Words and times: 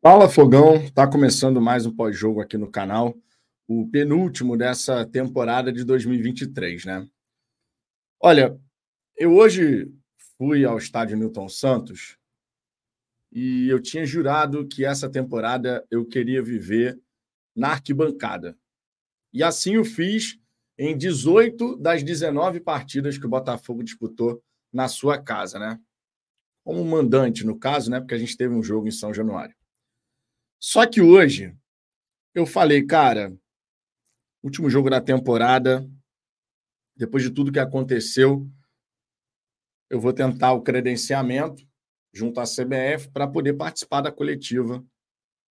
Fala 0.00 0.28
Fogão, 0.28 0.88
tá 0.92 1.08
começando 1.10 1.60
mais 1.60 1.84
um 1.84 1.92
pós-jogo 1.92 2.40
aqui 2.40 2.56
no 2.56 2.70
canal, 2.70 3.16
o 3.66 3.90
penúltimo 3.90 4.56
dessa 4.56 5.04
temporada 5.04 5.72
de 5.72 5.82
2023, 5.82 6.84
né? 6.84 7.08
Olha, 8.20 8.56
eu 9.16 9.34
hoje 9.34 9.92
fui 10.36 10.64
ao 10.64 10.78
estádio 10.78 11.16
Newton 11.16 11.48
Santos 11.48 12.16
e 13.32 13.68
eu 13.68 13.82
tinha 13.82 14.06
jurado 14.06 14.68
que 14.68 14.84
essa 14.84 15.10
temporada 15.10 15.84
eu 15.90 16.06
queria 16.06 16.40
viver 16.40 16.96
na 17.54 17.70
arquibancada. 17.70 18.56
E 19.32 19.42
assim 19.42 19.78
o 19.78 19.84
fiz 19.84 20.38
em 20.78 20.96
18 20.96 21.76
das 21.76 22.04
19 22.04 22.60
partidas 22.60 23.18
que 23.18 23.26
o 23.26 23.30
Botafogo 23.30 23.82
disputou 23.82 24.40
na 24.72 24.86
sua 24.86 25.20
casa, 25.20 25.58
né? 25.58 25.80
Como 26.62 26.84
mandante, 26.84 27.44
no 27.44 27.58
caso, 27.58 27.90
né? 27.90 27.98
Porque 27.98 28.14
a 28.14 28.18
gente 28.18 28.36
teve 28.36 28.54
um 28.54 28.62
jogo 28.62 28.86
em 28.86 28.92
São 28.92 29.12
Januário. 29.12 29.57
Só 30.60 30.86
que 30.86 31.00
hoje 31.00 31.56
eu 32.34 32.44
falei, 32.44 32.84
cara, 32.84 33.36
último 34.42 34.68
jogo 34.68 34.90
da 34.90 35.00
temporada, 35.00 35.88
depois 36.96 37.22
de 37.22 37.30
tudo 37.30 37.52
que 37.52 37.58
aconteceu, 37.58 38.50
eu 39.88 40.00
vou 40.00 40.12
tentar 40.12 40.52
o 40.52 40.62
credenciamento 40.62 41.66
junto 42.12 42.40
à 42.40 42.44
CBF 42.44 43.10
para 43.12 43.28
poder 43.28 43.54
participar 43.54 44.00
da 44.00 44.12
coletiva 44.12 44.84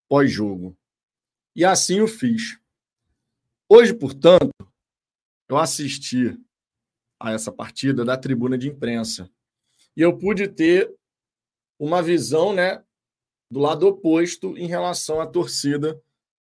pós-jogo. 0.08 0.76
E 1.56 1.64
assim 1.64 1.98
eu 1.98 2.06
fiz. 2.06 2.58
Hoje, 3.68 3.94
portanto, 3.94 4.52
eu 5.48 5.56
assisti 5.56 6.38
a 7.20 7.32
essa 7.32 7.50
partida 7.50 8.04
da 8.04 8.16
tribuna 8.16 8.56
de 8.56 8.68
imprensa. 8.68 9.30
E 9.96 10.02
eu 10.02 10.16
pude 10.16 10.46
ter 10.48 10.94
uma 11.78 12.02
visão, 12.02 12.52
né, 12.54 12.84
do 13.50 13.60
lado 13.60 13.86
oposto 13.86 14.56
em 14.56 14.66
relação 14.66 15.20
à 15.20 15.26
torcida 15.26 16.00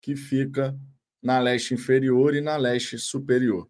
que 0.02 0.16
fica 0.16 0.78
na 1.22 1.40
leste 1.40 1.74
inferior 1.74 2.36
e 2.36 2.42
na 2.42 2.58
leste 2.58 2.98
superior. 2.98 3.70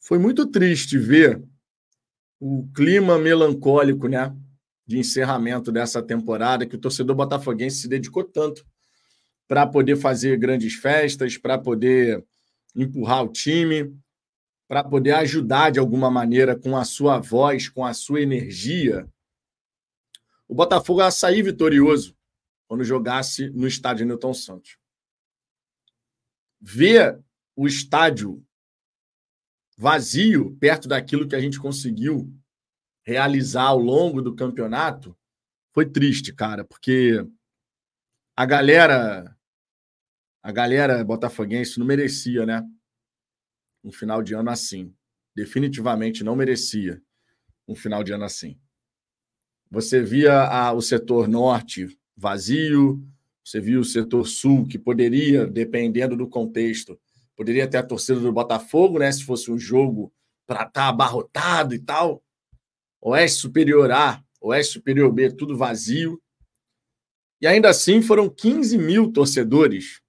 Foi 0.00 0.18
muito 0.18 0.46
triste 0.46 0.98
ver 0.98 1.42
o 2.38 2.68
clima 2.74 3.18
melancólico, 3.18 4.08
né, 4.08 4.34
de 4.86 4.98
encerramento 4.98 5.72
dessa 5.72 6.02
temporada 6.02 6.66
que 6.66 6.76
o 6.76 6.80
torcedor 6.80 7.16
botafoguense 7.16 7.78
se 7.78 7.88
dedicou 7.88 8.22
tanto 8.22 8.64
para 9.48 9.66
poder 9.66 9.96
fazer 9.96 10.38
grandes 10.38 10.74
festas, 10.74 11.36
para 11.36 11.58
poder 11.58 12.24
empurrar 12.74 13.24
o 13.24 13.28
time, 13.28 13.92
para 14.68 14.84
poder 14.84 15.12
ajudar 15.12 15.70
de 15.70 15.78
alguma 15.78 16.10
maneira 16.10 16.56
com 16.56 16.76
a 16.76 16.84
sua 16.84 17.18
voz, 17.18 17.68
com 17.68 17.84
a 17.84 17.94
sua 17.94 18.20
energia, 18.20 19.08
o 20.48 20.54
Botafogo 20.54 21.00
ia 21.00 21.10
sair 21.10 21.42
vitorioso 21.42 22.16
quando 22.68 22.84
jogasse 22.84 23.50
no 23.50 23.66
estádio 23.66 24.06
Newton 24.06 24.34
Santos. 24.34 24.78
Ver 26.60 27.22
o 27.54 27.66
estádio 27.66 28.44
vazio, 29.76 30.56
perto 30.56 30.88
daquilo 30.88 31.28
que 31.28 31.36
a 31.36 31.40
gente 31.40 31.60
conseguiu 31.60 32.32
realizar 33.04 33.64
ao 33.64 33.78
longo 33.78 34.20
do 34.20 34.34
campeonato, 34.34 35.16
foi 35.72 35.88
triste, 35.88 36.32
cara, 36.32 36.64
porque 36.64 37.24
a 38.34 38.46
galera 38.46 39.36
a 40.42 40.52
galera 40.52 41.04
botafoguense 41.04 41.78
não 41.78 41.84
merecia, 41.84 42.46
né? 42.46 42.62
Um 43.82 43.90
final 43.90 44.22
de 44.22 44.32
ano 44.32 44.48
assim. 44.48 44.94
Definitivamente 45.34 46.22
não 46.22 46.36
merecia 46.36 47.02
um 47.66 47.74
final 47.74 48.04
de 48.04 48.12
ano 48.12 48.24
assim. 48.24 48.58
Você 49.70 50.02
via 50.02 50.42
a, 50.42 50.72
o 50.72 50.80
setor 50.80 51.28
norte 51.28 51.98
vazio, 52.16 53.02
você 53.44 53.60
viu 53.60 53.80
o 53.80 53.84
setor 53.84 54.26
sul, 54.26 54.66
que 54.66 54.78
poderia, 54.78 55.46
dependendo 55.46 56.16
do 56.16 56.28
contexto, 56.28 56.98
poderia 57.36 57.68
ter 57.68 57.78
a 57.78 57.82
torcida 57.82 58.18
do 58.18 58.32
Botafogo, 58.32 58.98
né? 58.98 59.10
Se 59.10 59.24
fosse 59.24 59.50
um 59.50 59.58
jogo 59.58 60.12
para 60.46 60.60
estar 60.62 60.70
tá 60.70 60.88
abarrotado 60.88 61.74
e 61.74 61.78
tal. 61.78 62.24
Oeste 63.00 63.40
Superior 63.40 63.90
A, 63.90 64.22
Oeste 64.40 64.74
Superior 64.74 65.12
B, 65.12 65.30
tudo 65.30 65.56
vazio. 65.56 66.20
E 67.40 67.46
ainda 67.46 67.68
assim 67.68 68.00
foram 68.00 68.28
15 68.28 68.78
mil 68.78 69.12
torcedores 69.12 70.00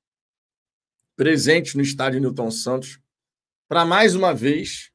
presentes 1.16 1.76
no 1.76 1.82
estádio 1.82 2.22
Newton 2.22 2.50
Santos 2.52 3.00
para 3.68 3.86
mais 3.86 4.16
uma 4.16 4.34
vez 4.34 4.92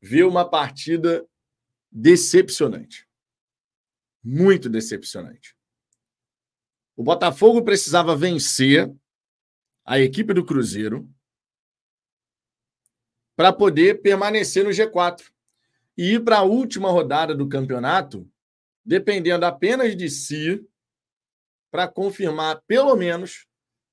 ver 0.00 0.24
uma 0.24 0.48
partida 0.48 1.26
decepcionante 1.92 3.06
muito 4.24 4.70
decepcionante. 4.70 5.54
O 6.96 7.02
Botafogo 7.02 7.62
precisava 7.62 8.16
vencer 8.16 8.90
a 9.84 10.00
equipe 10.00 10.32
do 10.32 10.44
Cruzeiro 10.44 11.08
para 13.36 13.52
poder 13.52 14.00
permanecer 14.00 14.64
no 14.64 14.70
G4 14.70 15.30
e 15.96 16.14
ir 16.14 16.24
para 16.24 16.38
a 16.38 16.42
última 16.42 16.90
rodada 16.90 17.34
do 17.34 17.48
campeonato, 17.48 18.30
dependendo 18.84 19.44
apenas 19.44 19.96
de 19.96 20.08
si, 20.08 20.66
para 21.70 21.88
confirmar 21.88 22.62
pelo 22.66 22.94
menos 22.96 23.46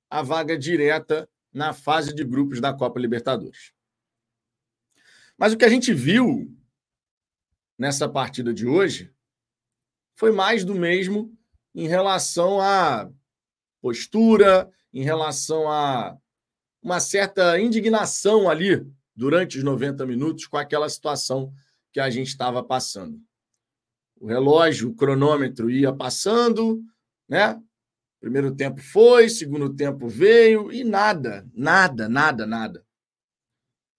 a 0.10 0.22
vaga 0.22 0.58
direta 0.58 1.28
na 1.52 1.74
fase 1.74 2.14
de 2.14 2.24
grupos 2.24 2.62
da 2.62 2.74
Copa 2.74 3.00
Libertadores. 3.00 3.74
Mas 5.38 5.54
o 5.54 5.58
que 5.58 5.66
a 5.66 5.70
gente 5.70 5.94
viu 5.94 6.56
nessa 7.78 8.08
partida 8.08 8.54
de 8.54 8.68
hoje 8.68 9.12
foi 10.22 10.32
mais 10.32 10.64
do 10.64 10.76
mesmo 10.76 11.36
em 11.74 11.88
relação 11.88 12.62
à 12.62 13.10
postura, 13.82 14.72
em 14.94 15.02
relação 15.02 15.68
a 15.68 16.16
uma 16.80 17.00
certa 17.00 17.60
indignação 17.60 18.48
ali 18.48 18.86
durante 19.16 19.58
os 19.58 19.64
90 19.64 20.06
minutos 20.06 20.46
com 20.46 20.58
aquela 20.58 20.88
situação 20.88 21.52
que 21.92 22.00
a 22.00 22.08
gente 22.12 22.28
estava 22.28 22.64
passando. 22.64 23.20
O 24.20 24.28
relógio, 24.28 24.92
o 24.92 24.94
cronômetro 24.94 25.72
ia 25.72 25.92
passando, 25.92 26.84
né? 27.28 27.60
Primeiro 28.20 28.54
tempo 28.56 28.80
foi, 28.80 29.28
segundo 29.28 29.74
tempo 29.74 30.08
veio 30.08 30.72
e 30.72 30.84
nada, 30.84 31.50
nada, 31.52 32.08
nada, 32.08 32.46
nada. 32.46 32.86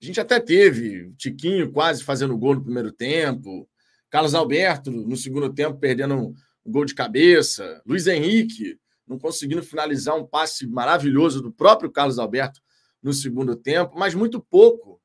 A 0.00 0.04
gente 0.04 0.21
até 0.21 0.39
teve 0.39 1.12
Tiquinho 1.16 1.72
quase 1.72 2.04
fazendo 2.04 2.39
gol 2.39 2.54
no 2.54 2.62
primeiro 2.62 2.93
tempo, 2.93 3.69
Carlos 4.12 4.34
Alberto, 4.34 4.91
no 4.91 5.17
segundo 5.17 5.50
tempo, 5.50 5.78
perdendo 5.78 6.15
um 6.15 6.71
gol 6.71 6.84
de 6.84 6.95
cabeça. 6.95 7.83
Luiz 7.87 8.06
Henrique, 8.06 8.78
não 9.06 9.19
conseguindo 9.19 9.62
finalizar 9.62 10.15
um 10.15 10.27
passe 10.27 10.67
maravilhoso 10.67 11.41
do 11.41 11.50
próprio 11.50 11.91
Carlos 11.91 12.19
Alberto 12.19 12.61
no 13.03 13.15
segundo 13.15 13.56
tempo, 13.56 13.99
mas 13.99 14.15
muito 14.15 14.39
pouco. 14.39 15.01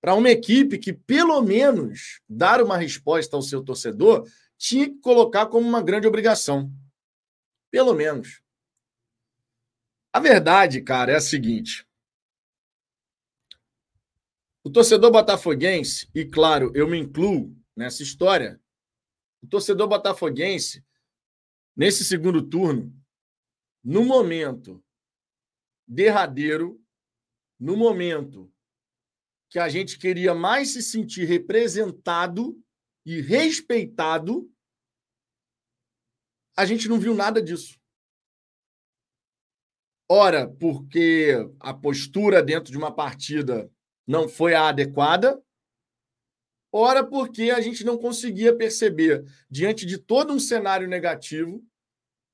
Para 0.00 0.14
uma 0.14 0.30
equipe 0.30 0.78
que, 0.78 0.94
pelo 0.94 1.42
menos, 1.42 2.22
dar 2.26 2.62
uma 2.62 2.78
resposta 2.78 3.36
ao 3.36 3.42
seu 3.42 3.62
torcedor, 3.62 4.26
tinha 4.56 4.88
que 4.88 4.98
colocar 5.00 5.44
como 5.48 5.68
uma 5.68 5.82
grande 5.82 6.06
obrigação. 6.06 6.72
Pelo 7.70 7.92
menos. 7.92 8.40
A 10.14 10.18
verdade, 10.18 10.80
cara, 10.80 11.12
é 11.12 11.16
a 11.16 11.20
seguinte. 11.20 11.86
O 14.64 14.70
torcedor 14.70 15.10
botafoguense, 15.10 16.08
e 16.14 16.24
claro, 16.24 16.72
eu 16.74 16.88
me 16.88 16.98
incluo 16.98 17.54
nessa 17.76 18.02
história. 18.02 18.60
O 19.42 19.46
torcedor 19.46 19.88
botafoguense, 19.88 20.84
nesse 21.76 22.04
segundo 22.04 22.42
turno, 22.48 22.94
no 23.82 24.04
momento 24.04 24.84
derradeiro, 25.86 26.80
no 27.58 27.76
momento 27.76 28.52
que 29.50 29.58
a 29.58 29.68
gente 29.68 29.98
queria 29.98 30.34
mais 30.34 30.70
se 30.70 30.82
sentir 30.82 31.24
representado 31.24 32.58
e 33.04 33.20
respeitado, 33.20 34.50
a 36.56 36.64
gente 36.64 36.88
não 36.88 36.98
viu 36.98 37.14
nada 37.14 37.42
disso. 37.42 37.80
Ora, 40.08 40.48
porque 40.48 41.34
a 41.58 41.72
postura 41.72 42.42
dentro 42.42 42.70
de 42.70 42.78
uma 42.78 42.94
partida 42.94 43.70
não 44.06 44.28
foi 44.28 44.54
a 44.54 44.68
adequada, 44.68 45.42
ora 46.72 47.04
porque 47.04 47.50
a 47.50 47.60
gente 47.60 47.84
não 47.84 47.98
conseguia 47.98 48.56
perceber, 48.56 49.24
diante 49.50 49.84
de 49.84 49.98
todo 49.98 50.32
um 50.32 50.40
cenário 50.40 50.88
negativo, 50.88 51.62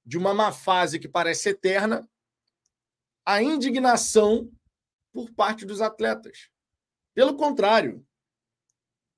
de 0.07 0.17
uma 0.17 0.33
má 0.33 0.53
fase 0.53 1.01
que 1.01 1.09
parece 1.09 1.51
eterna, 1.51 2.09
a 3.27 3.43
indignação 3.43 4.51
por 5.13 5.31
parte 5.33 5.67
dos 5.67 5.81
atletas. 5.81 6.49
Pelo 7.15 7.37
contrário, 7.37 8.07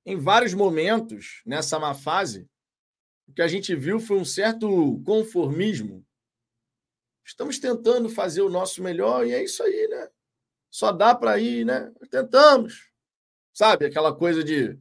em 0.07 0.17
vários 0.17 0.55
momentos 0.55 1.43
nessa 1.45 1.79
má 1.79 1.95
fase, 1.95 2.49
o 3.29 3.33
que 3.33 3.43
a 3.43 3.47
gente 3.47 3.77
viu 3.77 4.01
foi 4.01 4.17
um 4.17 4.25
certo 4.25 5.01
conformismo. 5.05 6.05
Estamos 7.25 7.61
tentando 7.61 8.09
fazer 8.09 8.41
o 8.41 8.49
nosso 8.49 8.83
melhor 8.83 9.25
e 9.27 9.33
é 9.33 9.45
isso 9.45 9.63
aí, 9.63 9.87
né? 9.87 10.09
Só 10.69 10.91
dá 10.91 11.15
para 11.15 11.39
ir, 11.39 11.65
né? 11.65 11.93
Tentamos. 12.11 12.91
Sabe, 13.53 13.85
aquela 13.85 14.13
coisa 14.13 14.43
de 14.43 14.77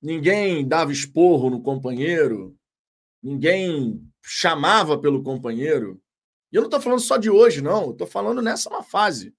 ninguém 0.00 0.66
dava 0.66 0.92
esporro 0.92 1.50
no 1.50 1.62
companheiro, 1.62 2.56
ninguém 3.22 4.00
chamava 4.22 4.98
pelo 4.98 5.22
companheiro. 5.22 6.02
E 6.52 6.56
eu 6.56 6.62
não 6.62 6.68
estou 6.68 6.80
falando 6.80 7.00
só 7.00 7.16
de 7.16 7.30
hoje, 7.30 7.60
não. 7.60 7.90
Estou 7.90 8.06
falando 8.06 8.42
nessa 8.42 8.68
uma 8.68 8.82
fase. 8.82 9.34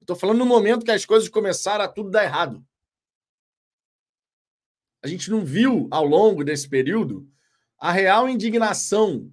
Estou 0.00 0.16
falando 0.16 0.38
no 0.38 0.46
momento 0.46 0.84
que 0.84 0.90
as 0.90 1.04
coisas 1.04 1.28
começaram 1.28 1.84
a 1.84 1.88
tudo 1.88 2.10
dar 2.10 2.24
errado. 2.24 2.64
A 5.02 5.08
gente 5.08 5.30
não 5.30 5.44
viu 5.44 5.88
ao 5.90 6.04
longo 6.04 6.44
desse 6.44 6.68
período 6.68 7.28
a 7.78 7.92
real 7.92 8.28
indignação 8.28 9.30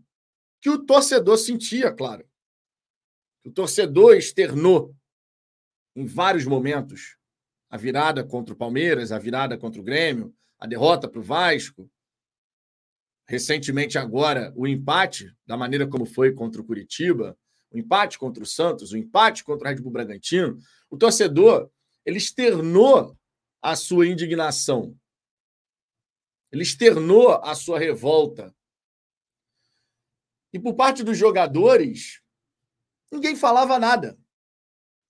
que 0.61 0.69
o 0.69 0.85
torcedor 0.85 1.37
sentia, 1.37 1.91
claro. 1.91 2.27
O 3.45 3.51
torcedor 3.51 4.15
externou 4.15 4.95
em 5.95 6.05
vários 6.05 6.45
momentos 6.45 7.17
a 7.69 7.77
virada 7.77 8.23
contra 8.23 8.53
o 8.53 8.57
Palmeiras, 8.57 9.11
a 9.11 9.19
virada 9.19 9.57
contra 9.57 9.81
o 9.81 9.83
Grêmio, 9.83 10.33
a 10.63 10.65
derrota 10.65 11.09
para 11.09 11.19
o 11.19 11.23
Vasco. 11.23 11.91
Recentemente, 13.27 13.97
agora, 13.97 14.53
o 14.55 14.65
empate, 14.65 15.35
da 15.45 15.57
maneira 15.57 15.85
como 15.85 16.05
foi 16.05 16.31
contra 16.33 16.61
o 16.61 16.63
Curitiba, 16.63 17.37
o 17.69 17.77
empate 17.77 18.17
contra 18.17 18.41
o 18.41 18.45
Santos, 18.45 18.93
o 18.93 18.97
empate 18.97 19.43
contra 19.43 19.67
o 19.67 19.69
Red 19.69 19.81
Bull 19.81 19.91
Bragantino. 19.91 20.57
O 20.89 20.97
torcedor 20.97 21.69
ele 22.05 22.17
externou 22.17 23.19
a 23.61 23.75
sua 23.75 24.07
indignação, 24.07 24.97
ele 26.49 26.63
externou 26.63 27.33
a 27.43 27.53
sua 27.55 27.77
revolta. 27.77 28.55
E 30.53 30.59
por 30.59 30.75
parte 30.75 31.03
dos 31.03 31.17
jogadores, 31.17 32.21
ninguém 33.11 33.35
falava 33.35 33.77
nada. 33.77 34.17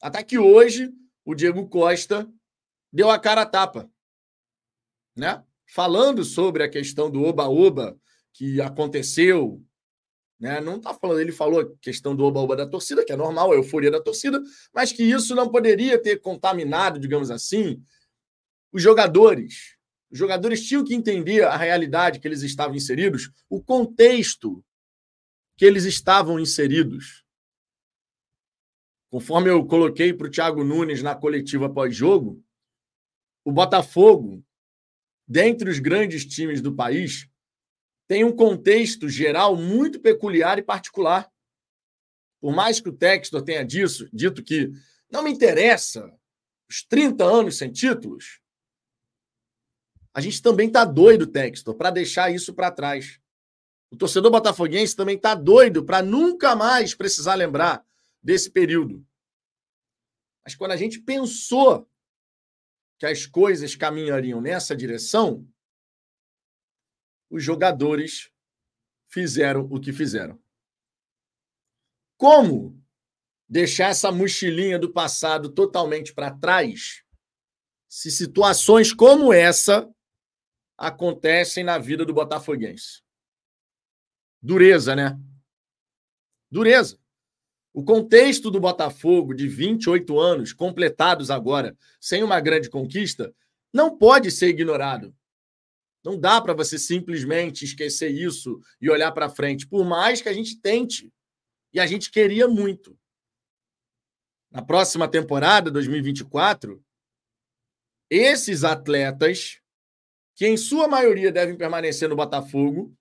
Até 0.02 0.24
que 0.24 0.40
hoje 0.40 0.92
o 1.24 1.36
Diego 1.36 1.70
Costa 1.70 2.28
deu 2.92 3.12
a 3.12 3.20
cara 3.20 3.44
a 3.44 3.46
tapa, 3.46 3.93
né? 5.16 5.44
Falando 5.68 6.24
sobre 6.24 6.64
a 6.64 6.70
questão 6.70 7.10
do 7.10 7.24
oba-oba 7.24 7.98
que 8.34 8.62
aconteceu, 8.62 9.64
né? 10.40 10.60
Não 10.60 10.78
está 10.78 10.94
falando, 10.94 11.20
ele 11.20 11.32
falou 11.32 11.62
a 11.62 11.70
questão 11.82 12.16
do 12.16 12.24
oba-oba 12.24 12.56
da 12.56 12.68
torcida, 12.68 13.06
que 13.06 13.14
é 13.14 13.16
normal, 13.16 13.52
a 13.52 13.56
euforia 13.56 13.90
da 13.90 14.02
torcida, 14.02 14.42
mas 14.74 14.92
que 14.92 15.04
isso 15.04 15.34
não 15.36 15.50
poderia 15.50 16.02
ter 16.02 16.18
contaminado, 16.20 17.00
digamos 17.00 17.32
assim, 17.32 17.82
os 18.72 18.82
jogadores. 18.82 19.78
Os 20.12 20.20
jogadores 20.20 20.68
tinham 20.68 20.84
que 20.84 20.94
entender 20.94 21.44
a 21.44 21.56
realidade 21.56 22.20
que 22.20 22.28
eles 22.28 22.42
estavam 22.42 22.76
inseridos, 22.76 23.32
o 23.50 23.64
contexto 23.64 24.64
que 25.58 25.66
eles 25.66 25.86
estavam 25.86 26.40
inseridos. 26.40 27.24
Conforme 29.10 29.50
eu 29.50 29.66
coloquei 29.66 30.12
para 30.12 30.28
o 30.28 30.30
Thiago 30.30 30.64
Nunes 30.64 31.02
na 31.02 31.16
coletiva 31.16 31.70
pós-jogo, 31.70 32.44
o 33.46 33.52
Botafogo, 33.52 34.44
dentre 35.28 35.70
os 35.70 35.80
grandes 35.80 36.26
times 36.26 36.62
do 36.62 36.76
país, 36.76 37.28
tem 38.08 38.24
um 38.24 38.36
contexto 38.36 39.08
geral 39.10 39.56
muito 39.56 40.00
peculiar 40.00 40.60
e 40.60 40.64
particular. 40.64 41.32
Por 42.42 42.54
mais 42.54 42.80
que 42.80 42.90
o 42.90 42.94
Textor 42.94 43.42
tenha 43.42 43.64
disso, 43.64 44.10
dito 44.12 44.44
que 44.44 44.72
não 45.10 45.24
me 45.24 45.32
interessa 45.32 46.12
os 46.70 46.84
30 46.84 47.24
anos 47.24 47.58
sem 47.58 47.72
títulos, 47.72 48.42
a 50.14 50.22
gente 50.22 50.42
também 50.42 50.68
está 50.68 50.86
doido, 50.86 51.26
Textor, 51.26 51.74
para 51.74 51.90
deixar 51.90 52.32
isso 52.32 52.54
para 52.54 52.70
trás. 52.70 53.20
O 53.92 53.96
torcedor 53.98 54.32
botafoguense 54.32 54.96
também 54.96 55.16
está 55.16 55.34
doido 55.34 55.84
para 55.84 56.04
nunca 56.04 56.56
mais 56.56 56.94
precisar 56.94 57.36
lembrar 57.36 57.84
desse 58.22 58.50
período. 58.50 59.06
Mas 60.44 60.56
quando 60.56 60.72
a 60.72 60.78
gente 60.78 61.00
pensou 61.00 61.90
que 63.04 63.08
as 63.08 63.26
coisas 63.26 63.76
caminhariam 63.76 64.40
nessa 64.40 64.74
direção, 64.74 65.46
os 67.30 67.44
jogadores 67.44 68.32
fizeram 69.10 69.68
o 69.70 69.78
que 69.78 69.92
fizeram. 69.92 70.42
Como 72.16 72.82
deixar 73.46 73.90
essa 73.90 74.10
mochilinha 74.10 74.80
do 74.80 74.90
passado 74.90 75.50
totalmente 75.50 76.14
para 76.14 76.32
trás 76.32 77.04
se 77.90 78.10
situações 78.10 78.94
como 78.94 79.34
essa 79.34 79.94
acontecem 80.78 81.62
na 81.62 81.78
vida 81.78 82.06
do 82.06 82.14
botafoguense? 82.14 83.04
Dureza, 84.42 84.96
né? 84.96 85.20
Dureza. 86.50 87.03
O 87.74 87.84
contexto 87.84 88.52
do 88.52 88.60
Botafogo 88.60 89.34
de 89.34 89.48
28 89.48 90.20
anos, 90.20 90.54
completados 90.54 91.32
agora, 91.32 91.76
sem 92.00 92.22
uma 92.22 92.40
grande 92.40 92.70
conquista, 92.70 93.34
não 93.74 93.98
pode 93.98 94.30
ser 94.30 94.50
ignorado. 94.50 95.14
Não 96.04 96.20
dá 96.20 96.40
para 96.40 96.54
você 96.54 96.78
simplesmente 96.78 97.66
esquecer 97.66 98.12
isso 98.12 98.62
e 98.80 98.92
olhar 98.92 99.12
para 99.12 99.28
frente, 99.28 99.68
por 99.68 99.84
mais 99.84 100.22
que 100.22 100.30
a 100.30 100.34
gente 100.34 100.62
tente. 100.62 101.12
E 101.74 101.80
a 101.80 101.88
gente 101.88 102.12
queria 102.12 102.48
muito. 102.48 102.96
Na 104.52 104.62
próxima 104.62 105.08
temporada, 105.08 105.72
2024, 105.72 106.80
esses 108.08 108.64
atletas, 108.64 109.60
que 110.36 110.46
em 110.46 110.58
sua 110.58 110.88
maioria 110.88 111.32
devem 111.32 111.58
permanecer 111.58 112.08
no 112.08 112.16
Botafogo, 112.16 112.96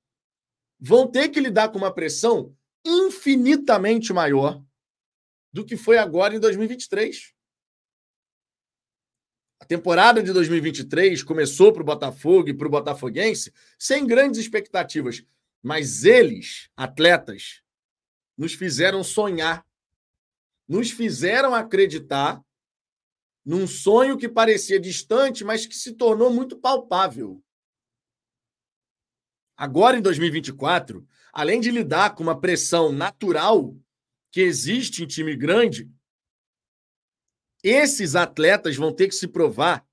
vão 0.81 1.07
ter 1.07 1.29
que 1.29 1.41
lidar 1.41 1.69
com 1.69 1.77
uma 1.77 1.93
pressão 1.93 2.57
infinitamente 2.85 4.13
maior 4.13 4.63
do 5.53 5.65
que 5.65 5.77
foi 5.77 5.99
agora 5.99 6.35
em 6.35 6.41
2023. 6.41 7.35
A 9.61 9.65
temporada 9.65 10.23
de 10.23 10.33
2023 10.33 11.23
começou 11.23 11.73
para 11.73 11.83
o 11.83 11.87
Botafogo 11.87 12.49
e 12.49 12.55
para 12.55 12.67
o 12.67 12.71
Botafoguense 12.71 13.53
sem 13.79 14.07
grandes 14.07 14.41
expectativas, 14.41 15.25
mas 15.63 16.05
eles, 16.05 16.69
atletas, 16.77 17.63
nos 18.37 18.55
fizeram 18.55 19.05
sonhar, 19.05 19.65
nos 20.67 20.91
fizeram 20.91 21.55
acreditar 21.55 22.43
num 23.45 23.67
sonho 23.67 24.17
que 24.17 24.29
parecia 24.29 24.81
distante, 24.81 25.45
mas 25.45 25.67
que 25.67 25.75
se 25.75 25.93
tornou 25.95 26.33
muito 26.33 26.57
palpável. 26.57 27.43
Agora, 29.57 29.97
em 29.97 30.03
2024, 30.03 31.07
além 31.33 31.61
de 31.61 31.71
lidar 31.71 32.15
com 32.15 32.23
uma 32.23 32.39
pressão 32.39 32.93
natural 32.93 33.75
que 34.31 34.41
existe 34.41 35.03
em 35.03 35.07
time 35.07 35.35
grande, 35.35 35.91
esses 37.63 38.15
atletas 38.15 38.77
vão 38.77 38.93
ter 38.93 39.09
que 39.09 39.15
se 39.15 39.27
provar 39.27 39.87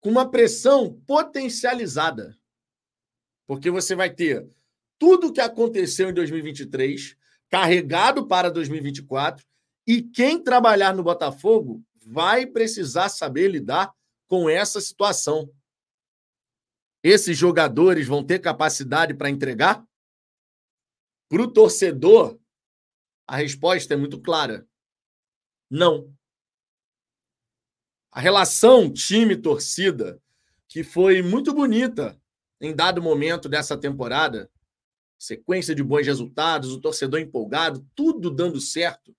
com 0.00 0.10
uma 0.10 0.30
pressão 0.30 1.00
potencializada. 1.06 2.36
Porque 3.46 3.70
você 3.70 3.94
vai 3.94 4.12
ter 4.12 4.46
tudo 4.98 5.28
o 5.28 5.32
que 5.32 5.40
aconteceu 5.40 6.10
em 6.10 6.14
2023 6.14 7.16
carregado 7.48 8.26
para 8.26 8.50
2024 8.50 9.44
e 9.86 10.02
quem 10.02 10.42
trabalhar 10.42 10.94
no 10.94 11.02
Botafogo 11.02 11.82
vai 12.04 12.46
precisar 12.46 13.08
saber 13.08 13.48
lidar 13.48 13.94
com 14.26 14.48
essa 14.48 14.80
situação. 14.80 15.50
Esses 17.02 17.36
jogadores 17.36 18.06
vão 18.06 18.24
ter 18.24 18.38
capacidade 18.40 19.14
para 19.14 19.30
entregar? 19.30 19.86
Para 21.28 21.42
o 21.42 21.50
torcedor, 21.50 22.38
a 23.26 23.36
resposta 23.36 23.94
é 23.94 23.96
muito 23.96 24.20
clara: 24.20 24.66
não. 25.70 26.14
A 28.12 28.20
relação 28.20 28.92
time-torcida, 28.92 30.22
que 30.68 30.84
foi 30.84 31.22
muito 31.22 31.52
bonita 31.52 32.20
em 32.60 32.74
dado 32.74 33.02
momento 33.02 33.48
dessa 33.48 33.76
temporada, 33.76 34.50
sequência 35.18 35.74
de 35.74 35.82
bons 35.82 36.06
resultados, 36.06 36.70
o 36.70 36.80
torcedor 36.80 37.20
empolgado, 37.20 37.84
tudo 37.94 38.30
dando 38.30 38.60
certo. 38.60 39.16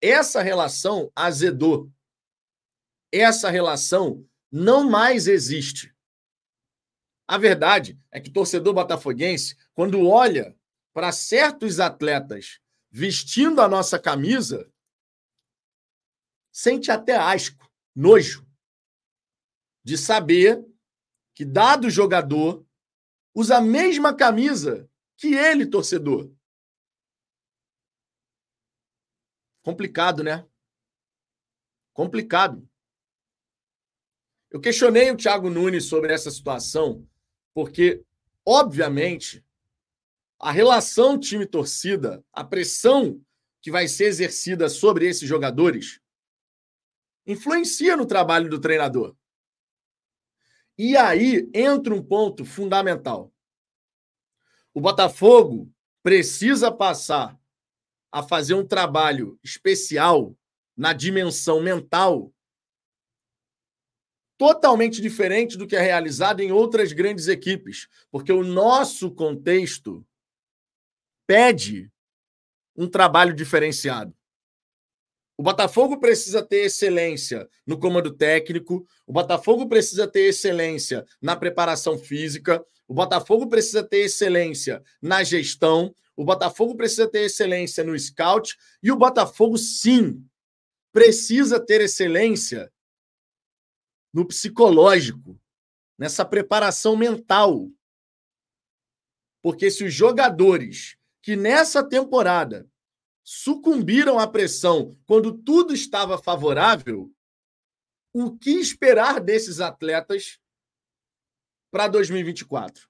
Essa 0.00 0.40
relação 0.40 1.10
azedou. 1.14 1.90
Essa 3.12 3.50
relação 3.50 4.26
não 4.50 4.88
mais 4.88 5.26
existe. 5.26 5.94
A 7.28 7.36
verdade 7.38 7.98
é 8.10 8.20
que 8.20 8.30
o 8.30 8.32
torcedor 8.32 8.72
botafoguense, 8.72 9.56
quando 9.74 10.08
olha 10.08 10.55
para 10.96 11.12
certos 11.12 11.78
atletas 11.78 12.58
vestindo 12.90 13.60
a 13.60 13.68
nossa 13.68 13.98
camisa, 13.98 14.72
sente 16.50 16.90
até 16.90 17.14
asco 17.14 17.70
nojo 17.94 18.48
de 19.84 19.98
saber 19.98 20.66
que 21.34 21.44
dado 21.44 21.90
jogador 21.90 22.66
usa 23.34 23.58
a 23.58 23.60
mesma 23.60 24.16
camisa 24.16 24.90
que 25.18 25.34
ele, 25.34 25.66
torcedor. 25.66 26.34
Complicado, 29.62 30.24
né? 30.24 30.48
Complicado. 31.92 32.66
Eu 34.50 34.62
questionei 34.62 35.10
o 35.10 35.16
Thiago 35.18 35.50
Nunes 35.50 35.84
sobre 35.84 36.14
essa 36.14 36.30
situação, 36.30 37.06
porque, 37.52 38.02
obviamente, 38.46 39.45
a 40.38 40.52
relação 40.52 41.18
time-torcida, 41.18 42.24
a 42.32 42.44
pressão 42.44 43.20
que 43.62 43.70
vai 43.70 43.88
ser 43.88 44.04
exercida 44.04 44.68
sobre 44.68 45.08
esses 45.08 45.28
jogadores, 45.28 46.00
influencia 47.26 47.96
no 47.96 48.06
trabalho 48.06 48.48
do 48.48 48.60
treinador. 48.60 49.16
E 50.78 50.96
aí 50.96 51.50
entra 51.54 51.94
um 51.94 52.02
ponto 52.02 52.44
fundamental. 52.44 53.32
o 54.74 54.80
Botafogo 54.80 55.72
precisa 56.02 56.70
passar 56.70 57.36
a 58.12 58.22
fazer 58.22 58.54
um 58.54 58.66
trabalho 58.66 59.38
especial 59.42 60.36
na 60.76 60.92
dimensão 60.92 61.60
mental 61.60 62.32
totalmente 64.38 65.00
diferente 65.00 65.56
do 65.56 65.66
que 65.66 65.74
é 65.74 65.80
realizado 65.80 66.40
em 66.40 66.52
outras 66.52 66.92
grandes 66.92 67.26
equipes, 67.26 67.88
porque 68.10 68.30
o 68.30 68.44
nosso 68.44 69.10
contexto 69.10 70.06
pede 71.26 71.90
um 72.76 72.88
trabalho 72.88 73.34
diferenciado. 73.34 74.14
O 75.38 75.42
Botafogo 75.42 76.00
precisa 76.00 76.42
ter 76.42 76.64
excelência 76.64 77.48
no 77.66 77.78
comando 77.78 78.10
técnico, 78.10 78.86
o 79.06 79.12
Botafogo 79.12 79.68
precisa 79.68 80.08
ter 80.08 80.28
excelência 80.28 81.04
na 81.20 81.36
preparação 81.36 81.98
física, 81.98 82.64
o 82.88 82.94
Botafogo 82.94 83.46
precisa 83.46 83.82
ter 83.82 84.04
excelência 84.04 84.82
na 85.02 85.22
gestão, 85.22 85.94
o 86.16 86.24
Botafogo 86.24 86.74
precisa 86.74 87.06
ter 87.06 87.24
excelência 87.24 87.84
no 87.84 87.98
scout 87.98 88.56
e 88.82 88.90
o 88.90 88.96
Botafogo, 88.96 89.58
sim, 89.58 90.26
precisa 90.90 91.60
ter 91.60 91.82
excelência 91.82 92.72
no 94.10 94.26
psicológico, 94.26 95.38
nessa 95.98 96.24
preparação 96.24 96.96
mental. 96.96 97.70
Porque 99.42 99.70
se 99.70 99.84
os 99.84 99.92
jogadores 99.92 100.95
que 101.26 101.34
nessa 101.34 101.82
temporada 101.82 102.70
sucumbiram 103.24 104.16
à 104.16 104.28
pressão 104.28 104.96
quando 105.06 105.36
tudo 105.36 105.74
estava 105.74 106.22
favorável, 106.22 107.12
o 108.14 108.38
que 108.38 108.50
esperar 108.50 109.18
desses 109.18 109.58
atletas 109.58 110.40
para 111.68 111.88
2024? 111.88 112.88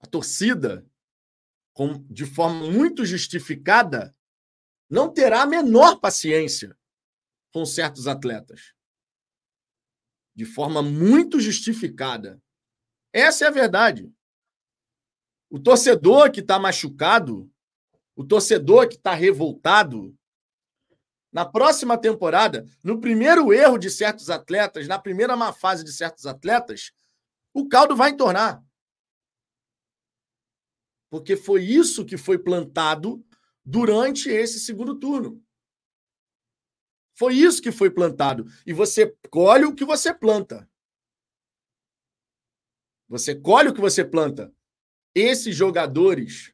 A 0.00 0.06
torcida, 0.08 0.84
de 2.08 2.26
forma 2.26 2.68
muito 2.72 3.04
justificada, 3.04 4.12
não 4.90 5.14
terá 5.14 5.42
a 5.42 5.46
menor 5.46 6.00
paciência 6.00 6.76
com 7.52 7.64
certos 7.64 8.08
atletas. 8.08 8.74
De 10.34 10.44
forma 10.44 10.82
muito 10.82 11.38
justificada. 11.38 12.42
Essa 13.12 13.44
é 13.44 13.46
a 13.46 13.52
verdade. 13.52 14.12
O 15.50 15.58
torcedor 15.58 16.30
que 16.30 16.40
está 16.40 16.58
machucado 16.58 17.50
o 18.20 18.24
torcedor 18.24 18.86
que 18.86 18.96
está 18.96 19.14
revoltado, 19.14 20.14
na 21.32 21.46
próxima 21.46 21.96
temporada, 21.96 22.66
no 22.84 23.00
primeiro 23.00 23.50
erro 23.50 23.78
de 23.78 23.88
certos 23.88 24.28
atletas, 24.28 24.86
na 24.86 24.98
primeira 24.98 25.34
má 25.34 25.54
fase 25.54 25.82
de 25.82 25.90
certos 25.90 26.26
atletas, 26.26 26.92
o 27.54 27.66
caldo 27.66 27.96
vai 27.96 28.10
entornar. 28.10 28.62
Porque 31.08 31.34
foi 31.34 31.64
isso 31.64 32.04
que 32.04 32.18
foi 32.18 32.38
plantado 32.38 33.24
durante 33.64 34.28
esse 34.28 34.60
segundo 34.60 34.98
turno. 34.98 35.42
Foi 37.14 37.34
isso 37.34 37.62
que 37.62 37.72
foi 37.72 37.90
plantado. 37.90 38.44
E 38.66 38.74
você 38.74 39.16
colhe 39.30 39.64
o 39.64 39.74
que 39.74 39.84
você 39.84 40.12
planta. 40.12 40.68
Você 43.08 43.34
colhe 43.34 43.70
o 43.70 43.74
que 43.74 43.80
você 43.80 44.04
planta. 44.04 44.54
Esses 45.14 45.56
jogadores 45.56 46.52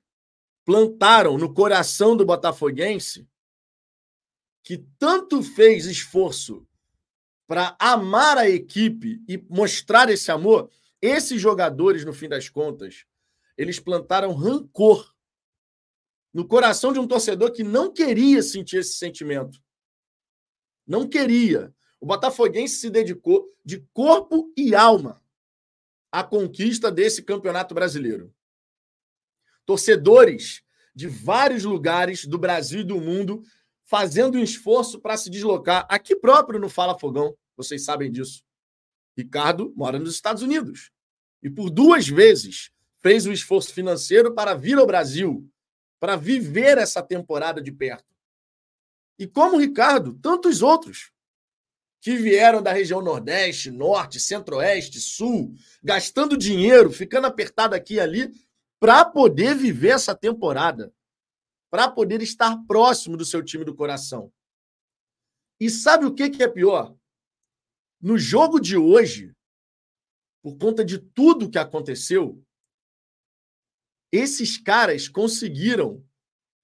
plantaram 0.64 1.36
no 1.36 1.52
coração 1.52 2.16
do 2.16 2.24
botafoguense 2.24 3.28
que 4.62 4.78
tanto 4.98 5.42
fez 5.42 5.86
esforço 5.86 6.66
para 7.46 7.76
amar 7.78 8.36
a 8.36 8.48
equipe 8.48 9.22
e 9.28 9.38
mostrar 9.48 10.10
esse 10.10 10.32
amor, 10.32 10.70
esses 11.00 11.40
jogadores, 11.40 12.04
no 12.04 12.12
fim 12.12 12.28
das 12.28 12.48
contas, 12.48 13.06
eles 13.56 13.78
plantaram 13.78 14.32
rancor 14.34 15.14
no 16.34 16.46
coração 16.46 16.92
de 16.92 16.98
um 16.98 17.06
torcedor 17.06 17.52
que 17.52 17.62
não 17.62 17.92
queria 17.92 18.42
sentir 18.42 18.78
esse 18.78 18.98
sentimento. 18.98 19.62
Não 20.86 21.08
queria. 21.08 21.72
O 22.00 22.06
botafoguense 22.06 22.76
se 22.76 22.90
dedicou 22.90 23.54
de 23.64 23.80
corpo 23.92 24.52
e 24.56 24.74
alma 24.74 25.22
à 26.10 26.24
conquista 26.24 26.90
desse 26.90 27.22
campeonato 27.22 27.74
brasileiro 27.74 28.34
torcedores 29.66 30.62
de 30.94 31.08
vários 31.08 31.64
lugares 31.64 32.24
do 32.24 32.38
Brasil 32.38 32.80
e 32.80 32.84
do 32.84 33.00
mundo 33.00 33.42
fazendo 33.82 34.38
um 34.38 34.42
esforço 34.42 35.00
para 35.00 35.16
se 35.16 35.28
deslocar 35.28 35.86
aqui 35.90 36.16
próprio 36.16 36.58
no 36.58 36.68
Fala 36.68 36.98
Fogão. 36.98 37.36
Vocês 37.56 37.84
sabem 37.84 38.10
disso. 38.10 38.42
Ricardo 39.16 39.72
mora 39.76 39.98
nos 39.98 40.14
Estados 40.14 40.42
Unidos 40.42 40.90
e 41.42 41.50
por 41.50 41.70
duas 41.70 42.08
vezes 42.08 42.70
fez 43.02 43.26
o 43.26 43.30
um 43.30 43.32
esforço 43.32 43.72
financeiro 43.72 44.34
para 44.34 44.54
vir 44.54 44.78
ao 44.78 44.86
Brasil, 44.86 45.48
para 46.00 46.16
viver 46.16 46.78
essa 46.78 47.02
temporada 47.02 47.60
de 47.60 47.70
perto. 47.70 48.16
E 49.18 49.26
como 49.26 49.58
Ricardo, 49.58 50.14
tantos 50.14 50.62
outros 50.62 51.12
que 52.00 52.16
vieram 52.16 52.62
da 52.62 52.72
região 52.72 53.00
Nordeste, 53.00 53.70
Norte, 53.70 54.20
Centro-Oeste, 54.20 55.00
Sul, 55.00 55.54
gastando 55.82 56.36
dinheiro, 56.36 56.92
ficando 56.92 57.26
apertado 57.26 57.74
aqui 57.74 57.94
e 57.94 58.00
ali, 58.00 58.32
para 58.78 59.04
poder 59.04 59.54
viver 59.54 59.90
essa 59.90 60.14
temporada, 60.14 60.94
para 61.70 61.90
poder 61.90 62.22
estar 62.22 62.56
próximo 62.66 63.16
do 63.16 63.24
seu 63.24 63.42
time 63.42 63.64
do 63.64 63.74
coração. 63.74 64.32
E 65.58 65.70
sabe 65.70 66.04
o 66.04 66.14
que, 66.14 66.28
que 66.28 66.42
é 66.42 66.48
pior? 66.48 66.94
No 68.00 68.18
jogo 68.18 68.60
de 68.60 68.76
hoje, 68.76 69.34
por 70.42 70.58
conta 70.58 70.84
de 70.84 70.98
tudo 70.98 71.50
que 71.50 71.58
aconteceu, 71.58 72.42
esses 74.12 74.58
caras 74.58 75.08
conseguiram 75.08 76.06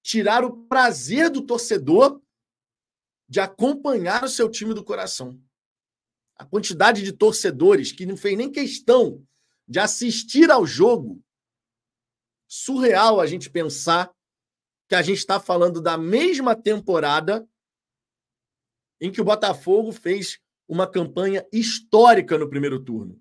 tirar 0.02 0.44
o 0.44 0.64
prazer 0.66 1.30
do 1.30 1.42
torcedor 1.42 2.22
de 3.28 3.40
acompanhar 3.40 4.24
o 4.24 4.28
seu 4.28 4.50
time 4.50 4.74
do 4.74 4.84
coração. 4.84 5.40
A 6.36 6.44
quantidade 6.44 7.02
de 7.02 7.12
torcedores 7.12 7.92
que 7.92 8.04
não 8.04 8.16
fez 8.16 8.36
nem 8.36 8.50
questão 8.50 9.26
de 9.66 9.78
assistir 9.78 10.50
ao 10.50 10.66
jogo 10.66 11.22
surreal 12.52 13.18
a 13.18 13.26
gente 13.26 13.48
pensar 13.48 14.14
que 14.86 14.94
a 14.94 15.00
gente 15.00 15.16
está 15.16 15.40
falando 15.40 15.80
da 15.80 15.96
mesma 15.96 16.54
temporada 16.54 17.48
em 19.00 19.10
que 19.10 19.22
o 19.22 19.24
Botafogo 19.24 19.90
fez 19.90 20.38
uma 20.68 20.86
campanha 20.86 21.48
histórica 21.50 22.36
no 22.36 22.50
primeiro 22.50 22.84
turno. 22.84 23.18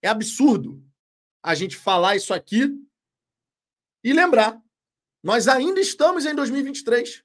É 0.00 0.06
absurdo 0.06 0.80
a 1.42 1.52
gente 1.56 1.76
falar 1.76 2.14
isso 2.14 2.32
aqui 2.32 2.68
e 4.04 4.12
lembrar. 4.12 4.62
Nós 5.20 5.48
ainda 5.48 5.80
estamos 5.80 6.24
em 6.24 6.32
2023. 6.32 7.24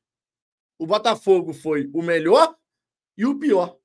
O 0.80 0.88
Botafogo 0.88 1.54
foi 1.54 1.92
o 1.94 2.02
melhor 2.02 2.58
e 3.16 3.24
o 3.24 3.38
pior. 3.38 3.80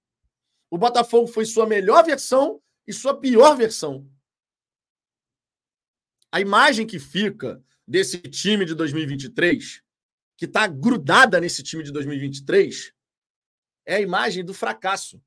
O 0.70 0.78
Botafogo 0.78 1.26
foi 1.26 1.44
sua 1.44 1.66
melhor 1.66 2.02
versão 2.06 2.62
e 2.86 2.92
sua 2.92 3.20
pior 3.20 3.54
versão. 3.54 4.10
A 6.30 6.40
imagem 6.40 6.86
que 6.86 6.98
fica 6.98 7.62
desse 7.86 8.18
time 8.18 8.64
de 8.66 8.74
2023, 8.74 9.82
que 10.36 10.44
está 10.44 10.66
grudada 10.66 11.40
nesse 11.40 11.62
time 11.62 11.82
de 11.82 11.90
2023, 11.90 12.92
é 13.86 13.96
a 13.96 14.00
imagem 14.00 14.44
do 14.44 14.52
fracasso. 14.52 15.22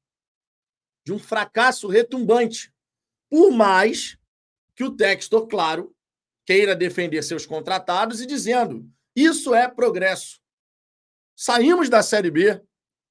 De 1.03 1.11
um 1.11 1.17
fracasso 1.17 1.87
retumbante. 1.87 2.71
Por 3.29 3.51
mais 3.51 4.17
que 4.75 4.83
o 4.83 4.91
Textor, 4.95 5.47
claro, 5.47 5.95
queira 6.45 6.75
defender 6.75 7.23
seus 7.23 7.45
contratados 7.47 8.21
e 8.21 8.27
dizendo: 8.27 8.87
isso 9.15 9.55
é 9.55 9.67
progresso. 9.67 10.39
Saímos 11.35 11.89
da 11.89 12.03
Série 12.03 12.29
B, 12.29 12.61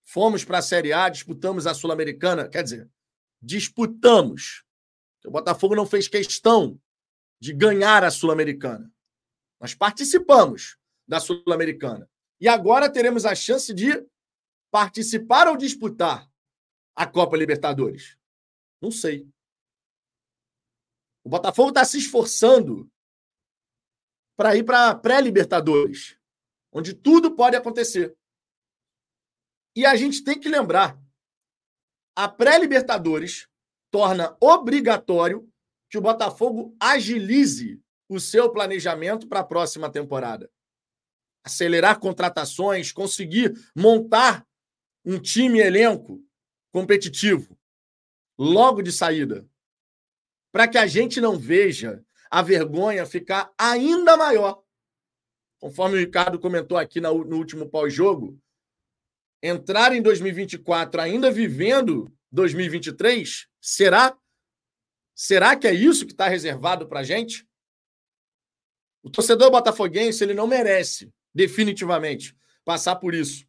fomos 0.04 0.44
para 0.44 0.58
a 0.58 0.62
Série 0.62 0.92
A, 0.92 1.08
disputamos 1.08 1.66
a 1.66 1.74
Sul-Americana. 1.74 2.48
Quer 2.48 2.62
dizer, 2.62 2.88
disputamos. 3.42 4.62
O 5.24 5.30
Botafogo 5.32 5.74
não 5.74 5.84
fez 5.84 6.06
questão 6.06 6.80
de 7.40 7.52
ganhar 7.52 8.04
a 8.04 8.10
Sul-Americana. 8.10 8.92
Nós 9.60 9.74
participamos 9.74 10.76
da 11.08 11.18
Sul-Americana. 11.18 12.08
E 12.40 12.48
agora 12.48 12.92
teremos 12.92 13.24
a 13.24 13.34
chance 13.34 13.72
de 13.74 14.06
participar 14.70 15.48
ou 15.48 15.56
disputar 15.56 16.30
a 16.94 17.06
Copa 17.06 17.36
Libertadores? 17.36 18.16
Não 18.80 18.90
sei. 18.90 19.28
O 21.24 21.28
Botafogo 21.28 21.70
está 21.70 21.84
se 21.84 21.98
esforçando 21.98 22.90
para 24.36 24.56
ir 24.56 24.64
para 24.64 24.88
a 24.88 24.94
pré-Libertadores, 24.94 26.18
onde 26.72 26.94
tudo 26.94 27.36
pode 27.36 27.56
acontecer. 27.56 28.16
E 29.76 29.84
a 29.84 29.94
gente 29.96 30.24
tem 30.24 30.38
que 30.40 30.48
lembrar: 30.48 30.98
a 32.16 32.28
pré-Libertadores 32.28 33.48
torna 33.90 34.36
obrigatório 34.40 35.46
que 35.90 35.98
o 35.98 36.00
Botafogo 36.00 36.74
agilize 36.78 37.82
o 38.08 38.20
seu 38.20 38.50
planejamento 38.50 39.26
para 39.26 39.40
a 39.40 39.44
próxima 39.44 39.90
temporada. 39.90 40.48
Acelerar 41.44 41.98
contratações, 41.98 42.92
conseguir 42.92 43.52
montar 43.74 44.46
um 45.04 45.18
time 45.18 45.58
elenco 45.58 46.22
competitivo 46.72 47.58
logo 48.38 48.82
de 48.82 48.92
saída. 48.92 49.46
Para 50.52 50.68
que 50.68 50.78
a 50.78 50.86
gente 50.86 51.20
não 51.20 51.36
veja 51.36 52.04
a 52.30 52.40
vergonha 52.40 53.04
ficar 53.04 53.52
ainda 53.58 54.16
maior. 54.16 54.62
Conforme 55.58 55.96
o 55.96 55.98
Ricardo 55.98 56.38
comentou 56.38 56.78
aqui 56.78 57.00
no 57.00 57.36
último 57.36 57.68
pós-jogo, 57.68 58.40
entrar 59.42 59.92
em 59.92 60.00
2024 60.00 61.00
ainda 61.00 61.30
vivendo 61.30 62.12
2023, 62.30 63.48
será? 63.60 64.16
Será 65.22 65.54
que 65.54 65.66
é 65.66 65.74
isso 65.74 66.06
que 66.06 66.12
está 66.12 66.28
reservado 66.28 66.88
para 66.88 67.00
a 67.00 67.02
gente? 67.02 67.46
O 69.02 69.10
torcedor 69.10 69.50
botafoguense 69.50 70.24
ele 70.24 70.32
não 70.32 70.46
merece, 70.46 71.12
definitivamente, 71.34 72.34
passar 72.64 72.96
por 72.96 73.14
isso. 73.14 73.46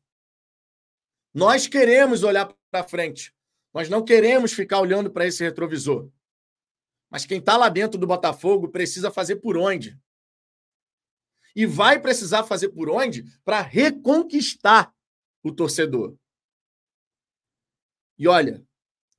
Nós 1.34 1.68
queremos 1.68 2.24
olhar 2.24 2.54
para 2.70 2.84
frente. 2.84 3.34
Nós 3.74 3.88
não 3.88 4.04
queremos 4.04 4.52
ficar 4.52 4.82
olhando 4.82 5.10
para 5.10 5.26
esse 5.26 5.46
retrovisor. 5.46 6.12
Mas 7.10 7.26
quem 7.26 7.40
está 7.40 7.56
lá 7.56 7.70
dentro 7.70 7.98
do 7.98 8.06
Botafogo 8.06 8.68
precisa 8.68 9.10
fazer 9.10 9.38
por 9.38 9.56
onde? 9.56 9.98
E 11.56 11.66
vai 11.66 12.02
precisar 12.02 12.44
fazer 12.44 12.68
por 12.68 12.90
onde 12.90 13.24
para 13.46 13.62
reconquistar 13.62 14.94
o 15.42 15.54
torcedor. 15.54 16.18
E 18.18 18.28
olha, 18.28 18.62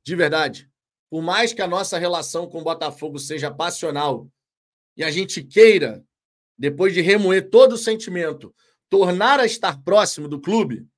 de 0.05 0.15
verdade, 0.15 0.71
por 1.13 1.21
mais 1.21 1.53
que 1.53 1.61
a 1.61 1.69
nossa 1.69 1.99
relação 1.99 2.49
com 2.49 2.61
o 2.63 2.65
Botafogo 2.65 3.19
seja 3.19 3.51
passional 3.51 4.33
e 4.97 5.05
a 5.05 5.11
gente 5.11 5.45
queira, 5.45 6.03
depois 6.57 6.95
de 6.95 7.03
remoer 7.03 7.51
todo 7.51 7.75
o 7.75 7.77
sentimento, 7.77 8.55
tornar 8.89 9.39
a 9.39 9.45
estar 9.45 9.83
próximo 9.83 10.27
do 10.27 10.41
clube, 10.41 10.89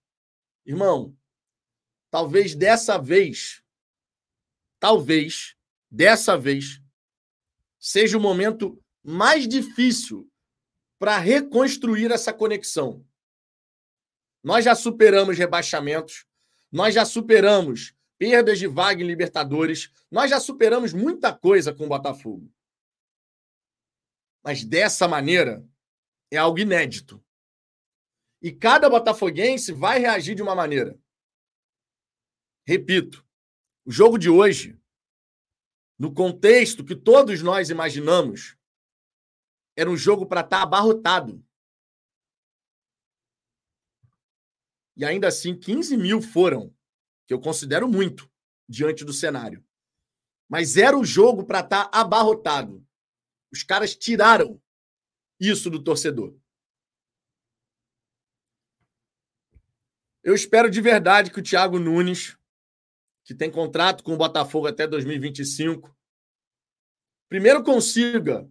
irmão, 0.64 1.18
talvez 2.12 2.54
dessa 2.54 2.96
vez, 2.96 3.60
talvez 4.78 5.56
dessa 5.90 6.38
vez, 6.38 6.80
seja 7.80 8.16
o 8.16 8.20
momento 8.20 8.80
mais 9.02 9.48
difícil 9.48 10.30
para 10.96 11.18
reconstruir 11.18 12.12
essa 12.12 12.32
conexão. 12.32 13.04
Nós 14.44 14.64
já 14.64 14.76
superamos 14.76 15.36
rebaixamentos, 15.36 16.24
nós 16.70 16.94
já 16.94 17.04
superamos 17.04 17.96
perdas 18.24 18.58
de 18.58 18.66
vaga 18.66 19.02
em 19.02 19.06
Libertadores, 19.06 19.92
nós 20.10 20.30
já 20.30 20.40
superamos 20.40 20.94
muita 20.94 21.30
coisa 21.30 21.74
com 21.74 21.84
o 21.84 21.88
Botafogo. 21.88 22.50
Mas 24.42 24.64
dessa 24.64 25.06
maneira 25.06 25.62
é 26.30 26.38
algo 26.38 26.58
inédito. 26.58 27.22
E 28.40 28.50
cada 28.50 28.88
botafoguense 28.88 29.72
vai 29.72 29.98
reagir 29.98 30.34
de 30.34 30.40
uma 30.40 30.54
maneira. 30.54 30.98
Repito, 32.66 33.22
o 33.84 33.92
jogo 33.92 34.16
de 34.16 34.30
hoje, 34.30 34.80
no 35.98 36.14
contexto 36.14 36.82
que 36.82 36.96
todos 36.96 37.42
nós 37.42 37.68
imaginamos, 37.68 38.56
era 39.76 39.90
um 39.90 39.98
jogo 39.98 40.24
para 40.24 40.40
estar 40.40 40.60
tá 40.60 40.62
abarrotado. 40.62 41.44
E 44.96 45.04
ainda 45.04 45.28
assim, 45.28 45.54
15 45.54 45.98
mil 45.98 46.22
foram, 46.22 46.74
que 47.26 47.34
eu 47.34 47.40
considero 47.40 47.88
muito 47.88 48.30
diante 48.68 49.04
do 49.04 49.12
cenário. 49.12 49.64
Mas 50.48 50.76
era 50.76 50.96
o 50.96 51.04
jogo 51.04 51.44
para 51.44 51.60
estar 51.60 51.86
tá 51.86 52.00
abarrotado. 52.00 52.86
Os 53.52 53.62
caras 53.62 53.94
tiraram 53.94 54.60
isso 55.38 55.70
do 55.70 55.82
torcedor. 55.82 56.36
Eu 60.22 60.34
espero 60.34 60.70
de 60.70 60.80
verdade 60.80 61.30
que 61.30 61.40
o 61.40 61.42
Thiago 61.42 61.78
Nunes 61.78 62.36
que 63.24 63.34
tem 63.34 63.50
contrato 63.50 64.04
com 64.04 64.12
o 64.12 64.16
Botafogo 64.18 64.66
até 64.66 64.86
2025, 64.86 65.96
primeiro 67.28 67.64
consiga 67.64 68.48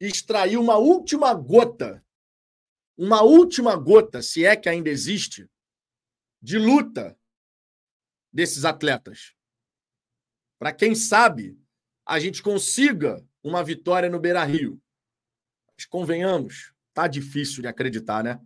extrair 0.00 0.56
uma 0.56 0.76
última 0.76 1.32
gota, 1.32 2.04
uma 2.98 3.22
última 3.22 3.76
gota, 3.76 4.20
se 4.20 4.44
é 4.44 4.56
que 4.56 4.68
ainda 4.68 4.90
existe, 4.90 5.48
de 6.42 6.58
luta 6.58 7.16
desses 8.36 8.66
atletas. 8.66 9.34
Para 10.58 10.70
quem 10.70 10.94
sabe, 10.94 11.58
a 12.04 12.20
gente 12.20 12.42
consiga 12.42 13.26
uma 13.42 13.64
vitória 13.64 14.10
no 14.10 14.20
Beira 14.20 14.44
Rio. 14.44 14.78
Mas 15.74 15.86
convenhamos, 15.86 16.74
tá 16.92 17.08
difícil 17.08 17.62
de 17.62 17.68
acreditar, 17.68 18.22
né? 18.22 18.38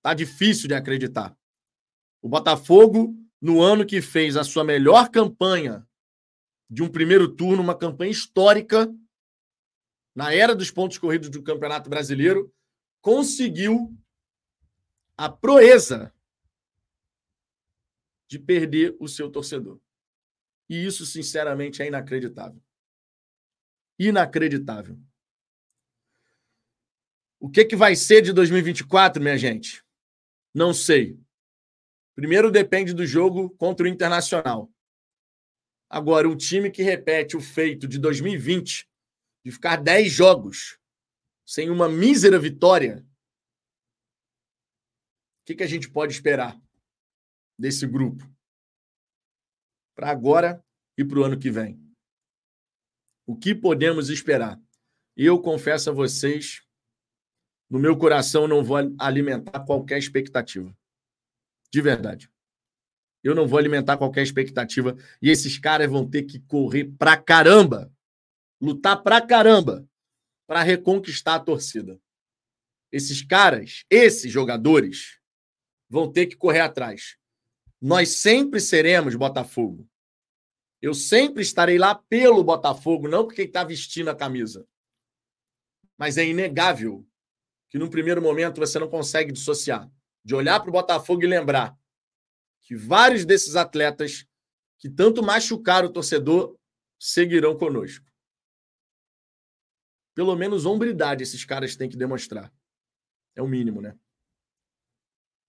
Tá 0.00 0.14
difícil 0.14 0.68
de 0.68 0.74
acreditar. 0.74 1.36
O 2.22 2.30
Botafogo 2.30 3.14
no 3.38 3.60
ano 3.60 3.84
que 3.84 4.00
fez 4.00 4.38
a 4.38 4.44
sua 4.44 4.64
melhor 4.64 5.10
campanha 5.10 5.86
de 6.70 6.82
um 6.82 6.88
primeiro 6.88 7.28
turno, 7.28 7.62
uma 7.62 7.76
campanha 7.76 8.10
histórica, 8.10 8.90
na 10.14 10.32
era 10.32 10.56
dos 10.56 10.70
pontos 10.70 10.96
corridos 10.96 11.28
do 11.28 11.42
Campeonato 11.42 11.90
Brasileiro, 11.90 12.50
conseguiu 13.02 13.94
a 15.14 15.28
proeza 15.28 16.10
de 18.32 18.38
perder 18.38 18.96
o 18.98 19.06
seu 19.06 19.30
torcedor. 19.30 19.78
E 20.66 20.86
isso, 20.86 21.04
sinceramente, 21.04 21.82
é 21.82 21.86
inacreditável. 21.86 22.58
Inacreditável. 23.98 24.98
O 27.38 27.50
que, 27.50 27.66
que 27.66 27.76
vai 27.76 27.94
ser 27.94 28.22
de 28.22 28.32
2024, 28.32 29.22
minha 29.22 29.36
gente? 29.36 29.84
Não 30.54 30.72
sei. 30.72 31.20
Primeiro 32.14 32.50
depende 32.50 32.94
do 32.94 33.06
jogo 33.06 33.50
contra 33.50 33.84
o 33.84 33.88
Internacional. 33.88 34.72
Agora, 35.90 36.26
um 36.26 36.34
time 36.34 36.70
que 36.70 36.82
repete 36.82 37.36
o 37.36 37.40
feito 37.40 37.86
de 37.86 37.98
2020, 37.98 38.88
de 39.44 39.52
ficar 39.52 39.76
10 39.76 40.10
jogos 40.10 40.78
sem 41.44 41.68
uma 41.68 41.86
mísera 41.86 42.38
vitória, 42.38 43.04
o 45.42 45.44
que, 45.44 45.56
que 45.56 45.62
a 45.62 45.68
gente 45.68 45.90
pode 45.90 46.14
esperar 46.14 46.58
desse 47.58 47.86
grupo? 47.86 48.30
Para 49.94 50.10
agora 50.10 50.64
e 50.96 51.04
para 51.04 51.18
o 51.18 51.24
ano 51.24 51.38
que 51.38 51.50
vem. 51.50 51.80
O 53.26 53.36
que 53.36 53.54
podemos 53.54 54.08
esperar? 54.10 54.60
Eu 55.16 55.40
confesso 55.40 55.90
a 55.90 55.92
vocês, 55.92 56.62
no 57.70 57.78
meu 57.78 57.96
coração, 57.96 58.48
não 58.48 58.64
vou 58.64 58.76
alimentar 58.98 59.60
qualquer 59.64 59.98
expectativa. 59.98 60.76
De 61.70 61.80
verdade. 61.80 62.30
Eu 63.22 63.34
não 63.34 63.46
vou 63.46 63.58
alimentar 63.58 63.96
qualquer 63.96 64.22
expectativa. 64.22 64.96
E 65.20 65.30
esses 65.30 65.58
caras 65.58 65.88
vão 65.90 66.08
ter 66.08 66.24
que 66.24 66.40
correr 66.40 66.86
pra 66.98 67.16
caramba. 67.16 67.92
Lutar 68.60 69.02
pra 69.02 69.20
caramba. 69.20 69.88
para 70.46 70.62
reconquistar 70.62 71.36
a 71.36 71.40
torcida. 71.40 71.98
Esses 72.90 73.22
caras, 73.22 73.84
esses 73.88 74.30
jogadores, 74.30 75.18
vão 75.88 76.12
ter 76.12 76.26
que 76.26 76.36
correr 76.36 76.60
atrás. 76.60 77.16
Nós 77.82 78.20
sempre 78.20 78.60
seremos 78.60 79.16
Botafogo. 79.16 79.90
Eu 80.80 80.94
sempre 80.94 81.42
estarei 81.42 81.78
lá 81.78 81.96
pelo 81.96 82.44
Botafogo, 82.44 83.08
não 83.08 83.26
porque 83.26 83.42
está 83.42 83.64
vestindo 83.64 84.08
a 84.08 84.14
camisa. 84.14 84.64
Mas 85.98 86.16
é 86.16 86.24
inegável 86.24 87.04
que, 87.68 87.78
num 87.78 87.90
primeiro 87.90 88.22
momento, 88.22 88.60
você 88.60 88.78
não 88.78 88.88
consegue 88.88 89.32
dissociar 89.32 89.90
de 90.24 90.32
olhar 90.32 90.60
para 90.60 90.68
o 90.68 90.72
Botafogo 90.72 91.24
e 91.24 91.26
lembrar 91.26 91.76
que 92.60 92.76
vários 92.76 93.24
desses 93.24 93.56
atletas 93.56 94.24
que 94.78 94.88
tanto 94.88 95.20
machucaram 95.20 95.88
o 95.88 95.92
torcedor 95.92 96.56
seguirão 97.00 97.58
conosco. 97.58 98.06
Pelo 100.14 100.36
menos 100.36 100.66
hombridade 100.66 101.24
esses 101.24 101.44
caras 101.44 101.74
têm 101.74 101.88
que 101.88 101.96
demonstrar. 101.96 102.52
É 103.34 103.42
o 103.42 103.48
mínimo, 103.48 103.80
né? 103.80 103.98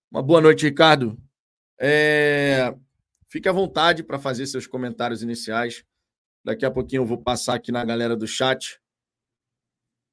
Uma 0.09 0.23
boa 0.23 0.41
noite, 0.41 0.65
Ricardo. 0.65 1.21
É... 1.85 2.73
Fique 3.27 3.49
à 3.49 3.51
vontade 3.51 4.03
para 4.03 4.17
fazer 4.17 4.47
seus 4.47 4.65
comentários 4.65 5.21
iniciais. 5.21 5.83
Daqui 6.41 6.65
a 6.65 6.71
pouquinho 6.71 7.01
eu 7.01 7.05
vou 7.05 7.17
passar 7.17 7.55
aqui 7.55 7.73
na 7.73 7.83
galera 7.83 8.15
do 8.15 8.25
chat. 8.25 8.79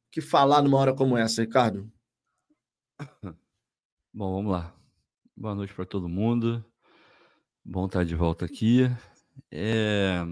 O 0.09 0.11
que 0.11 0.21
falar 0.21 0.63
numa 0.63 0.79
hora 0.79 0.93
como 0.93 1.17
essa, 1.17 1.43
Ricardo? 1.43 1.89
Bom, 4.13 4.35
vamos 4.35 4.51
lá. 4.51 4.75
Boa 5.37 5.55
noite 5.55 5.73
para 5.73 5.87
todo 5.87 6.09
mundo. 6.09 6.65
Bom 7.65 7.87
estar 7.87 8.05
de 8.05 8.17
volta 8.17 8.45
aqui. 8.45 8.91
É... 9.49 10.25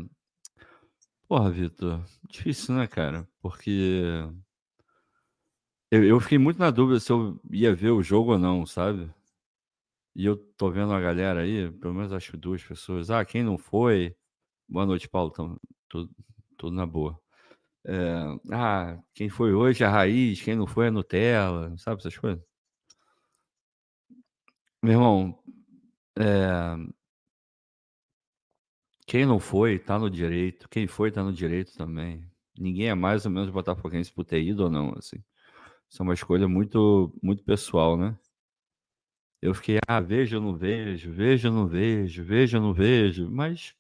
Porra, 1.29 1.53
Vitor, 1.53 2.05
difícil, 2.29 2.75
né, 2.75 2.89
cara? 2.89 3.29
Porque 3.41 4.03
eu, 5.89 6.03
eu 6.03 6.19
fiquei 6.19 6.39
muito 6.39 6.59
na 6.59 6.73
dúvida 6.73 6.99
se 6.99 7.13
eu 7.13 7.41
ia 7.49 7.73
ver 7.73 7.91
o 7.91 8.03
jogo 8.03 8.33
ou 8.33 8.39
não, 8.39 8.67
sabe? 8.67 9.09
E 10.19 10.25
eu 10.27 10.37
tô 10.57 10.69
vendo 10.73 10.93
a 10.93 11.01
galera 11.01 11.43
aí, 11.43 11.71
pelo 11.73 11.95
menos 11.95 12.13
acho 12.13 12.33
que 12.33 12.37
duas 12.37 12.63
pessoas. 12.65 13.09
Ah, 13.09 13.25
quem 13.25 13.45
não 13.45 13.57
foi? 13.57 14.17
Boa 14.69 14.85
noite, 14.87 15.09
Paulo. 15.09 15.31
Tamo, 15.31 15.61
tudo, 15.89 16.11
tudo 16.57 16.75
na 16.77 16.85
boa. 16.87 17.21
É... 17.87 18.17
Ah, 18.53 19.01
quem 19.15 19.29
foi 19.31 19.55
hoje 19.55 19.85
é 19.85 19.87
a 19.87 19.91
raiz, 19.91 20.43
quem 20.43 20.57
não 20.57 20.67
foi 20.67 20.89
é 20.89 20.91
Nutella, 20.91 21.77
sabe 21.79 22.01
essas 22.01 22.19
coisas? 22.19 22.43
Meu 24.83 24.93
irmão, 24.95 25.39
é... 26.19 26.77
quem 29.07 29.25
não 29.27 29.39
foi, 29.41 29.79
tá 29.79 29.99
no 29.99 30.11
direito. 30.11 30.69
Quem 30.69 30.87
foi, 30.87 31.13
tá 31.13 31.23
no 31.23 31.33
direito 31.33 31.75
também. 31.75 32.29
Ninguém 32.59 32.89
é 32.89 32.95
mais 32.95 33.25
ou 33.25 33.31
menos 33.31 33.51
botafoguense 33.51 34.13
por 34.13 34.25
ter 34.25 34.43
ido 34.43 34.65
ou 34.65 34.71
não, 34.71 34.93
assim. 34.99 35.23
Isso 35.89 36.03
é 36.03 36.05
uma 36.05 36.15
escolha 36.15 36.49
muito, 36.49 37.15
muito 37.23 37.45
pessoal, 37.45 37.97
né? 37.97 38.19
Eu 39.41 39.55
fiquei, 39.55 39.79
ah, 39.87 40.01
vejo, 40.01 40.37
eu 40.37 40.41
não 40.41 40.57
vejo, 40.57 41.13
vejo, 41.13 41.49
eu 41.49 41.53
não 41.53 41.67
vejo, 41.67 42.25
vejo, 42.25 42.57
eu 42.57 42.61
não 42.61 42.73
vejo, 42.73 43.31
mas 43.31 43.75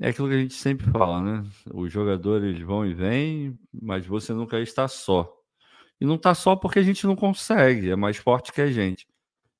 é 0.00 0.08
aquilo 0.08 0.28
que 0.28 0.34
a 0.34 0.38
gente 0.38 0.54
sempre 0.54 0.90
fala, 0.90 1.22
né? 1.22 1.50
Os 1.72 1.92
jogadores 1.92 2.58
vão 2.60 2.86
e 2.86 2.94
vêm, 2.94 3.58
mas 3.72 4.06
você 4.06 4.32
nunca 4.32 4.60
está 4.60 4.88
só. 4.88 5.32
E 6.00 6.04
não 6.04 6.16
está 6.16 6.34
só 6.34 6.54
porque 6.56 6.78
a 6.78 6.82
gente 6.82 7.06
não 7.06 7.16
consegue, 7.16 7.90
é 7.90 7.96
mais 7.96 8.16
forte 8.16 8.52
que 8.52 8.60
a 8.60 8.70
gente. 8.70 9.06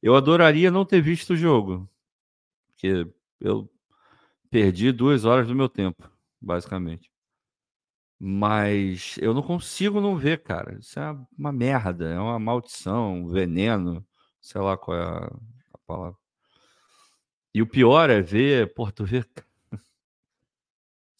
Eu 0.02 0.14
adoraria 0.14 0.70
não 0.70 0.84
ter 0.84 1.00
visto 1.00 1.30
o 1.32 1.36
jogo, 1.36 1.88
porque 2.68 3.06
eu 3.40 3.70
perdi 4.50 4.92
duas 4.92 5.24
horas 5.24 5.46
do 5.48 5.54
meu 5.54 5.68
tempo, 5.68 6.10
basicamente. 6.40 7.10
Mas 8.18 9.16
eu 9.18 9.34
não 9.34 9.42
consigo 9.42 10.00
não 10.00 10.16
ver, 10.16 10.42
cara. 10.42 10.78
Isso 10.78 10.98
é 10.98 11.16
uma 11.38 11.52
merda, 11.52 12.08
é 12.08 12.18
uma 12.18 12.38
maldição, 12.38 13.14
um 13.24 13.28
veneno, 13.28 14.04
sei 14.40 14.60
lá 14.60 14.76
qual 14.76 14.96
é 14.96 15.02
a, 15.02 15.26
a 15.74 15.78
palavra. 15.86 16.18
E 17.54 17.62
o 17.62 17.66
pior 17.66 18.10
é 18.10 18.20
ver, 18.20 18.74
pô, 18.74 18.90
tu 18.92 19.04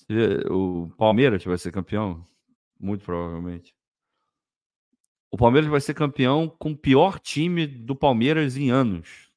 vê, 0.08 0.44
o 0.50 0.90
Palmeiras 0.96 1.42
vai 1.44 1.58
ser 1.58 1.72
campeão, 1.72 2.24
muito 2.78 3.04
provavelmente. 3.04 3.74
O 5.30 5.36
Palmeiras 5.36 5.68
vai 5.68 5.80
ser 5.80 5.94
campeão 5.94 6.48
com 6.48 6.72
o 6.72 6.76
pior 6.76 7.18
time 7.18 7.66
do 7.66 7.96
Palmeiras 7.96 8.56
em 8.56 8.70
anos. 8.70 9.30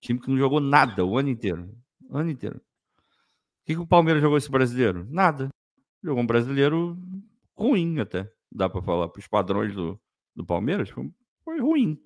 Time 0.00 0.20
que 0.20 0.30
não 0.30 0.38
jogou 0.38 0.60
nada 0.60 1.04
o 1.04 1.18
ano 1.18 1.28
inteiro. 1.28 1.76
O 2.08 2.16
ano 2.16 2.30
inteiro. 2.30 2.56
O 2.56 3.66
que, 3.66 3.74
que 3.74 3.80
o 3.80 3.86
Palmeiras 3.86 4.22
jogou 4.22 4.38
esse 4.38 4.50
brasileiro? 4.50 5.06
Nada. 5.10 5.50
Jogou 6.02 6.22
um 6.22 6.26
brasileiro 6.26 6.96
ruim 7.54 7.98
até. 8.00 8.30
Dá 8.50 8.68
para 8.68 8.82
falar 8.82 9.08
para 9.08 9.20
os 9.20 9.26
padrões 9.26 9.74
do, 9.74 10.00
do 10.34 10.44
Palmeiras. 10.44 10.90
Foi, 10.90 11.60
ruim. 11.60 12.00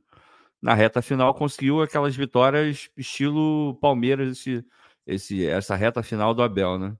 Na 0.60 0.74
reta 0.74 1.00
final 1.00 1.34
conseguiu 1.34 1.82
aquelas 1.82 2.14
vitórias 2.14 2.90
estilo 2.96 3.74
Palmeiras, 3.80 4.38
esse, 4.38 4.64
esse, 5.06 5.46
essa 5.46 5.74
reta 5.74 6.02
final 6.02 6.34
do 6.34 6.42
Abel, 6.42 6.78
né? 6.78 6.96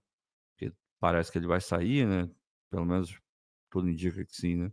Que 0.57 0.72
parece 0.98 1.31
que 1.31 1.38
ele 1.38 1.46
vai 1.46 1.61
sair, 1.61 2.07
né? 2.07 2.29
Pelo 2.70 2.87
menos 2.87 3.18
tudo 3.70 3.88
indica 3.88 4.24
que 4.24 4.35
sim, 4.35 4.57
né? 4.57 4.72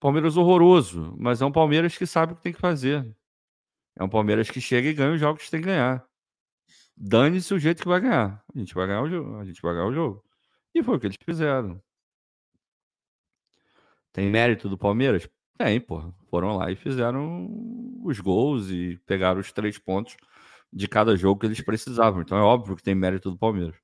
Palmeiras 0.00 0.36
horroroso, 0.36 1.14
mas 1.18 1.42
é 1.42 1.44
um 1.44 1.50
Palmeiras 1.50 1.96
que 1.98 2.06
sabe 2.06 2.32
o 2.32 2.36
que 2.36 2.42
tem 2.42 2.52
que 2.52 2.60
fazer. 2.60 3.04
É 3.96 4.04
um 4.04 4.08
Palmeiras 4.08 4.48
que 4.48 4.60
chega 4.60 4.88
e 4.88 4.94
ganha 4.94 5.12
os 5.12 5.20
jogos 5.20 5.42
que 5.42 5.50
tem 5.50 5.60
que 5.60 5.66
ganhar. 5.66 6.06
Dane-se 6.96 7.52
o 7.52 7.58
jeito 7.58 7.82
que 7.82 7.88
vai 7.88 8.00
ganhar. 8.00 8.44
A 8.54 8.58
gente 8.58 8.74
vai 8.74 8.86
ganhar 8.86 9.02
o 9.02 9.08
jogo. 9.08 9.36
A 9.38 9.44
gente 9.44 9.60
vai 9.60 9.74
ganhar 9.74 9.86
o 9.86 9.92
jogo. 9.92 10.24
E 10.78 10.82
foi 10.82 10.96
o 10.96 11.00
que 11.00 11.06
eles 11.08 11.16
fizeram. 11.24 11.82
Tem 14.12 14.30
mérito 14.30 14.68
do 14.68 14.78
Palmeiras? 14.78 15.28
Tem, 15.58 15.80
pô. 15.80 16.14
Foram 16.30 16.56
lá 16.56 16.70
e 16.70 16.76
fizeram 16.76 17.48
os 18.04 18.20
gols 18.20 18.70
e 18.70 18.96
pegaram 19.04 19.40
os 19.40 19.50
três 19.50 19.76
pontos 19.76 20.16
de 20.72 20.86
cada 20.86 21.16
jogo 21.16 21.40
que 21.40 21.46
eles 21.46 21.60
precisavam. 21.60 22.22
Então 22.22 22.38
é 22.38 22.42
óbvio 22.42 22.76
que 22.76 22.82
tem 22.82 22.94
mérito 22.94 23.28
do 23.28 23.36
Palmeiras. 23.36 23.76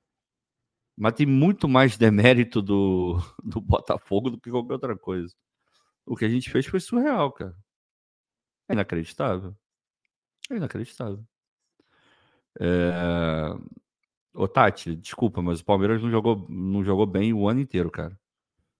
Mas 0.97 1.15
tem 1.15 1.27
muito 1.27 1.69
mais 1.69 1.97
demérito 1.99 2.63
do, 2.63 3.19
do 3.43 3.61
Botafogo 3.61 4.31
do 4.31 4.41
que 4.41 4.51
qualquer 4.51 4.75
outra 4.75 4.97
coisa. 4.97 5.35
O 6.07 6.17
que 6.17 6.25
a 6.25 6.29
gente 6.29 6.49
fez 6.49 6.65
foi 6.65 6.79
surreal, 6.79 7.33
cara. 7.33 7.57
É 8.69 8.73
inacreditável. 8.75 9.57
É 10.49 10.57
inacreditável. 10.57 11.27
É... 12.61 12.93
Ô, 14.35 14.49
Tati, 14.49 14.97
desculpa, 14.97 15.41
mas 15.41 15.61
o 15.61 15.65
Palmeiras 15.65 16.03
não 16.03 16.11
jogou, 16.11 16.45
não 16.49 16.85
jogou 16.85 17.07
bem 17.07 17.33
o 17.33 17.49
ano 17.49 17.61
inteiro, 17.61 17.91
cara. 17.91 18.19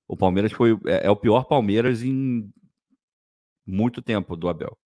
O 0.09 0.17
Palmeiras 0.17 0.53
foi 0.53 0.73
é, 0.87 1.07
é 1.07 1.11
o 1.11 1.17
pior 1.17 1.45
Palmeiras 1.45 2.03
em 2.03 2.53
muito 3.67 4.03
tempo 4.03 4.37
do 4.37 4.49
Abel. 4.49 4.77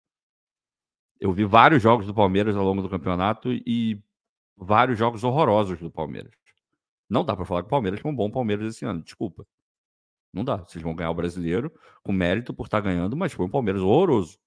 Eu 1.21 1.33
vi 1.33 1.45
vários 1.45 1.83
jogos 1.83 2.07
do 2.07 2.15
Palmeiras 2.15 2.55
ao 2.55 2.65
longo 2.65 2.83
do 2.83 2.89
campeonato 2.91 3.51
e 3.53 4.01
vários 4.57 4.99
jogos 4.99 5.25
horrorosos 5.25 5.81
do 5.81 5.91
Palmeiras. 5.91 6.33
Não 7.09 7.25
dá 7.25 7.35
para 7.35 7.47
falar 7.47 7.63
que 7.63 7.69
o 7.69 7.71
Palmeiras 7.71 8.01
foi 8.01 8.11
um 8.11 8.15
bom 8.15 8.31
Palmeiras 8.31 8.75
esse 8.75 8.85
ano, 8.85 9.03
desculpa. 9.03 9.47
Não 10.33 10.45
dá. 10.45 10.59
Vocês 10.59 10.83
vão 10.83 10.95
ganhar 10.95 11.11
o 11.11 11.15
brasileiro 11.15 11.73
com 12.03 12.13
mérito 12.13 12.53
por 12.55 12.65
estar 12.67 12.81
ganhando, 12.81 13.17
mas 13.17 13.33
foi 13.33 13.47
um 13.47 13.51
Palmeiras 13.51 13.83
horroroso. 13.83 14.39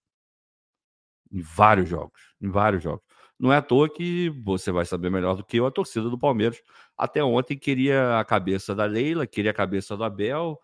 Em 1.31 1.41
vários 1.41 1.89
jogos. 1.89 2.35
Em 2.39 2.49
vários 2.49 2.83
jogos. 2.83 3.03
Não 3.41 3.51
é 3.51 3.57
à 3.57 3.61
toa 3.61 3.89
que 3.89 4.29
você 4.29 4.71
vai 4.71 4.85
saber 4.85 5.09
melhor 5.09 5.35
do 5.35 5.43
que 5.43 5.57
eu, 5.57 5.65
a 5.65 5.71
torcida 5.71 6.07
do 6.07 6.17
Palmeiras 6.17 6.61
até 6.95 7.23
ontem 7.23 7.57
queria 7.57 8.19
a 8.19 8.23
cabeça 8.23 8.75
da 8.75 8.85
Leila, 8.85 9.25
queria 9.25 9.49
a 9.49 9.53
cabeça 9.53 9.97
do 9.97 10.03
Abel, 10.03 10.61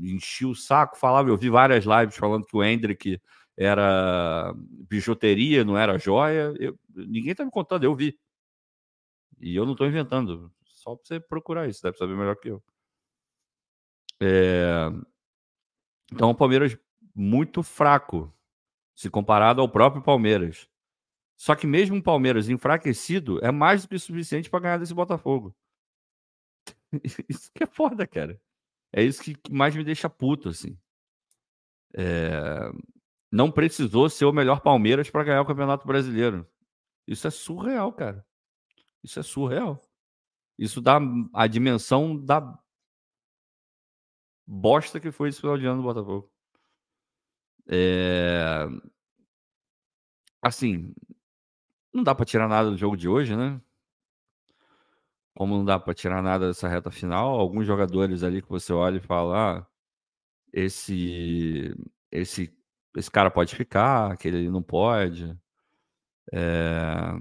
enchia 0.00 0.46
o 0.46 0.54
saco, 0.54 0.96
falava, 0.96 1.28
eu 1.28 1.36
vi 1.36 1.50
várias 1.50 1.84
lives 1.84 2.16
falando 2.16 2.46
que 2.46 2.56
o 2.56 2.62
Hendrick 2.62 3.20
era 3.56 4.54
bijuteria, 4.88 5.64
não 5.64 5.76
era 5.76 5.98
joia. 5.98 6.54
Eu, 6.60 6.78
ninguém 6.94 7.34
tá 7.34 7.44
me 7.44 7.50
contando, 7.50 7.82
eu 7.82 7.92
vi. 7.92 8.16
E 9.40 9.56
eu 9.56 9.64
não 9.64 9.72
estou 9.72 9.88
inventando. 9.88 10.52
Só 10.64 10.94
para 10.94 11.04
você 11.04 11.18
procurar 11.18 11.68
isso, 11.68 11.82
deve 11.82 11.98
saber 11.98 12.14
melhor 12.14 12.36
que 12.36 12.50
eu. 12.50 12.62
É... 14.20 14.88
Então, 16.12 16.30
o 16.30 16.34
Palmeiras 16.36 16.78
muito 17.12 17.64
fraco, 17.64 18.32
se 18.94 19.10
comparado 19.10 19.60
ao 19.60 19.68
próprio 19.68 20.00
Palmeiras. 20.00 20.68
Só 21.42 21.56
que 21.56 21.66
mesmo 21.66 21.96
o 21.96 22.02
Palmeiras 22.02 22.48
enfraquecido 22.48 23.44
é 23.44 23.50
mais 23.50 23.82
do 23.82 23.88
que 23.88 23.98
suficiente 23.98 24.48
para 24.48 24.60
ganhar 24.60 24.78
desse 24.78 24.94
Botafogo. 24.94 25.52
Isso 27.28 27.50
que 27.52 27.64
é 27.64 27.66
foda, 27.66 28.06
cara. 28.06 28.40
É 28.92 29.02
isso 29.02 29.20
que 29.20 29.34
mais 29.50 29.74
me 29.74 29.82
deixa 29.82 30.08
puto, 30.08 30.50
assim. 30.50 30.78
É... 31.94 32.70
Não 33.28 33.50
precisou 33.50 34.08
ser 34.08 34.24
o 34.24 34.32
melhor 34.32 34.60
Palmeiras 34.60 35.10
para 35.10 35.24
ganhar 35.24 35.42
o 35.42 35.44
Campeonato 35.44 35.84
Brasileiro. 35.84 36.48
Isso 37.08 37.26
é 37.26 37.30
surreal, 37.30 37.92
cara. 37.92 38.24
Isso 39.02 39.18
é 39.18 39.22
surreal. 39.24 39.82
Isso 40.56 40.80
dá 40.80 41.00
a 41.34 41.48
dimensão 41.48 42.16
da 42.16 42.56
bosta 44.46 45.00
que 45.00 45.10
foi 45.10 45.30
esse 45.30 45.40
final 45.40 45.58
de 45.58 45.66
ano 45.66 45.82
do 45.82 45.88
Botafogo. 45.88 46.32
É... 47.66 48.64
Assim, 50.40 50.94
não 51.92 52.02
dá 52.02 52.14
para 52.14 52.24
tirar 52.24 52.48
nada 52.48 52.70
do 52.70 52.76
jogo 52.76 52.96
de 52.96 53.08
hoje, 53.08 53.36
né? 53.36 53.60
Como 55.34 55.56
não 55.56 55.64
dá 55.64 55.78
para 55.78 55.94
tirar 55.94 56.22
nada 56.22 56.48
dessa 56.48 56.68
reta 56.68 56.90
final, 56.90 57.38
alguns 57.40 57.66
jogadores 57.66 58.22
ali 58.22 58.42
que 58.42 58.48
você 58.48 58.72
olha 58.72 58.98
e 58.98 59.00
fala, 59.00 59.60
ah, 59.60 59.66
esse, 60.52 61.74
esse, 62.10 62.54
esse 62.96 63.10
cara 63.10 63.30
pode 63.30 63.54
ficar, 63.56 64.12
aquele 64.12 64.38
ali 64.38 64.50
não 64.50 64.62
pode. 64.62 65.36
É... 66.32 67.14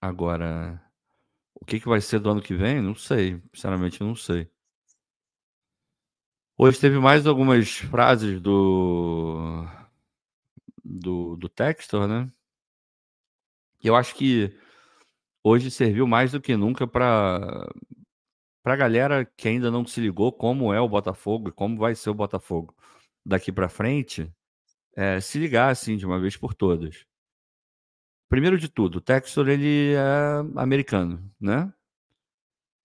Agora, 0.00 0.80
o 1.54 1.64
que, 1.64 1.80
que 1.80 1.88
vai 1.88 2.00
ser 2.00 2.20
do 2.20 2.30
ano 2.30 2.42
que 2.42 2.54
vem? 2.54 2.80
Não 2.80 2.94
sei, 2.94 3.42
sinceramente 3.54 4.02
não 4.02 4.14
sei. 4.14 4.50
Hoje 6.56 6.80
teve 6.80 6.98
mais 6.98 7.26
algumas 7.26 7.78
frases 7.78 8.40
do 8.40 9.64
do, 10.88 11.36
do 11.36 11.48
Textor, 11.48 12.08
né? 12.08 12.30
Eu 13.82 13.94
acho 13.94 14.14
que 14.14 14.56
hoje 15.44 15.70
serviu 15.70 16.06
mais 16.06 16.32
do 16.32 16.40
que 16.40 16.56
nunca 16.56 16.86
para 16.86 17.68
para 18.62 18.74
a 18.74 18.76
galera 18.76 19.24
que 19.24 19.48
ainda 19.48 19.70
não 19.70 19.86
se 19.86 20.00
ligou 20.00 20.32
como 20.32 20.74
é 20.74 20.80
o 20.80 20.88
Botafogo 20.88 21.48
e 21.48 21.52
como 21.52 21.78
vai 21.78 21.94
ser 21.94 22.10
o 22.10 22.14
Botafogo 22.14 22.74
daqui 23.24 23.50
para 23.52 23.68
frente, 23.68 24.30
é, 24.96 25.20
se 25.20 25.38
ligar 25.38 25.70
assim 25.70 25.96
de 25.96 26.04
uma 26.04 26.20
vez 26.20 26.36
por 26.36 26.54
todas. 26.54 27.06
Primeiro 28.28 28.58
de 28.58 28.68
tudo, 28.68 28.96
o 28.96 29.00
Textor 29.00 29.48
ele 29.48 29.94
é 29.94 30.60
americano, 30.60 31.32
né? 31.40 31.72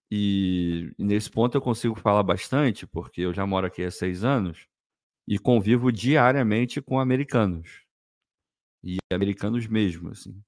E, 0.10 0.94
e 0.98 1.04
nesse 1.04 1.30
ponto 1.30 1.58
eu 1.58 1.62
consigo 1.62 1.96
falar 1.96 2.24
bastante, 2.24 2.88
porque 2.88 3.22
eu 3.22 3.34
já 3.34 3.46
moro 3.46 3.68
aqui 3.68 3.84
há 3.84 3.92
seis 3.92 4.24
anos 4.24 4.68
e 5.28 5.38
convivo 5.40 5.92
diariamente 5.92 6.82
com 6.82 7.00
americanos 7.00 7.84
e 8.84 8.98
americanos 9.12 9.68
mesmo, 9.68 10.10
assim. 10.10 10.44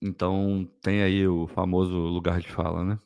Então 0.00 0.70
tem 0.82 1.02
aí 1.02 1.26
o 1.26 1.46
famoso 1.48 1.96
lugar 1.96 2.40
de 2.40 2.48
fala, 2.48 2.84
né? 2.84 2.98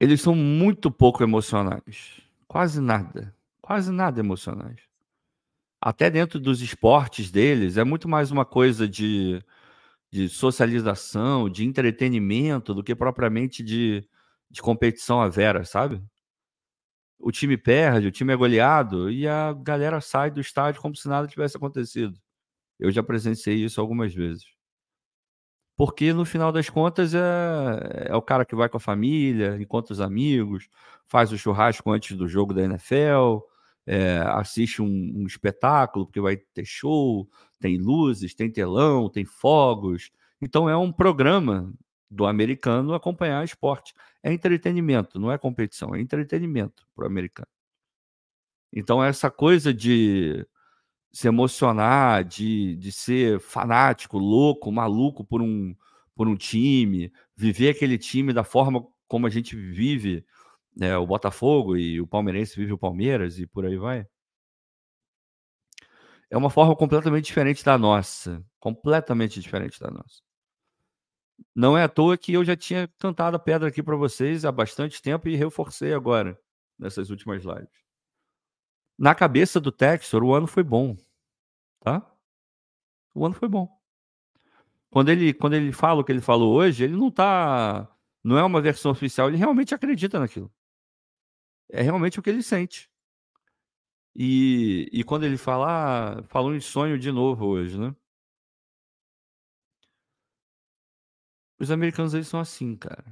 Eles 0.00 0.20
são 0.20 0.34
muito 0.34 0.90
pouco 0.90 1.22
emocionais, 1.22 2.20
quase 2.46 2.80
nada, 2.80 3.34
quase 3.62 3.90
nada 3.90 4.20
emocionais. 4.20 4.80
Até 5.80 6.10
dentro 6.10 6.40
dos 6.40 6.60
esportes 6.62 7.30
deles 7.30 7.76
é 7.76 7.84
muito 7.84 8.08
mais 8.08 8.30
uma 8.30 8.44
coisa 8.44 8.88
de, 8.88 9.42
de 10.10 10.28
socialização, 10.28 11.50
de 11.50 11.64
entretenimento, 11.64 12.74
do 12.74 12.84
que 12.84 12.94
propriamente 12.94 13.62
de, 13.62 14.06
de 14.50 14.62
competição 14.62 15.20
à 15.20 15.28
vera, 15.28 15.64
sabe? 15.64 16.02
O 17.18 17.32
time 17.32 17.56
perde, 17.56 18.06
o 18.08 18.12
time 18.12 18.32
é 18.32 18.36
goleado 18.36 19.10
e 19.10 19.26
a 19.26 19.52
galera 19.52 20.00
sai 20.00 20.30
do 20.30 20.40
estádio 20.40 20.80
como 20.80 20.96
se 20.96 21.08
nada 21.08 21.26
tivesse 21.28 21.56
acontecido. 21.56 22.18
Eu 22.78 22.90
já 22.90 23.02
presenciei 23.02 23.56
isso 23.64 23.80
algumas 23.80 24.14
vezes. 24.14 24.44
porque 25.76 26.12
no 26.12 26.24
final 26.24 26.50
das 26.52 26.70
contas 26.70 27.14
é, 27.14 27.20
é 28.08 28.14
o 28.16 28.22
cara 28.22 28.44
que 28.44 28.54
vai 28.56 28.68
com 28.68 28.78
a 28.78 28.80
família, 28.80 29.56
encontra 29.60 29.92
os 29.92 30.00
amigos, 30.00 30.68
faz 31.06 31.32
o 31.32 31.38
churrasco 31.38 31.90
antes 31.90 32.16
do 32.16 32.26
jogo 32.28 32.54
da 32.54 32.62
NFL, 32.62 33.40
é, 33.86 34.18
assiste 34.34 34.82
um, 34.82 34.86
um, 34.86 35.26
espetáculo, 35.26 36.06
porque 36.06 36.20
vai 36.20 36.36
ter 36.36 36.64
show, 36.64 37.28
tem 37.60 37.78
luzes, 37.78 38.34
tem 38.34 38.50
telão, 38.50 39.08
tem 39.08 39.24
fogos. 39.24 40.10
Então 40.40 40.68
é 40.68 40.76
um 40.76 40.92
programa 40.92 41.72
do 42.10 42.26
americano 42.26 42.94
acompanhar 42.94 43.44
esporte. 43.44 43.94
É 44.22 44.32
entretenimento, 44.32 45.18
não 45.18 45.30
é 45.30 45.38
competição, 45.38 45.94
é 45.94 46.00
entretenimento 46.00 46.86
para 46.94 47.04
o 47.04 47.06
americano. 47.06 47.48
Então 48.72 49.02
essa 49.02 49.30
coisa 49.30 49.72
de 49.72 50.46
se 51.12 51.28
emocionar, 51.28 52.24
de, 52.24 52.76
de 52.76 52.92
ser 52.92 53.40
fanático, 53.40 54.18
louco, 54.18 54.70
maluco 54.70 55.24
por 55.24 55.40
um, 55.40 55.74
por 56.14 56.28
um 56.28 56.36
time, 56.36 57.12
viver 57.34 57.70
aquele 57.70 57.98
time 57.98 58.32
da 58.32 58.44
forma 58.44 58.86
como 59.08 59.26
a 59.26 59.30
gente 59.30 59.56
vive 59.56 60.24
é, 60.80 60.96
o 60.96 61.06
Botafogo 61.06 61.76
e 61.76 62.00
o 62.00 62.06
Palmeirense 62.06 62.56
vive 62.56 62.72
o 62.72 62.78
Palmeiras 62.78 63.38
e 63.38 63.46
por 63.46 63.64
aí 63.64 63.76
vai. 63.76 64.06
É 66.30 66.36
uma 66.36 66.50
forma 66.50 66.74
completamente 66.76 67.26
diferente 67.26 67.64
da 67.64 67.78
nossa. 67.78 68.44
Completamente 68.58 69.40
diferente 69.40 69.78
da 69.80 69.90
nossa. 69.90 70.25
Não 71.54 71.76
é 71.76 71.84
à 71.84 71.88
toa 71.88 72.16
que 72.16 72.32
eu 72.32 72.44
já 72.44 72.56
tinha 72.56 72.88
cantado 72.98 73.36
a 73.36 73.40
pedra 73.40 73.68
aqui 73.68 73.82
para 73.82 73.96
vocês 73.96 74.44
há 74.44 74.52
bastante 74.52 75.00
tempo 75.00 75.28
e 75.28 75.36
reforcei 75.36 75.92
agora, 75.92 76.38
nessas 76.78 77.10
últimas 77.10 77.44
lives. 77.44 77.84
Na 78.98 79.14
cabeça 79.14 79.60
do 79.60 79.72
Textor, 79.72 80.22
o 80.22 80.34
ano 80.34 80.46
foi 80.46 80.62
bom. 80.62 80.96
Tá? 81.80 82.04
O 83.14 83.24
ano 83.24 83.34
foi 83.34 83.48
bom. 83.48 83.68
Quando 84.90 85.10
ele, 85.10 85.34
quando 85.34 85.54
ele 85.54 85.72
fala 85.72 86.00
o 86.00 86.04
que 86.04 86.12
ele 86.12 86.20
falou 86.20 86.54
hoje, 86.54 86.84
ele 86.84 86.96
não 86.96 87.10
tá. 87.10 87.88
Não 88.24 88.38
é 88.38 88.44
uma 88.44 88.60
versão 88.60 88.90
oficial, 88.90 89.28
ele 89.28 89.36
realmente 89.36 89.74
acredita 89.74 90.18
naquilo. 90.18 90.50
É 91.70 91.82
realmente 91.82 92.18
o 92.18 92.22
que 92.22 92.30
ele 92.30 92.42
sente. 92.42 92.90
E, 94.14 94.88
e 94.92 95.04
quando 95.04 95.24
ele 95.24 95.36
fala, 95.36 96.20
ah, 96.20 96.22
falou 96.24 96.54
em 96.54 96.60
sonho 96.60 96.98
de 96.98 97.12
novo 97.12 97.46
hoje, 97.46 97.78
né? 97.78 97.94
Os 101.58 101.70
americanos 101.70 102.14
eles 102.14 102.28
são 102.28 102.40
assim, 102.40 102.74
cara. 102.76 103.04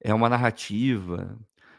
É 0.00 0.12
uma 0.14 0.28
narrativa, 0.28 1.38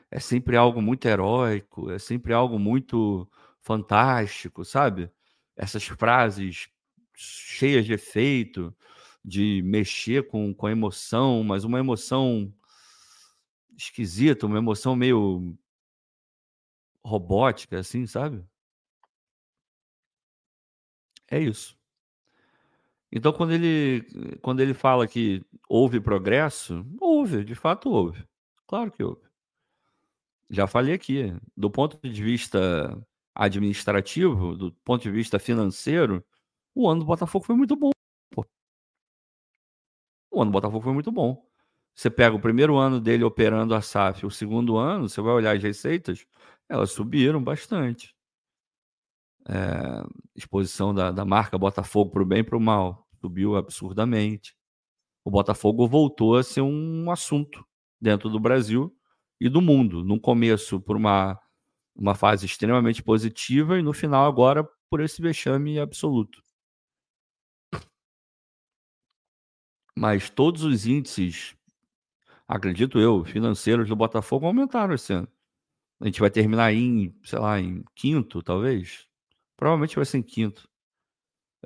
é 0.10 0.20
sempre 0.20 0.58
algo 0.58 0.82
muito 0.82 1.08
heróico, 1.08 1.92
é 1.92 2.00
sempre 2.00 2.34
algo 2.34 2.58
muito 2.60 3.30
fantástico, 3.62 4.66
sabe? 4.66 5.10
Essas 5.56 5.86
frases 5.86 6.70
cheias 7.16 7.86
de 7.86 7.94
efeito, 7.94 8.76
de 9.24 9.62
mexer 9.64 10.28
com, 10.28 10.54
com 10.54 10.68
a 10.68 10.72
emoção, 10.72 11.44
mas 11.44 11.64
uma 11.64 11.80
emoção 11.80 12.52
esquisita, 13.78 14.46
uma 14.46 14.58
emoção 14.58 14.96
meio 14.96 15.56
robótica, 17.06 17.80
assim, 17.80 18.06
sabe? 18.06 18.44
É 21.30 21.40
isso. 21.40 21.75
Então, 23.16 23.32
quando 23.32 23.54
ele, 23.54 24.02
quando 24.42 24.60
ele 24.60 24.74
fala 24.74 25.08
que 25.08 25.42
houve 25.70 26.02
progresso, 26.02 26.86
houve, 27.00 27.46
de 27.46 27.56
fato 27.56 27.90
houve. 27.90 28.28
Claro 28.68 28.92
que 28.92 29.02
houve. 29.02 29.22
Já 30.50 30.68
falei 30.68 30.94
aqui, 30.94 31.34
do 31.56 31.72
ponto 31.72 31.98
de 31.98 32.22
vista 32.22 33.02
administrativo, 33.34 34.58
do 34.58 34.74
ponto 34.84 35.02
de 35.02 35.12
vista 35.12 35.40
financeiro, 35.40 36.26
o 36.76 36.90
ano 36.90 37.00
do 37.00 37.06
Botafogo 37.06 37.46
foi 37.46 37.56
muito 37.56 37.78
bom. 37.78 37.92
Pô. 38.32 38.46
O 40.30 40.42
ano 40.42 40.52
do 40.52 40.54
Botafogo 40.54 40.84
foi 40.84 40.94
muito 40.94 41.12
bom. 41.12 41.42
Você 41.96 42.10
pega 42.10 42.36
o 42.36 42.42
primeiro 42.42 42.76
ano 42.76 43.00
dele 43.00 43.24
operando 43.24 43.74
a 43.74 43.82
SAF, 43.82 44.26
o 44.26 44.30
segundo 44.30 44.76
ano, 44.76 45.08
você 45.08 45.22
vai 45.22 45.34
olhar 45.34 45.56
as 45.56 45.64
receitas, 45.64 46.28
elas 46.68 46.92
subiram 46.92 47.42
bastante. 47.42 48.14
É, 49.48 50.04
exposição 50.36 50.94
da, 50.94 51.12
da 51.12 51.24
marca 51.24 51.58
Botafogo 51.58 52.12
para 52.12 52.24
o 52.24 52.26
bem 52.26 52.40
e 52.40 52.44
para 52.44 52.58
o 52.58 52.60
mal 52.60 53.05
subiu 53.26 53.56
absurdamente. 53.56 54.56
O 55.24 55.32
Botafogo 55.32 55.88
voltou 55.88 56.36
a 56.36 56.44
ser 56.44 56.62
um 56.62 57.10
assunto 57.10 57.66
dentro 58.00 58.30
do 58.30 58.40
Brasil 58.40 58.96
e 59.42 59.50
do 59.50 59.62
mundo. 59.62 60.04
No 60.04 60.20
começo, 60.20 60.80
por 60.80 60.96
uma, 60.96 61.40
uma 61.96 62.14
fase 62.14 62.46
extremamente 62.46 63.02
positiva, 63.02 63.80
e 63.80 63.82
no 63.82 63.94
final, 63.94 64.28
agora, 64.28 64.64
por 64.90 65.02
esse 65.02 65.22
vexame 65.22 65.80
absoluto. 65.80 66.44
Mas 69.98 70.30
todos 70.30 70.64
os 70.64 70.86
índices, 70.86 71.56
acredito 72.48 73.00
eu, 73.00 73.24
financeiros 73.26 73.90
do 73.90 73.96
Botafogo 73.96 74.46
aumentaram 74.46 74.94
esse 74.94 75.14
ano. 75.14 75.28
A 76.00 76.06
gente 76.06 76.20
vai 76.20 76.30
terminar 76.30 76.74
em, 76.74 77.18
sei 77.24 77.40
lá, 77.40 77.60
em 77.60 77.84
quinto, 77.96 78.44
talvez. 78.44 79.08
Provavelmente 79.58 79.96
vai 79.96 80.06
ser 80.06 80.20
em 80.20 80.24
quinto. 80.24 80.70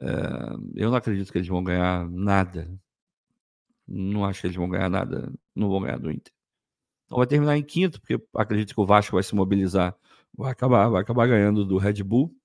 É, 0.02 0.84
eu 0.84 0.90
não 0.90 0.98
acredito 0.98 1.32
que 1.32 1.38
eles 1.38 1.48
vão 1.48 1.64
ganhar 1.64 2.10
nada. 2.10 2.70
Não 3.88 4.26
acho 4.26 4.42
que 4.42 4.48
eles 4.48 4.58
vão 4.58 4.70
ganhar 4.70 4.90
nada. 4.90 5.32
Não 5.56 5.70
vão 5.70 5.82
ganhar 5.82 5.98
do 6.00 6.12
Inter. 6.12 6.34
Então 7.06 7.18
vai 7.18 7.28
terminar 7.28 7.58
em 7.58 7.64
quinto, 7.64 8.00
porque 8.00 8.24
acredito 8.36 8.74
que 8.74 8.82
o 8.82 8.86
Vasco 8.86 9.16
vai 9.16 9.24
se 9.24 9.36
mobilizar. 9.36 9.96
Vai 10.38 10.52
acabar, 10.52 10.90
vai 10.90 11.02
acabar 11.02 11.28
ganhando 11.28 11.66
do 11.66 11.78
Red 11.78 12.04
Bull. 12.04 12.36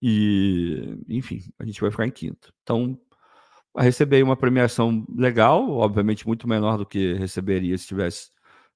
E, 0.00 0.98
enfim, 1.08 1.40
a 1.58 1.64
gente 1.64 1.80
vai 1.80 1.90
ficar 1.90 2.06
em 2.06 2.10
quinto. 2.10 2.52
Então, 2.62 2.98
vai 3.74 3.84
receber 3.84 4.22
uma 4.22 4.36
premiação 4.36 5.04
legal, 5.14 5.68
obviamente 5.70 6.26
muito 6.26 6.48
menor 6.48 6.78
do 6.78 6.86
que 6.86 7.14
receberia 7.14 7.76
se 7.76 7.86
tivesse 7.86 8.30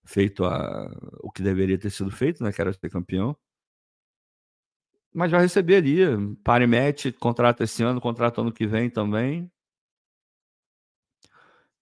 feito 0.05 0.44
a, 0.44 0.90
o 1.22 1.31
que 1.31 1.42
deveria 1.42 1.79
ter 1.79 1.90
sido 1.90 2.11
feito, 2.11 2.42
né, 2.42 2.53
que 2.53 2.61
era 2.61 2.72
ser 2.72 2.90
campeão. 2.90 3.37
Mas 5.12 5.30
vai 5.30 5.40
receber 5.42 5.76
ali, 5.76 6.36
para 6.44 6.64
e 6.64 6.66
mete, 6.66 7.12
contrato 7.12 7.62
esse 7.62 7.82
ano, 7.82 8.00
contrato 8.00 8.40
ano 8.40 8.52
que 8.52 8.66
vem 8.66 8.88
também. 8.88 9.50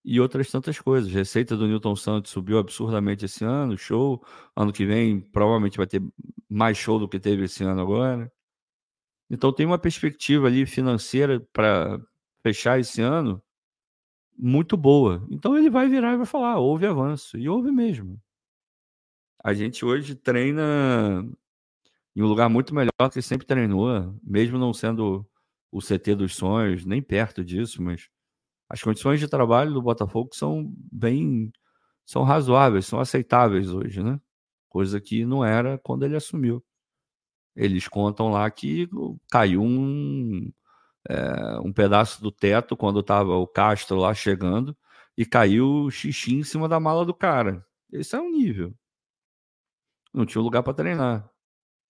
E 0.04 0.20
outras 0.20 0.50
tantas 0.50 0.78
coisas. 0.80 1.12
Receita 1.12 1.56
do 1.56 1.66
Newton 1.66 1.94
Santos 1.94 2.30
subiu 2.30 2.58
absurdamente 2.58 3.26
esse 3.26 3.44
ano, 3.44 3.76
show. 3.76 4.24
Ano 4.56 4.72
que 4.72 4.86
vem 4.86 5.20
provavelmente 5.20 5.76
vai 5.76 5.86
ter 5.86 6.02
mais 6.48 6.78
show 6.78 6.98
do 6.98 7.08
que 7.08 7.20
teve 7.20 7.44
esse 7.44 7.62
ano 7.64 7.80
agora. 7.80 8.32
Então 9.30 9.52
tem 9.52 9.66
uma 9.66 9.78
perspectiva 9.78 10.46
ali 10.46 10.64
financeira 10.64 11.40
para 11.52 12.00
fechar 12.42 12.80
esse 12.80 13.02
ano 13.02 13.42
muito 14.38 14.76
boa. 14.76 15.26
Então 15.30 15.58
ele 15.58 15.68
vai 15.68 15.88
virar 15.88 16.14
e 16.14 16.16
vai 16.18 16.26
falar: 16.26 16.58
houve 16.58 16.86
avanço. 16.86 17.36
E 17.36 17.48
houve 17.48 17.70
mesmo. 17.70 18.20
A 19.42 19.52
gente 19.52 19.84
hoje 19.84 20.14
treina 20.14 21.24
em 22.18 22.22
um 22.22 22.26
lugar 22.26 22.48
muito 22.48 22.74
melhor 22.74 22.90
que 23.12 23.22
sempre 23.22 23.46
treinou, 23.46 24.12
mesmo 24.24 24.58
não 24.58 24.74
sendo 24.74 25.24
o 25.70 25.78
CT 25.80 26.16
dos 26.16 26.34
sonhos, 26.34 26.84
nem 26.84 27.00
perto 27.00 27.44
disso, 27.44 27.80
mas 27.80 28.08
as 28.68 28.82
condições 28.82 29.20
de 29.20 29.28
trabalho 29.28 29.72
do 29.72 29.80
Botafogo 29.80 30.30
são 30.34 30.74
bem 30.92 31.52
são 32.04 32.24
razoáveis, 32.24 32.86
são 32.86 32.98
aceitáveis 32.98 33.70
hoje, 33.70 34.02
né? 34.02 34.20
Coisa 34.68 35.00
que 35.00 35.24
não 35.24 35.44
era 35.44 35.78
quando 35.78 36.04
ele 36.04 36.16
assumiu. 36.16 36.64
Eles 37.54 37.86
contam 37.86 38.30
lá 38.30 38.50
que 38.50 38.88
caiu 39.30 39.62
um, 39.62 40.50
é, 41.08 41.60
um 41.60 41.72
pedaço 41.72 42.20
do 42.22 42.32
teto 42.32 42.76
quando 42.76 43.00
estava 43.00 43.36
o 43.36 43.46
Castro 43.46 43.96
lá 43.98 44.12
chegando 44.14 44.76
e 45.16 45.24
caiu 45.24 45.90
xixi 45.90 46.34
em 46.34 46.42
cima 46.42 46.68
da 46.68 46.80
mala 46.80 47.04
do 47.04 47.14
cara. 47.14 47.64
Esse 47.92 48.16
é 48.16 48.20
o 48.20 48.30
nível. 48.30 48.74
Não 50.12 50.26
tinha 50.26 50.42
lugar 50.42 50.62
para 50.64 50.74
treinar. 50.74 51.30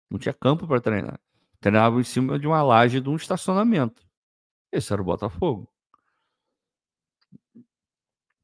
Não 0.10 0.20
tinha 0.20 0.34
campo 0.34 0.68
para 0.68 0.82
treinar. 0.82 1.20
Treinava 1.60 2.00
em 2.00 2.04
cima 2.04 2.40
de 2.40 2.48
uma 2.48 2.62
laje 2.62 3.02
de 3.02 3.10
um 3.10 3.16
estacionamento. 3.16 4.06
Esse 4.72 4.94
era 4.94 5.02
o 5.02 5.06
Botafogo. 5.06 5.70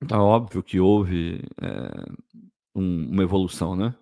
Então, 0.02 0.20
é 0.20 0.24
óbvio 0.24 0.62
que 0.62 0.80
houve 0.80 1.42
é, 1.62 2.12
um, 2.76 3.12
uma 3.12 3.24
evolução, 3.24 3.76
né? 3.76 3.96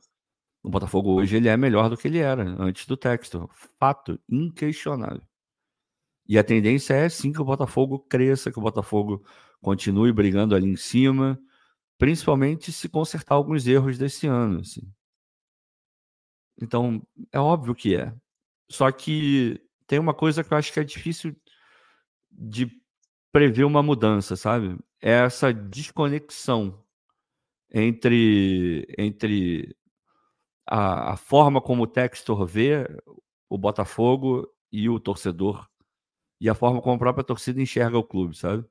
O 0.64 0.70
Botafogo 0.70 1.14
hoje 1.14 1.38
ele 1.38 1.48
é 1.48 1.58
melhor 1.58 1.90
do 1.90 1.98
que 1.98 2.08
ele 2.08 2.20
era 2.20 2.44
antes 2.60 2.86
do 2.86 2.96
Textor. 2.98 3.50
Fato 3.80 4.20
inquestionável. 4.30 5.22
E 6.28 6.38
a 6.38 6.44
tendência 6.44 6.94
é 6.94 7.10
sim 7.10 7.32
que 7.32 7.42
o 7.42 7.46
Botafogo 7.46 8.00
cresça, 8.00 8.52
que 8.52 8.60
o 8.60 8.62
Botafogo 8.62 9.24
continue 9.60 10.14
brigando 10.14 10.56
ali 10.56 10.68
em 10.68 10.76
cima, 10.76 11.40
principalmente 11.98 12.72
se 12.72 12.88
consertar 12.88 13.36
alguns 13.36 13.68
erros 13.68 13.98
desse 13.98 14.28
ano. 14.28 14.60
Assim. 14.60 14.82
Então, 16.62 17.02
é 17.32 17.40
óbvio 17.40 17.76
que 17.76 17.96
é. 17.96 18.14
Só 18.70 18.92
que 18.92 19.60
tem 19.88 20.00
uma 20.00 20.14
coisa 20.14 20.44
que 20.44 20.54
eu 20.54 20.58
acho 20.58 20.72
que 20.72 20.80
é 20.80 20.84
difícil 20.84 21.36
de 22.32 22.72
prever 23.32 23.66
uma 23.66 23.84
mudança, 23.84 24.36
sabe? 24.36 24.78
É 25.02 25.12
essa 25.12 25.54
desconexão 25.54 26.84
entre, 27.72 28.88
entre 28.98 29.76
a, 30.68 31.14
a 31.14 31.18
forma 31.18 31.62
como 31.62 31.84
o 31.84 31.88
Textor 31.88 32.46
vê 32.46 32.88
o 33.50 33.58
Botafogo 33.58 34.48
e 34.72 34.90
o 34.90 35.00
torcedor 35.00 35.68
e 36.40 36.50
a 36.50 36.56
forma 36.56 36.82
como 36.82 36.96
a 36.96 37.00
própria 37.00 37.24
torcida 37.24 37.62
enxerga 37.62 37.98
o 37.98 38.04
clube, 38.04 38.36
sabe? 38.36 38.66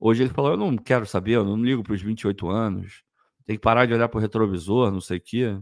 Hoje 0.00 0.22
ele 0.22 0.32
falou: 0.32 0.52
eu 0.52 0.56
não 0.56 0.76
quero 0.76 1.06
saber, 1.06 1.32
eu 1.32 1.44
não 1.44 1.56
ligo 1.56 1.82
para 1.82 1.92
os 1.92 2.02
28 2.02 2.48
anos, 2.48 3.04
tem 3.44 3.56
que 3.56 3.62
parar 3.62 3.86
de 3.86 3.94
olhar 3.94 4.08
para 4.08 4.18
o 4.18 4.20
retrovisor, 4.20 4.90
não 4.90 5.00
sei 5.00 5.18
o 5.18 5.20
quê. 5.20 5.60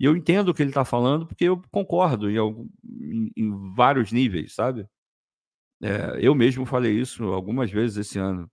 E 0.00 0.06
eu 0.06 0.16
entendo 0.16 0.48
o 0.48 0.54
que 0.54 0.62
ele 0.62 0.70
está 0.70 0.84
falando, 0.84 1.26
porque 1.26 1.44
eu 1.44 1.60
concordo 1.70 2.30
em, 2.30 2.38
algum, 2.38 2.66
em, 2.82 3.30
em 3.36 3.74
vários 3.74 4.10
níveis, 4.10 4.54
sabe? 4.54 4.88
É, 5.82 6.18
eu 6.20 6.34
mesmo 6.34 6.64
falei 6.66 6.92
isso 6.98 7.24
algumas 7.24 7.70
vezes 7.70 7.98
esse 7.98 8.18
ano. 8.18 8.50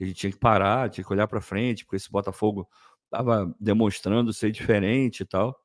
A 0.00 0.04
gente 0.04 0.16
tinha 0.16 0.32
que 0.32 0.38
parar, 0.38 0.90
tinha 0.90 1.04
que 1.04 1.12
olhar 1.12 1.28
para 1.28 1.40
frente, 1.40 1.84
porque 1.84 1.96
esse 1.96 2.10
Botafogo 2.10 2.68
estava 3.04 3.54
demonstrando 3.60 4.32
ser 4.32 4.50
diferente 4.50 5.20
e 5.22 5.26
tal. 5.26 5.56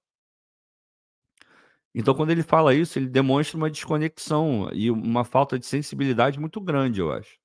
Então, 1.95 2.13
quando 2.13 2.29
ele 2.29 2.43
fala 2.43 2.75
isso, 2.75 2.99
ele 2.99 3.09
demonstra 3.09 3.57
uma 3.57 3.71
desconexão 3.71 4.69
e 4.71 4.91
uma 4.91 5.23
falta 5.25 5.57
de 5.57 5.65
sensibilidade 5.65 6.39
muito 6.39 6.61
grande, 6.61 7.01
eu 7.01 7.11
acho. 7.11 7.39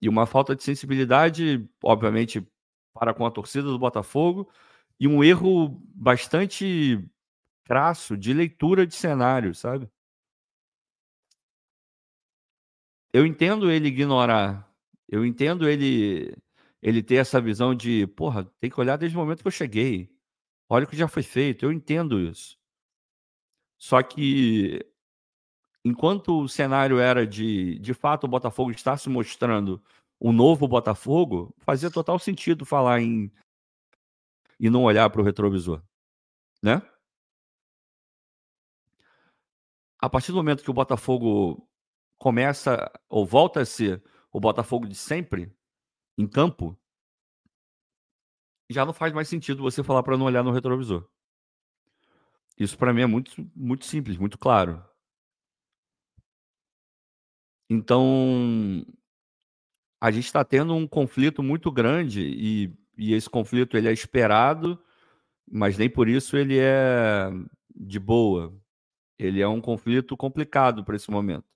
E 0.00 0.08
uma 0.08 0.26
falta 0.26 0.56
de 0.56 0.62
sensibilidade, 0.62 1.68
obviamente, 1.84 2.46
para 2.94 3.12
com 3.12 3.26
a 3.26 3.30
torcida 3.30 3.68
do 3.68 3.78
Botafogo, 3.78 4.50
e 4.98 5.06
um 5.08 5.22
erro 5.22 5.68
bastante 5.94 7.02
crasso 7.64 8.16
de 8.16 8.32
leitura 8.32 8.86
de 8.86 8.94
cenário, 8.94 9.54
sabe? 9.54 9.90
Eu 13.12 13.26
entendo 13.26 13.70
ele 13.70 13.88
ignorar, 13.88 14.70
eu 15.08 15.24
entendo 15.24 15.68
ele 15.68 16.36
ele 16.82 17.02
ter 17.02 17.16
essa 17.16 17.40
visão 17.40 17.74
de, 17.74 18.06
porra, 18.08 18.44
tem 18.60 18.70
que 18.70 18.78
olhar 18.80 18.96
desde 18.96 19.16
o 19.16 19.20
momento 19.20 19.40
que 19.42 19.48
eu 19.48 19.52
cheguei. 19.52 20.08
Olha 20.68 20.84
o 20.84 20.88
que 20.88 20.96
já 20.96 21.08
foi 21.08 21.22
feito, 21.22 21.64
eu 21.64 21.72
entendo 21.72 22.20
isso. 22.20 22.56
Só 23.78 24.02
que 24.02 24.84
enquanto 25.84 26.42
o 26.42 26.48
cenário 26.48 26.98
era 26.98 27.26
de, 27.26 27.78
de 27.78 27.94
fato, 27.94 28.24
o 28.24 28.28
Botafogo 28.28 28.70
estar 28.70 28.96
se 28.98 29.08
mostrando 29.08 29.82
um 30.20 30.32
novo 30.32 30.68
Botafogo, 30.68 31.54
fazia 31.58 31.90
total 31.90 32.18
sentido 32.18 32.64
falar 32.64 33.00
em 33.00 33.30
e 34.58 34.70
não 34.70 34.84
olhar 34.84 35.08
para 35.10 35.20
o 35.20 35.24
retrovisor, 35.24 35.82
né? 36.62 36.82
A 39.98 40.08
partir 40.08 40.30
do 40.32 40.36
momento 40.36 40.62
que 40.62 40.70
o 40.70 40.74
Botafogo 40.74 41.68
começa 42.18 42.90
ou 43.08 43.26
volta 43.26 43.60
a 43.60 43.64
ser 43.64 44.02
o 44.32 44.40
Botafogo 44.40 44.86
de 44.86 44.94
sempre 44.94 45.52
em 46.18 46.26
campo, 46.26 46.78
já 48.70 48.84
não 48.84 48.92
faz 48.92 49.12
mais 49.12 49.28
sentido 49.28 49.62
você 49.62 49.82
falar 49.82 50.02
para 50.02 50.16
não 50.16 50.26
olhar 50.26 50.42
no 50.42 50.52
retrovisor. 50.52 51.08
Isso 52.58 52.76
para 52.76 52.92
mim 52.92 53.02
é 53.02 53.06
muito, 53.06 53.32
muito 53.54 53.84
simples, 53.84 54.16
muito 54.16 54.38
claro. 54.38 54.82
Então, 57.68 58.84
a 60.00 60.10
gente 60.10 60.26
está 60.26 60.44
tendo 60.44 60.74
um 60.74 60.86
conflito 60.86 61.42
muito 61.42 61.70
grande 61.70 62.22
e, 62.22 62.72
e 62.96 63.12
esse 63.14 63.28
conflito 63.28 63.76
ele 63.76 63.88
é 63.88 63.92
esperado, 63.92 64.78
mas 65.50 65.76
nem 65.76 65.88
por 65.88 66.08
isso 66.08 66.36
ele 66.36 66.58
é 66.58 67.30
de 67.74 67.98
boa. 67.98 68.54
Ele 69.18 69.40
é 69.40 69.48
um 69.48 69.60
conflito 69.60 70.16
complicado 70.16 70.84
para 70.84 70.96
esse 70.96 71.10
momento. 71.10 71.46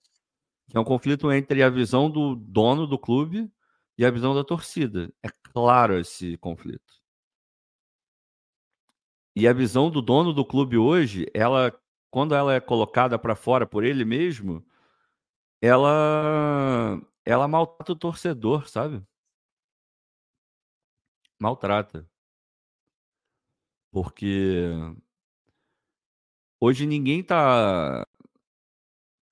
É 0.72 0.78
um 0.78 0.84
conflito 0.84 1.30
entre 1.32 1.62
a 1.62 1.70
visão 1.70 2.10
do 2.10 2.34
dono 2.36 2.86
do 2.86 2.98
clube 2.98 3.50
e 3.98 4.04
a 4.04 4.10
visão 4.10 4.34
da 4.34 4.44
torcida. 4.44 5.12
É 5.22 5.28
claro 5.52 5.98
esse 5.98 6.36
conflito. 6.38 7.00
E 9.34 9.46
a 9.48 9.52
visão 9.52 9.90
do 9.90 10.02
dono 10.02 10.32
do 10.32 10.44
clube 10.44 10.76
hoje, 10.76 11.26
ela, 11.34 11.72
quando 12.10 12.34
ela 12.34 12.54
é 12.54 12.60
colocada 12.60 13.18
para 13.18 13.34
fora 13.34 13.66
por 13.66 13.84
ele 13.84 14.04
mesmo, 14.04 14.64
ela, 15.60 17.00
ela 17.24 17.48
maltrata 17.48 17.92
o 17.92 17.96
torcedor, 17.96 18.68
sabe? 18.68 19.02
Maltrata. 21.40 22.06
Porque 23.92 24.70
hoje 26.60 26.86
ninguém 26.86 27.22
tá 27.22 28.06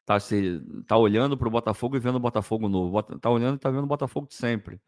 tá 0.05 0.19
se 0.19 0.61
tá 0.87 0.97
olhando 0.97 1.37
para 1.37 1.49
o 1.49 1.51
Botafogo 1.51 1.97
e 1.97 2.01
vendo 2.01 2.17
o 2.17 2.21
Botafogo 2.21 2.69
novo. 2.69 3.03
Tá 3.21 3.31
olhando 3.31 3.57
e 3.57 3.59
tá 3.61 3.71
vendo 3.71 3.85
o 3.85 3.87
Botafogo 3.87 4.27
de 4.27 4.35
sempre. 4.35 4.81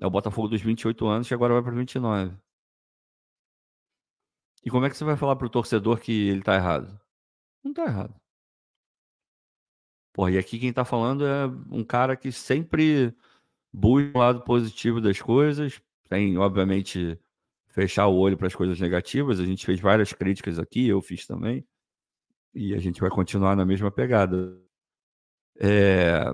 É 0.00 0.06
o 0.06 0.10
Botafogo 0.10 0.48
dos 0.48 0.60
28 0.62 1.06
anos 1.06 1.28
que 1.28 1.34
agora 1.34 1.54
vai 1.54 1.62
para 1.62 1.72
29. 1.72 2.36
E 4.64 4.70
como 4.70 4.84
é 4.84 4.90
que 4.90 4.96
você 4.96 5.04
vai 5.04 5.16
falar 5.16 5.36
pro 5.36 5.48
torcedor 5.48 6.00
que 6.00 6.28
ele 6.28 6.42
tá 6.42 6.54
errado? 6.56 7.00
Não 7.64 7.72
tá 7.72 7.84
errado. 7.84 8.14
Pô, 10.12 10.28
e 10.28 10.38
aqui 10.38 10.58
quem 10.58 10.72
tá 10.72 10.84
falando 10.84 11.26
é 11.26 11.46
um 11.70 11.84
cara 11.84 12.16
que 12.16 12.32
sempre 12.32 13.14
busca 13.72 14.16
o 14.16 14.20
lado 14.20 14.42
positivo 14.42 15.00
das 15.00 15.20
coisas, 15.20 15.80
tem, 16.08 16.36
obviamente, 16.38 17.18
fechar 17.68 18.06
o 18.06 18.16
olho 18.16 18.36
para 18.36 18.46
as 18.46 18.54
coisas 18.54 18.80
negativas. 18.80 19.40
A 19.40 19.44
gente 19.44 19.66
fez 19.66 19.80
várias 19.80 20.12
críticas 20.12 20.58
aqui, 20.58 20.88
eu 20.88 21.02
fiz 21.02 21.26
também, 21.26 21.66
e 22.54 22.74
a 22.74 22.78
gente 22.78 23.00
vai 23.00 23.10
continuar 23.10 23.56
na 23.56 23.66
mesma 23.66 23.90
pegada. 23.90 24.58
É, 25.58 26.24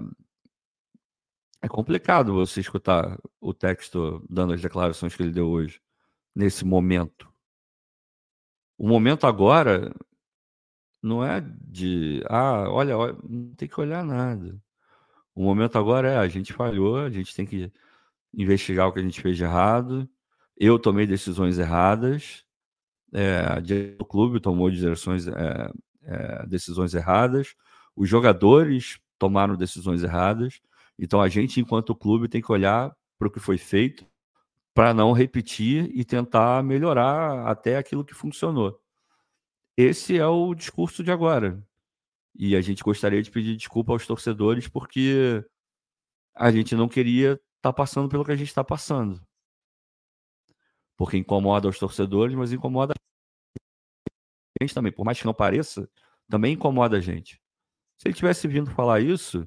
é 1.63 1.69
complicado 1.69 2.33
você 2.33 2.61
escutar 2.61 3.19
o 3.41 3.55
texto 3.55 4.25
dando 4.29 4.53
as 4.53 4.61
declarações 4.61 5.15
que 5.15 5.23
ele 5.23 5.33
deu 5.33 5.49
hoje, 5.49 5.81
nesse 6.35 6.65
momento. 6.65 7.33
O 8.79 8.89
momento 8.89 9.27
agora 9.27 9.95
não 11.03 11.25
é 11.25 11.41
de, 11.41 12.23
ah, 12.29 12.69
olha, 12.69 12.97
olha, 12.97 13.17
não 13.29 13.55
tem 13.55 13.69
que 13.69 13.81
olhar 13.81 14.05
nada. 14.05 14.61
O 15.35 15.43
momento 15.43 15.77
agora 15.79 16.11
é, 16.11 16.17
a 16.19 16.29
gente 16.29 16.53
falhou, 16.53 16.99
a 16.99 17.11
gente 17.11 17.35
tem 17.35 17.47
que 17.47 17.73
investigar 18.35 18.89
o 18.89 18.93
que 18.93 19.01
a 19.01 19.03
gente 19.03 19.21
fez 19.21 19.37
de 19.37 19.45
errado. 19.45 20.09
Eu 20.57 20.79
tomei 20.79 21.07
decisões 21.07 21.59
erradas, 21.59 22.45
é, 23.13 23.45
o 23.99 24.05
clube 24.05 24.41
tomou 24.41 24.71
direções, 24.71 25.27
é, 25.27 25.71
é, 26.03 26.47
decisões 26.47 26.95
erradas, 26.95 27.55
os 27.97 28.09
jogadores 28.09 28.99
tomaram 29.19 29.57
decisões 29.57 30.03
erradas. 30.03 30.61
Então 30.99 31.21
a 31.21 31.29
gente, 31.29 31.61
enquanto 31.61 31.95
clube, 31.95 32.29
tem 32.29 32.41
que 32.41 32.53
olhar 32.53 32.95
para 33.19 33.29
o 33.29 33.31
que 33.31 33.41
foi 33.41 33.59
feito 33.59 34.07
para 34.75 34.95
não 34.95 35.13
repetir 35.13 35.91
e 35.95 36.05
tentar 36.05 36.63
melhorar 36.63 37.47
até 37.47 37.77
aquilo 37.77 38.05
que 38.05 38.15
funcionou. 38.15 38.81
Esse 39.77 40.19
é 40.19 40.27
o 40.27 40.55
discurso 40.55 41.03
de 41.03 41.11
agora. 41.11 41.63
E 42.35 42.57
a 42.57 42.61
gente 42.61 42.83
gostaria 42.83 43.23
de 43.23 43.31
pedir 43.31 43.57
desculpa 43.57 43.93
aos 43.93 44.07
torcedores 44.07 44.69
porque 44.69 45.45
a 46.35 46.51
gente 46.51 46.75
não 46.75 46.89
queria 46.89 47.39
estar 47.63 47.71
tá 47.71 47.73
passando 47.73 48.09
pelo 48.09 48.25
que 48.25 48.33
a 48.33 48.37
gente 48.37 48.49
está 48.49 48.65
passando. 48.65 49.25
Porque 50.97 51.17
incomoda 51.17 51.69
os 51.69 51.79
torcedores, 51.79 52.35
mas 52.35 52.53
incomoda 52.53 52.93
a 54.61 54.65
gente 54.65 54.75
também. 54.75 54.93
Por 54.93 55.05
mais 55.05 55.19
que 55.19 55.27
não 55.27 55.33
pareça, 55.33 55.89
também 56.29 56.55
incomoda 56.55 56.97
a 56.97 57.01
gente. 57.01 57.41
Se 57.99 58.09
ele 58.09 58.15
tivesse 58.15 58.49
vindo 58.49 58.71
falar 58.73 59.01
isso, 59.01 59.47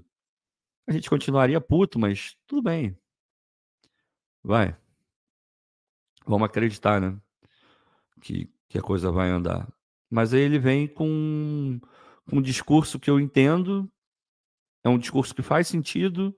a 0.88 0.94
gente 0.94 1.10
continuaria 1.10 1.60
puto, 1.60 2.00
mas 2.00 2.38
tudo 2.48 2.64
bem. 2.64 2.98
Vai. 4.42 4.78
Vamos 6.26 6.46
acreditar, 6.46 7.02
né? 7.02 7.20
Que, 8.22 8.50
que 8.70 8.78
a 8.78 8.82
coisa 8.82 9.12
vai 9.12 9.30
andar. 9.30 9.68
Mas 10.10 10.34
aí 10.34 10.42
ele 10.42 10.58
vem 10.58 10.88
com, 10.88 11.80
com 12.30 12.38
um 12.38 12.42
discurso 12.42 13.00
que 13.00 13.10
eu 13.10 13.20
entendo, 13.20 13.92
é 14.84 14.90
um 14.90 14.98
discurso 14.98 15.36
que 15.36 15.42
faz 15.42 15.68
sentido, 15.68 16.34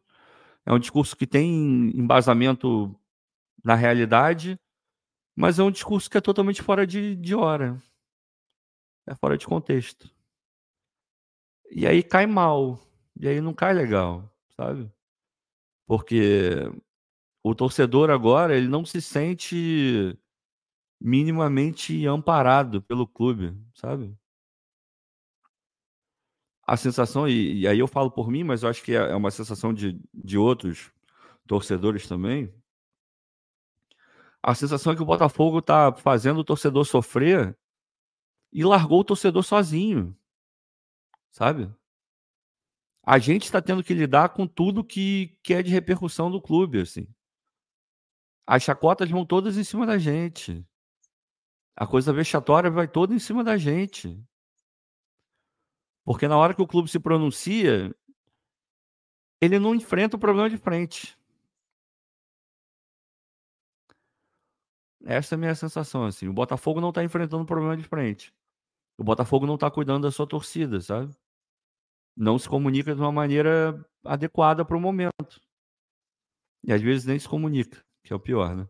é 0.68 0.74
um 0.74 0.80
discurso 0.80 1.16
que 1.16 1.26
tem 1.26 1.98
embasamento 1.98 2.94
na 3.64 3.74
realidade, 3.74 4.60
mas 5.34 5.60
é 5.60 5.64
um 5.64 5.72
discurso 5.72 6.10
que 6.10 6.18
é 6.18 6.22
totalmente 6.22 6.62
fora 6.62 6.86
de, 6.86 7.16
de 7.16 7.34
hora. 7.34 7.82
É 9.08 9.16
fora 9.16 9.38
de 9.38 9.48
contexto. 9.48 10.14
E 11.72 11.88
aí 11.88 12.04
cai 12.04 12.28
mal. 12.28 12.78
E 13.18 13.30
aí 13.30 13.40
não 13.40 13.54
cai 13.54 13.74
legal, 13.74 14.30
sabe? 14.58 14.92
Porque 15.86 16.70
o 17.42 17.56
torcedor 17.56 18.10
agora, 18.10 18.54
ele 18.54 18.68
não 18.68 18.86
se 18.86 19.02
sente 19.02 20.20
minimamente 21.00 22.06
amparado 22.06 22.82
pelo 22.82 23.08
clube, 23.08 23.56
sabe? 23.74 24.14
A 26.68 26.76
sensação, 26.76 27.28
e, 27.28 27.62
e 27.62 27.68
aí 27.68 27.80
eu 27.80 27.88
falo 27.88 28.12
por 28.12 28.30
mim, 28.30 28.44
mas 28.44 28.62
eu 28.62 28.70
acho 28.70 28.84
que 28.84 28.92
é, 28.92 28.98
é 28.98 29.16
uma 29.16 29.32
sensação 29.32 29.74
de, 29.74 29.98
de 30.14 30.38
outros 30.38 30.92
torcedores 31.48 32.08
também. 32.08 32.54
A 34.44 34.54
sensação 34.54 34.92
é 34.92 34.96
que 34.96 35.02
o 35.02 35.06
Botafogo 35.06 35.62
tá 35.62 35.94
fazendo 35.94 36.42
o 36.42 36.44
torcedor 36.44 36.86
sofrer 36.86 37.58
e 38.52 38.64
largou 38.64 39.00
o 39.00 39.04
torcedor 39.04 39.44
sozinho, 39.44 40.16
sabe? 41.32 41.74
A 43.04 43.18
gente 43.18 43.46
está 43.46 43.62
tendo 43.62 43.84
que 43.84 43.94
lidar 43.94 44.30
com 44.30 44.46
tudo 44.46 44.84
que, 44.84 45.38
que 45.42 45.54
é 45.54 45.64
de 45.64 45.72
repercussão 45.72 46.30
do 46.30 46.42
clube, 46.42 46.82
assim. 46.82 47.08
As 48.46 48.64
chacotas 48.64 49.10
vão 49.10 49.26
todas 49.26 49.58
em 49.58 49.64
cima 49.64 49.86
da 49.86 49.98
gente. 49.98 50.66
A 51.76 51.88
coisa 51.88 52.12
vexatória 52.12 52.70
vai 52.70 52.88
toda 52.88 53.14
em 53.14 53.20
cima 53.20 53.44
da 53.44 53.58
gente. 53.58 54.22
Porque 56.08 56.26
na 56.26 56.38
hora 56.38 56.54
que 56.56 56.62
o 56.62 56.68
clube 56.68 56.90
se 56.90 57.02
pronuncia, 57.02 57.94
ele 59.42 59.60
não 59.60 59.76
enfrenta 59.76 60.16
o 60.16 60.20
problema 60.20 60.50
de 60.50 60.56
frente. 60.56 61.20
Essa 65.04 65.36
é 65.36 65.38
a 65.38 65.38
minha 65.38 65.54
sensação, 65.54 66.06
assim. 66.06 66.30
O 66.30 66.34
Botafogo 66.34 66.80
não 66.80 66.90
está 66.90 67.04
enfrentando 67.04 67.44
o 67.44 67.46
problema 67.46 67.76
de 67.76 67.84
frente. 67.84 68.34
O 68.98 69.04
Botafogo 69.04 69.46
não 69.46 69.56
está 69.56 69.70
cuidando 69.70 70.04
da 70.04 70.12
sua 70.12 70.26
torcida, 70.26 70.80
sabe? 70.80 71.14
Não 72.16 72.40
se 72.40 72.48
comunica 72.48 72.96
de 72.96 73.02
uma 73.02 73.12
maneira 73.12 73.86
adequada 74.02 74.64
para 74.64 74.78
o 74.78 74.80
momento. 74.80 75.42
E 76.64 76.72
às 76.72 76.82
vezes 76.82 77.06
nem 77.06 77.20
se 77.20 77.28
comunica, 77.28 77.84
que 78.02 78.14
é 78.14 78.16
o 78.16 78.20
pior, 78.20 78.56
né? 78.56 78.66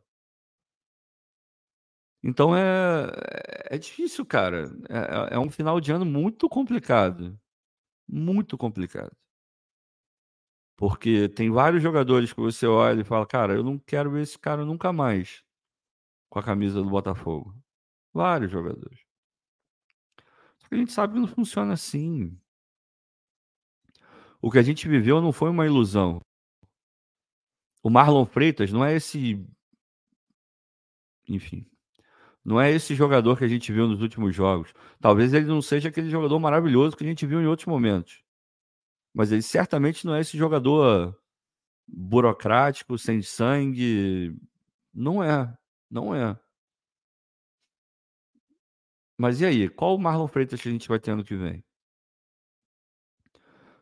Então 2.24 2.56
é, 2.56 3.12
é 3.70 3.78
difícil, 3.78 4.26
cara. 4.26 4.72
É, 4.90 5.36
é 5.36 5.40
um 5.40 5.50
final 5.50 5.80
de 5.80 5.92
ano 5.92 6.06
muito 6.06 6.50
complicado. 6.50 7.40
Muito 8.08 8.58
complicado. 8.58 9.16
Porque 10.78 11.28
tem 11.30 11.50
vários 11.50 11.82
jogadores 11.82 12.32
que 12.32 12.40
você 12.40 12.68
olha 12.68 13.02
e 13.02 13.04
fala, 13.04 13.26
cara, 13.26 13.54
eu 13.56 13.64
não 13.64 13.80
quero 13.80 14.12
ver 14.12 14.22
esse 14.22 14.38
cara 14.38 14.64
nunca 14.64 14.94
mais 14.94 15.44
com 16.30 16.40
a 16.40 16.44
camisa 16.44 16.82
do 16.82 16.90
Botafogo. 16.90 17.56
Vários 18.14 18.52
jogadores. 18.52 19.00
Só 20.60 20.68
que 20.68 20.76
a 20.76 20.78
gente 20.78 20.92
sabe 20.92 21.14
que 21.14 21.20
não 21.20 21.28
funciona 21.28 21.74
assim. 21.74 22.40
O 24.42 24.52
que 24.52 24.60
a 24.60 24.64
gente 24.64 24.88
viveu 24.88 25.20
não 25.22 25.32
foi 25.32 25.50
uma 25.50 25.66
ilusão. 25.66 26.22
O 27.82 27.90
Marlon 27.90 28.26
Freitas 28.26 28.72
não 28.72 28.86
é 28.86 28.96
esse. 28.96 29.44
Enfim. 31.28 31.66
Não 32.48 32.62
é 32.62 32.72
esse 32.72 32.96
jogador 32.96 33.38
que 33.38 33.44
a 33.44 33.48
gente 33.48 33.74
viu 33.74 33.90
nos 33.90 34.02
últimos 34.02 34.34
jogos. 34.34 34.74
Talvez 35.02 35.34
ele 35.34 35.48
não 35.48 35.62
seja 35.62 35.90
aquele 35.90 36.10
jogador 36.10 36.40
maravilhoso 36.40 36.96
que 36.96 37.04
a 37.04 37.08
gente 37.08 37.26
viu 37.26 37.42
em 37.42 37.46
outros 37.46 37.66
momentos. 37.66 38.24
Mas 39.14 39.34
ele 39.34 39.42
certamente 39.42 40.06
não 40.06 40.16
é 40.16 40.22
esse 40.22 40.38
jogador 40.38 41.14
burocrático, 41.86 42.98
sem 42.98 43.22
sangue. 43.22 44.34
Não 44.94 45.22
é. 45.22 45.54
Não 45.92 46.16
é. 46.16 46.40
Mas 49.18 49.42
e 49.42 49.46
aí? 49.46 49.68
Qual 49.68 49.94
o 49.94 50.00
Marlon 50.00 50.30
Freitas 50.30 50.62
que 50.62 50.70
a 50.70 50.72
gente 50.72 50.88
vai 50.88 51.02
ter 51.02 51.12
ano 51.12 51.26
que 51.26 51.36
vem? 51.36 51.62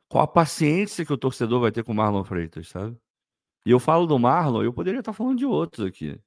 Qual 0.09 0.23
a 0.23 0.27
paciência 0.27 1.05
que 1.05 1.13
o 1.13 1.17
torcedor 1.19 1.61
vai 1.61 1.71
ter 1.71 1.83
com 1.83 1.91
o 1.91 1.95
Marlon 1.95 2.23
Freitas, 2.23 2.69
sabe? 2.69 2.97
E 3.63 3.69
eu 3.69 3.79
falo 3.79 4.07
do 4.07 4.17
Marlon, 4.17 4.63
eu 4.63 4.73
poderia 4.73 5.01
estar 5.01 5.13
falando 5.13 5.37
de 5.37 5.45
outros 5.45 5.85
aqui. 5.85 6.19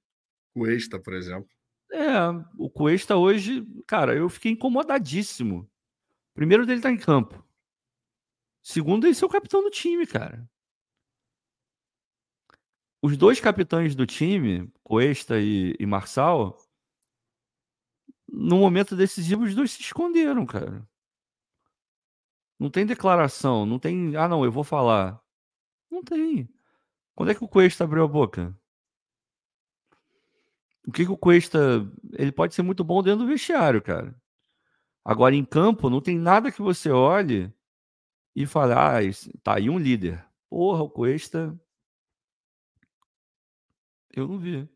Cuesta, 0.54 1.00
por 1.00 1.14
exemplo. 1.14 1.57
É, 1.90 2.28
o 2.58 2.70
Cuesta 2.70 3.16
hoje, 3.16 3.66
cara, 3.86 4.14
eu 4.14 4.28
fiquei 4.28 4.52
incomodadíssimo. 4.52 5.68
Primeiro 6.34 6.66
dele 6.66 6.80
tá 6.80 6.90
em 6.90 6.96
campo. 6.98 7.42
Segundo, 8.62 9.06
ele 9.06 9.14
ser 9.14 9.24
o 9.24 9.28
capitão 9.28 9.62
do 9.62 9.70
time, 9.70 10.06
cara. 10.06 10.48
Os 13.02 13.16
dois 13.16 13.40
capitães 13.40 13.94
do 13.94 14.06
time, 14.06 14.70
Cuesta 14.82 15.40
e, 15.40 15.74
e 15.78 15.86
Marçal, 15.86 16.56
no 18.28 18.58
momento 18.58 18.96
decisivo, 18.96 19.44
os 19.44 19.54
dois 19.54 19.72
se 19.72 19.80
esconderam, 19.80 20.44
cara. 20.44 20.86
Não 22.58 22.70
tem 22.70 22.84
declaração, 22.84 23.64
não 23.64 23.78
tem. 23.78 24.16
Ah, 24.16 24.28
não, 24.28 24.44
eu 24.44 24.50
vou 24.52 24.64
falar. 24.64 25.20
Não 25.90 26.02
tem. 26.02 26.48
Quando 27.14 27.30
é 27.30 27.34
que 27.34 27.44
o 27.44 27.48
Cuesta 27.48 27.84
abriu 27.84 28.04
a 28.04 28.08
boca? 28.08 28.56
O 30.88 30.90
que, 30.90 31.04
que 31.04 31.12
o 31.12 31.18
Cuesta. 31.18 31.86
Ele 32.14 32.32
pode 32.32 32.54
ser 32.54 32.62
muito 32.62 32.82
bom 32.82 33.02
dentro 33.02 33.20
do 33.20 33.28
vestiário, 33.28 33.82
cara. 33.82 34.18
Agora, 35.04 35.34
em 35.34 35.44
campo, 35.44 35.90
não 35.90 36.00
tem 36.00 36.18
nada 36.18 36.50
que 36.50 36.62
você 36.62 36.90
olhe 36.90 37.52
e 38.34 38.46
fale, 38.46 38.72
ah, 38.72 38.98
tá 39.42 39.56
aí 39.56 39.68
um 39.68 39.78
líder. 39.78 40.26
Porra, 40.48 40.82
o 40.82 40.88
Cuesta. 40.88 41.54
Eu 44.16 44.26
não 44.26 44.38
vi. 44.38 44.66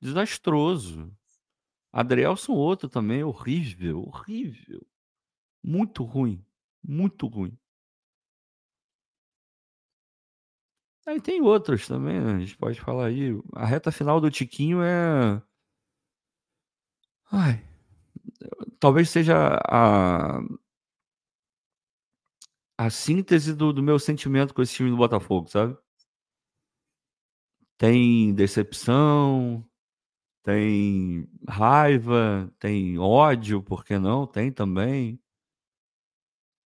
Desastroso. 0.00 1.16
Adrielson, 1.92 2.52
outro 2.52 2.88
também, 2.88 3.22
horrível, 3.22 4.02
horrível. 4.02 4.84
Muito 5.62 6.02
ruim. 6.02 6.44
Muito 6.82 7.28
ruim. 7.28 7.56
Aí 11.06 11.20
tem 11.20 11.40
outros 11.42 11.86
também, 11.86 12.20
né? 12.20 12.34
A 12.34 12.38
gente 12.38 12.56
pode 12.56 12.80
falar 12.80 13.06
aí. 13.06 13.30
A 13.54 13.66
reta 13.66 13.92
final 13.92 14.20
do 14.20 14.30
Tiquinho 14.30 14.82
é. 14.82 15.42
Ai. 17.30 17.62
Talvez 18.80 19.10
seja 19.10 19.58
a. 19.68 20.40
A 22.76 22.90
síntese 22.90 23.54
do, 23.54 23.72
do 23.72 23.82
meu 23.82 23.98
sentimento 23.98 24.52
com 24.52 24.60
esse 24.62 24.74
time 24.74 24.90
do 24.90 24.96
Botafogo, 24.96 25.48
sabe? 25.48 25.76
Tem 27.78 28.34
decepção, 28.34 29.64
tem 30.42 31.28
raiva, 31.48 32.52
tem 32.58 32.98
ódio, 32.98 33.62
por 33.62 33.84
que 33.84 33.98
não? 33.98 34.26
Tem 34.26 34.52
também. 34.52 35.20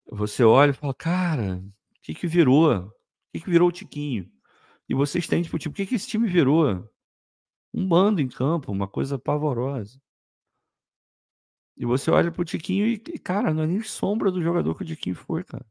Você 0.09 0.43
olha 0.43 0.71
e 0.71 0.73
fala, 0.73 0.93
cara, 0.93 1.57
o 1.57 2.01
que 2.01 2.15
que 2.15 2.27
virou? 2.27 2.91
O 3.37 3.39
que 3.39 3.45
que 3.45 3.51
virou 3.51 3.69
o 3.69 3.71
Tiquinho? 3.71 4.31
E 4.89 4.95
você 4.95 5.19
estende 5.19 5.47
pro 5.47 5.59
time, 5.59 5.71
o 5.71 5.75
que 5.75 5.85
que 5.85 5.93
esse 5.93 6.07
time 6.07 6.27
virou? 6.27 6.89
Um 7.71 7.87
bando 7.87 8.19
em 8.19 8.27
campo, 8.27 8.71
uma 8.71 8.87
coisa 8.87 9.19
pavorosa. 9.19 10.01
E 11.75 11.85
você 11.85 12.09
olha 12.09 12.31
pro 12.31 12.43
Tiquinho 12.43 12.87
e, 12.87 12.97
cara, 13.19 13.53
não 13.53 13.61
é 13.61 13.67
nem 13.67 13.83
sombra 13.83 14.31
do 14.31 14.41
jogador 14.41 14.73
que 14.73 14.81
o 14.81 14.85
Tiquinho 14.85 15.15
foi, 15.15 15.43
cara. 15.43 15.65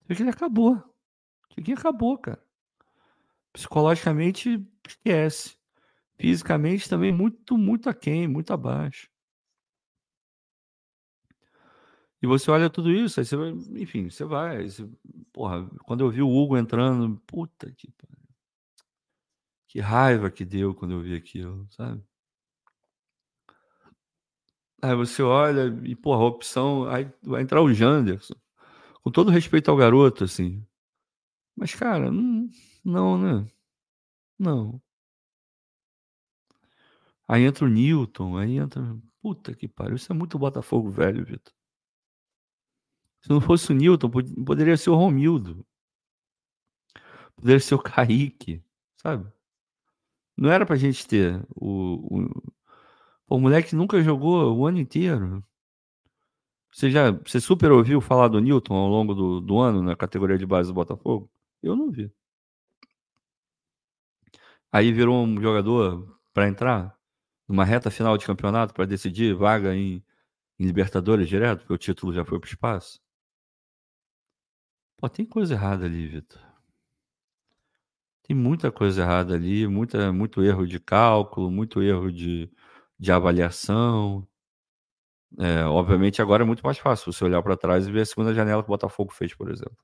Você 0.00 0.08
vê 0.08 0.14
que 0.14 0.22
ele 0.22 0.30
acabou. 0.30 0.76
O 0.76 1.54
Tiquinho 1.54 1.76
acabou, 1.76 2.16
cara. 2.16 2.42
Psicologicamente, 3.52 4.66
esquece. 4.88 5.58
Fisicamente 6.18 6.88
também 6.88 7.12
muito, 7.12 7.58
muito 7.58 7.90
aquém, 7.90 8.26
muito 8.26 8.50
abaixo. 8.50 9.10
E 12.26 12.28
você 12.28 12.50
olha 12.50 12.68
tudo 12.68 12.90
isso, 12.90 13.20
aí 13.20 13.24
você 13.24 13.36
vai, 13.36 13.50
enfim, 13.50 14.10
você 14.10 14.24
vai. 14.24 14.68
Você, 14.68 14.84
porra, 15.32 15.64
quando 15.84 16.00
eu 16.02 16.10
vi 16.10 16.20
o 16.22 16.28
Hugo 16.28 16.56
entrando, 16.58 17.22
puta 17.24 17.70
que 17.70 17.88
Que 19.68 19.78
raiva 19.80 20.28
que 20.28 20.44
deu 20.44 20.74
quando 20.74 20.94
eu 20.94 21.00
vi 21.02 21.14
aquilo, 21.14 21.68
sabe? 21.70 22.02
Aí 24.82 24.94
você 24.96 25.22
olha 25.22 25.66
e, 25.84 25.94
porra, 25.94 26.22
a 26.22 26.26
opção. 26.26 26.88
Aí 26.88 27.08
vai 27.22 27.42
entrar 27.42 27.62
o 27.62 27.72
Janderson. 27.72 28.34
Com 29.02 29.10
todo 29.12 29.30
respeito 29.30 29.70
ao 29.70 29.76
garoto, 29.76 30.24
assim. 30.24 30.66
Mas, 31.56 31.74
cara, 31.74 32.10
não, 32.12 32.50
não 32.84 33.18
né? 33.18 33.50
Não. 34.38 34.82
Aí 37.28 37.42
entra 37.44 37.64
o 37.64 37.68
Newton, 37.68 38.36
aí 38.38 38.58
entra. 38.58 38.82
Puta 39.22 39.54
que 39.54 39.68
pariu. 39.68 39.96
Isso 39.96 40.12
é 40.12 40.14
muito 40.16 40.38
Botafogo 40.38 40.90
velho, 40.90 41.24
Vitor. 41.24 41.55
Se 43.26 43.30
não 43.30 43.40
fosse 43.40 43.72
o 43.72 43.74
Newton, 43.74 44.08
poderia 44.46 44.76
ser 44.76 44.90
o 44.90 44.94
Romildo. 44.94 45.66
Poderia 47.34 47.58
ser 47.58 47.74
o 47.74 47.78
Kaique, 47.82 48.62
sabe? 49.02 49.28
Não 50.36 50.48
era 50.48 50.64
pra 50.64 50.76
gente 50.76 51.04
ter 51.08 51.44
o, 51.56 52.20
o, 52.20 52.42
o 53.28 53.40
moleque 53.40 53.74
nunca 53.74 54.00
jogou 54.00 54.56
o 54.56 54.64
ano 54.64 54.78
inteiro. 54.78 55.44
Você 56.70 56.88
já 56.88 57.10
você 57.10 57.40
super 57.40 57.72
ouviu 57.72 58.00
falar 58.00 58.28
do 58.28 58.40
Newton 58.40 58.74
ao 58.74 58.88
longo 58.88 59.12
do, 59.12 59.40
do 59.40 59.58
ano 59.58 59.82
na 59.82 59.96
categoria 59.96 60.38
de 60.38 60.46
base 60.46 60.68
do 60.70 60.74
Botafogo? 60.74 61.28
Eu 61.60 61.74
não 61.74 61.90
vi. 61.90 62.12
Aí 64.70 64.92
virou 64.92 65.24
um 65.24 65.40
jogador 65.42 66.16
para 66.32 66.46
entrar 66.46 66.96
numa 67.48 67.64
reta 67.64 67.90
final 67.90 68.16
de 68.16 68.24
campeonato 68.24 68.72
para 68.72 68.84
decidir 68.86 69.34
vaga 69.34 69.74
em, 69.74 70.00
em 70.60 70.64
Libertadores 70.66 71.28
direto, 71.28 71.60
porque 71.62 71.74
o 71.74 71.78
título 71.78 72.12
já 72.12 72.24
foi 72.24 72.38
para 72.38 72.46
o 72.46 72.50
espaço. 72.50 73.04
Pô, 74.98 75.08
tem 75.08 75.24
coisa 75.24 75.54
errada 75.54 75.84
ali, 75.86 76.06
Vitor. 76.06 76.40
Tem 78.22 78.36
muita 78.36 78.72
coisa 78.72 79.02
errada 79.02 79.34
ali, 79.34 79.66
muita, 79.68 80.12
muito 80.12 80.42
erro 80.42 80.66
de 80.66 80.80
cálculo, 80.80 81.50
muito 81.50 81.82
erro 81.82 82.10
de, 82.12 82.50
de 82.98 83.12
avaliação. 83.12 84.26
É, 85.38 85.64
obviamente 85.64 86.22
agora 86.22 86.42
é 86.42 86.46
muito 86.46 86.62
mais 86.64 86.78
fácil 86.78 87.12
você 87.12 87.24
olhar 87.24 87.42
para 87.42 87.56
trás 87.56 87.86
e 87.86 87.92
ver 87.92 88.02
a 88.02 88.06
segunda 88.06 88.34
janela 88.34 88.62
que 88.62 88.68
o 88.68 88.72
Botafogo 88.72 89.12
fez, 89.12 89.34
por 89.34 89.50
exemplo. 89.50 89.76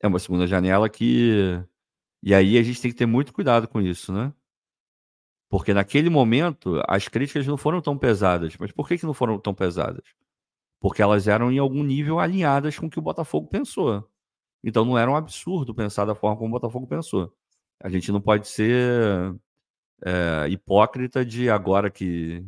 É 0.00 0.06
uma 0.06 0.18
segunda 0.18 0.46
janela 0.46 0.88
que. 0.88 1.62
E 2.22 2.34
aí 2.34 2.58
a 2.58 2.62
gente 2.62 2.80
tem 2.82 2.90
que 2.90 2.96
ter 2.96 3.06
muito 3.06 3.32
cuidado 3.32 3.68
com 3.68 3.80
isso, 3.80 4.12
né? 4.12 4.32
Porque 5.50 5.72
naquele 5.74 6.08
momento 6.10 6.80
as 6.86 7.06
críticas 7.08 7.46
não 7.46 7.56
foram 7.56 7.80
tão 7.82 7.96
pesadas. 7.98 8.56
Mas 8.58 8.72
por 8.72 8.86
que, 8.88 8.98
que 8.98 9.06
não 9.06 9.14
foram 9.14 9.38
tão 9.38 9.54
pesadas? 9.54 10.04
Porque 10.80 11.02
elas 11.02 11.28
eram 11.28 11.50
em 11.50 11.58
algum 11.58 11.82
nível 11.82 12.18
alinhadas 12.20 12.78
com 12.78 12.86
o 12.86 12.90
que 12.90 12.98
o 12.98 13.02
Botafogo 13.02 13.48
pensou. 13.48 14.08
Então 14.62 14.84
não 14.84 14.98
era 14.98 15.10
um 15.10 15.16
absurdo 15.16 15.74
pensar 15.74 16.04
da 16.04 16.14
forma 16.14 16.36
como 16.36 16.48
o 16.48 16.52
Botafogo 16.52 16.86
pensou. 16.86 17.32
A 17.80 17.88
gente 17.88 18.12
não 18.12 18.20
pode 18.20 18.48
ser 18.48 19.34
é, 20.04 20.48
hipócrita 20.48 21.24
de 21.24 21.50
agora 21.50 21.90
que 21.90 22.44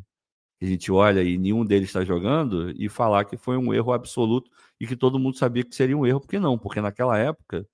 a 0.62 0.66
gente 0.66 0.92
olha 0.92 1.22
e 1.22 1.38
nenhum 1.38 1.64
deles 1.64 1.88
está 1.88 2.04
jogando 2.04 2.70
e 2.72 2.88
falar 2.88 3.24
que 3.24 3.36
foi 3.36 3.56
um 3.56 3.72
erro 3.72 3.92
absoluto 3.92 4.50
e 4.80 4.86
que 4.86 4.96
todo 4.96 5.18
mundo 5.18 5.36
sabia 5.38 5.64
que 5.64 5.74
seria 5.74 5.96
um 5.96 6.06
erro, 6.06 6.20
porque 6.20 6.38
não, 6.38 6.58
porque 6.58 6.80
naquela 6.80 7.18
época 7.18 7.66